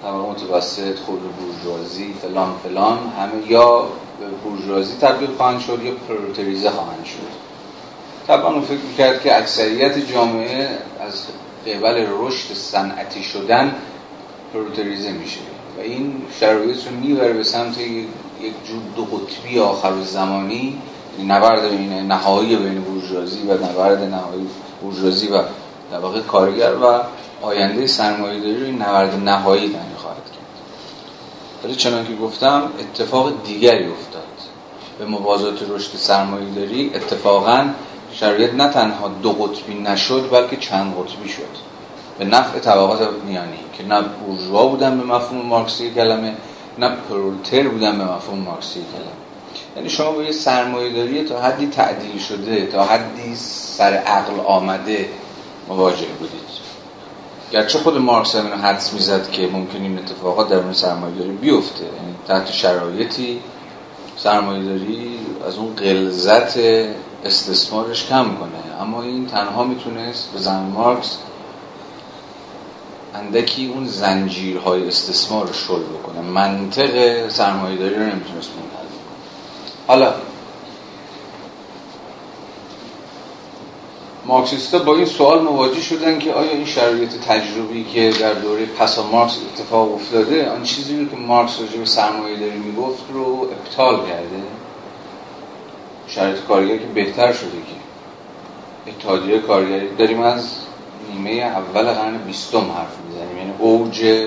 طبقه 0.03 0.31
متوسط 0.31 0.99
خود 0.99 1.21
بورژوازی 1.37 2.15
فلان 2.23 2.55
فلان 2.63 2.99
همه 3.19 3.51
یا 3.51 3.81
به 4.21 4.27
بورژوازی 4.45 4.95
تبدیل 5.01 5.31
خواهند 5.37 5.61
شد 5.61 5.83
یا 5.83 5.93
پرولتاریزه 6.09 6.71
خواهند 6.71 7.05
شد. 7.05 7.43
طبعا 8.27 8.61
فکر 8.61 8.79
می‌کرد 8.89 9.23
که 9.23 9.39
اکثریت 9.39 10.13
جامعه 10.13 10.79
از 11.01 11.27
قبل 11.67 12.07
رشد 12.19 12.55
صنعتی 12.55 13.23
شدن 13.23 13.75
پرولتاریزه 14.53 15.13
میشه. 15.13 15.41
و 15.79 15.81
این 15.81 16.23
شرایط 16.41 16.87
رو 16.87 16.97
می‌بره 16.97 17.33
به 17.33 17.43
سمت 17.43 17.79
یک 17.79 18.55
جور 18.67 18.83
دو 18.97 19.05
قطبی 19.05 19.59
آخر 19.59 20.03
زمانی 20.03 20.79
نبرد 21.29 21.71
بین 21.71 21.93
نهایی 21.93 22.57
بین 22.57 22.81
بورژوازی 22.81 23.43
و 23.43 23.53
نبرد 23.53 24.03
نهایی 24.03 24.47
بورژوازی 24.83 25.29
و 25.29 25.43
در 25.91 25.99
واقع 25.99 26.21
کارگر 26.21 26.75
و 26.75 27.01
آینده 27.43 27.87
سرمایه‌داری 27.87 28.61
رو 28.61 28.67
این 28.67 28.83
نبرد 28.83 29.15
نهایی 29.15 29.69
دنی 29.69 29.97
خواهد 29.97 30.17
کرد. 30.17 30.65
ولی 31.65 31.75
چنان 31.75 32.07
که 32.07 32.15
گفتم 32.15 32.63
اتفاق 32.81 33.43
دیگری 33.45 33.87
افتاد. 33.91 34.23
به 34.99 35.05
موازات 35.05 35.63
رشد 35.71 35.97
سرمایه‌داری 35.97 36.91
اتفاقا 36.95 37.65
شرایط 38.13 38.55
نه 38.55 38.69
تنها 38.69 39.09
دو 39.23 39.33
قطبی 39.33 39.75
نشد 39.75 40.29
بلکه 40.33 40.57
چند 40.57 40.95
قطبی 40.95 41.29
شد. 41.29 41.73
به 42.19 42.25
نفع 42.25 42.59
طبقات 42.59 43.09
میانی 43.27 43.59
که 43.79 43.85
نه 43.85 44.03
بورژوا 44.03 44.67
بودن 44.67 44.99
به 44.99 45.05
مفهوم 45.05 45.47
مارکسی 45.47 45.91
کلمه 45.91 46.35
نه 46.79 46.89
پرولتر 47.09 47.69
بودن 47.69 47.99
به 47.99 48.05
مفهوم 48.05 48.39
مارکسی 48.39 48.81
کلمه. 48.81 49.22
یعنی 49.77 49.91
شما 49.91 50.13
با 50.13 50.23
یه 50.23 50.33
سرمایه 50.33 51.25
تا 51.25 51.41
حدی 51.41 51.67
تعدیل 51.67 52.19
شده 52.19 52.67
تا 52.67 52.85
حدی 52.85 53.35
سر 53.37 53.93
عقل 53.93 54.41
آمده 54.47 55.09
مواجه 55.69 56.07
بودید. 56.07 56.63
گرچه 57.53 57.79
خود 57.79 57.97
مارکس 57.97 58.37
هم 58.37 58.45
اینو 58.45 58.57
حدس 58.57 58.93
می‌زد 58.93 59.31
که 59.31 59.47
ممکن 59.47 59.83
این 59.83 59.99
اتفاقات 59.99 60.49
در 60.49 60.57
اون 60.57 60.73
سرمایه 60.73 61.15
داری 61.15 61.31
بیفته. 61.31 61.85
یعنی 61.85 62.15
تحت 62.29 62.53
شرایطی 62.53 63.41
سرمایه 64.17 64.65
داری 64.65 65.19
از 65.47 65.57
اون 65.57 65.75
غلظت 65.75 66.59
استثمارش 67.25 68.07
کم 68.07 68.25
کنه. 68.25 68.81
اما 68.81 69.03
این 69.03 69.27
تنها 69.27 69.65
می‌تونست 69.65 70.33
به 70.33 70.39
زن 70.39 70.63
مارکس 70.63 71.19
اندکی 73.15 73.67
اون 73.75 73.87
زنجیرهای 73.87 74.89
استثمار 74.89 75.47
رو 75.47 75.53
شل 75.53 75.83
بکنه. 75.83 76.21
منطق 76.21 77.29
سرمایه 77.29 77.77
داری 77.77 77.95
رو 77.95 78.01
نمی‌تونست 78.01 78.51
منحل 78.57 78.82
حالا 79.87 80.15
مارکسیستا 84.27 84.79
با 84.79 84.97
این 84.97 85.05
سوال 85.05 85.43
مواجه 85.43 85.81
شدن 85.81 86.19
که 86.19 86.33
آیا 86.33 86.51
این 86.51 86.65
شرایط 86.65 87.11
تجربی 87.11 87.85
که 87.85 88.13
در 88.21 88.35
دوره 88.35 88.67
پسا 88.67 89.07
مارکس 89.07 89.39
اتفاق 89.55 89.95
افتاده 89.95 90.51
آن 90.51 90.63
چیزی 90.63 91.01
رو 91.01 91.09
که 91.09 91.17
مارکس 91.17 91.61
راجع 91.61 91.79
به 91.79 91.85
سرمایه 91.85 92.37
داری 92.37 92.59
می‌گفت 92.59 93.03
رو 93.13 93.25
ابطال 93.25 93.97
کرده؟ 93.97 94.43
شرایط 96.07 96.41
کارگر 96.41 96.77
که 96.77 96.87
بهتر 96.87 97.33
شده 97.33 97.51
که. 97.51 97.83
اتحادیه 98.91 99.39
کارگری 99.39 99.97
داریم 99.99 100.21
از 100.21 100.51
نیمه 101.13 101.31
اول 101.31 101.83
قرن 101.83 102.19
بیستم 102.19 102.59
حرف 102.59 102.97
می‌زنیم. 103.09 103.39
یعنی 103.39 103.53
اوج 103.59 104.27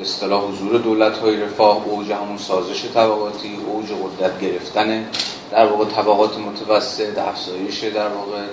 به 0.00 0.06
اصطلاح 0.06 0.44
حضور 0.44 0.78
دولت 0.78 1.18
های 1.18 1.36
رفاه 1.36 1.84
اوج 1.84 2.12
همون 2.12 2.38
سازش 2.38 2.84
طبقاتی 2.94 3.56
اوج 3.66 3.86
قدرت 3.86 4.40
گرفتن 4.40 5.10
در 5.50 5.66
واقع 5.66 5.84
طبقات 5.84 6.38
متوسط 6.38 7.18
افزایش 7.18 7.84
در 7.84 8.08
واقع 8.08 8.46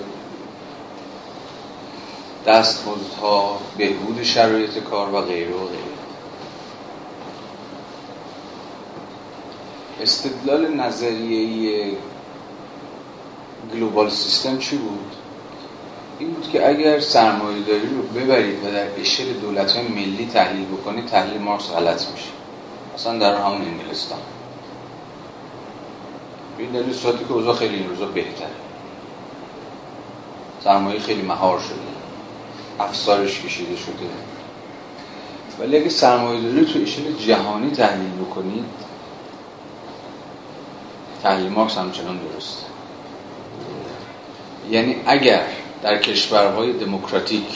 دستمزدها 2.46 3.58
بهبود 3.78 4.22
شرایط 4.22 4.78
کار 4.78 5.14
و 5.14 5.20
غیره 5.20 5.54
و 5.54 5.66
غیره 5.66 5.98
استدلال 10.00 10.74
نظریه 10.74 11.92
گلوبال 13.74 14.10
سیستم 14.10 14.58
چی 14.58 14.76
بود؟ 14.76 15.17
این 16.18 16.30
بود 16.30 16.50
که 16.50 16.68
اگر 16.68 17.00
سرمایه 17.00 17.60
داری 17.60 17.88
رو 17.88 18.02
ببرید 18.02 18.64
و 18.64 18.70
در 18.70 19.00
اشل 19.00 19.32
دولت 19.32 19.72
های 19.72 19.88
ملی 19.88 20.30
تحلیل 20.32 20.66
بکنید 20.66 21.06
تحلیل 21.06 21.40
مارکس 21.40 21.70
غلط 21.70 22.10
میشه. 22.10 22.28
اصلا 22.94 23.18
در 23.18 23.36
همون 23.36 23.62
انگلستان. 23.62 24.18
این 26.58 26.70
دلیل 26.70 26.92
صورتی 26.92 27.24
که 27.24 27.32
اوضاع 27.32 27.54
خیلی 27.54 27.76
این 27.76 27.88
روزا 27.88 28.06
بهتره. 28.06 28.48
سرمایه 30.64 31.00
خیلی 31.00 31.22
مهار 31.22 31.60
شده. 31.60 31.78
افسارش 32.80 33.40
کشیده 33.40 33.76
شده. 33.76 34.08
ولی 35.60 35.76
اگه 35.76 35.88
سرمایه 35.88 36.40
داری 36.40 36.64
تو 36.64 36.78
اشل 36.82 37.12
جهانی 37.12 37.70
تحلیل 37.70 38.10
بکنید 38.10 38.64
تحلیل 41.22 41.48
مارکس 41.48 41.78
همچنان 41.78 42.18
درسته. 42.18 42.66
یعنی 44.70 44.96
اگر 45.06 45.42
در 45.82 45.98
کشورهای 45.98 46.72
دموکراتیک 46.72 47.46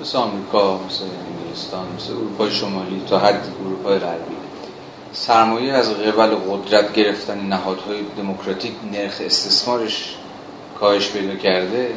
مثل 0.00 0.18
آمریکا، 0.18 0.80
مثل 0.86 1.04
انگلستان، 1.04 1.86
مثل 1.96 2.12
اروپای 2.12 2.50
شمالی 2.50 3.02
تا 3.08 3.18
حد 3.18 3.48
اروپای 3.64 3.98
غربی. 3.98 4.34
سرمایه 5.12 5.72
از 5.72 5.90
قبل 5.90 6.34
قدرت 6.34 6.92
گرفتن 6.92 7.40
نهادهای 7.40 7.98
دموکراتیک 8.16 8.72
نرخ 8.92 9.20
استثمارش 9.24 10.16
کاهش 10.80 11.10
پیدا 11.10 11.34
کرده 11.34 11.94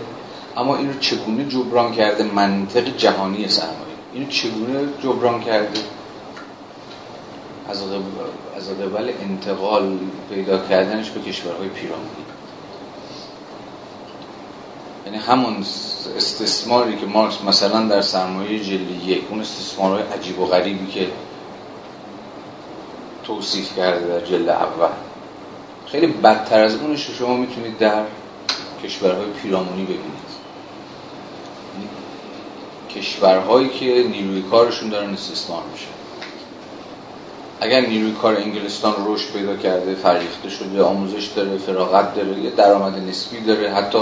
اما 0.57 0.77
اینو 0.77 0.99
چگونه 0.99 1.45
جبران 1.45 1.91
کرده 1.95 2.23
منطق 2.23 2.97
جهانی 2.97 3.47
سرمایه؟ 3.47 3.95
اینو 4.13 4.27
چگونه 4.27 4.87
جبران 5.03 5.43
کرده؟ 5.43 5.79
از 7.69 7.83
قبل, 7.83 8.01
از 8.57 8.69
قبل 8.69 9.11
انتقال 9.21 9.97
پیدا 10.29 10.57
کردنش 10.67 11.09
به 11.09 11.21
کشورهای 11.21 11.67
پیرامونی. 11.67 12.34
یعنی 15.05 15.17
همون 15.17 15.57
استثماری 16.17 16.97
که 16.97 17.05
مارکس 17.05 17.41
مثلا 17.47 17.87
در 17.87 18.01
سرمایه 18.01 18.63
جلی 18.63 19.01
یک 19.05 19.23
اون 19.29 19.39
استثمارهای 19.39 20.03
عجیب 20.03 20.39
و 20.39 20.45
غریبی 20.45 20.91
که 20.91 21.07
توصیف 23.23 23.75
کرده 23.75 24.07
در 24.07 24.25
جلد 24.25 24.49
اول. 24.49 24.89
خیلی 25.87 26.07
بدتر 26.07 26.63
از 26.63 26.75
اونش 26.75 27.09
شما 27.09 27.37
می‌تونید 27.37 27.77
در 27.77 28.03
کشورهای 28.83 29.29
پیرامونی 29.41 29.83
ببینید. 29.83 30.35
یعنی 31.73 31.89
کشورهایی 32.95 33.69
که 33.69 33.85
نیروی 33.85 34.41
کارشون 34.41 34.89
دارن 34.89 35.13
استثمار 35.13 35.63
میشه 35.73 35.87
اگر 37.61 37.81
نیروی 37.81 38.11
کار 38.11 38.37
انگلستان 38.37 38.93
رشد 39.07 39.33
پیدا 39.33 39.55
کرده 39.55 39.95
فریخته 39.95 40.49
شده 40.49 40.83
آموزش 40.83 41.25
داره 41.25 41.57
فراغت 41.57 42.15
داره 42.15 42.39
یه 42.39 42.49
درآمد 42.49 42.97
نسبی 43.09 43.41
داره 43.41 43.73
حتی 43.73 43.99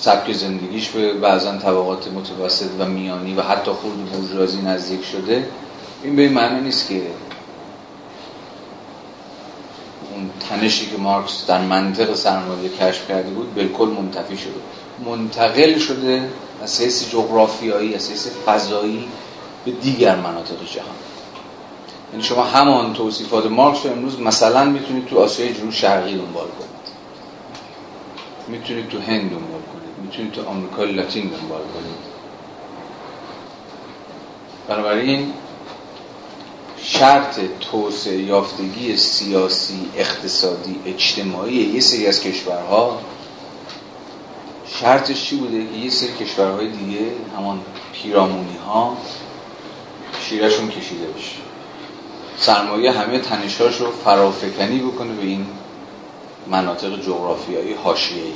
سبک 0.00 0.32
زندگیش 0.32 0.88
به 0.88 1.12
بعضا 1.12 1.56
طبقات 1.56 2.08
متوسط 2.12 2.70
و 2.78 2.84
میانی 2.84 3.34
و 3.34 3.42
حتی 3.42 3.70
خود 3.70 4.10
بورژوازی 4.12 4.62
نزدیک 4.62 5.04
شده 5.04 5.48
این 6.02 6.16
به 6.16 6.22
این 6.22 6.32
معنی 6.32 6.60
نیست 6.60 6.88
که 6.88 7.02
اون 10.14 10.30
تنشی 10.48 10.86
که 10.90 10.96
مارکس 10.96 11.46
در 11.46 11.62
منطق 11.62 12.14
سرمایه 12.14 12.68
کشف 12.68 13.08
کرده 13.08 13.30
بود 13.30 13.54
بالکل 13.54 13.88
منتفی 13.88 14.36
شده. 14.36 14.60
منتقل 15.04 15.78
شده 15.78 16.28
از 16.62 16.80
حیث 16.80 17.10
جغرافیایی 17.10 17.94
از 17.94 18.10
حیث 18.10 18.28
فضایی 18.46 19.08
به 19.64 19.70
دیگر 19.70 20.16
مناطق 20.16 20.64
جهان. 20.74 20.96
یعنی 22.12 22.24
شما 22.24 22.44
همان 22.44 22.92
توصیفات 22.92 23.46
مارکس 23.46 23.86
رو 23.86 23.92
امروز 23.92 24.20
مثلا 24.20 24.64
می‌تونید 24.64 25.06
تو 25.06 25.18
آسیای 25.18 25.54
جنوب 25.54 25.72
شرقی 25.72 26.16
دنبال 26.16 26.48
کنید. 26.48 26.68
می‌تونید 28.48 28.88
تو 28.88 28.98
هند 28.98 29.30
دنبال 29.30 29.62
کنید. 29.72 29.77
می‌تونید 30.02 30.32
تو 30.32 30.48
آمریکای 30.48 30.92
لاتین 30.92 31.22
دنبال 31.22 31.60
کنید. 31.60 32.08
بنابراین 34.68 35.32
شرط 36.82 37.40
توسعه 37.60 38.22
یافتگی 38.22 38.96
سیاسی 38.96 39.90
اقتصادی 39.96 40.80
اجتماعی 40.86 41.54
یه 41.54 41.80
سری 41.80 42.06
از 42.06 42.20
کشورها 42.20 42.98
شرطش 44.66 45.24
چی 45.24 45.36
بوده؟ 45.36 45.66
که 45.66 45.78
یه 45.78 45.90
سری 45.90 46.12
کشورهای 46.12 46.68
دیگه 46.68 47.12
همان 47.36 47.60
پیرامونی 47.92 48.56
ها 48.66 48.96
شیرشون 50.28 50.68
کشیده 50.70 51.06
بشه. 51.06 51.36
سرمایه 52.36 52.92
همه 52.92 53.18
تنشاش 53.18 53.80
رو 53.80 53.90
فرافکنی 53.90 54.78
بکنه 54.78 55.12
به 55.12 55.26
این 55.26 55.46
مناطق 56.46 57.00
جغرافیایی 57.00 57.74
حاشیه‌ای. 57.74 58.32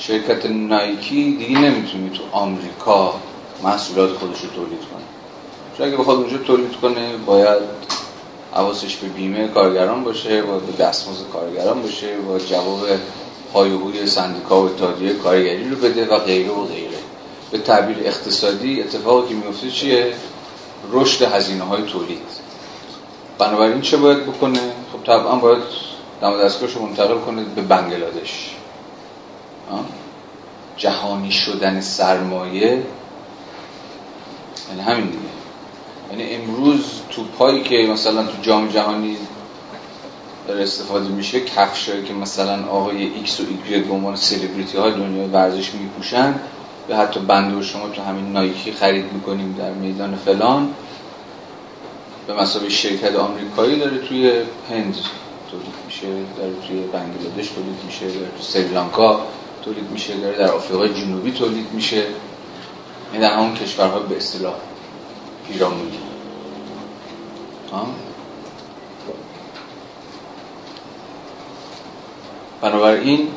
شرکت 0.00 0.46
نایکی 0.46 1.36
دیگه 1.38 1.58
نمی‌تونه 1.58 2.10
تو 2.10 2.22
آمریکا 2.32 3.14
محصولات 3.62 4.12
خودش 4.12 4.40
رو 4.40 4.48
تولید 4.48 4.80
کنه 4.80 5.02
چون 5.76 5.86
اگه 5.86 5.96
بخواد 5.96 6.18
اونجا 6.18 6.38
تولید 6.38 6.76
کنه 6.76 7.16
باید 7.16 7.62
حواسش 8.54 8.96
به 8.96 9.08
بیمه 9.08 9.48
کارگران 9.48 10.04
باشه 10.04 10.42
باید 10.42 10.62
به 10.62 10.84
دستمزد 10.84 11.30
کارگران 11.32 11.82
باشه 11.82 12.16
با 12.16 12.38
جواب 12.38 12.86
پایه‌های 13.52 14.06
سندیکا 14.06 14.62
و 14.62 14.64
اتحادیه 14.64 15.12
کارگری 15.12 15.68
رو 15.68 15.76
بده 15.76 16.06
و 16.06 16.18
غیره 16.18 16.50
و 16.50 16.64
غیره. 16.64 16.98
به 17.50 17.58
تعبیر 17.58 17.96
اقتصادی 18.04 18.82
اتفاقی 18.82 19.28
که 19.28 19.34
میفته 19.34 19.70
چیه؟ 19.70 20.14
رشد 20.92 21.22
هزینه 21.22 21.64
های 21.64 21.82
تولید. 21.82 22.26
بنابراین 23.38 23.80
چه 23.80 23.96
باید 23.96 24.26
بکنه؟ 24.26 24.60
خب 24.92 25.04
طبعا 25.06 25.36
باید 25.36 25.62
دم 26.22 26.33
و 26.33 26.38
دستگاهش 26.44 26.76
منتقل 26.76 27.18
کنه 27.18 27.44
به 27.54 27.62
بنگلادش. 27.62 28.56
جهانی 30.76 31.30
شدن 31.30 31.80
سرمایه 31.80 32.82
یعنی 34.68 34.82
همین 34.86 35.06
دیگه. 35.06 35.18
یعنی 36.10 36.34
امروز 36.34 36.84
توپایی 37.10 37.62
که 37.62 37.76
مثلا 37.92 38.22
تو 38.22 38.42
جام 38.42 38.68
جهانی 38.68 39.16
داره 40.48 40.62
استفاده 40.62 41.08
میشه 41.08 41.40
کفشایی 41.40 42.04
که 42.04 42.12
مثلا 42.12 42.66
آقای 42.66 43.02
ایکس 43.02 43.40
و 43.40 43.44
ایگرگ 43.48 43.80
به 43.80 43.94
عنوان 43.94 44.16
سلبریتی 44.16 44.78
های 44.78 44.92
دنیای 44.92 45.28
ورزش 45.28 45.74
میپوشن 45.74 46.34
یا 46.88 46.96
حتی 46.96 47.20
بنده 47.20 47.56
و 47.56 47.62
شما 47.62 47.88
تو 47.88 48.02
همین 48.02 48.32
نایکی 48.32 48.72
خرید 48.72 49.12
می‌کنیم 49.12 49.54
در 49.58 49.70
میدان 49.70 50.16
فلان 50.16 50.74
به 52.26 52.34
مسابقه 52.34 52.68
شرکت 52.68 53.16
آمریکایی 53.16 53.78
داره 53.78 53.98
توی 53.98 54.32
هند 54.70 54.96
تولید 55.50 55.74
میشه 55.86 56.06
داره 56.36 56.52
توی 56.68 56.80
بنگلادش 56.80 57.48
تولید 57.48 57.84
میشه 57.86 58.06
داره 58.06 58.30
توی 58.36 58.42
سریلانکا. 58.42 59.20
تولید 59.64 59.90
میشه 59.90 60.16
داره 60.16 60.38
در 60.38 60.52
آفریقای 60.52 60.94
جنوبی 60.94 61.32
تولید 61.32 61.72
میشه. 61.72 61.96
این 61.96 62.06
یعنی 63.12 63.24
در 63.24 63.34
همون 63.34 63.54
کشورها 63.54 63.98
به 63.98 64.16
اصطلاح 64.16 64.54
پیرامونی 65.48 65.98
بنابراین 72.60 73.28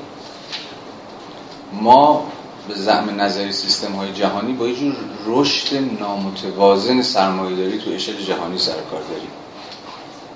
ما 1.73 2.27
به 2.67 2.75
زعم 2.75 3.21
نظری 3.21 3.51
سیستم 3.51 3.91
های 3.91 4.13
جهانی 4.13 4.53
با 4.53 4.67
یه 4.67 4.75
جور 4.75 4.95
رشد 5.25 5.75
نامتوازن 5.99 7.01
سرمایه‌داری 7.01 7.77
تو 7.77 7.91
اشل 7.91 8.23
جهانی 8.25 8.57
سر 8.57 8.81
کار 8.91 9.01
داریم. 9.01 9.29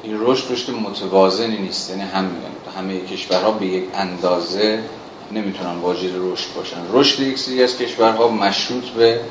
این 0.04 0.18
رشد 0.20 0.52
رشد 0.52 0.72
متوازنی 0.72 1.58
نیست 1.58 1.90
یعنی 1.90 2.02
هم 2.02 2.32
همه 2.78 3.00
کشورها 3.02 3.52
به 3.52 3.66
یک 3.66 3.84
اندازه 3.94 4.84
نمی‌تونن 5.32 5.76
واجد 5.76 6.12
رشد 6.16 6.54
باشن. 6.56 6.82
رشد 6.92 7.20
یک 7.20 7.40
سری 7.40 7.64
از 7.64 7.78
کشورها 7.78 8.28
مشروط 8.28 8.84
به 8.84 9.22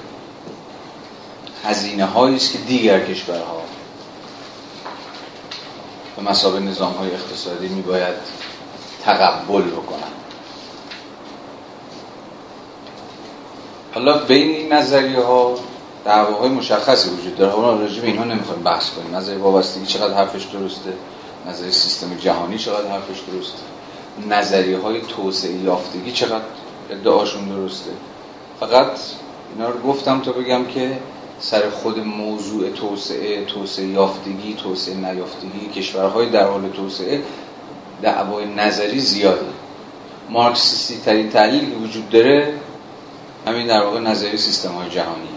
هزینه 1.65 2.19
است 2.19 2.53
که 2.53 2.59
دیگر 2.59 3.01
کشورها 3.01 3.63
به 6.17 6.23
مسابقه 6.23 6.61
نظام 6.61 6.93
های 6.93 7.15
اقتصادی 7.15 7.69
میباید 7.69 8.15
تقبل 9.05 9.63
بکنن. 9.63 10.13
حالا 13.95 14.19
بین 14.19 14.49
این 14.49 14.73
نظریه 14.73 15.21
ها 15.21 15.55
دعواهای 16.05 16.51
مشخصی 16.51 17.11
وجود 17.11 17.37
داره. 17.37 17.53
حالا 17.53 17.81
راجع 17.81 18.01
به 18.01 18.07
اینها 18.07 18.25
نمی‌خوایم 18.25 18.63
بحث 18.63 18.91
کنیم. 18.91 19.17
نظریه 19.17 19.39
وابستگی 19.39 19.87
چقدر 19.87 20.15
حرفش 20.15 20.45
درسته؟ 20.45 20.93
نظریه 21.49 21.71
سیستم 21.71 22.17
جهانی 22.17 22.59
چقدر 22.59 22.89
حرفش 22.89 23.21
درسته؟ 23.33 23.59
نظریه 24.31 24.79
های 24.79 25.01
توسعه 25.01 25.53
یافتگی 25.53 26.13
چقدر 26.13 26.45
ادعاشون 26.91 27.49
درسته. 27.49 27.91
فقط 28.61 28.99
اینا 29.53 29.71
رو 29.71 29.81
گفتم 29.81 30.21
تا 30.21 30.33
بگم 30.33 30.65
که 30.65 30.99
سر 31.39 31.71
خود 31.71 31.99
موضوع 31.99 32.71
توسعه 32.71 33.45
توسعه 33.45 33.87
یافتگی 33.87 34.55
توسعه 34.55 34.95
نیافتگی 34.95 35.69
کشورهای 35.75 36.31
در 36.31 36.45
حال 36.45 36.69
توسعه 36.69 37.23
دعوای 38.03 38.55
نظری 38.55 39.01
زیاده. 39.01 39.47
مارکسیستی 40.31 41.01
ترین 41.05 41.31
تحلیلی 41.31 41.67
که 41.67 41.77
وجود 41.77 42.11
داره 42.11 42.55
همین 43.47 43.67
در 43.67 43.83
واقع 43.83 44.01
نظری 44.01 44.37
سیستم 44.37 44.73
های 44.73 44.91
جهانیه 44.91 45.36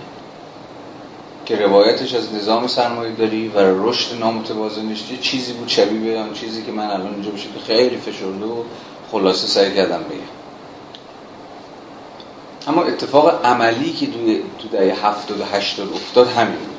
که 1.50 1.56
روایتش 1.56 2.14
از 2.14 2.34
نظام 2.34 2.68
سرمایه 2.68 3.12
داری 3.12 3.48
و 3.48 3.60
رشد 3.60 4.20
نامتوازنش 4.20 5.12
یه 5.12 5.18
چیزی 5.18 5.54
بود 5.54 5.68
شبیه 5.68 6.00
به 6.00 6.24
چیزی 6.34 6.64
که 6.64 6.72
من 6.72 6.86
الان 6.86 7.14
اینجا 7.14 7.32
بشه 7.32 7.48
خیلی 7.68 7.98
فشرده 7.98 8.46
و 8.46 8.64
خلاصه 9.12 9.48
سعی 9.48 9.76
کردم 9.76 10.04
بگم. 10.04 10.20
اما 12.68 12.84
اتفاق 12.84 13.46
عملی 13.46 13.94
که 13.94 14.08
تو 14.60 14.68
دهه 14.72 15.08
هفتاد 15.08 15.42
و 15.42 15.44
هشتاد 15.46 15.94
افتاد 15.94 16.28
همین 16.28 16.56
بود. 16.56 16.76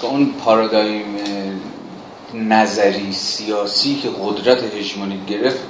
که 0.00 0.06
اون 0.06 0.34
پارادایم 0.44 1.04
نظری 2.34 3.12
سیاسی 3.12 3.94
که 3.94 4.08
قدرت 4.22 4.74
هژمونی 4.74 5.20
گرفت 5.28 5.68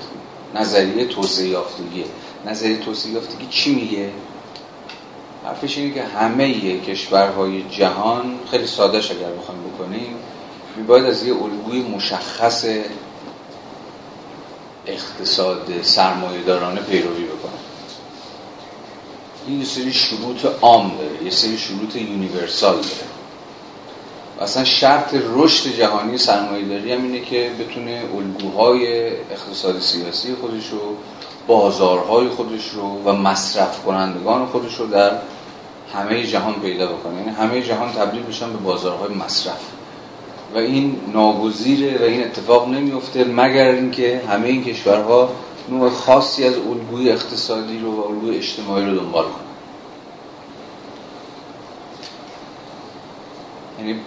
نظریه 0.55 1.05
توسعه 1.05 1.49
یافتگیه 1.49 2.05
نظریه 2.47 2.77
توسعه 2.77 3.13
یافتگی 3.13 3.47
چی 3.51 3.75
میگه؟ 3.75 4.11
حرفش 5.45 5.79
اینه 5.79 5.95
که 5.95 6.03
همه 6.03 6.81
کشورهای 6.81 7.63
جهان 7.63 8.39
خیلی 8.51 8.67
سادهش 8.67 9.11
اگر 9.11 9.31
بخوایم 9.31 9.61
بکنیم 9.63 10.17
میباید 10.77 11.05
از 11.05 11.27
یه 11.27 11.35
الگوی 11.35 11.83
مشخص 11.83 12.65
اقتصاد 14.87 15.83
سرمایه‌دارانه 15.83 16.81
پیروی 16.81 17.25
بکنن 17.25 17.53
این 19.47 19.59
یه 19.59 19.65
سری 19.65 19.93
شروط 19.93 20.45
عام 20.61 20.97
داره 20.99 21.25
یه 21.25 21.31
سری 21.31 21.59
شروط 21.59 21.97
یونیورسال 21.97 22.75
داره. 22.75 23.13
اصلا 24.41 24.65
شرط 24.65 25.15
رشد 25.35 25.77
جهانی 25.77 26.19
سرمایه 26.19 26.69
داری 26.69 26.93
هم 26.93 27.03
اینه 27.03 27.21
که 27.21 27.51
بتونه 27.61 28.03
الگوهای 28.17 29.09
اقتصاد 29.11 29.81
سیاسی 29.81 30.35
خودش 30.35 30.69
رو 30.69 30.97
بازارهای 31.47 32.29
خودش 32.29 32.69
رو 32.69 33.03
و 33.05 33.13
مصرف 33.13 33.85
کنندگان 33.85 34.47
خودش 34.47 34.75
رو 34.75 34.87
در 34.87 35.19
همه 35.95 36.27
جهان 36.27 36.55
پیدا 36.55 36.87
بکنه. 36.87 37.19
یعنی 37.19 37.31
همه 37.31 37.63
جهان 37.63 37.93
تبدیل 37.93 38.23
بشن 38.23 38.53
به 38.53 38.59
بازارهای 38.59 39.15
مصرف. 39.15 39.61
و 40.55 40.59
این 40.59 41.01
ناگزیره 41.13 41.99
و 41.99 42.03
این 42.03 42.25
اتفاق 42.25 42.69
نمیفته 42.69 43.25
مگر 43.25 43.71
اینکه 43.71 44.23
همه 44.29 44.49
این 44.49 44.65
کشورها 44.65 45.29
نوع 45.69 45.91
خاصی 45.91 46.45
از 46.45 46.55
الگوی 46.55 47.11
اقتصادی 47.11 47.79
رو 47.79 47.93
و 47.97 48.01
الگوی 48.01 48.37
اجتماعی 48.37 48.85
رو 48.85 48.99
دنبال 48.99 49.25
کنن. 49.25 49.53
یعنی 53.79 54.01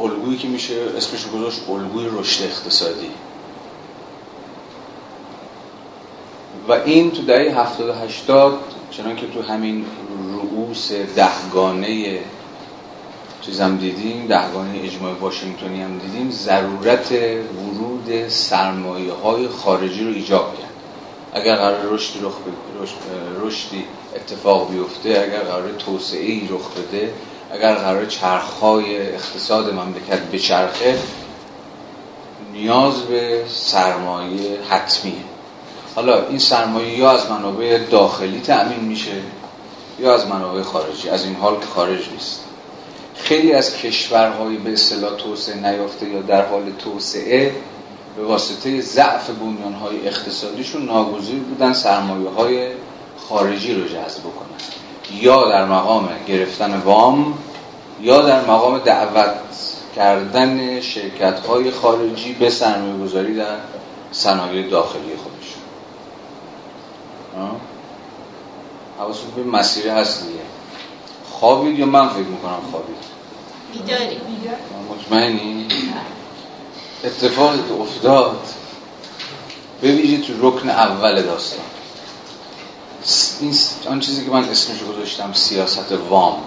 الگویی 0.00 0.38
که 0.38 0.48
میشه 0.48 0.74
اسمش 0.96 1.26
گذاشت 1.26 1.60
الگوی 1.70 2.06
رشد 2.18 2.44
اقتصادی. 2.44 3.10
و 6.68 6.72
این 6.72 7.10
تو 7.10 7.22
دهه 7.22 7.60
70 7.60 7.88
و 7.88 7.92
80 7.92 8.58
چنان 8.90 9.16
که 9.16 9.26
تو 9.26 9.42
همین 9.42 9.84
رؤوس 10.32 10.92
دهگانه 10.92 12.18
چیزم 13.42 13.76
دیدیم 13.76 14.26
دهگانه 14.26 14.80
اجماع 14.84 15.12
واشنگتنی 15.12 15.82
هم 15.82 15.98
دیدیم 15.98 16.30
ضرورت 16.30 17.12
ورود 17.12 18.28
سرمایه 18.28 19.12
های 19.12 19.48
خارجی 19.48 20.04
رو 20.04 20.10
ایجاب 20.10 20.58
کرد. 20.58 20.70
اگر 21.32 21.56
قرار 21.56 21.86
رشدی 21.90 22.20
رخ 22.20 22.32
رشدی 23.40 23.84
اتفاق 24.14 24.70
بیفته 24.70 25.08
اگر 25.08 25.40
قرار 25.40 25.72
توسعه 25.72 26.44
رخ 26.44 26.70
بده 26.70 27.12
اگر 27.52 27.74
قرار 27.74 28.06
چرخهای 28.06 29.14
اقتصاد 29.14 29.74
مملکت 29.74 30.30
بچرخه 30.32 30.98
نیاز 32.52 33.02
به 33.02 33.44
سرمایه 33.48 34.58
حتمیه. 34.70 35.33
حالا 35.94 36.28
این 36.28 36.38
سرمایه 36.38 36.98
یا 36.98 37.10
از 37.10 37.30
منابع 37.30 37.78
داخلی 37.78 38.40
تأمین 38.40 38.80
میشه 38.80 39.12
یا 39.98 40.14
از 40.14 40.26
منابع 40.26 40.62
خارجی 40.62 41.08
از 41.08 41.24
این 41.24 41.34
حال 41.34 41.60
که 41.60 41.66
خارج 41.66 42.08
نیست. 42.12 42.40
خیلی 43.14 43.52
از 43.52 43.76
کشورهای 43.76 44.56
به 44.56 44.72
اصطلاح 44.72 45.16
توسعه 45.16 45.56
نیافته 45.56 46.08
یا 46.08 46.20
در 46.20 46.46
حال 46.46 46.72
توسعه 46.78 47.54
به 48.16 48.24
واسطه 48.24 48.80
ضعف 48.80 49.30
بنیانهای 49.30 50.08
اقتصادیشون 50.08 50.84
ناگزیر 50.84 51.38
بودن 51.38 51.72
سرمایه 51.72 52.28
های 52.30 52.68
خارجی 53.28 53.74
رو 53.74 53.84
جذب 53.84 54.20
بکنن. 54.20 54.54
یا 55.20 55.48
در 55.48 55.64
مقام 55.64 56.08
گرفتن 56.28 56.80
وام 56.80 57.38
یا 58.00 58.22
در 58.22 58.40
مقام 58.40 58.78
دعوت 58.78 59.34
کردن 59.96 60.80
شرکت 60.80 61.46
های 61.46 61.70
خارجی 61.70 62.32
به 62.32 62.50
سرمایه 62.50 63.04
گذاری 63.04 63.34
در 63.34 63.56
صنایع 64.12 64.70
داخلی 64.70 65.16
خودشون. 65.16 65.43
حواستون 68.98 69.30
به 69.36 69.42
مسیر 69.42 69.88
هست 69.88 70.26
دیگه. 70.26 70.40
خوابید 71.30 71.78
یا 71.78 71.86
من 71.86 72.08
فکر 72.08 72.18
می‌کنم 72.18 72.60
خوابید؟ 72.70 72.96
بیداری. 73.72 74.20
مطمئنی؟ 74.90 75.66
اتفاقی 77.04 77.58
که 77.68 77.74
افتاد. 77.80 78.40
ببینید 79.82 80.24
تو 80.24 80.48
رکن 80.48 80.68
اول 80.68 81.22
داستان. 81.22 81.64
این 83.40 83.54
آن 83.90 84.00
چیزی 84.00 84.24
که 84.24 84.30
من 84.30 84.44
اسمش 84.44 84.82
گذاشتم 84.82 85.32
سیاست 85.32 85.92
وام. 85.92 86.42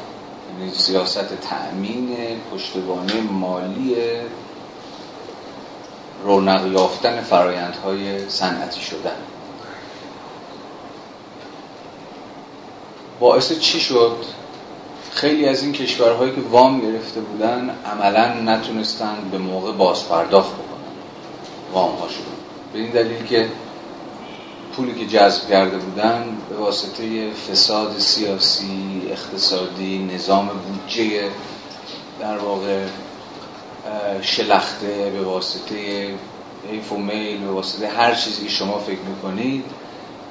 یعنی 0.60 0.74
سیاست 0.74 1.28
تأمین 1.50 2.18
پشتوانه 2.52 3.22
مالی 3.22 3.96
رونق 6.24 6.72
یافتن 6.72 7.22
فرایندهای 7.22 8.30
صنعتی 8.30 8.82
شدن. 8.82 9.18
باعث 13.20 13.60
چی 13.60 13.80
شد؟ 13.80 14.18
خیلی 15.12 15.46
از 15.46 15.64
این 15.64 15.74
کشورهایی 15.74 16.32
که 16.32 16.42
وام 16.42 16.82
گرفته 16.82 17.20
بودن 17.22 17.76
عملا 17.86 18.34
نتونستند 18.34 19.32
به 19.32 19.38
موقع 19.38 19.72
باز 19.72 20.08
پرداخت 20.10 20.54
بکنن 20.54 20.68
وام 21.74 21.92
هاشون 21.92 22.26
به 22.74 22.80
این 22.80 22.92
دلیل 22.92 23.24
که 23.24 23.50
پولی 24.76 24.94
که 24.94 25.06
جذب 25.06 25.50
کرده 25.50 25.78
بودن 25.78 26.38
به 26.50 26.56
واسطه 26.56 27.32
فساد 27.32 28.00
سیاسی 28.00 29.02
اقتصادی 29.12 30.10
نظام 30.14 30.48
بودجه 30.48 31.30
در 32.20 32.38
واقع 32.38 32.84
شلخته 34.22 35.12
به 35.14 35.22
واسطه 35.22 35.76
حیف 36.72 36.92
و 36.92 36.98
میل 36.98 37.42
به 37.42 37.52
واسطه 37.52 37.88
هر 37.88 38.16
چیزی 38.16 38.44
که 38.44 38.50
شما 38.50 38.80
فکر 38.80 39.00
می‌کنید 39.00 39.64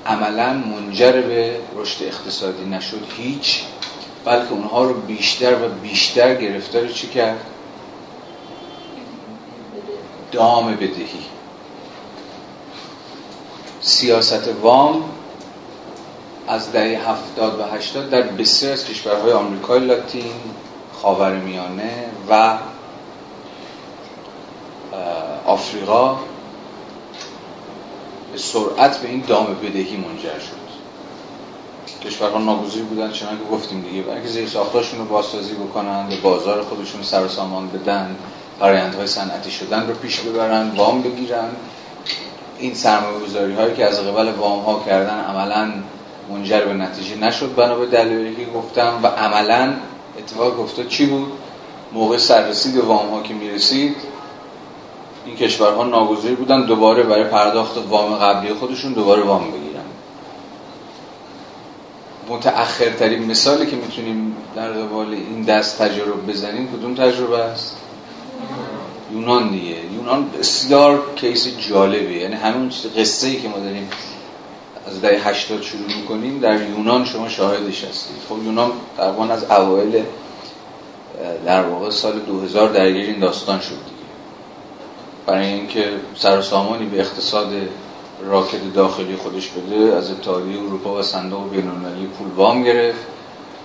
عملا 0.06 0.52
منجر 0.52 1.12
به 1.12 1.60
رشد 1.76 2.04
اقتصادی 2.04 2.64
نشد 2.64 3.02
هیچ 3.16 3.62
بلکه 4.24 4.52
اونها 4.52 4.84
رو 4.84 4.94
بیشتر 5.00 5.54
و 5.54 5.68
بیشتر 5.68 6.34
گرفتار 6.34 6.88
چی 6.88 7.06
کرد؟ 7.06 7.40
دام 10.32 10.74
بدهی 10.74 11.24
سیاست 13.80 14.48
وام 14.62 15.04
از 16.48 16.72
دهه 16.72 17.10
هفتاد 17.10 17.60
و 17.60 17.62
هشتاد 17.76 18.10
در 18.10 18.22
بسیار 18.22 18.72
از 18.72 18.84
کشورهای 18.84 19.32
آمریکای 19.32 19.80
لاتین 19.80 20.32
خاورمیانه 20.92 22.04
و 22.30 22.58
آفریقا 25.46 26.18
به 28.36 28.42
سرعت 28.42 28.98
به 28.98 29.08
این 29.08 29.24
دام 29.28 29.46
بدهی 29.62 29.96
منجر 29.96 30.38
شد. 30.38 30.66
کشورها 32.08 32.38
ناگزیر 32.38 32.82
بودن 32.82 33.12
چنانکه 33.12 33.44
گفتیم 33.52 33.80
دیگه. 33.80 34.02
برای 34.02 34.14
اینکه 34.14 34.32
زیر 34.32 34.48
ساختاشون 34.48 34.98
رو 34.98 35.04
بازسازی 35.04 35.54
بکنن 35.54 36.08
به 36.08 36.16
بازار 36.20 36.62
خودشون 36.62 37.02
سر 37.02 37.28
سامان 37.28 37.68
بدن 37.68 38.16
فرآیندهای 38.60 39.06
صنعتی 39.06 39.50
شدن 39.50 39.86
رو 39.88 39.94
پیش 39.94 40.20
ببرن 40.20 40.70
وام 40.70 41.02
بگیرن. 41.02 41.48
این 42.58 42.74
سرمایه‌گذاری 42.74 43.54
هایی 43.54 43.74
که 43.74 43.84
از 43.84 44.00
قبل 44.00 44.30
وام 44.30 44.60
ها 44.60 44.82
کردن 44.86 45.20
عملا 45.20 45.72
منجر 46.30 46.60
به 46.60 46.74
نتیجه 46.74 47.16
نشد. 47.16 47.54
بنا 47.54 47.76
به 47.76 47.86
دلایلی 47.86 48.36
که 48.36 48.50
گفتم 48.50 49.00
و 49.02 49.06
عملا 49.06 49.74
اتفاق 50.18 50.56
گفته 50.56 50.84
چی 50.84 51.06
بود؟ 51.06 51.32
موقع 51.92 52.16
سررسید 52.16 52.76
وام 52.76 53.08
ها 53.08 53.22
که 53.22 53.34
می‌رسید 53.34 53.96
این 55.26 55.36
کشورها 55.36 55.84
ناگزیر 55.84 56.34
بودن 56.34 56.66
دوباره 56.66 57.02
برای 57.02 57.24
پرداخت 57.24 57.78
وام 57.88 58.14
قبلی 58.14 58.54
خودشون 58.54 58.92
دوباره 58.92 59.22
وام 59.22 59.50
بگیرن. 59.50 59.66
متأخرترین 62.28 63.24
مثالی 63.24 63.66
که 63.66 63.76
می‌تونیم 63.76 64.36
در 64.56 64.72
قبال 64.72 65.12
این 65.12 65.42
دست 65.42 65.82
تجربه 65.82 66.32
بزنیم 66.32 66.68
کدوم 66.68 66.94
تجربه 66.94 67.38
است؟ 67.38 67.76
یونان 69.12 69.50
دیگه. 69.50 69.76
یونان 69.94 70.30
بسیار 70.38 71.02
کیس 71.16 71.48
جالبه. 71.68 72.12
یعنی 72.12 72.34
همون 72.34 72.70
قصه 72.96 73.26
ای 73.26 73.36
که 73.36 73.48
ما 73.48 73.58
داریم 73.58 73.88
از 74.86 75.00
دهه 75.00 75.28
80 75.28 75.62
شروع 75.62 75.86
می‌کنیم 76.00 76.40
در 76.40 76.62
یونان 76.62 77.04
شما 77.04 77.28
شاهدش 77.28 77.84
هستید. 77.84 78.16
خب 78.28 78.44
یونان 78.44 78.72
تقریبا 78.96 79.24
از 79.24 79.44
اوایل 79.44 80.02
در 81.46 81.62
واقع 81.62 81.90
سال 81.90 82.18
2000 82.18 82.68
درگیر 82.68 83.06
این 83.06 83.18
داستان 83.18 83.60
شد. 83.60 83.95
برای 85.26 85.46
اینکه 85.46 85.90
سر 86.16 86.42
سامانی 86.42 86.86
به 86.86 87.00
اقتصاد 87.00 87.52
راکت 88.24 88.74
داخلی 88.74 89.16
خودش 89.16 89.48
بده 89.48 89.96
از 89.96 90.10
اتحادیه 90.10 90.58
اروپا 90.62 90.98
و 90.98 91.02
صندوق 91.02 91.50
بین‌المللی 91.50 92.06
پول 92.06 92.28
وام 92.36 92.62
گرفت. 92.62 93.06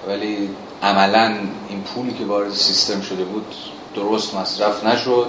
ولی 0.08 0.50
عملا 0.84 1.38
این 1.70 1.82
پولی 1.82 2.14
که 2.14 2.26
وارد 2.26 2.52
سیستم 2.52 3.02
شده 3.02 3.24
بود 3.24 3.46
درست 3.96 4.36
مصرف 4.36 4.84
نشد. 4.84 5.28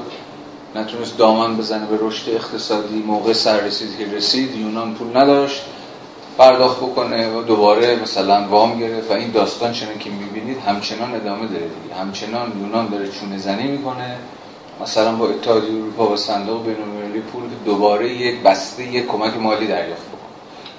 نتونست 0.74 1.18
دامن 1.18 1.56
بزنه 1.56 1.86
به 1.86 1.98
رشد 2.00 2.30
اقتصادی. 2.30 2.94
موقع 2.94 3.32
سررسید 3.32 3.98
که 3.98 4.16
رسید 4.16 4.56
یونان 4.56 4.94
پول 4.94 5.16
نداشت. 5.16 5.62
پرداخت 6.38 6.76
بکنه 6.76 7.36
و 7.36 7.42
دوباره 7.42 8.02
مثلا 8.02 8.48
وام 8.48 8.78
گرفت. 8.78 9.10
و 9.10 9.14
این 9.14 9.30
داستان 9.30 9.72
چنان 9.72 9.98
که 9.98 10.10
می‌بینید 10.10 10.58
همچنان 10.58 11.14
ادامه 11.14 11.46
داره 11.46 11.68
دیگه. 11.82 11.94
همچنان 12.00 12.52
یونان 12.60 12.86
داره 12.86 13.08
چونه 13.08 13.38
زنی 13.38 13.68
می‌کنه. 13.68 14.16
مثلا 14.82 15.16
با 15.16 15.28
اتحادیه 15.28 15.72
اروپا 15.72 16.12
و 16.12 16.16
صندوق 16.16 16.64
بین‌المللی 16.64 17.20
پول 17.20 17.42
که 17.42 17.56
دوباره 17.64 18.14
یک 18.14 18.42
بسته 18.42 18.92
یک 18.92 19.06
کمک 19.06 19.36
مالی 19.36 19.66
دریافت 19.66 20.06
بکنه. 20.08 20.20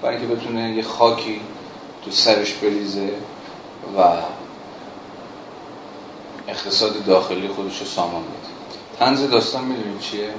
برای 0.01 0.17
اینکه 0.17 0.35
بتونه 0.35 0.71
یه 0.71 0.83
خاکی 0.83 1.41
تو 2.05 2.11
سرش 2.11 2.53
بریزه 2.53 3.09
و 3.97 4.01
اقتصاد 6.47 7.05
داخلی 7.05 7.47
خودش 7.47 7.79
رو 7.79 7.85
سامان 7.85 8.21
بده. 8.21 8.53
تنز 8.99 9.29
داستان 9.29 9.65
می‌دونید 9.65 9.99
چیه؟ 9.99 10.29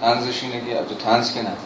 تنزش 0.00 0.42
اینه 0.42 0.60
که 0.60 0.74
تو 0.88 0.94
تنز 0.94 1.34
که 1.34 1.40
نداره 1.40 1.56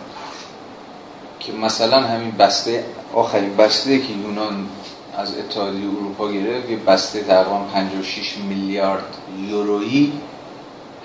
که 1.40 1.52
مثلا 1.52 2.00
همین 2.00 2.30
بسته 2.30 2.84
آخرین 3.14 3.56
بسته 3.56 3.98
که 3.98 4.12
یونان 4.12 4.68
از 5.16 5.38
اتحادیه 5.38 5.90
اروپا 5.90 6.28
گرفت 6.28 6.70
یه 6.70 6.76
بسته 6.76 7.22
تقریبا 7.22 7.58
56 7.58 8.38
میلیارد 8.38 9.16
یورویی 9.48 10.12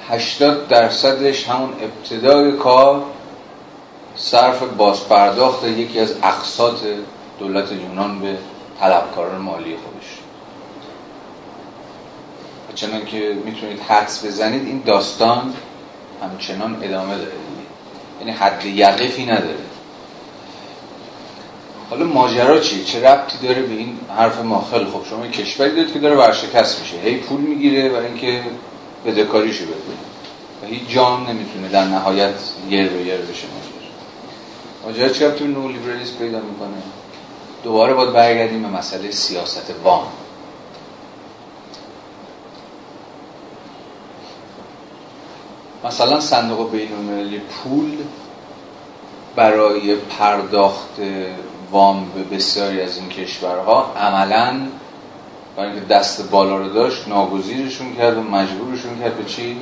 80 0.10 0.68
درصدش 0.68 1.50
همون 1.50 1.70
ابتدای 1.82 2.52
کار 2.52 3.04
صرف 4.16 4.64
بازپرداخت 4.64 5.64
یکی 5.64 6.00
از 6.00 6.16
اقساط 6.24 6.80
دولت 7.40 7.72
یونان 7.72 8.20
به 8.20 8.38
طلبکاران 8.80 9.42
مالی 9.42 9.76
خودش. 9.76 10.20
چنان 12.76 13.06
که 13.06 13.38
می‌تونید 13.46 13.80
حدس 13.80 14.26
بزنید 14.26 14.68
این 14.68 14.82
داستان 14.86 15.54
همچنان 16.24 16.78
ادامه 16.82 17.18
داره. 17.18 17.32
یعنی 18.20 18.32
حد 18.32 18.66
یقفی 18.66 19.26
نداره. 19.26 19.58
حالا 21.90 22.06
ماجرا 22.06 22.60
چیه 22.60 22.84
چه 22.84 23.10
ربطی 23.10 23.48
داره 23.48 23.62
به 23.62 23.74
این 23.74 24.00
حرف 24.18 24.42
ما 24.42 24.68
خیلی 24.72 24.86
خب 24.86 25.02
شما 25.10 25.28
کشوری 25.28 25.76
دارید 25.76 25.94
که 25.94 26.00
داره 26.00 26.16
ورشکست 26.16 26.80
میشه. 26.80 26.98
هی 26.98 27.18
پول 27.18 27.42
می‌گیره 27.42 27.90
برای 27.90 28.06
اینکه 28.06 28.44
بدهکاریشو 29.06 29.66
بده 29.66 29.76
و 30.64 30.66
هیچ 30.66 30.90
جام 30.90 31.28
نمی‌تونه 31.30 31.68
در 31.68 31.86
نهایت 31.86 32.36
یر 32.70 32.90
به 32.90 33.02
یر 33.06 33.18
بشه. 33.18 33.48
ماجرا 34.86 35.10
چه 35.10 35.32
تو 35.32 35.48
نو 35.48 35.68
لیبرالیسم 35.68 36.16
پیدا 36.18 36.40
می‌کنه؟ 36.40 36.82
دوباره 37.64 37.94
باید 37.94 38.14
برگردیم 38.14 38.62
به 38.62 38.68
مسئله 38.70 39.12
سیاست 39.12 39.74
وام. 39.84 40.08
مثلا 45.84 46.20
صندوق 46.20 46.72
بین 46.72 46.94
المللی 46.94 47.40
پول 47.40 47.98
برای 49.36 49.96
پرداخت 49.96 51.00
وام 51.72 52.12
به 52.16 52.36
بسیاری 52.36 52.82
از 52.82 52.98
این 52.98 53.10
کشورها 53.10 53.94
عملا 53.94 54.60
برای 55.56 55.72
اینکه 55.72 55.86
دست 55.86 56.30
بالا 56.30 56.58
رو 56.58 56.70
داشت 56.70 57.08
ناگزیرشون 57.08 57.96
کرد 57.96 58.18
و 58.18 58.22
مجبورشون 58.22 59.00
کرد 59.00 59.18
به 59.18 59.26
چی؟ 59.26 59.58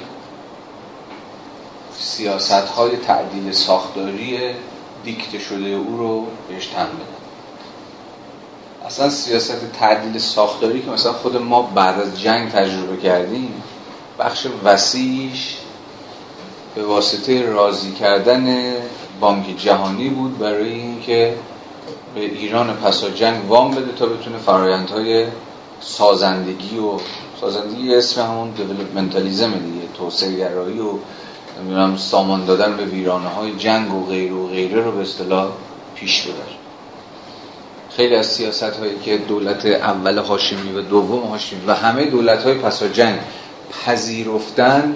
سیاست 1.97 2.51
های 2.51 2.97
تعدیل 2.97 3.51
ساختاری 3.51 4.39
دیکته 5.03 5.39
شده 5.39 5.67
او 5.67 5.97
رو 5.97 6.25
بهش 6.49 6.65
تن 6.65 6.87
اصلا 8.85 9.09
سیاست 9.09 9.71
تعدیل 9.79 10.17
ساختاری 10.17 10.81
که 10.81 10.91
مثلا 10.91 11.13
خود 11.13 11.37
ما 11.37 11.61
بعد 11.61 11.99
از 11.99 12.21
جنگ 12.21 12.51
تجربه 12.51 12.97
کردیم 12.97 13.63
بخش 14.19 14.47
وسیعش 14.63 15.57
به 16.75 16.83
واسطه 16.83 17.41
راضی 17.41 17.91
کردن 17.91 18.73
بانک 19.19 19.57
جهانی 19.57 20.09
بود 20.09 20.39
برای 20.39 20.73
اینکه 20.73 21.35
به 22.15 22.21
ایران 22.21 22.73
پسا 22.73 23.09
جنگ 23.09 23.49
وام 23.49 23.71
بده 23.71 23.91
تا 23.91 24.05
بتونه 24.05 24.37
فرایندهای 24.37 25.25
سازندگی 25.85 26.77
و 26.77 26.99
سازندگی 27.41 27.95
اسم 27.95 28.21
همون 28.21 28.49
دیولپمنتالیزم 28.49 29.51
دیگه 29.51 29.87
توسعه 29.97 30.37
گرایی 30.37 30.79
و 30.79 30.91
نمی‌دونم 31.59 31.97
سامان 31.97 32.45
دادن 32.45 32.77
به 32.77 32.85
ویرانه 32.85 33.27
های 33.27 33.55
جنگ 33.55 33.93
و 33.93 34.05
غیر 34.05 34.33
و 34.33 34.47
غیره 34.47 34.81
رو 34.81 34.91
به 34.91 35.01
اصطلاح 35.01 35.51
پیش 35.95 36.21
ببر. 36.21 36.63
خیلی 37.89 38.15
از 38.15 38.25
سیاست 38.25 38.63
هایی 38.63 38.99
که 38.99 39.17
دولت 39.17 39.65
اول 39.65 40.17
هاشمی 40.17 40.71
و 40.71 40.81
دوم 40.81 41.23
هاشمی 41.23 41.65
و 41.67 41.73
همه 41.73 42.05
دولت 42.05 42.43
های 42.43 42.53
پسا 42.53 42.87
جنگ 42.87 43.19
پذیرفتن 43.85 44.95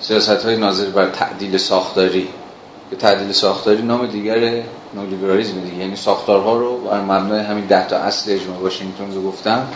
سیاست 0.00 0.44
های 0.44 0.56
ناظر 0.56 0.90
بر 0.90 1.08
تعدیل 1.08 1.56
ساختاری. 1.56 2.28
که 2.90 2.96
تعدیل 2.96 3.32
ساختاری 3.32 3.82
نام 3.82 4.06
دیگر 4.06 4.62
نولیبرالیسم 4.94 5.60
دیگه. 5.60 5.76
یعنی 5.76 5.96
ساختارها 5.96 6.58
رو 6.58 6.76
بر 6.76 7.00
مبنای 7.00 7.40
همین 7.40 7.66
ده 7.66 7.88
تا 7.88 7.96
اصل 7.96 8.32
اجماع 8.32 8.58
واشنگتن 8.58 9.14
رو 9.14 9.22
گفتم. 9.22 9.68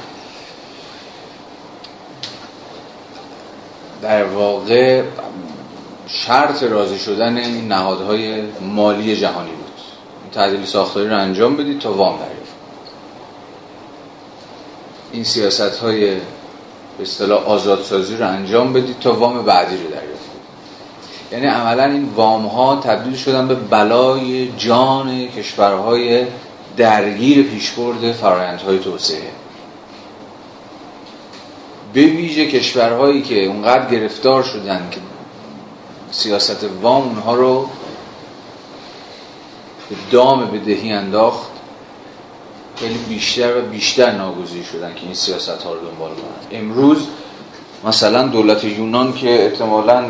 در 4.03 4.25
واقع 4.25 5.03
شرط 6.07 6.63
راضی 6.63 6.99
شدن 6.99 7.37
این 7.37 7.69
نهادهای 7.69 8.43
مالی 8.61 9.17
جهانی 9.17 9.51
بود. 9.51 9.65
تعدیل 10.35 10.65
ساختاری 10.65 11.09
رو 11.09 11.19
انجام 11.19 11.57
بدید 11.57 11.79
تا 11.79 11.93
وام 11.93 12.19
دریافت 12.19 12.55
این 15.13 15.25
سیاست 15.25 15.61
های 15.61 16.15
به 16.99 17.03
اصطلاح 17.03 17.45
آزادسازی 17.47 18.17
رو 18.17 18.29
انجام 18.29 18.73
بدید 18.73 18.99
تا 18.99 19.13
وام 19.13 19.45
بعدی 19.45 19.77
رو 19.77 19.91
دریافت 19.91 20.14
یعنی 21.35 21.47
عملا 21.47 21.85
این 21.85 22.05
وام 22.05 22.47
ها 22.47 22.77
تبدیل 22.77 23.17
شدن 23.17 23.49
به 23.49 23.55
بلای 23.55 24.53
جان 24.59 25.29
کشورهای 25.29 26.27
درگیر 26.77 27.47
پیشبرد 27.47 28.13
فرایندهای 28.13 28.79
توسعه. 28.79 29.31
به 31.93 32.01
ویژه 32.01 32.47
کشورهایی 32.47 33.23
که 33.23 33.45
اونقدر 33.45 33.91
گرفتار 33.91 34.43
شدن 34.43 34.89
که 34.91 35.01
سیاست 36.11 36.65
وام 36.83 37.03
اونها 37.03 37.35
رو 37.35 37.69
به 39.91 39.97
دام 40.11 40.47
بدهی 40.47 40.93
انداخت 40.93 41.51
خیلی 42.77 42.99
بیشتر 43.09 43.57
و 43.57 43.61
بیشتر 43.63 44.11
ناگزیر 44.13 44.65
شدن 44.65 44.95
که 44.95 45.05
این 45.05 45.15
سیاست 45.15 45.63
ها 45.63 45.73
رو 45.75 45.81
دنبال 45.81 46.11
کنن. 46.11 46.59
امروز 46.61 47.07
مثلا 47.85 48.27
دولت 48.27 48.65
یونان 48.65 49.13
که 49.13 49.45
احتمالا 49.45 50.05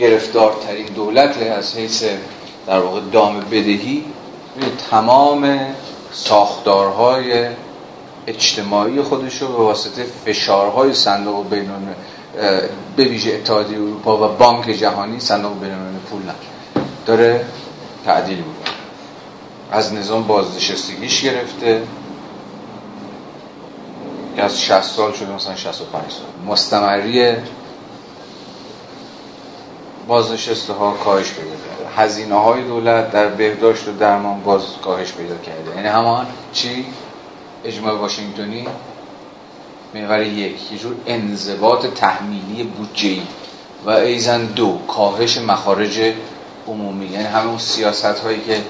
گرفتارترین 0.00 0.86
دولت 0.86 1.42
از 1.42 1.76
حیث 1.76 2.04
در 2.66 2.78
واقع 2.78 3.00
دام 3.12 3.40
بدهی 3.40 4.04
تمام 4.90 5.58
ساختارهای 6.12 7.48
اجتماعی 8.26 9.02
خودش 9.02 9.42
رو 9.42 9.48
به 9.48 9.54
واسطه 9.54 10.04
فشارهای 10.24 10.94
صندوق 10.94 11.48
بینون 11.50 11.88
به 12.96 13.04
ویژه 13.04 13.30
اتحادیه 13.30 13.78
اروپا 13.78 14.28
و 14.28 14.36
بانک 14.36 14.70
جهانی 14.70 15.20
صندوق 15.20 15.60
بینون 15.60 16.00
پول 16.10 16.22
داره 17.06 17.44
تعدیل 18.04 18.36
می‌کنه. 18.36 18.74
از 19.72 19.94
نظام 19.94 20.26
بازنشستگیش 20.26 21.22
گرفته. 21.22 21.82
از 24.38 24.60
60 24.60 24.82
سال 24.82 25.12
شده 25.12 25.34
مثلا 25.34 25.56
65 25.56 26.02
سال. 26.10 26.52
مستمری 26.52 27.36
بازنشسته 30.10 30.72
ها 30.72 30.90
کاهش 30.90 31.32
پیدا 31.32 31.50
کرده. 31.50 31.96
هزینه 31.96 32.34
های 32.34 32.62
دولت 32.62 33.10
در 33.10 33.28
بهداشت 33.28 33.88
و 33.88 33.92
درمان 33.92 34.40
باز 34.40 34.62
کاهش 34.82 35.12
پیدا 35.12 35.36
کرده. 35.36 35.76
یعنی 35.76 35.88
همان 35.88 36.26
چی؟ 36.52 36.86
اجماع 37.64 37.98
واشنگتنی 37.98 38.66
محور 39.94 40.22
یک. 40.22 40.72
یه 40.72 40.78
جور 40.78 40.94
انضباط 41.06 41.86
تحمیلی 41.86 42.62
بودجه 42.62 43.16
و 43.86 43.90
ایزن 43.90 44.44
دو 44.46 44.78
کاهش 44.88 45.38
مخارج 45.38 46.12
عمومی. 46.68 47.06
یعنی 47.06 47.24
همه 47.24 47.58
سیاست 47.58 48.04
هایی 48.04 48.40
که 48.40 48.60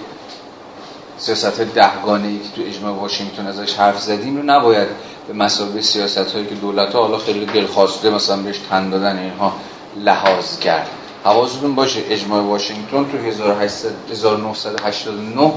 سیاست 1.18 1.60
دهگانه 1.60 2.28
ای 2.28 2.38
که 2.38 2.48
تو 2.56 2.68
اجماع 2.68 2.92
واشنگتن 2.92 3.46
ازش 3.46 3.74
حرف 3.74 4.00
زدیم 4.00 4.36
رو 4.36 4.42
نباید 4.42 4.88
به 5.28 5.34
مسابقه 5.34 5.80
سیاست 5.80 6.32
هایی 6.32 6.46
که 6.46 6.54
دولت 6.54 6.92
ها 6.92 7.02
حالا 7.02 7.18
خیلی 7.18 7.46
دلخواسته 7.46 8.10
مثلا 8.10 8.36
بهش 8.36 8.58
تن 8.70 8.90
دادن 8.90 9.18
اینها 9.18 9.52
لحاظ 9.96 10.58
کرد. 10.58 10.99
حواستون 11.24 11.74
باشه 11.74 12.00
اجماع 12.10 12.42
واشنگتن 12.42 13.04
تو 13.04 13.18
1989 13.18 15.52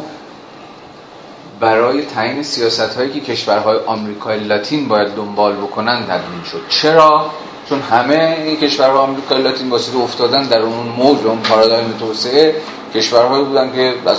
برای 1.59 2.05
تعیین 2.05 2.43
سیاست 2.43 2.95
هایی 2.95 3.11
که 3.11 3.19
کشورهای 3.19 3.77
آمریکای 3.85 4.39
لاتین 4.39 4.87
باید 4.87 5.15
دنبال 5.15 5.55
بکنن 5.55 6.03
تدوین 6.03 6.43
شد. 6.51 6.61
چرا؟ 6.69 7.25
چون 7.69 7.79
همه 7.79 8.37
این 8.45 8.57
کشورهای 8.57 8.99
آمریکای 8.99 9.41
لاتین 9.41 9.69
واسه 9.69 9.97
افتادن 9.97 10.43
در 10.43 10.61
اون 10.61 10.87
موج 10.97 11.25
اون 11.25 11.39
پارادایم 11.39 11.93
توسعه 11.99 12.55
کشورهایی 12.95 13.45
بودن 13.45 13.71
که 13.71 13.93
از 14.05 14.17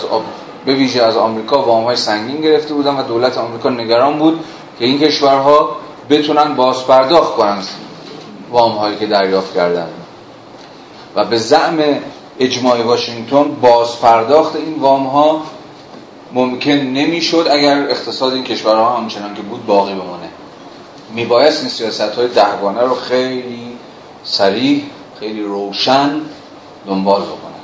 به 0.66 0.74
ویژه 0.74 1.02
از 1.02 1.16
آمریکا 1.16 1.62
وام 1.62 1.84
های 1.84 1.96
سنگین 1.96 2.40
گرفته 2.40 2.74
بودن 2.74 2.96
و 2.96 3.02
دولت 3.02 3.38
آمریکا 3.38 3.70
نگران 3.70 4.18
بود 4.18 4.44
که 4.78 4.84
این 4.84 4.98
کشورها 4.98 5.76
بتونن 6.10 6.54
باز 6.54 6.86
پرداخت 6.86 7.36
کنن 7.36 7.58
وام 8.50 8.72
هایی 8.72 8.96
که 8.96 9.06
دریافت 9.06 9.54
کردن. 9.54 9.88
و 11.14 11.24
به 11.24 11.38
زعم 11.38 11.78
اجماع 12.38 12.82
واشنگتن 12.82 13.42
باز 13.42 14.00
پرداخت 14.00 14.56
این 14.56 14.74
وام 14.74 15.06
ها 15.06 15.42
ممکن 16.32 16.72
نمی‌شد 16.72 17.46
اگر 17.50 17.82
اقتصاد 17.90 18.32
این 18.32 18.44
کشورها 18.44 18.96
همچنان 18.96 19.34
که 19.34 19.42
بود 19.42 19.66
باقی 19.66 19.92
بمانه. 19.92 20.28
میبایست 21.14 21.60
این 21.60 21.68
سیاست 21.68 22.00
های 22.00 22.28
دهگانه 22.28 22.80
رو 22.80 22.94
خیلی 22.94 23.66
سریع 24.24 24.82
خیلی 25.20 25.42
روشن 25.42 26.20
دنبال 26.86 27.22
بکنه. 27.22 27.54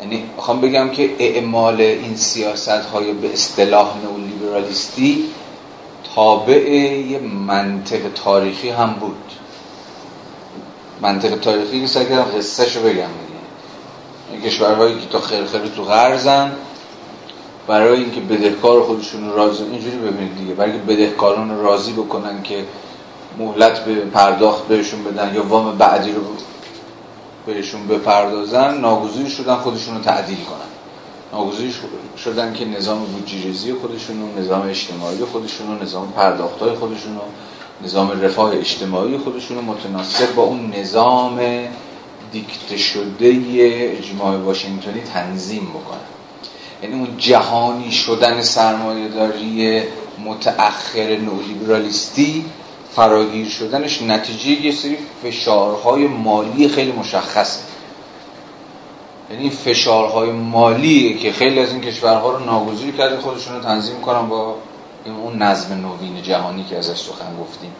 یعنی 0.00 0.24
می‌خوام 0.36 0.60
بگم 0.60 0.90
که 0.90 1.10
اعمال 1.18 1.80
این 1.80 2.16
سیاست 2.16 2.68
های 2.68 3.12
به 3.12 3.32
اصطلاح 3.32 3.94
نئولیبرالیستی 4.04 5.24
تابع 6.14 6.70
یه 7.10 7.18
منطق 7.18 8.00
تاریخی 8.14 8.70
هم 8.70 8.92
بود. 8.92 9.16
منطق 11.04 11.38
تاریخی 11.38 11.86
سعی 11.86 12.06
کردم 12.06 12.38
قصه 12.38 12.68
شو 12.68 12.80
بگم 12.80 12.92
دیگه. 14.32 14.48
کشورهایی 14.48 14.94
که 15.00 15.06
تا 15.06 15.20
خیر 15.20 15.44
خیلی 15.44 15.68
تو 15.76 15.84
غرزن 15.84 16.52
برای 17.66 18.00
اینکه 18.00 18.20
بدهکار 18.20 18.82
خودشون 18.82 19.32
راضی 19.32 19.62
اینجوری 19.62 19.96
ببینید 19.96 20.38
دیگه. 20.38 20.54
برای 20.54 20.70
اینکه 20.70 20.92
بدهکاران 20.92 21.50
رو 21.50 21.62
راضی 21.62 21.92
بکنن 21.92 22.42
که 22.42 22.64
مهلت 23.38 23.84
به 23.84 23.94
پرداخت 23.94 24.68
بهشون 24.68 25.04
بدن 25.04 25.34
یا 25.34 25.46
وام 25.46 25.78
بعدی 25.78 26.12
رو 26.12 26.22
بهشون 27.46 27.86
بپردازن 27.86 28.80
ناگزیر 28.80 29.28
شدن 29.28 29.56
خودشون 29.56 29.94
رو 29.94 30.00
تعدیل 30.00 30.38
کنن. 30.44 30.74
ناگزیر 31.32 31.74
شدن 32.24 32.54
که 32.54 32.64
نظام 32.64 33.04
بودجیریزی 33.04 33.72
خودشون 33.72 34.22
و 34.22 34.40
نظام 34.40 34.68
اجتماعی 34.68 35.24
خودشون 35.32 35.70
و 35.70 35.82
نظام 35.82 36.12
پرداختهای 36.12 36.74
خودشون 36.74 37.16
و 37.16 37.20
نظام 37.84 38.20
رفاه 38.20 38.56
اجتماعی 38.56 39.18
خودشون 39.18 39.64
متناسب 39.64 40.34
با 40.34 40.42
اون 40.42 40.74
نظام 40.76 41.40
دیکته 42.32 42.76
شده 42.76 43.40
اجماع 43.98 44.36
واشنگتنی 44.36 45.00
تنظیم 45.00 45.62
بکنن. 45.64 46.00
یعنی 46.82 46.94
اون 46.94 47.08
جهانی 47.18 47.92
شدن 47.92 48.42
سرمایه 48.42 49.08
داری 49.08 49.82
متأخر 50.24 51.16
نولیبرالیستی 51.16 52.44
فراگیر 52.96 53.48
شدنش 53.48 54.02
نتیجه 54.02 54.66
یه 54.66 54.72
سری 54.72 54.98
فشارهای 55.22 56.06
مالی 56.06 56.68
خیلی 56.68 56.92
مشخصه. 56.92 57.60
یعنی 59.30 59.42
این 59.42 59.50
فشارهای 59.50 60.30
مالی 60.30 61.18
که 61.18 61.32
خیلی 61.32 61.60
از 61.60 61.72
این 61.72 61.80
کشورها 61.80 62.30
رو 62.30 62.44
ناگزیر 62.44 62.94
کرده 62.96 63.16
خودشون 63.16 63.54
رو 63.54 63.62
تنظیم 63.62 64.00
کنن 64.00 64.28
با 64.28 64.54
اون 65.10 65.42
نظم 65.42 65.74
نوین 65.74 66.22
جهانی 66.22 66.64
که 66.64 66.78
ازش 66.78 66.98
سخن 66.98 67.36
گفتیم. 67.40 67.72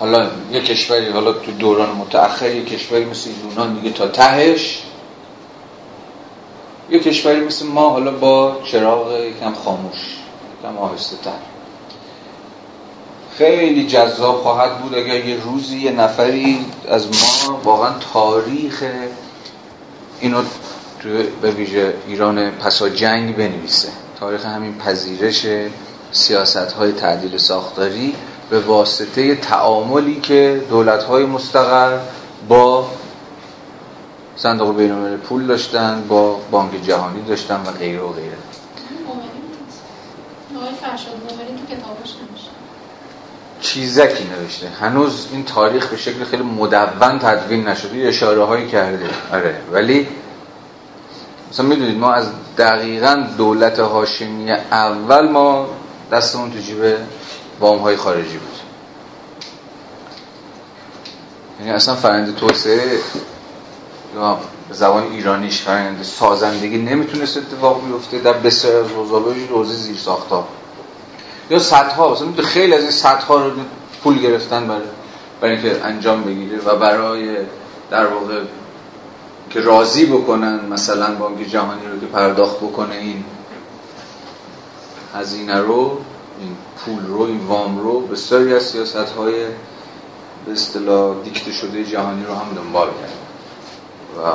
حالا 0.00 0.30
یه 0.52 0.60
کشوری 0.60 1.08
حالا 1.08 1.32
تو 1.32 1.52
دوران 1.52 1.90
متأخر 1.90 2.50
یه 2.50 2.64
کشوری 2.64 3.04
مثل 3.04 3.30
یونان 3.30 3.74
دیگه 3.74 3.90
تا 3.90 4.08
تهش. 4.08 4.82
یه 6.90 6.98
کشوری 6.98 7.40
مثل 7.40 7.66
ما 7.66 7.90
حالا 7.90 8.10
با 8.10 8.56
چراغ 8.64 9.12
یکم 9.12 9.54
خاموش 9.54 10.16
یکم 10.58 10.78
آهسته 10.78 11.16
تر. 11.16 11.30
خیلی 13.38 13.86
جذاب 13.86 14.42
خواهد 14.42 14.78
بود 14.78 14.94
اگر 14.94 15.24
یه 15.24 15.36
روزی 15.44 15.78
یه 15.78 15.92
نفری 15.92 16.66
از 16.88 17.06
ما 17.06 17.60
واقعا 17.64 17.92
تاریخ 18.12 18.84
اینو 20.20 20.42
به 21.42 21.50
ویژه 21.50 21.94
ایران 22.06 22.50
پسا 22.50 22.88
جنگ 22.88 23.36
بنویسه. 23.36 23.88
تاریخ 24.20 24.46
همین 24.46 24.78
پذیرش 24.78 25.46
سیاست 26.12 26.72
های 26.72 26.92
تعدیل 26.92 27.36
ساختاری 27.36 28.14
به 28.50 28.60
واسطه 28.60 29.34
تعاملی 29.34 30.20
که 30.20 30.62
دولت 30.70 31.02
های 31.02 31.24
مستقر 31.24 31.98
با 32.48 32.90
صندوق 34.36 34.76
بین 34.76 35.16
پول 35.16 35.46
داشتن 35.46 36.04
با 36.08 36.40
بانک 36.50 36.82
جهانی 36.82 37.22
داشتن 37.22 37.60
و 37.66 37.70
غیره 37.70 38.02
و 38.02 38.12
غیره. 38.12 38.36
چیزکی 43.60 44.24
نوشته. 44.24 44.68
هنوز 44.68 45.26
این 45.32 45.44
تاریخ 45.44 45.86
به 45.86 45.96
شکل 45.96 46.24
خیلی 46.24 46.42
مدون 46.42 47.18
تدوین 47.18 47.68
نشده. 47.68 48.08
اشاره 48.08 48.44
هایی 48.44 48.68
کرده. 48.68 49.10
آره. 49.32 49.60
ولی 49.72 50.08
مثلا 51.50 51.66
می‌دونید 51.66 51.98
ما 51.98 52.12
از 52.12 52.26
دقیقا 52.58 53.26
دولت 53.38 53.78
هاشمی 53.78 54.52
اول 54.52 55.28
ما 55.28 55.66
دستمون 56.12 56.50
تو 56.50 56.58
جیب 56.58 56.96
وام 57.60 57.78
های 57.78 57.96
خارجی 57.96 58.38
بود. 58.38 58.56
یعنی 61.60 61.72
اصلا 61.72 61.94
فرنده 61.94 62.32
توسعه 62.32 62.98
زبان 64.70 65.02
ایرانیش 65.02 65.60
فرنده 65.60 66.02
سازندگی 66.02 66.78
نمی‌تونست 66.78 67.36
اتفاق 67.36 67.84
بیفته. 67.86 68.18
در 68.18 68.32
بسیار 68.32 68.84
از 68.84 68.90
حوزه‌های 68.90 69.46
روزی 69.46 69.74
زیر 69.74 69.96
ساختا. 69.96 70.44
یا 71.50 71.58
صدها 71.58 72.12
مثلا 72.12 72.42
خیلی 72.42 72.74
از 72.74 72.82
این 72.82 72.90
صدها 72.90 73.46
رو 73.46 73.50
پول 74.02 74.18
گرفتن 74.18 74.68
برای 74.68 74.82
برای 75.40 75.54
اینکه 75.56 75.84
انجام 75.84 76.22
بگیره 76.22 76.58
و 76.58 76.76
برای 76.76 77.36
در 77.90 78.06
واقع 78.06 78.40
که 79.50 79.60
راضی 79.60 80.06
بکنن 80.06 80.60
مثلا 80.70 81.14
بانک 81.14 81.48
جهانی 81.48 81.86
رو 81.92 82.00
که 82.00 82.06
پرداخت 82.06 82.56
بکنه 82.56 82.94
این 82.94 83.24
هزینه 85.14 85.58
رو 85.58 85.98
این 86.40 86.56
پول 86.76 87.06
رو 87.06 87.20
این 87.20 87.38
وام 87.38 87.78
رو 87.78 88.00
بسیاری 88.00 88.54
از 88.54 88.62
سیاست 88.62 88.96
های 88.96 89.34
به 90.46 90.52
اصطلاح 90.52 91.14
دیکته 91.24 91.52
شده 91.52 91.84
جهانی 91.84 92.24
رو 92.24 92.34
هم 92.34 92.54
دنبال 92.56 92.86
کرد 92.86 93.18
و 94.16 94.28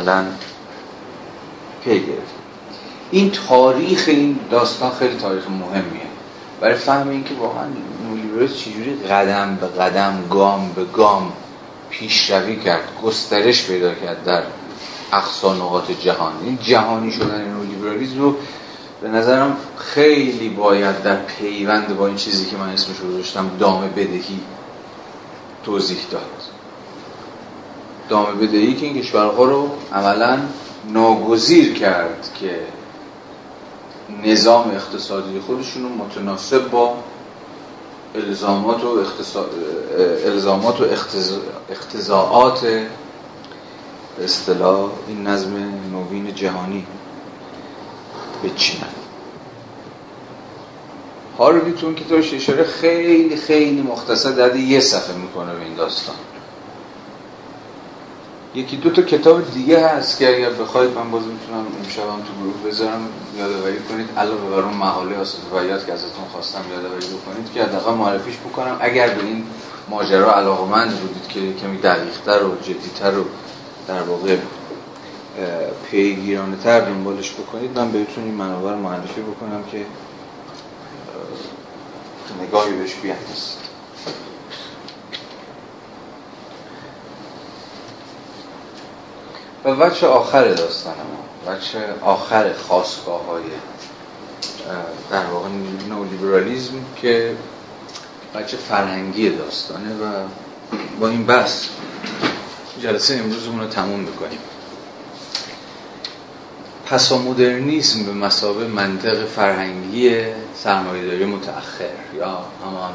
عملا 0.00 0.24
پی 1.84 2.00
گرفت. 2.00 2.34
این 3.10 3.30
تاریخ 3.30 4.04
این 4.06 4.38
داستان 4.50 4.90
خیلی 4.90 5.16
تاریخ 5.16 5.48
مهمیه. 5.48 6.06
برای 6.60 6.74
فهم 6.74 7.08
اینکه 7.08 7.34
واقعا 7.34 7.64
نولیبرالیسم 8.10 8.54
چجوری 8.54 8.94
قدم 8.94 9.58
به 9.60 9.66
قدم 9.66 10.24
گام 10.30 10.72
به 10.76 10.84
گام 10.84 11.32
پیشروی 11.98 12.56
کرد 12.56 12.88
گسترش 13.04 13.66
پیدا 13.66 13.94
کرد 13.94 14.24
در 14.24 14.42
اقصا 15.12 15.54
نقاط 15.54 15.90
جهان 15.90 16.32
این 16.44 16.58
جهانی 16.62 17.12
شدن 17.12 17.48
نولیبرالیسم 17.48 18.20
رو 18.20 18.36
به 19.02 19.08
نظرم 19.08 19.56
خیلی 19.76 20.48
باید 20.48 21.02
در 21.02 21.16
پیوند 21.16 21.96
با 21.96 22.06
این 22.06 22.16
چیزی 22.16 22.46
که 22.46 22.56
من 22.56 22.68
اسمش 22.68 22.96
رو 22.98 23.16
داشتم 23.16 23.50
دام 23.58 23.88
بدهی 23.96 24.40
توضیح 25.64 25.98
داد. 26.10 26.22
دام 28.08 28.38
بدهی 28.38 28.74
که 28.74 28.86
این 28.86 29.02
کشورها 29.02 29.44
رو 29.44 29.70
عملا 29.92 30.38
ناگزیر 30.92 31.74
کرد 31.74 32.28
که 32.40 32.60
نظام 34.24 34.70
اقتصادی 34.70 35.40
خودشون 35.40 35.82
رو 35.82 35.88
متناسب 35.88 36.70
با 36.70 36.94
الزامات 38.16 38.84
و, 38.84 39.04
الزامات 40.24 40.80
و 40.80 40.84
اختزاعات 41.70 42.60
به 44.16 44.24
اصطلاح 44.24 44.90
این 45.08 45.26
نظم 45.26 45.52
نوین 45.92 46.34
جهانی 46.34 46.86
بچینن 48.44 48.88
هارویتون 51.38 51.94
کتابش 51.94 52.34
اشاره 52.34 52.64
خیلی 52.64 53.36
خیلی 53.36 53.82
مختصر 53.82 54.30
در 54.30 54.56
یه 54.56 54.80
صفحه 54.80 55.16
می‌کنه 55.16 55.54
به 55.54 55.64
این 55.64 55.74
داستان. 55.74 56.16
یکی 58.56 58.76
دو 58.76 58.90
تا 58.90 59.02
کتاب 59.02 59.50
دیگه 59.50 59.88
هست 59.88 60.18
که 60.18 60.36
اگر 60.36 60.50
بخواید 60.50 60.94
من 60.94 61.10
باز 61.10 61.22
می‌تونم 61.22 61.66
امشبم 61.84 62.16
تو 62.16 62.32
گروه 62.40 62.70
بذارم 62.70 63.08
یادآوری 63.38 63.78
کنید. 63.78 64.08
علاوه 64.16 64.50
بر 64.50 64.60
اون 64.60 64.74
مقاله 64.74 65.18
آساتویات 65.18 65.86
که 65.86 65.92
ازتون 65.92 66.24
خواستم 66.32 66.60
یادآوری 66.70 67.06
بکنید 67.06 67.52
که 67.54 67.62
حداقل 67.62 67.94
معرفیش 67.94 68.36
بکنم. 68.36 68.76
اگر 68.80 69.08
به 69.08 69.22
این 69.22 69.46
ماجرا 69.90 70.36
علاقمند 70.36 70.90
بودید 71.00 71.28
که 71.28 71.40
کمی 71.62 71.78
دقیقتر 71.78 72.44
و 72.44 72.56
جدیتر 72.62 73.18
و 73.18 73.24
در 73.88 74.02
واقع 74.02 74.36
پیگیرانه 75.90 76.56
تر 76.56 76.80
دنبالش 76.80 77.32
بکنید 77.32 77.78
من 77.78 77.92
بهتون 77.92 78.24
این 78.24 78.34
منابع 78.34 78.74
معرفی 78.74 79.20
بکنم 79.20 79.64
که 79.72 79.86
نگاهی 82.42 82.72
بهش 82.72 82.94
بیاندازید. 82.94 83.65
و 89.66 89.70
وچه 89.70 90.06
آخر 90.06 90.52
داستان 90.52 90.94
ما 90.94 91.52
وچه 91.52 91.78
آخر 92.02 92.52
خواستگاه 92.52 93.26
های 93.26 93.42
در 95.10 95.26
واقع 95.26 95.48
نولیبرالیزم 95.88 96.74
که 96.96 97.36
وچه 98.34 98.56
فرهنگی 98.56 99.30
داستانه 99.30 99.94
و 99.94 100.26
با 101.00 101.08
این 101.08 101.26
بحث 101.26 101.66
جلسه 102.82 103.14
امروزمون 103.14 103.60
رو 103.60 103.66
تموم 103.66 104.00
می‌کنیم. 104.00 104.38
پسامدرنیزم 106.86 108.04
به 108.04 108.12
مسابه 108.12 108.66
منطق 108.68 109.24
فرهنگی 109.24 110.24
سرمایه‌داری 110.54 111.24
متأخر 111.24 111.84
یا 112.18 112.44
همان 112.64 112.92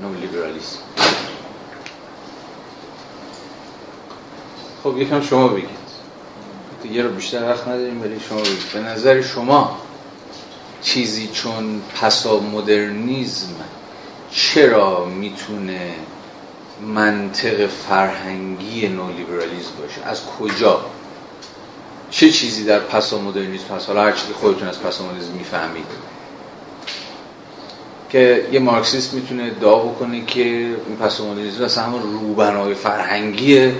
نولیبرالیزم 0.00 0.78
خب 4.82 4.98
یکم 4.98 5.20
شما 5.20 5.48
بگید. 5.48 5.85
دیگه 6.88 7.02
رو 7.02 7.08
بیشتر 7.08 7.50
وقت 7.50 7.68
نداریم 7.68 8.02
ولی 8.02 8.20
شما 8.28 8.40
به 8.72 8.80
نظر 8.80 9.22
شما 9.22 9.78
چیزی 10.82 11.28
چون 11.32 11.82
پسا 12.00 12.40
مدرنیزم 12.40 13.54
چرا 14.30 15.04
می‌تونه 15.04 15.94
منطق 16.80 17.66
فرهنگی 17.66 18.88
نولیبرالیزم 18.88 19.70
باشه؟ 19.80 20.10
از 20.10 20.20
کجا؟ 20.26 20.80
چه 22.10 22.30
چیزی 22.30 22.64
در 22.64 22.78
پسا 22.78 23.18
مدرنیزم 23.18 23.64
پس 23.64 23.86
حالا 23.86 24.02
هر 24.02 24.12
چیزی 24.12 24.32
خودتون 24.32 24.68
از 24.68 24.82
پسا 24.82 25.04
مدرنیزم 25.04 25.32
می‌فهمید. 25.32 25.86
که 28.10 28.48
یه 28.52 28.60
مارکسیست 28.60 29.14
می‌تونه 29.14 29.44
ادعا 29.44 29.78
بکنه 29.78 30.24
که 30.24 30.44
این 30.44 30.96
پسا 31.00 31.24
مدرنیزم 31.24 31.64
اصلا 31.64 31.84
همون 31.84 32.02
روبنای 32.02 32.74
فرهنگی 32.74 33.72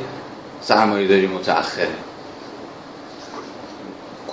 سرمایه 0.61 1.09
داری 1.09 1.27
متأخره. 1.27 2.06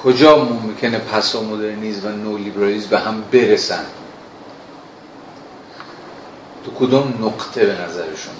کجا 0.03 0.43
ممکنه 0.43 0.99
پسا 0.99 1.41
مدرنیزم 1.41 2.07
و 2.07 2.11
نولیبرالیزم 2.11 2.89
به 2.89 2.99
هم 2.99 3.21
برسن؟ 3.21 3.85
تو 6.65 6.71
کدوم 6.71 7.13
نقطه 7.21 7.65
به 7.65 7.81
نظر 7.81 8.15
شما؟ 8.15 8.33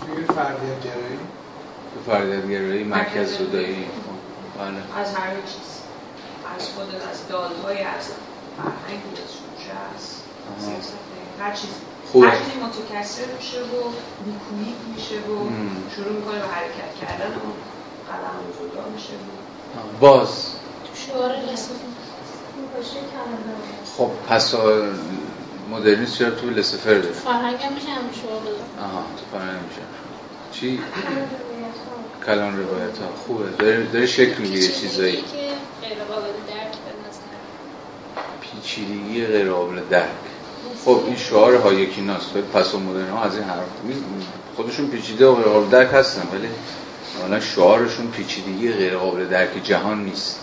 توی 0.00 0.24
فردیت 0.24 0.82
گرایی؟ 0.84 1.18
تو 1.94 2.12
فردیت 2.12 2.48
گرایی 2.50 2.84
مرکز 2.84 3.38
زدایی 3.38 3.86
بله. 4.58 5.00
از 5.00 5.14
هر 5.14 5.30
چیز. 5.34 5.80
از 6.56 6.68
خود 6.68 6.94
از 7.10 7.28
دالهای 7.28 7.78
از 7.82 8.08
فرهنگ 8.56 9.00
از 9.12 9.32
شوشه 9.32 9.72
از 9.96 10.22
هر 11.40 11.52
چیز. 11.54 11.70
خوب. 12.12 12.24
هر 12.24 12.38
چیزی 12.38 12.58
متکثر 12.66 13.26
میشه 13.38 13.60
و 13.60 13.90
نیکویی 14.26 14.74
میشه 14.94 15.14
و 15.14 15.48
شروع 15.96 16.12
می‌کنه 16.12 16.38
به 16.38 16.46
حرکت 16.46 17.00
کردن 17.00 17.30
و 17.34 17.75
قلم 18.08 18.70
جدا 18.70 18.84
میشه. 18.94 19.12
باز. 20.00 20.52
خب 23.96 24.10
پس 24.28 24.54
مدرنیست 25.70 26.18
چرا 26.18 26.30
تو 26.30 26.50
لسفر 26.50 26.94
داره 26.94 27.12
فرهنگ 27.12 27.56
هم 27.62 27.72
میشه 27.72 27.88
هم 27.88 28.10
شعار 28.22 28.40
آها 28.80 29.04
تو 29.16 29.38
فرهنگ 29.38 29.60
میشه. 29.68 29.80
چی؟ 30.52 30.80
کلان 32.26 32.58
روایت 32.58 32.98
ها 32.98 33.08
خوبه. 33.26 33.50
داره, 33.50 33.86
داره 33.86 34.06
شکل 34.06 34.42
می‌گیره 34.42 34.68
چیزایی. 34.68 35.24
پیچیدگی 38.40 39.26
غیر 39.26 39.50
قابل 39.50 39.80
درک. 39.90 40.10
خب 40.84 41.02
این 41.06 41.16
شعار 41.16 41.54
ها 41.54 41.72
یکی 41.72 42.00
ناست. 42.00 42.34
پس 42.54 42.74
و 42.74 42.78
مدرن 42.78 43.10
ها 43.10 43.22
از 43.22 43.34
این 43.34 43.44
حرف. 43.44 43.66
خودشون 44.56 44.88
پیچیده 44.88 45.26
و 45.26 45.34
غیر 45.34 45.44
قابل 45.44 45.68
درک 45.68 45.94
هستن 45.94 46.22
ولی 46.32 46.48
حالا 47.20 47.40
شعارشون 47.40 48.10
پیچیدگی 48.10 48.72
غیر 48.72 48.96
قابل 48.96 49.28
درک 49.28 49.64
جهان 49.64 50.04
نیست. 50.04 50.40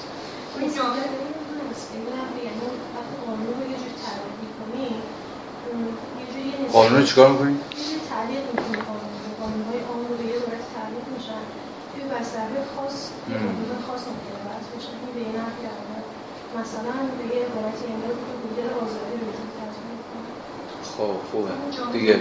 قانون 6.73 7.05
چیکار 7.05 7.29
می‌کنی؟ 7.31 7.55
تعلیق 8.09 8.43
می‌کنی 8.51 8.81
قانون 9.39 9.63
های 9.69 9.79
عام 9.89 10.01
رو 10.09 10.15
به 10.17 10.25
یه 10.31 10.37
دولت 10.39 10.65
تعلیق 10.75 11.05
میشن. 11.17 11.43
توی 11.91 12.03
بستره 12.03 12.59
خاص 12.75 12.97
یه 13.29 13.37
قانون 13.37 13.71
خاص 13.87 14.01
این 14.07 15.13
به 15.15 15.19
این 15.19 15.35
حرف 15.41 15.59
مثلا 16.59 16.95
به 17.17 17.25
یه 17.35 17.39
عبارتی 17.47 17.85
انگار 17.93 18.13
که 18.25 18.33
گوگل 18.41 18.69
آزادی 18.83 19.15
رو 19.19 19.25
وجود 19.29 19.49
تضمین 19.59 19.99
خب 20.97 21.17
خوبه. 21.31 21.51
دیگه. 21.93 22.15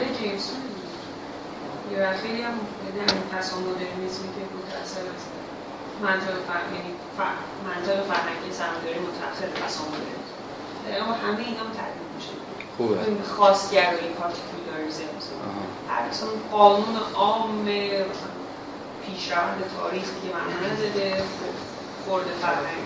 یا 1.92 2.12
خیلی 2.22 2.42
هم 2.42 2.54
تصمیم 3.38 3.62
مدرنیزمی 3.68 4.28
که 4.36 4.44
بود 4.52 4.66
اصلا 4.82 5.02
منطق 6.02 6.34
فرق 6.48 6.66
یعنی 6.76 6.92
منطق 7.68 7.98
فرهنگی 8.10 8.52
سرمایه‌داری 8.52 9.00
متأخر 9.08 9.48
تصمیم 9.64 9.88
مدرنیزم 9.88 10.32
اما 11.02 11.12
همه 11.12 11.38
اینا 11.38 11.66
تعریف 11.78 12.08
میشه. 12.16 12.34
خوبه. 12.76 13.04
این 13.06 13.22
خاصگرایی 13.22 14.08
پارتیکولاریزم. 14.18 15.02
هر 15.88 16.04
قانون 16.52 16.96
عام 17.14 17.64
پیشرفت 19.06 19.76
تاریخ 19.78 20.04
که 20.04 20.28
معنا 20.34 20.58
نداره 20.66 21.22
خورد 22.06 22.26
فرهنگ 22.42 22.82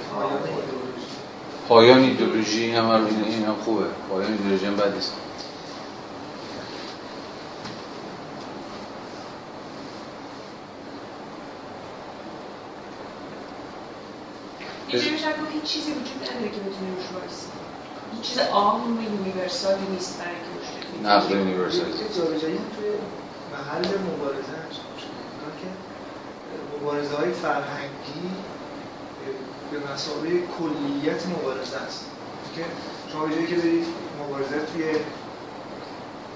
پایان 1.68 2.00
ایدولوژی 2.00 2.72
هم 2.72 2.90
این 2.90 3.44
هم 3.44 3.54
خوبه. 3.64 3.84
پایان 4.10 4.32
ایدولوژی 4.32 4.66
هم 4.66 4.76
بد 4.76 4.94
نیست 4.94 5.12
اینجوری 14.88 15.10
میشه 15.10 15.26
هیچ 15.52 15.62
چیزی 15.62 15.90
وجود 15.92 16.22
نداره 16.22 16.48
که 16.48 16.60
بتونه 16.60 16.90
روش 16.96 17.06
وایسی 17.14 17.46
هیچ 18.14 18.22
چیز 18.22 18.38
عام 18.38 19.02
یونیورسالی 19.02 19.86
نیست 19.90 20.18
برای 20.18 20.34
اینکه 20.34 20.50
روش 20.58 21.12
نقل 21.12 21.30
یونیورسالی 21.36 21.92
جابجایی 22.16 22.58
توی 22.76 22.90
محل 23.52 23.98
مبارزه 23.98 24.56
که 25.60 25.68
مبارزه 26.76 27.16
های 27.16 27.32
فرهنگی 27.32 28.28
به 29.70 29.92
مسابقه 29.92 30.42
کلیت 30.58 31.26
مبارزه 31.26 31.76
است. 31.76 32.06
که 32.54 32.64
شما 33.12 33.28
جایی 33.28 33.46
که 33.46 33.54
برید 33.54 33.86
مبارزه 34.20 34.58
توی 34.72 34.84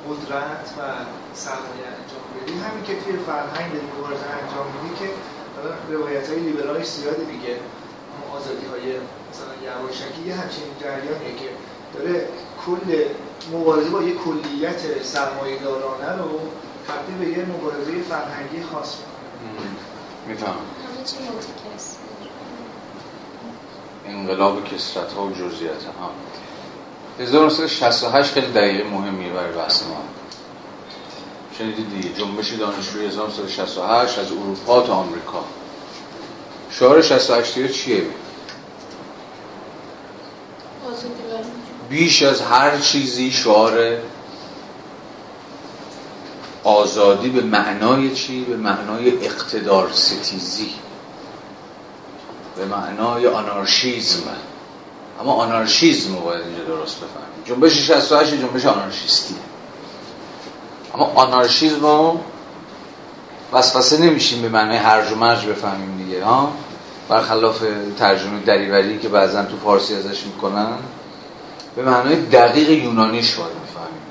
قدرت 0.09 0.67
و 0.79 0.81
سرمایه 1.35 1.87
انجام 1.99 2.25
بدید. 2.37 2.63
همین 2.63 2.85
که 2.85 3.01
توی 3.05 3.17
فرهنگ 3.17 3.73
مبارزه 3.99 4.27
انجام 4.43 4.67
میدی 4.75 4.95
که 4.99 5.09
روایت 5.93 6.29
های 6.29 6.41
لیبرالش 6.41 6.87
زیاد 6.87 7.17
دیگه. 7.17 7.57
آزادی 8.37 8.67
های 8.67 8.97
مثلا 9.31 9.55
یواشکی 9.69 10.23
یه 10.27 10.35
همچین 10.35 10.65
جریانیه 10.81 11.35
که 11.41 11.49
داره 11.95 12.29
کل 12.67 13.05
مبارزه 13.53 13.91
با 13.91 14.03
یه 14.03 14.15
کلیت 14.15 15.03
سرمایه 15.03 15.59
دارانه 15.59 16.23
رو 16.23 16.41
تبدیل 16.89 17.19
به 17.19 17.39
یه 17.39 17.45
مبارزه 17.45 18.03
فرهنگی 18.09 18.63
خاص 18.73 18.95
می‌کنه. 18.97 19.71
میفهم 20.27 20.55
انقلاب 24.07 24.65
کسرت 24.65 25.13
ها 25.13 25.23
و 25.23 25.31
جزئیات 25.31 25.85
ها 25.85 26.11
1968 27.21 28.33
خیلی 28.33 28.53
دقیقه 28.53 28.85
مهمی 28.85 29.31
برای 29.31 29.53
بحث 29.53 29.83
ما. 29.83 30.03
شنیدید 31.59 31.91
دیگه. 31.91 32.15
جنبش 32.15 32.53
دانشجوی 32.53 33.07
1968 33.07 34.19
از 34.19 34.33
اروپا 34.33 34.81
تا 34.81 34.95
آمریکا. 34.95 35.45
شعار 36.71 37.03
68 37.03 37.73
چیه؟ 37.73 38.03
بیش 41.91 42.23
از 42.23 42.41
هر 42.41 42.79
چیزی 42.79 43.31
شعار 43.31 43.99
آزادی 46.65 47.29
به 47.29 47.43
معنای 47.43 48.15
چی؟ 48.15 48.45
به 48.45 48.57
معنای 48.57 49.27
اقتدار 49.27 49.91
ستیزی. 49.93 50.71
به 52.57 52.65
معنای 52.65 53.27
آنارشیزم. 53.27 54.23
اما 55.21 55.33
آنارشیزم 55.33 56.15
رو 56.15 56.21
باید 56.21 56.45
اینجا 56.47 56.65
درست 56.65 56.97
بفهمیم. 56.97 57.45
جنبش 57.45 57.87
68 57.87 58.35
جنبش 58.35 58.67
آنارشیستی. 58.67 59.35
اما 60.95 61.13
آنارشیزم 61.15 61.81
رو 61.81 62.21
وسوسه 63.53 63.99
نمیشیم 63.99 64.43
به 64.43 64.49
معنای 64.49 64.77
هرج 64.77 65.13
و 65.13 65.15
مرج 65.15 65.47
بفهمیم 65.47 66.05
دیگه 66.05 66.25
ها؟ 66.25 66.53
برخلاف 67.11 67.63
ترجمه 67.99 68.41
دریوری 68.41 68.99
که 68.99 69.09
بعضا 69.09 69.45
تو 69.45 69.57
فارسی 69.57 69.95
ازش 69.95 70.23
می‌کنن 70.23 70.77
به 71.77 71.83
معنای 71.83 72.17
دقیق 72.17 72.71
یونانیش 72.71 73.35
باید 73.35 73.51
بفهمیم. 73.51 74.03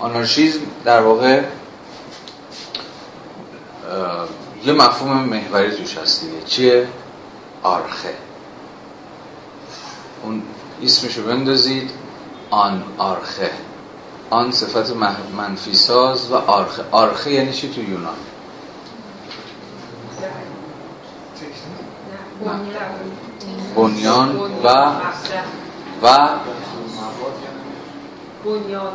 آنارشیزم 0.00 0.60
در 0.84 1.00
واقع 1.00 1.42
یه 4.64 4.72
مفهوم 4.72 5.16
محوری 5.16 5.76
توش 5.76 5.98
هست 5.98 6.24
چیه؟ 6.46 6.88
آرخه. 7.62 8.14
اون 10.22 10.42
اسمشو 10.82 11.22
بندازید 11.22 11.90
آن 12.50 12.84
آرخه. 12.98 13.50
آن 14.30 14.52
صفت 14.52 14.90
منفی 15.36 15.74
ساز 15.74 16.30
و 16.30 16.34
آرخه. 16.34 16.84
آرخه 16.90 17.32
یعنی 17.32 17.52
چی 17.52 17.68
تو 17.68 17.80
یونان؟ 17.80 18.16
بنیان 23.76 24.36
و 24.64 24.92
و 26.02 26.28
بنیاد 28.44 28.92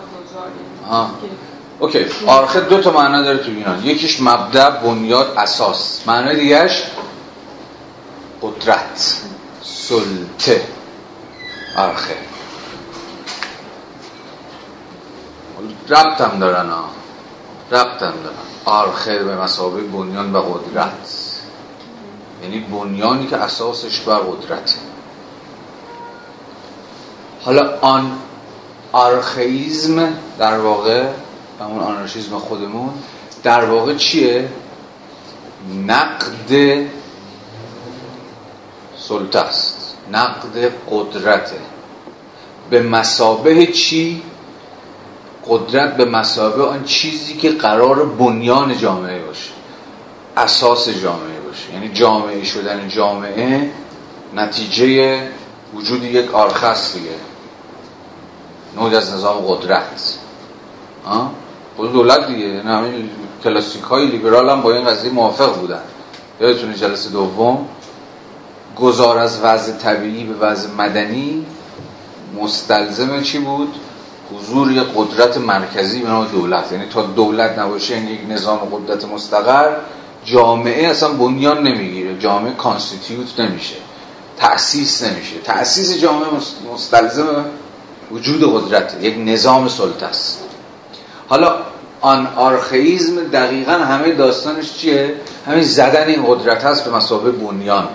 اوکی. 1.79 2.05
آرخه 2.27 2.59
دو 2.59 2.81
تا 2.81 2.91
معنا 2.91 3.21
داره 3.21 3.37
تو 3.37 3.51
یونان 3.51 3.85
یکیش 3.85 4.21
مبدع 4.21 4.69
بنیاد 4.69 5.33
اساس. 5.37 6.01
معنای 6.07 6.35
دیگهش 6.35 6.83
قدرت. 8.41 9.21
سلطه. 9.63 10.67
آرخه 11.77 12.17
ربط 15.89 16.21
هم 16.21 16.39
دارن 16.39 16.69
ها 16.69 16.89
ربط 17.71 18.03
هم 18.03 18.13
دارن. 18.23 18.35
آرخه 18.65 19.23
به 19.23 19.35
مسابقه 19.35 19.81
بنیان 19.81 20.33
و 20.33 20.41
قدرت. 20.41 21.34
یعنی 22.45 22.59
بنیانی 22.59 23.27
که 23.27 23.37
اساسش 23.37 23.99
بر 23.99 24.19
قدرته 24.19 24.75
حالا 27.41 27.79
آن 27.81 28.11
آرخیزم 28.91 30.13
در 30.39 30.59
واقع 30.59 31.07
همون 31.59 31.79
آنارشیزم 31.79 32.39
خودمون 32.39 32.93
در 33.43 33.65
واقع 33.65 33.95
چیه؟ 33.95 34.49
نقد 35.87 36.85
سلطه 38.97 39.39
است. 39.39 39.97
نقد 40.11 40.71
قدرته 40.91 41.59
به 42.69 42.81
مسابه 42.81 43.65
چی؟ 43.67 44.21
قدرت 45.47 45.97
به 45.97 46.05
مسابه 46.05 46.63
آن 46.63 46.83
چیزی 46.83 47.33
که 47.33 47.51
قرار 47.51 48.05
بنیان 48.05 48.77
جامعه 48.77 49.19
باشه. 49.19 49.51
اساس 50.37 50.89
جامعه. 50.89 51.34
باشه 51.55 51.73
یعنی 51.73 51.89
جامعه 51.89 52.43
شدن 52.43 52.87
جامعه 52.87 53.71
نتیجه 54.35 55.19
وجود 55.75 56.03
یک 56.03 56.35
آرخست 56.35 56.93
دیگه 56.93 57.15
نوع 58.75 58.97
از 58.97 59.13
نظام 59.13 59.37
قدرت. 59.37 60.17
خود 61.77 61.93
دولت 61.93 62.27
دیگه 62.27 62.45
یعنی 62.45 62.69
همین 62.69 63.09
کلاسیک 63.43 63.81
های 63.81 64.05
لیبرال 64.05 64.49
هم 64.49 64.61
با 64.61 64.73
این 64.73 64.85
قضیه 64.85 65.11
موافق 65.11 65.59
بودن. 65.59 65.81
یادتونه 66.41 66.73
جلسه 66.73 67.09
دوم؟ 67.09 67.67
گذار 68.77 69.17
از 69.17 69.41
وضع 69.43 69.71
طبیعی 69.71 70.23
به 70.23 70.33
وضع 70.33 70.69
مدنی 70.77 71.45
مستلزم 72.41 73.21
چی 73.21 73.39
بود؟ 73.39 73.75
حضور 74.33 74.71
یک 74.71 74.87
قدرت 74.95 75.37
مرکزی 75.37 76.01
به 76.01 76.09
نام 76.09 76.25
دولت. 76.25 76.71
یعنی 76.71 76.85
تا 76.85 77.01
دولت 77.01 77.59
نباشه 77.59 77.95
این 77.95 78.07
یک 78.07 78.19
نظام 78.29 78.57
قدرت 78.57 79.05
مستقر 79.05 79.75
جامعه 80.25 80.87
اصلا 80.87 81.09
بنیان 81.09 81.63
نمی‌گیره. 81.63 82.19
جامعه 82.19 82.53
کانستیتیوت 82.53 83.39
نمیشه. 83.39 83.75
تأسیس 84.37 85.03
نمیشه. 85.03 85.37
تأسیس 85.43 85.97
جامعه 86.01 86.27
مستلزم 86.73 87.45
وجود 88.11 88.53
قدرت. 88.53 88.95
یک 89.01 89.15
نظام 89.17 89.67
سلطه 89.67 90.05
است. 90.05 90.43
حالا 91.27 91.55
آن 92.01 92.27
آرخیزم 92.35 93.23
دقیقا 93.23 93.71
همه 93.71 94.11
داستانش 94.11 94.73
چیه؟ 94.73 95.15
همین 95.47 95.63
زدن 95.63 96.07
این 96.07 96.25
قدرت 96.27 96.65
هست 96.65 96.85
به 96.85 96.91
مسابه 96.95 97.31
بنیان. 97.31 97.87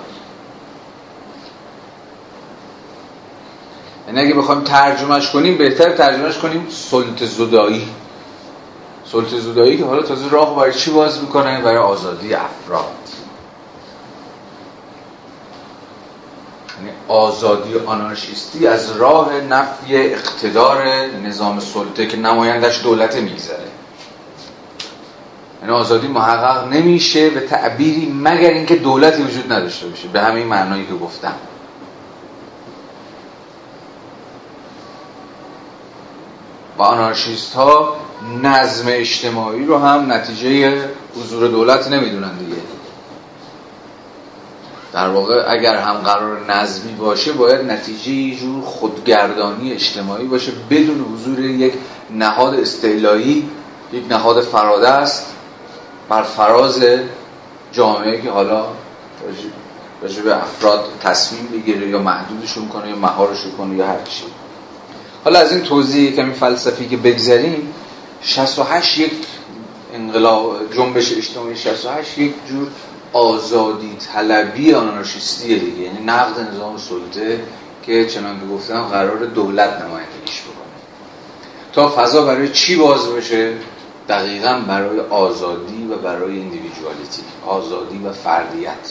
یعنی 4.07 4.21
اگه 4.21 4.35
بخوایم 4.35 4.61
ترجمهش 4.61 5.31
کنیم 5.31 5.59
بهتر 5.59 5.97
ترجمهش 5.97 6.39
کنیم 6.39 6.67
سلطه 6.71 7.27
زدایی 7.27 7.89
سلطه 9.13 9.41
زودایی 9.41 9.79
که 9.79 9.85
حالا 9.85 10.03
تازه 10.03 10.29
راه 10.29 10.57
برای 10.57 10.75
چی 10.75 10.91
باز 10.91 11.21
می‌کنه؟ 11.21 11.61
برای 11.61 11.79
آزادی 11.79 12.35
افراد. 12.35 12.85
یعنی 16.79 16.93
آزادی 17.09 17.75
آنارشیستی 17.87 18.67
از 18.67 18.97
راه 18.97 19.41
نفی 19.41 19.97
اقتدار 19.97 20.87
نظام 21.27 21.61
سلطه 21.61 22.07
که 22.07 22.17
نمایندش 22.17 22.83
دولت 22.83 23.17
میگذره. 23.17 23.69
یعنی 25.63 25.75
آزادی 25.75 26.09
محقق 26.09 26.69
نمیشه 26.73 27.31
به 27.31 27.41
تعبیری 27.41 28.13
مگر 28.23 28.51
اینکه 28.51 28.77
دولتی 28.77 29.23
وجود 29.23 29.53
نداشته 29.53 29.87
باشه. 29.87 30.09
به 30.09 30.21
همین 30.21 30.47
معنایی 30.47 30.87
که 30.87 30.95
گفتم. 30.95 31.35
و 36.81 36.83
آنارشیست 36.83 37.55
ها 37.55 37.97
نظم 38.43 38.85
اجتماعی 38.89 39.65
رو 39.65 39.79
هم 39.79 40.13
نتیجه 40.13 40.85
حضور 41.17 41.49
دولت 41.49 41.89
نمی‌دونن 41.89 42.39
دیگه. 42.39 42.61
در 44.93 45.09
واقع 45.09 45.45
اگر 45.49 45.77
هم 45.77 45.95
قرار 45.95 46.53
نظمی 46.53 46.93
باشه 46.93 47.33
باید 47.33 47.71
نتیجه 47.71 48.11
یه 48.11 48.37
جور 48.37 48.63
خودگردانی 48.63 49.73
اجتماعی 49.73 50.27
باشه 50.27 50.53
بدون 50.71 51.01
حضور 51.01 51.41
یک 51.41 51.75
نهاد 52.11 52.55
استعلایی 52.55 53.51
یک 53.93 54.05
نهاد 54.11 54.41
فراده 54.41 54.89
است 54.89 55.27
بر 56.09 56.23
فراز 56.23 56.85
جامعه 57.73 58.23
که 58.23 58.31
حالا 58.31 58.65
راجع 60.03 60.23
به 60.23 60.37
افراد 60.37 60.85
تصمیم 61.03 61.49
بگیره 61.53 61.89
یا 61.89 61.99
محدودشون 61.99 62.69
کنه 62.69 62.89
یا 62.89 62.97
مهارشون 62.97 63.53
کنه 63.59 63.77
یا 63.77 63.87
هر 63.87 64.03
چی 64.05 64.25
حالا 65.25 65.39
از 65.39 65.53
این 65.53 65.63
توضیح 65.63 66.17
کمی 66.17 66.33
فلسفی 66.33 66.89
که 66.89 66.97
بگذریم 66.97 67.75
68 68.23 68.99
یک 68.99 69.13
انقلاب 69.95 70.75
جنبش 70.75 71.13
اجتماعی 71.13 71.57
68 71.57 72.19
یک 72.19 72.35
جور 72.49 72.69
آزادی 73.13 73.97
طلبی 74.13 74.75
آنارشیستیه 74.75 75.59
دیگه. 75.59 75.79
یعنی 75.79 76.05
نقد 76.05 76.55
نظام 76.55 76.79
سلطه 76.79 77.41
که 77.87 78.07
چنان 78.07 78.41
که 78.41 78.47
گفتم 78.47 78.83
قرار 78.83 79.17
دولت 79.17 79.71
نمایندگیش 79.71 80.41
بکنه. 80.41 80.61
تا 81.73 81.89
فضا 81.97 82.25
برای 82.25 82.49
چی 82.49 82.77
باز 82.77 83.09
بشه؟ 83.09 83.55
دقیقا 84.09 84.63
برای 84.69 85.01
آزادی 85.01 85.87
و 85.91 85.97
برای 85.97 86.41
اندیویدوالیتی 86.41 87.23
آزادی 87.47 87.99
و 87.99 88.13
فردیت 88.13 88.91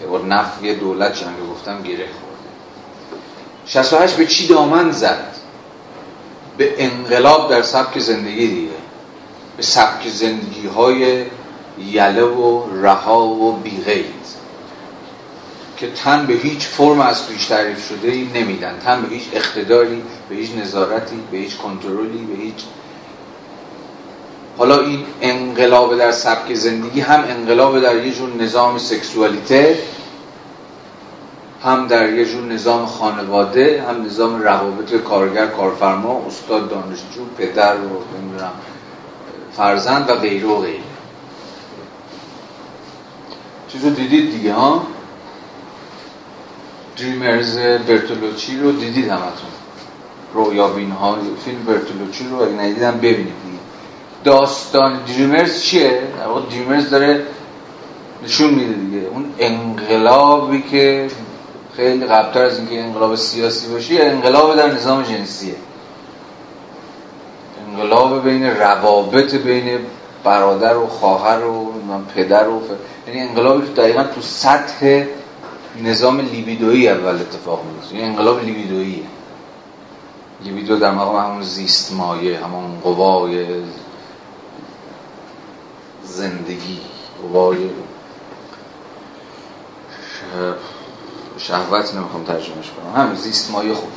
که 0.00 0.06
با 0.06 0.18
نفی 0.18 0.74
دولت 0.74 1.14
چنان 1.20 1.34
که 1.36 1.42
گفتم 1.52 1.82
گره 1.82 1.96
خورده. 1.96 2.48
68 3.66 4.16
به 4.16 4.26
چی 4.26 4.46
دامن 4.46 4.90
زد؟ 4.90 5.43
به 6.58 6.74
انقلاب 6.78 7.50
در 7.50 7.62
سبک 7.62 7.98
زندگی 7.98 8.46
دیگه. 8.46 8.72
به 9.56 9.62
سبک 9.62 10.08
زندگی 10.08 10.66
های 10.66 11.24
یله 11.78 12.22
و 12.22 12.62
رها 12.82 13.26
و 13.26 13.52
بیغید 13.52 14.24
که 15.76 15.90
تن 15.90 16.26
به 16.26 16.34
هیچ 16.34 16.66
فرم 16.66 17.00
از 17.00 17.28
پیش 17.28 17.46
تعریف 17.46 17.88
شده 17.88 18.08
ای 18.08 18.28
نمیدن. 18.34 18.78
تن 18.84 19.02
به 19.02 19.08
هیچ 19.08 19.24
اقتداری 19.32 20.02
به 20.28 20.34
هیچ 20.34 20.50
نظارتی 20.56 21.16
به 21.30 21.38
هیچ 21.38 21.56
کنترلی 21.56 22.24
به 22.24 22.42
هیچ 22.42 22.64
حالا 24.58 24.80
این 24.80 25.04
انقلاب 25.20 25.98
در 25.98 26.12
سبک 26.12 26.54
زندگی 26.54 27.00
هم 27.00 27.24
انقلاب 27.28 27.80
در 27.80 28.06
یه 28.06 28.14
جور 28.14 28.34
نظام 28.34 28.78
سکسوالیته 28.78 29.78
هم 31.64 31.86
در 31.86 32.12
یه 32.12 32.24
جور 32.24 32.44
نظام 32.44 32.86
خانواده 32.86 33.84
هم 33.88 34.04
نظام 34.04 34.42
روابط 34.42 34.94
کارگر 34.94 35.46
کارفرما 35.46 36.24
استاد 36.26 36.70
دانشجو 36.70 37.24
پدر 37.38 37.76
و 37.76 38.18
نمی‌دونم 38.18 38.52
فرزند 39.56 40.10
و 40.10 40.14
غیره 40.14 40.46
و 40.46 40.60
غیره 40.60 40.82
چیزو 43.68 43.90
دیدید 43.90 44.30
دیگه 44.30 44.52
ها؟ 44.52 44.86
دریمرز 46.96 47.58
برتولوچی 47.58 48.58
رو 48.58 48.72
دیدید 48.72 49.08
همتون. 49.08 49.50
رویابین 50.34 50.90
ها 50.90 51.18
فیلم 51.44 51.64
برتولوچی 51.64 52.24
رو 52.30 52.42
اگه 52.42 52.52
ندیدم 52.52 52.98
ببینید 52.98 53.18
دیگه. 53.18 53.58
داستان 54.24 55.00
دریمرز 55.04 55.62
چیه؟ 55.62 56.02
دریمرز 56.50 56.90
داره 56.90 57.26
نشون 58.24 58.54
میده 58.54 58.72
دیگه. 58.72 59.06
اون 59.06 59.34
انقلابی 59.38 60.62
که 60.62 61.08
خیلی 61.76 62.06
قبلتر 62.06 62.42
از 62.42 62.58
اینکه 62.58 62.80
انقلاب 62.80 63.14
سیاسی 63.14 63.68
باشه 63.68 63.94
انقلاب 64.00 64.56
در 64.56 64.72
نظام 64.72 65.02
جنسیه. 65.02 65.54
انقلاب 67.68 68.24
بین 68.24 68.46
روابط 68.46 69.34
بین 69.34 69.78
برادر 70.24 70.76
و 70.76 70.86
خواهر 70.86 71.44
و 71.44 71.72
پدر 72.14 72.48
و 72.48 72.60
ف... 72.60 72.62
یعنی 73.08 73.20
انقلابی 73.20 73.66
دقیقا 73.66 74.02
تو 74.02 74.20
سطح 74.20 75.04
نظام 75.82 76.20
لیبیدویی 76.20 76.88
اول 76.88 77.14
اتفاق 77.14 77.64
میفته 77.64 77.94
یعنی 77.94 78.08
انقلاب 78.08 78.44
لیبیدوییه. 78.44 79.04
لیبیدو 80.44 80.76
در 80.76 80.90
مقام 80.90 81.16
همون 81.16 81.42
زیست 81.42 81.92
مایه 81.92 82.44
همون 82.44 82.80
قوای 82.80 83.46
زندگی 86.04 86.80
قوای 87.22 87.58
شهوت 91.38 91.94
نمی‌خوام 91.94 92.24
ترجمهش 92.24 92.70
کنم. 92.70 93.02
همین 93.02 93.14
زیست 93.14 93.50
مایه 93.50 93.74
خوب 93.74 93.90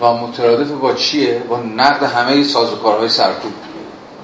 و 0.00 0.12
مترادف 0.14 0.70
با 0.70 0.94
چیه؟ 0.94 1.38
با 1.48 1.60
نقد 1.60 2.02
همه 2.02 2.44
سازوکارهای 2.44 3.08
سرکوب. 3.08 3.52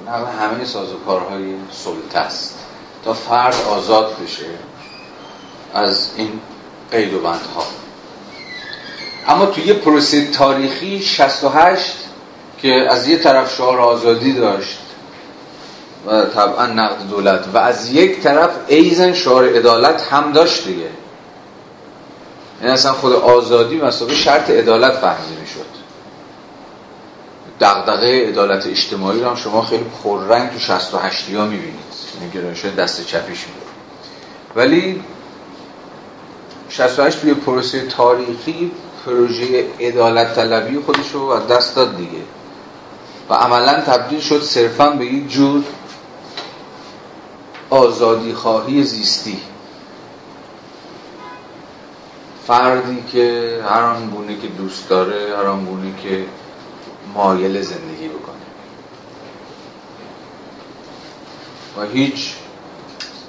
نقد 0.07 0.27
همه 0.39 0.65
سازوکارهای 0.65 1.53
سلطه 1.71 2.19
است. 2.19 2.59
تا 3.05 3.13
فرد 3.13 3.55
آزاد 3.69 4.15
بشه 4.23 4.45
از 5.73 6.09
این 6.17 6.39
قید 6.91 7.13
و 7.13 7.19
بندها. 7.19 7.63
اما 9.27 9.45
توی 9.45 9.63
یه 9.63 9.73
پروسه 9.73 10.31
تاریخی 10.31 11.01
68 11.01 11.95
که 12.57 12.87
از 12.89 13.07
یه 13.07 13.17
طرف 13.17 13.55
شعار 13.55 13.79
آزادی 13.79 14.33
داشت 14.33 14.79
و 16.07 16.25
طبعا 16.25 16.65
نقد 16.65 17.09
دولت. 17.09 17.45
و 17.53 17.57
از 17.57 17.91
یک 17.91 18.21
طرف 18.21 18.49
ایزن 18.67 19.13
شعار 19.13 19.49
عدالت 19.49 20.01
هم 20.01 20.31
داشت 20.31 20.65
دیگه. 20.65 20.79
این 20.79 20.89
یعنی 22.61 22.73
اصلا 22.73 22.93
خود 22.93 23.13
آزادی 23.13 23.77
مسابقه 23.77 24.15
شرط 24.15 24.49
عدالت 24.49 24.91
فهمیده 24.91 25.41
می‌شد. 25.41 25.65
دغدغه 27.61 28.27
عدالت 28.27 28.67
اجتماعی 28.67 29.21
رو 29.21 29.29
هم 29.29 29.35
شما 29.35 29.61
خیلی 29.61 29.85
پررنگ 30.03 30.51
تو 30.51 30.59
68 30.59 31.33
ها 31.33 31.45
می‌بینید. 31.45 31.75
یعنی 32.19 32.31
گرایش 32.31 32.65
دست 32.65 33.07
چپیش 33.07 33.39
میده 33.39 33.65
ولی 34.55 35.03
68 36.69 37.21
توی 37.21 37.33
پروسه 37.33 37.85
تاریخی 37.85 38.71
پروژه 39.05 39.65
عدالت 39.79 40.35
طلبی 40.35 40.79
خودش 40.85 41.11
رو 41.13 41.29
از 41.29 41.47
دست 41.47 41.75
داد 41.75 41.97
دیگه. 41.97 42.21
و 43.29 43.33
عملا 43.33 43.81
تبدیل 43.81 44.19
شد 44.19 44.41
صرفا 44.41 44.89
به 44.89 45.05
یک 45.05 45.29
جور 45.29 45.63
آزادی 47.69 48.33
خواهی 48.33 48.83
زیستی. 48.83 49.37
فردی 52.47 53.03
که 53.11 53.59
هر 53.69 53.81
آن 53.81 54.09
گونه 54.09 54.37
که 54.39 54.47
دوست 54.47 54.89
داره 54.89 55.37
هر 55.37 55.45
آن 55.45 55.65
گونه 55.65 55.93
که 56.03 56.25
مایل 57.13 57.61
زندگی 57.61 58.07
بکنه. 58.07 58.35
و 61.77 61.91
هیچ 61.93 62.33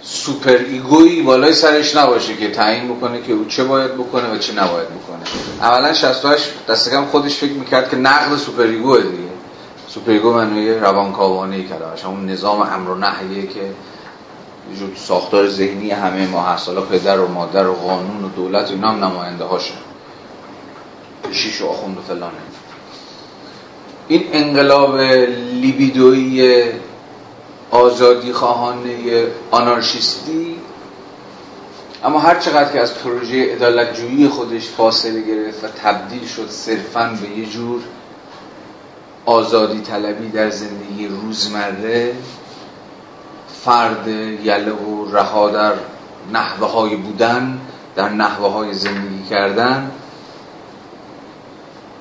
superego 0.03 0.57
یی 0.57 1.23
بالای 1.23 1.53
سرش 1.53 1.97
نباشه 1.97 2.37
که 2.37 2.51
تعیین 2.51 2.97
بکنه 2.97 3.23
که 3.23 3.33
او 3.33 3.45
چه 3.45 3.65
باید 3.65 3.95
بکنه 3.95 4.35
و 4.35 4.39
چه 4.39 4.53
نباید 4.53 4.89
بکنه. 4.89 5.23
اولا 5.61 5.93
68 5.93 6.67
دست 6.69 6.91
کم 6.91 7.05
خودش 7.05 7.37
فکر 7.37 7.53
می‌کرد 7.53 7.91
که 7.91 7.97
نقد 7.97 8.37
superego 8.37 8.63
ه 8.63 9.03
دیگه. 9.03 9.17
superego 9.89 10.33
معنی 10.33 10.71
روانکاوانه 10.71 11.63
کلمش 11.63 12.05
اون 12.05 12.31
نظام 12.31 12.61
امر 12.61 12.91
و 12.91 12.95
نهیه 12.95 13.47
که 13.47 13.73
وجود 14.73 14.97
ساختار 14.97 15.49
ذهنی 15.49 15.91
همه 15.91 16.27
ما 16.27 16.43
هست 16.43 16.69
حالا 16.69 16.81
پدر 16.81 17.21
و 17.21 17.29
مادر 17.29 17.67
و 17.67 17.75
قانون 17.75 18.25
و 18.25 18.29
دولت 18.29 18.71
اینا 18.71 18.89
هم 18.89 19.05
نماینده 19.05 19.45
هاشه 19.45 19.75
کشیش 21.33 21.63
و 21.63 21.67
آخوند 21.67 21.99
و 21.99 22.01
فلانه. 22.01 22.33
این 24.09 24.25
انقلاب 24.33 24.97
لیبیدویی 25.53 26.65
آزادی 27.71 28.33
خواهانه 28.33 29.27
آنارشیستی 29.51 30.57
اما 32.05 32.19
هر 32.19 32.39
چقدر 32.39 32.73
که 32.73 32.81
از 32.81 32.99
پروژه 32.99 33.55
عدالتجویی 33.55 34.29
خودش 34.29 34.69
فاصله 34.69 35.21
گرفت 35.21 35.65
و 35.65 35.69
تبدیل 35.69 36.27
شد 36.27 36.51
صرفا 36.51 37.19
به 37.23 37.39
یه 37.39 37.47
جور 37.47 37.81
آزادی 39.27 39.81
طلبی 39.81 40.29
در 40.29 40.51
زندگی 40.51 41.09
روزمره 41.09 42.15
فرد 43.67 44.09
یله 44.45 44.73
و 44.73 45.11
رها 45.13 45.51
در 45.51 45.73
نحوه 46.33 46.71
های 46.71 46.97
بودن 46.97 47.59
در 47.97 48.09
نحوه 48.09 48.53
های 48.53 48.75
زندگی 48.75 49.23
کردن 49.31 49.91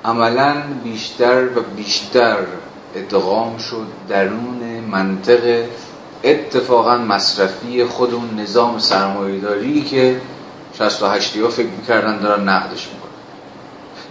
عملا 0.05 0.53
بیشتر 0.83 1.45
و 1.45 1.61
بیشتر 1.75 2.37
ادغام 2.95 3.57
شد 3.57 3.87
درون 4.09 4.83
منطق 4.91 5.65
اتفاقا 6.23 6.97
مصرفی 6.97 7.85
خود 7.85 8.13
اون 8.13 8.39
نظام 8.39 8.79
سرمایه‌داری 8.79 9.81
که 9.81 10.21
68 10.77 11.37
ها 11.37 11.49
فکر 11.49 11.67
می‌کردن 11.67 12.19
دارن 12.19 12.49
نقدش 12.49 12.87
می‌کنن. 12.87 13.05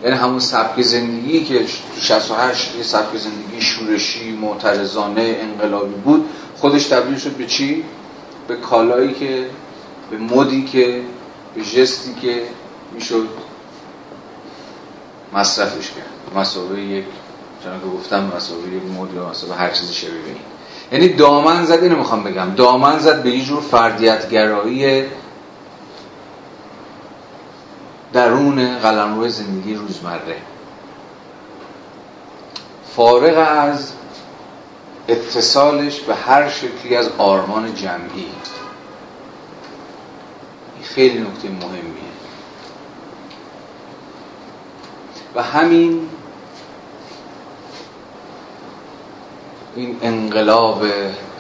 یعنی 0.04 0.16
همون 0.16 0.38
سبک 0.38 0.82
زندگی 0.82 1.44
که 1.44 1.58
تو 1.58 2.00
68 2.00 2.76
یه 2.76 2.82
سبک 2.82 3.16
زندگی 3.16 3.60
شورشی 3.60 4.32
معترضانه 4.36 5.36
انقلابی 5.40 5.94
بود 5.94 6.28
خودش 6.64 6.86
تبدیل 6.86 7.18
شد 7.18 7.30
به 7.30 7.46
چی؟ 7.46 7.84
به 8.48 8.56
کالایی 8.56 9.12
که 9.12 9.46
به 10.10 10.16
مدی 10.16 10.64
که 10.64 11.02
به 11.54 11.62
جستی 11.62 12.14
که 12.14 12.42
می‌شد 12.92 13.28
مصرفش 15.32 15.90
کرد. 15.90 16.38
مسابقه 16.40 16.80
یک 16.80 17.04
چون 17.64 17.80
که 17.80 17.86
گفتم 17.96 18.30
مسابقه 18.36 18.68
یک 18.68 18.82
مد 18.82 19.14
یا 19.14 19.30
مسابقه 19.30 19.56
هر 19.56 19.70
چیزی 19.70 19.94
شبیه 19.94 20.12
این. 20.26 20.36
یعنی 20.92 21.08
دامن 21.08 21.64
زد 21.64 21.82
اینو 21.82 21.96
می‌خوام 21.96 22.24
بگم. 22.24 22.54
دامن 22.54 22.98
زد 22.98 23.22
به 23.22 23.30
یه 23.30 23.44
جور 23.44 23.60
فردیتگرایی 23.60 25.04
درون 28.12 28.78
قلمرو 28.78 29.28
زندگی 29.28 29.74
روزمره. 29.74 30.36
فارغ 32.96 33.58
از 33.58 33.92
اتصالش 35.08 36.00
به 36.00 36.14
هر 36.14 36.48
شکلی 36.48 36.96
از 36.96 37.08
آرمان 37.18 37.74
جمعی. 37.74 38.26
خیلی 40.82 41.18
نکته 41.18 41.48
مهمیه. 41.48 42.04
و 45.34 45.42
همین 45.42 46.08
این 49.76 49.98
انقلاب 50.02 50.82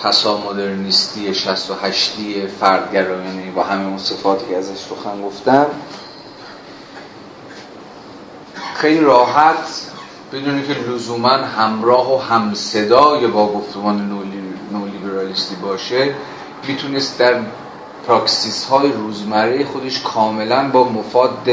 پسا 0.00 0.36
مدرنیستی 0.36 1.34
68 1.34 2.12
فردگرایانه 2.60 3.50
با 3.50 3.62
همه 3.62 3.86
اون 3.86 3.98
صفاتی 3.98 4.46
که 4.46 4.56
ازش 4.56 4.76
سخن 4.76 5.22
گفتم 5.22 5.66
خیلی 8.74 9.00
راحت 9.00 9.93
بدونی 10.34 10.62
که 10.66 10.72
لزوما 10.72 11.28
همراه 11.28 12.14
و 12.14 12.18
همصدای 12.18 13.26
با 13.26 13.46
گفتمان 13.46 14.26
نولیبرالیستی 14.72 15.54
باشه 15.54 16.14
می‌تونست 16.68 17.18
در 17.18 17.40
پراکسیس 18.06 18.64
های 18.64 18.92
روزمره 18.92 19.64
خودش 19.64 20.02
کاملا 20.02 20.68
با 20.68 20.84
مفاد 20.84 21.48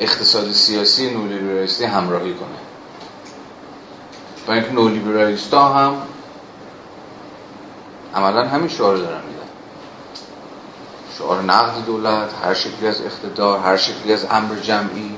اقتصاد 0.00 0.52
سیاسی 0.52 1.10
نولیبرالیستی 1.10 1.84
همراهی 1.84 2.34
کنه. 2.34 2.58
با 4.46 4.52
اینکه 4.52 4.72
نولیبرالیست 4.72 5.54
ها 5.54 5.68
هم 5.68 5.94
عملا 8.14 8.48
همین 8.48 8.68
شعار 8.68 8.96
دارن 8.96 9.20
میدن. 9.28 9.48
شعار 11.18 11.42
نقد 11.42 11.84
دولت 11.86 12.30
هر 12.44 12.54
شکلی 12.54 12.88
از 12.88 13.02
اقتدار 13.02 13.58
هر 13.58 13.76
شکلی 13.76 14.12
از 14.12 14.26
امر 14.30 14.54
جمعی 14.54 15.14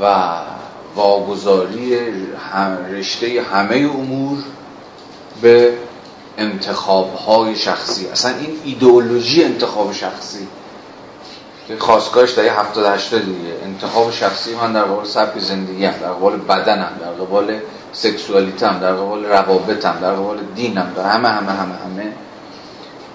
و 0.00 0.34
واگذاری 0.96 1.96
رشته 2.92 3.42
همه 3.52 3.76
امور 3.76 4.38
به 5.42 5.72
انتخاب 6.38 7.14
های 7.14 7.56
شخصی. 7.56 8.08
اصلا 8.08 8.34
این 8.36 8.58
ایدئولوژی 8.64 9.44
انتخاب 9.44 9.92
شخصی. 9.92 10.46
که 11.68 11.76
خواستگاهش 11.76 12.30
در 12.30 12.42
70 12.42 12.86
80 12.86 13.24
دیگه. 13.24 13.54
انتخاب 13.64 14.12
شخصی 14.12 14.54
من 14.54 14.72
در 14.72 14.82
قبال 14.82 15.04
سبک 15.04 15.38
زندگی 15.38 15.84
هم 15.84 15.92
در 16.00 16.12
قبال 16.12 16.36
بدنم 16.36 16.90
در 17.00 17.24
قبال 17.24 17.58
سکسوالیتم 17.92 18.78
در 18.78 18.92
قبال 18.92 19.24
روابطم 19.24 19.98
در 20.02 20.12
قبال 20.12 20.38
دینم 20.54 20.92
در 20.96 21.02
همه 21.02 21.28
همه 21.28 21.52
همه 21.52 21.74
همه. 21.74 22.12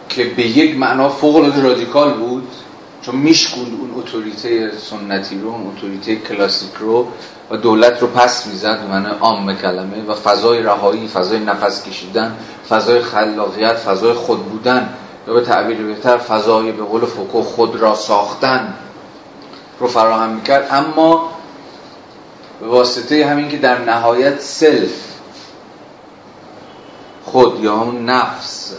که 0.10 0.24
به 0.24 0.48
یک 0.48 0.78
معنا 0.78 1.10
فوق 1.10 1.64
رادیکال 1.64 2.14
بود. 2.14 2.48
چون 3.08 3.16
میشکوند 3.16 3.68
اون 3.80 3.94
اتوریته 3.96 4.72
سنتی 4.78 5.40
رو 5.40 5.50
اون 5.50 5.68
اتوریته 5.68 6.16
کلاسیک 6.16 6.74
رو 6.80 7.08
و 7.52 7.58
دولت 7.58 8.02
رو 8.02 8.08
پس 8.08 8.48
می‌زد 8.48 8.80
من 8.90 9.06
عام 9.06 9.56
کلمه 9.56 10.04
و 10.08 10.14
فضای 10.14 10.64
رهایی 10.64 11.08
فضای 11.08 11.40
نفس 11.40 11.84
کشیدن 11.84 12.38
فضای 12.70 13.02
خلاقیت 13.02 13.74
فضای 13.74 14.14
خود 14.14 14.46
بودن 14.46 14.94
یا 15.28 15.34
به 15.34 15.42
تعبیر 15.42 15.78
بهتر 15.78 16.18
فضای 16.18 16.72
به 16.72 16.84
قول 16.84 17.06
فوکو 17.06 17.42
خود 17.42 17.76
را 17.76 17.96
ساختن 17.96 18.74
رو 19.80 19.88
فراهم 19.88 20.30
می‌کرد. 20.30 20.68
اما 20.72 21.32
به 22.62 22.68
واسطه 22.68 23.26
همین 23.26 23.50
که 23.50 23.58
در 23.58 23.82
نهایت 23.82 24.40
self 24.40 25.08
خود 27.26 27.64
یا 27.64 27.78
همون 27.78 28.06
نفس 28.06 28.74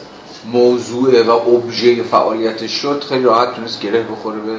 موضوع 0.44 1.23
و 1.23 1.31
ابژه 1.31 2.02
فعالیت 2.02 2.67
شد 2.67 3.05
خیلی 3.08 3.25
راحت 3.25 3.55
تونست 3.55 3.81
گره 3.81 4.02
بخوره 4.02 4.41
به 4.41 4.58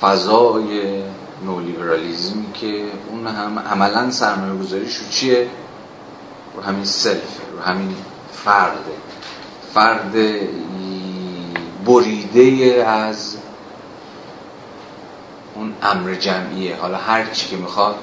فضای 0.00 1.02
نولیبرالیزمی 1.46 2.52
که 2.54 2.84
اون 3.10 3.26
هم 3.26 3.58
عملا 3.58 4.10
سرمایه 4.10 4.62
گذاریش 4.62 4.96
رو 4.96 5.08
چیه؟ 5.10 5.48
رو 6.56 6.62
همین 6.62 6.84
سلف 6.84 7.40
رو 7.52 7.60
همین 7.60 7.94
فرده 8.32 8.92
فرد 9.74 10.12
بریده 11.86 12.84
از 12.86 13.36
اون 15.54 15.74
امر 15.82 16.14
جمعیه. 16.14 16.76
حالا 16.76 16.96
هر 16.96 17.24
چی 17.30 17.48
که 17.48 17.56
می‌خواد 17.56 17.96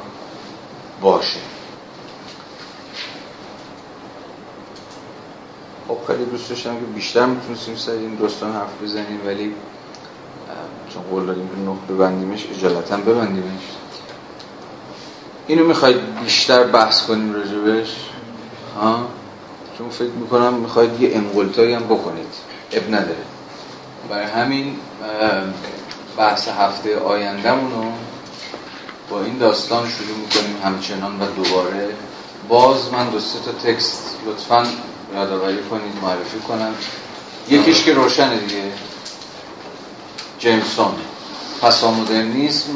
باشه. 1.02 1.40
خب 5.90 5.98
خیلی 6.08 6.26
دوست 6.26 6.50
داشتم 6.50 6.76
که 6.76 6.86
بیشتر 6.96 7.26
می‌تونستیم 7.26 7.76
سر 7.76 7.92
این 7.92 8.16
دوستان 8.16 8.54
حرف 8.54 8.84
بزنیم 8.84 9.20
ولی 9.26 9.54
چون 10.94 11.04
قول 11.04 11.26
دادیم 11.26 11.50
که 11.50 11.56
نه 11.56 11.96
ببندیمش 11.96 12.46
اجالتا 12.56 12.98
ببندیمش. 12.98 13.62
اینو 15.48 15.68
می‌خواید 15.68 16.16
بیشتر 16.24 16.64
بحث 16.64 17.08
کنیم 17.08 17.34
راجبش؟ 17.34 17.96
ها؟ 18.82 19.08
چون 19.78 19.90
فکر 19.90 20.10
می‌کنم 20.10 20.54
می‌خواید 20.54 21.02
یه 21.02 21.16
انقلتایی 21.16 21.74
هم 21.74 21.84
بکنید. 21.84 22.34
اب 22.72 22.88
نداره. 22.88 23.24
برای 24.10 24.26
همین 24.26 24.76
بحث 26.18 26.48
هفته 26.48 27.00
آیندهمون 27.00 27.72
رو 27.72 27.92
با 29.10 29.24
این 29.24 29.38
داستان 29.38 29.90
شروع 29.90 30.18
می‌کنیم 30.18 30.56
همچنان 30.64 31.22
و 31.22 31.26
دوباره. 31.36 31.90
باز 32.50 32.94
من 32.94 33.10
دو 33.10 33.20
سه 33.20 33.40
تا 33.40 33.52
تکست 33.52 34.18
لطفا 34.26 34.68
یادآوری 35.16 35.64
کنید 35.70 35.94
معرفی 36.02 36.40
کنم 36.48 36.74
یکیش 37.50 37.84
که 37.84 37.94
روشنه 37.94 38.38
دیگه. 38.38 38.64
جیمسون 40.40 40.92
پسامدرنیسم 41.62 42.70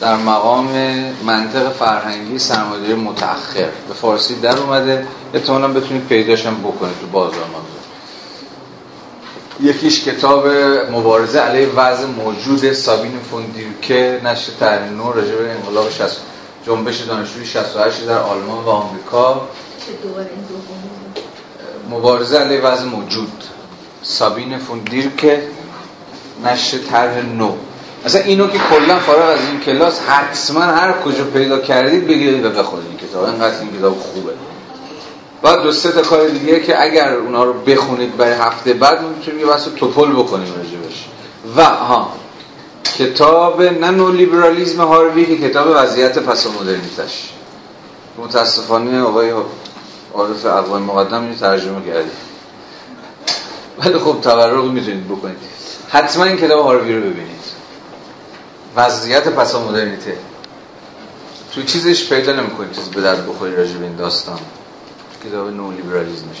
در 0.00 0.16
مقام 0.16 0.68
منطق 1.26 1.72
فرهنگی 1.72 2.38
سرمایه‌داری 2.38 2.94
متأخر. 2.94 3.68
به 3.88 3.94
فارسی 3.94 4.40
در 4.40 4.58
اومده. 4.58 5.06
احتمالاً 5.34 5.68
بتونید 5.68 6.06
پیداشم 6.06 6.60
بکنید 6.60 7.00
تو 7.00 7.06
بازار 7.06 7.44
منظور 7.44 7.76
یکیش 9.60 10.04
کتاب 10.04 10.46
مبارزه 10.92 11.38
علیه 11.38 11.68
وضع 11.68 12.06
موجود 12.06 12.72
سابین 12.72 13.18
فوندیرکه 13.30 14.20
نشر 14.24 14.52
تحریر 14.60 14.90
نو 14.90 15.12
راجع 15.12 15.34
به 15.34 15.50
انقلاب 15.50 15.90
60 15.90 16.16
جنبش 16.66 17.00
دانشجوی 17.00 17.46
68 17.46 18.06
در 18.06 18.18
آلمان 18.18 18.64
و 18.64 18.68
آمریکا. 18.68 19.48
مبارزه 21.90 22.38
علیه 22.38 22.60
وضع 22.60 22.84
موجود. 22.84 23.44
سابین 24.02 24.58
فوندیرکه 24.58 25.42
نشر 26.44 26.78
طرح 26.78 27.22
نو. 27.22 27.52
مثلا 28.04 28.22
اینو 28.22 28.46
که 28.46 28.58
کلا 28.58 28.98
فارغ 28.98 29.28
از 29.28 29.38
این 29.50 29.60
کلاس 29.60 30.00
حتما 30.00 30.60
هر 30.60 30.92
کجا 30.92 31.24
پیدا 31.24 31.58
کردید 31.58 32.06
بگیرید 32.06 32.44
و 32.44 32.50
بخونید. 32.50 32.86
این 32.88 33.08
کتاب 33.08 33.24
اینقدر 33.24 33.60
این 33.60 33.78
کتاب 33.78 33.98
خوبه. 33.98 34.32
بعد 35.42 35.62
دو 35.62 35.72
سه 35.72 35.92
تا 35.92 36.02
کار 36.02 36.28
دیگه 36.28 36.60
که 36.60 36.82
اگر 36.82 37.14
اونا 37.14 37.44
رو 37.44 37.52
بخونید 37.52 38.16
برای 38.16 38.32
هفته 38.32 38.72
بعد 38.72 39.02
می‌تونیم 39.02 39.40
یه 39.40 39.46
بحث 39.46 39.68
توپل 39.76 40.12
بکنیم 40.12 40.54
راجبش. 40.56 41.04
و 41.56 41.64
ها 41.64 42.12
کتاب 42.98 43.62
نه 43.62 44.10
لیبرالیزم 44.10 44.80
هاروی 44.80 45.26
که 45.26 45.48
کتاب 45.48 45.66
وضعیت 45.74 46.18
پس 46.18 46.46
مدرنیتش. 46.46 47.30
متاسفانه 48.18 49.02
آقای 49.02 49.32
عارف 50.14 50.46
اقوام 50.46 50.82
مقدم 50.82 51.22
اینو 51.22 51.34
ترجمه 51.34 51.86
کردی. 51.86 52.10
ولی 53.78 53.98
خب 53.98 54.20
تورق 54.22 54.64
می‌تونید 54.64 55.08
بکنید. 55.08 55.36
حتما 55.88 56.24
این 56.24 56.36
کتاب 56.36 56.64
هاروی 56.64 56.94
رو 56.94 57.00
ببینید. 57.00 57.36
وضعیت 58.76 59.28
پسا 59.28 59.68
مدرنیته. 59.68 60.18
تو 61.54 61.62
چیزش 61.62 62.08
پیدا 62.08 62.32
نمی‌کنید 62.32 62.72
چیز 62.72 62.84
به 62.88 63.00
درد 63.00 63.28
بخوری 63.28 63.56
راجع 63.56 63.72
به 63.72 63.84
این 63.84 63.96
داستان. 63.96 64.38
کتاب 65.24 65.48
نو 65.48 65.70
لیبرالیسمش 65.72 66.36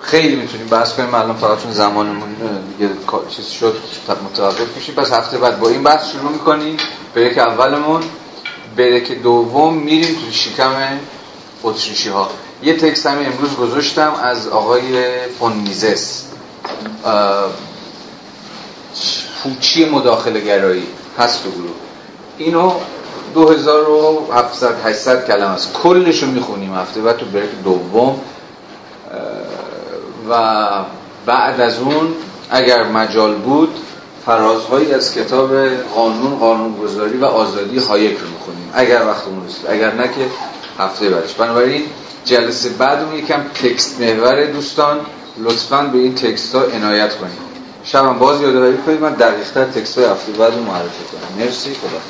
خیلی 0.00 0.36
می‌تونیم 0.36 0.66
بحث 0.66 0.92
کنیم. 0.92 1.14
الان 1.14 1.36
فقط 1.36 1.62
چون 1.62 1.72
زمانمون 1.72 2.34
دیگه 2.78 2.92
چیز 3.36 3.46
شد 3.46 3.76
متوقف 4.24 4.76
میشیم. 4.76 4.94
پس 4.94 5.12
هفته 5.12 5.38
بعد 5.38 5.60
با 5.60 5.68
این 5.68 5.82
بحث 5.82 6.10
شروع 6.12 6.32
می‌کنیم. 6.32 6.76
به 7.14 7.20
یک 7.20 7.38
اولمون. 7.38 8.02
برک 8.76 9.12
دوم 9.12 9.74
میریم 9.74 10.14
تو 10.14 10.30
شکم 10.30 10.98
اتریشی 11.62 12.08
ها 12.08 12.30
یه 12.62 12.76
تکست 12.76 13.06
هم 13.06 13.18
امروز 13.18 13.56
گذاشتم 13.56 14.12
از 14.22 14.48
آقای 14.48 14.82
فون 15.38 15.52
میزس 15.52 16.24
پوچی 19.42 19.84
مداخله 19.84 20.40
گرایی 20.40 20.86
هست 21.18 21.42
تو 21.42 21.50
گروه. 21.50 21.70
اینو 22.38 22.72
2700 23.34 24.86
800 24.86 25.26
کلمه 25.26 25.50
است. 25.50 25.72
کلش 25.72 26.22
می‌خونیم 26.22 26.74
هفته 26.74 27.00
بعد 27.00 27.16
تو 27.16 27.26
برک 27.26 27.48
دوم. 27.64 28.20
و 30.30 30.68
بعد 31.26 31.60
از 31.60 31.78
اون 31.78 32.14
اگر 32.50 32.82
مجال 32.82 33.34
بود 33.34 33.78
فرازهایی 34.26 34.94
از 34.94 35.14
کتاب 35.14 35.68
قانون 35.94 36.38
قانونگذاری 36.38 37.16
و 37.18 37.24
آزادی 37.24 37.78
هایک 37.78 38.18
رو 38.18 38.28
می‌خونیم. 38.28 38.70
اگر 38.74 39.06
وقتمون 39.06 39.46
رسید. 39.46 39.66
اگر 39.68 39.94
نه 39.94 40.08
که 40.08 40.26
هفته 40.78 41.10
بعدش. 41.10 41.32
بنابراین 41.34 41.82
جلسه 42.24 42.68
بعدمون 42.68 43.18
یکم 43.18 43.42
تکست 43.42 44.00
محور 44.00 44.44
دوستان 44.44 45.00
لطفا 45.38 45.82
به 45.82 45.98
این 45.98 46.14
تکست 46.14 46.54
ها 46.54 46.62
عنایت 46.62 47.16
کنید. 47.16 47.52
شبم 47.84 48.18
باز 48.18 48.40
یادآوری 48.40 48.76
کنید 48.86 49.00
من 49.00 49.12
دقیقتر 49.12 49.64
تکست 49.64 49.98
های 49.98 50.06
هفته 50.06 50.32
بعد 50.32 50.58
معرفی 50.58 51.04
کنم. 51.12 51.44
مرسی 51.44 51.70
خدا 51.70 52.00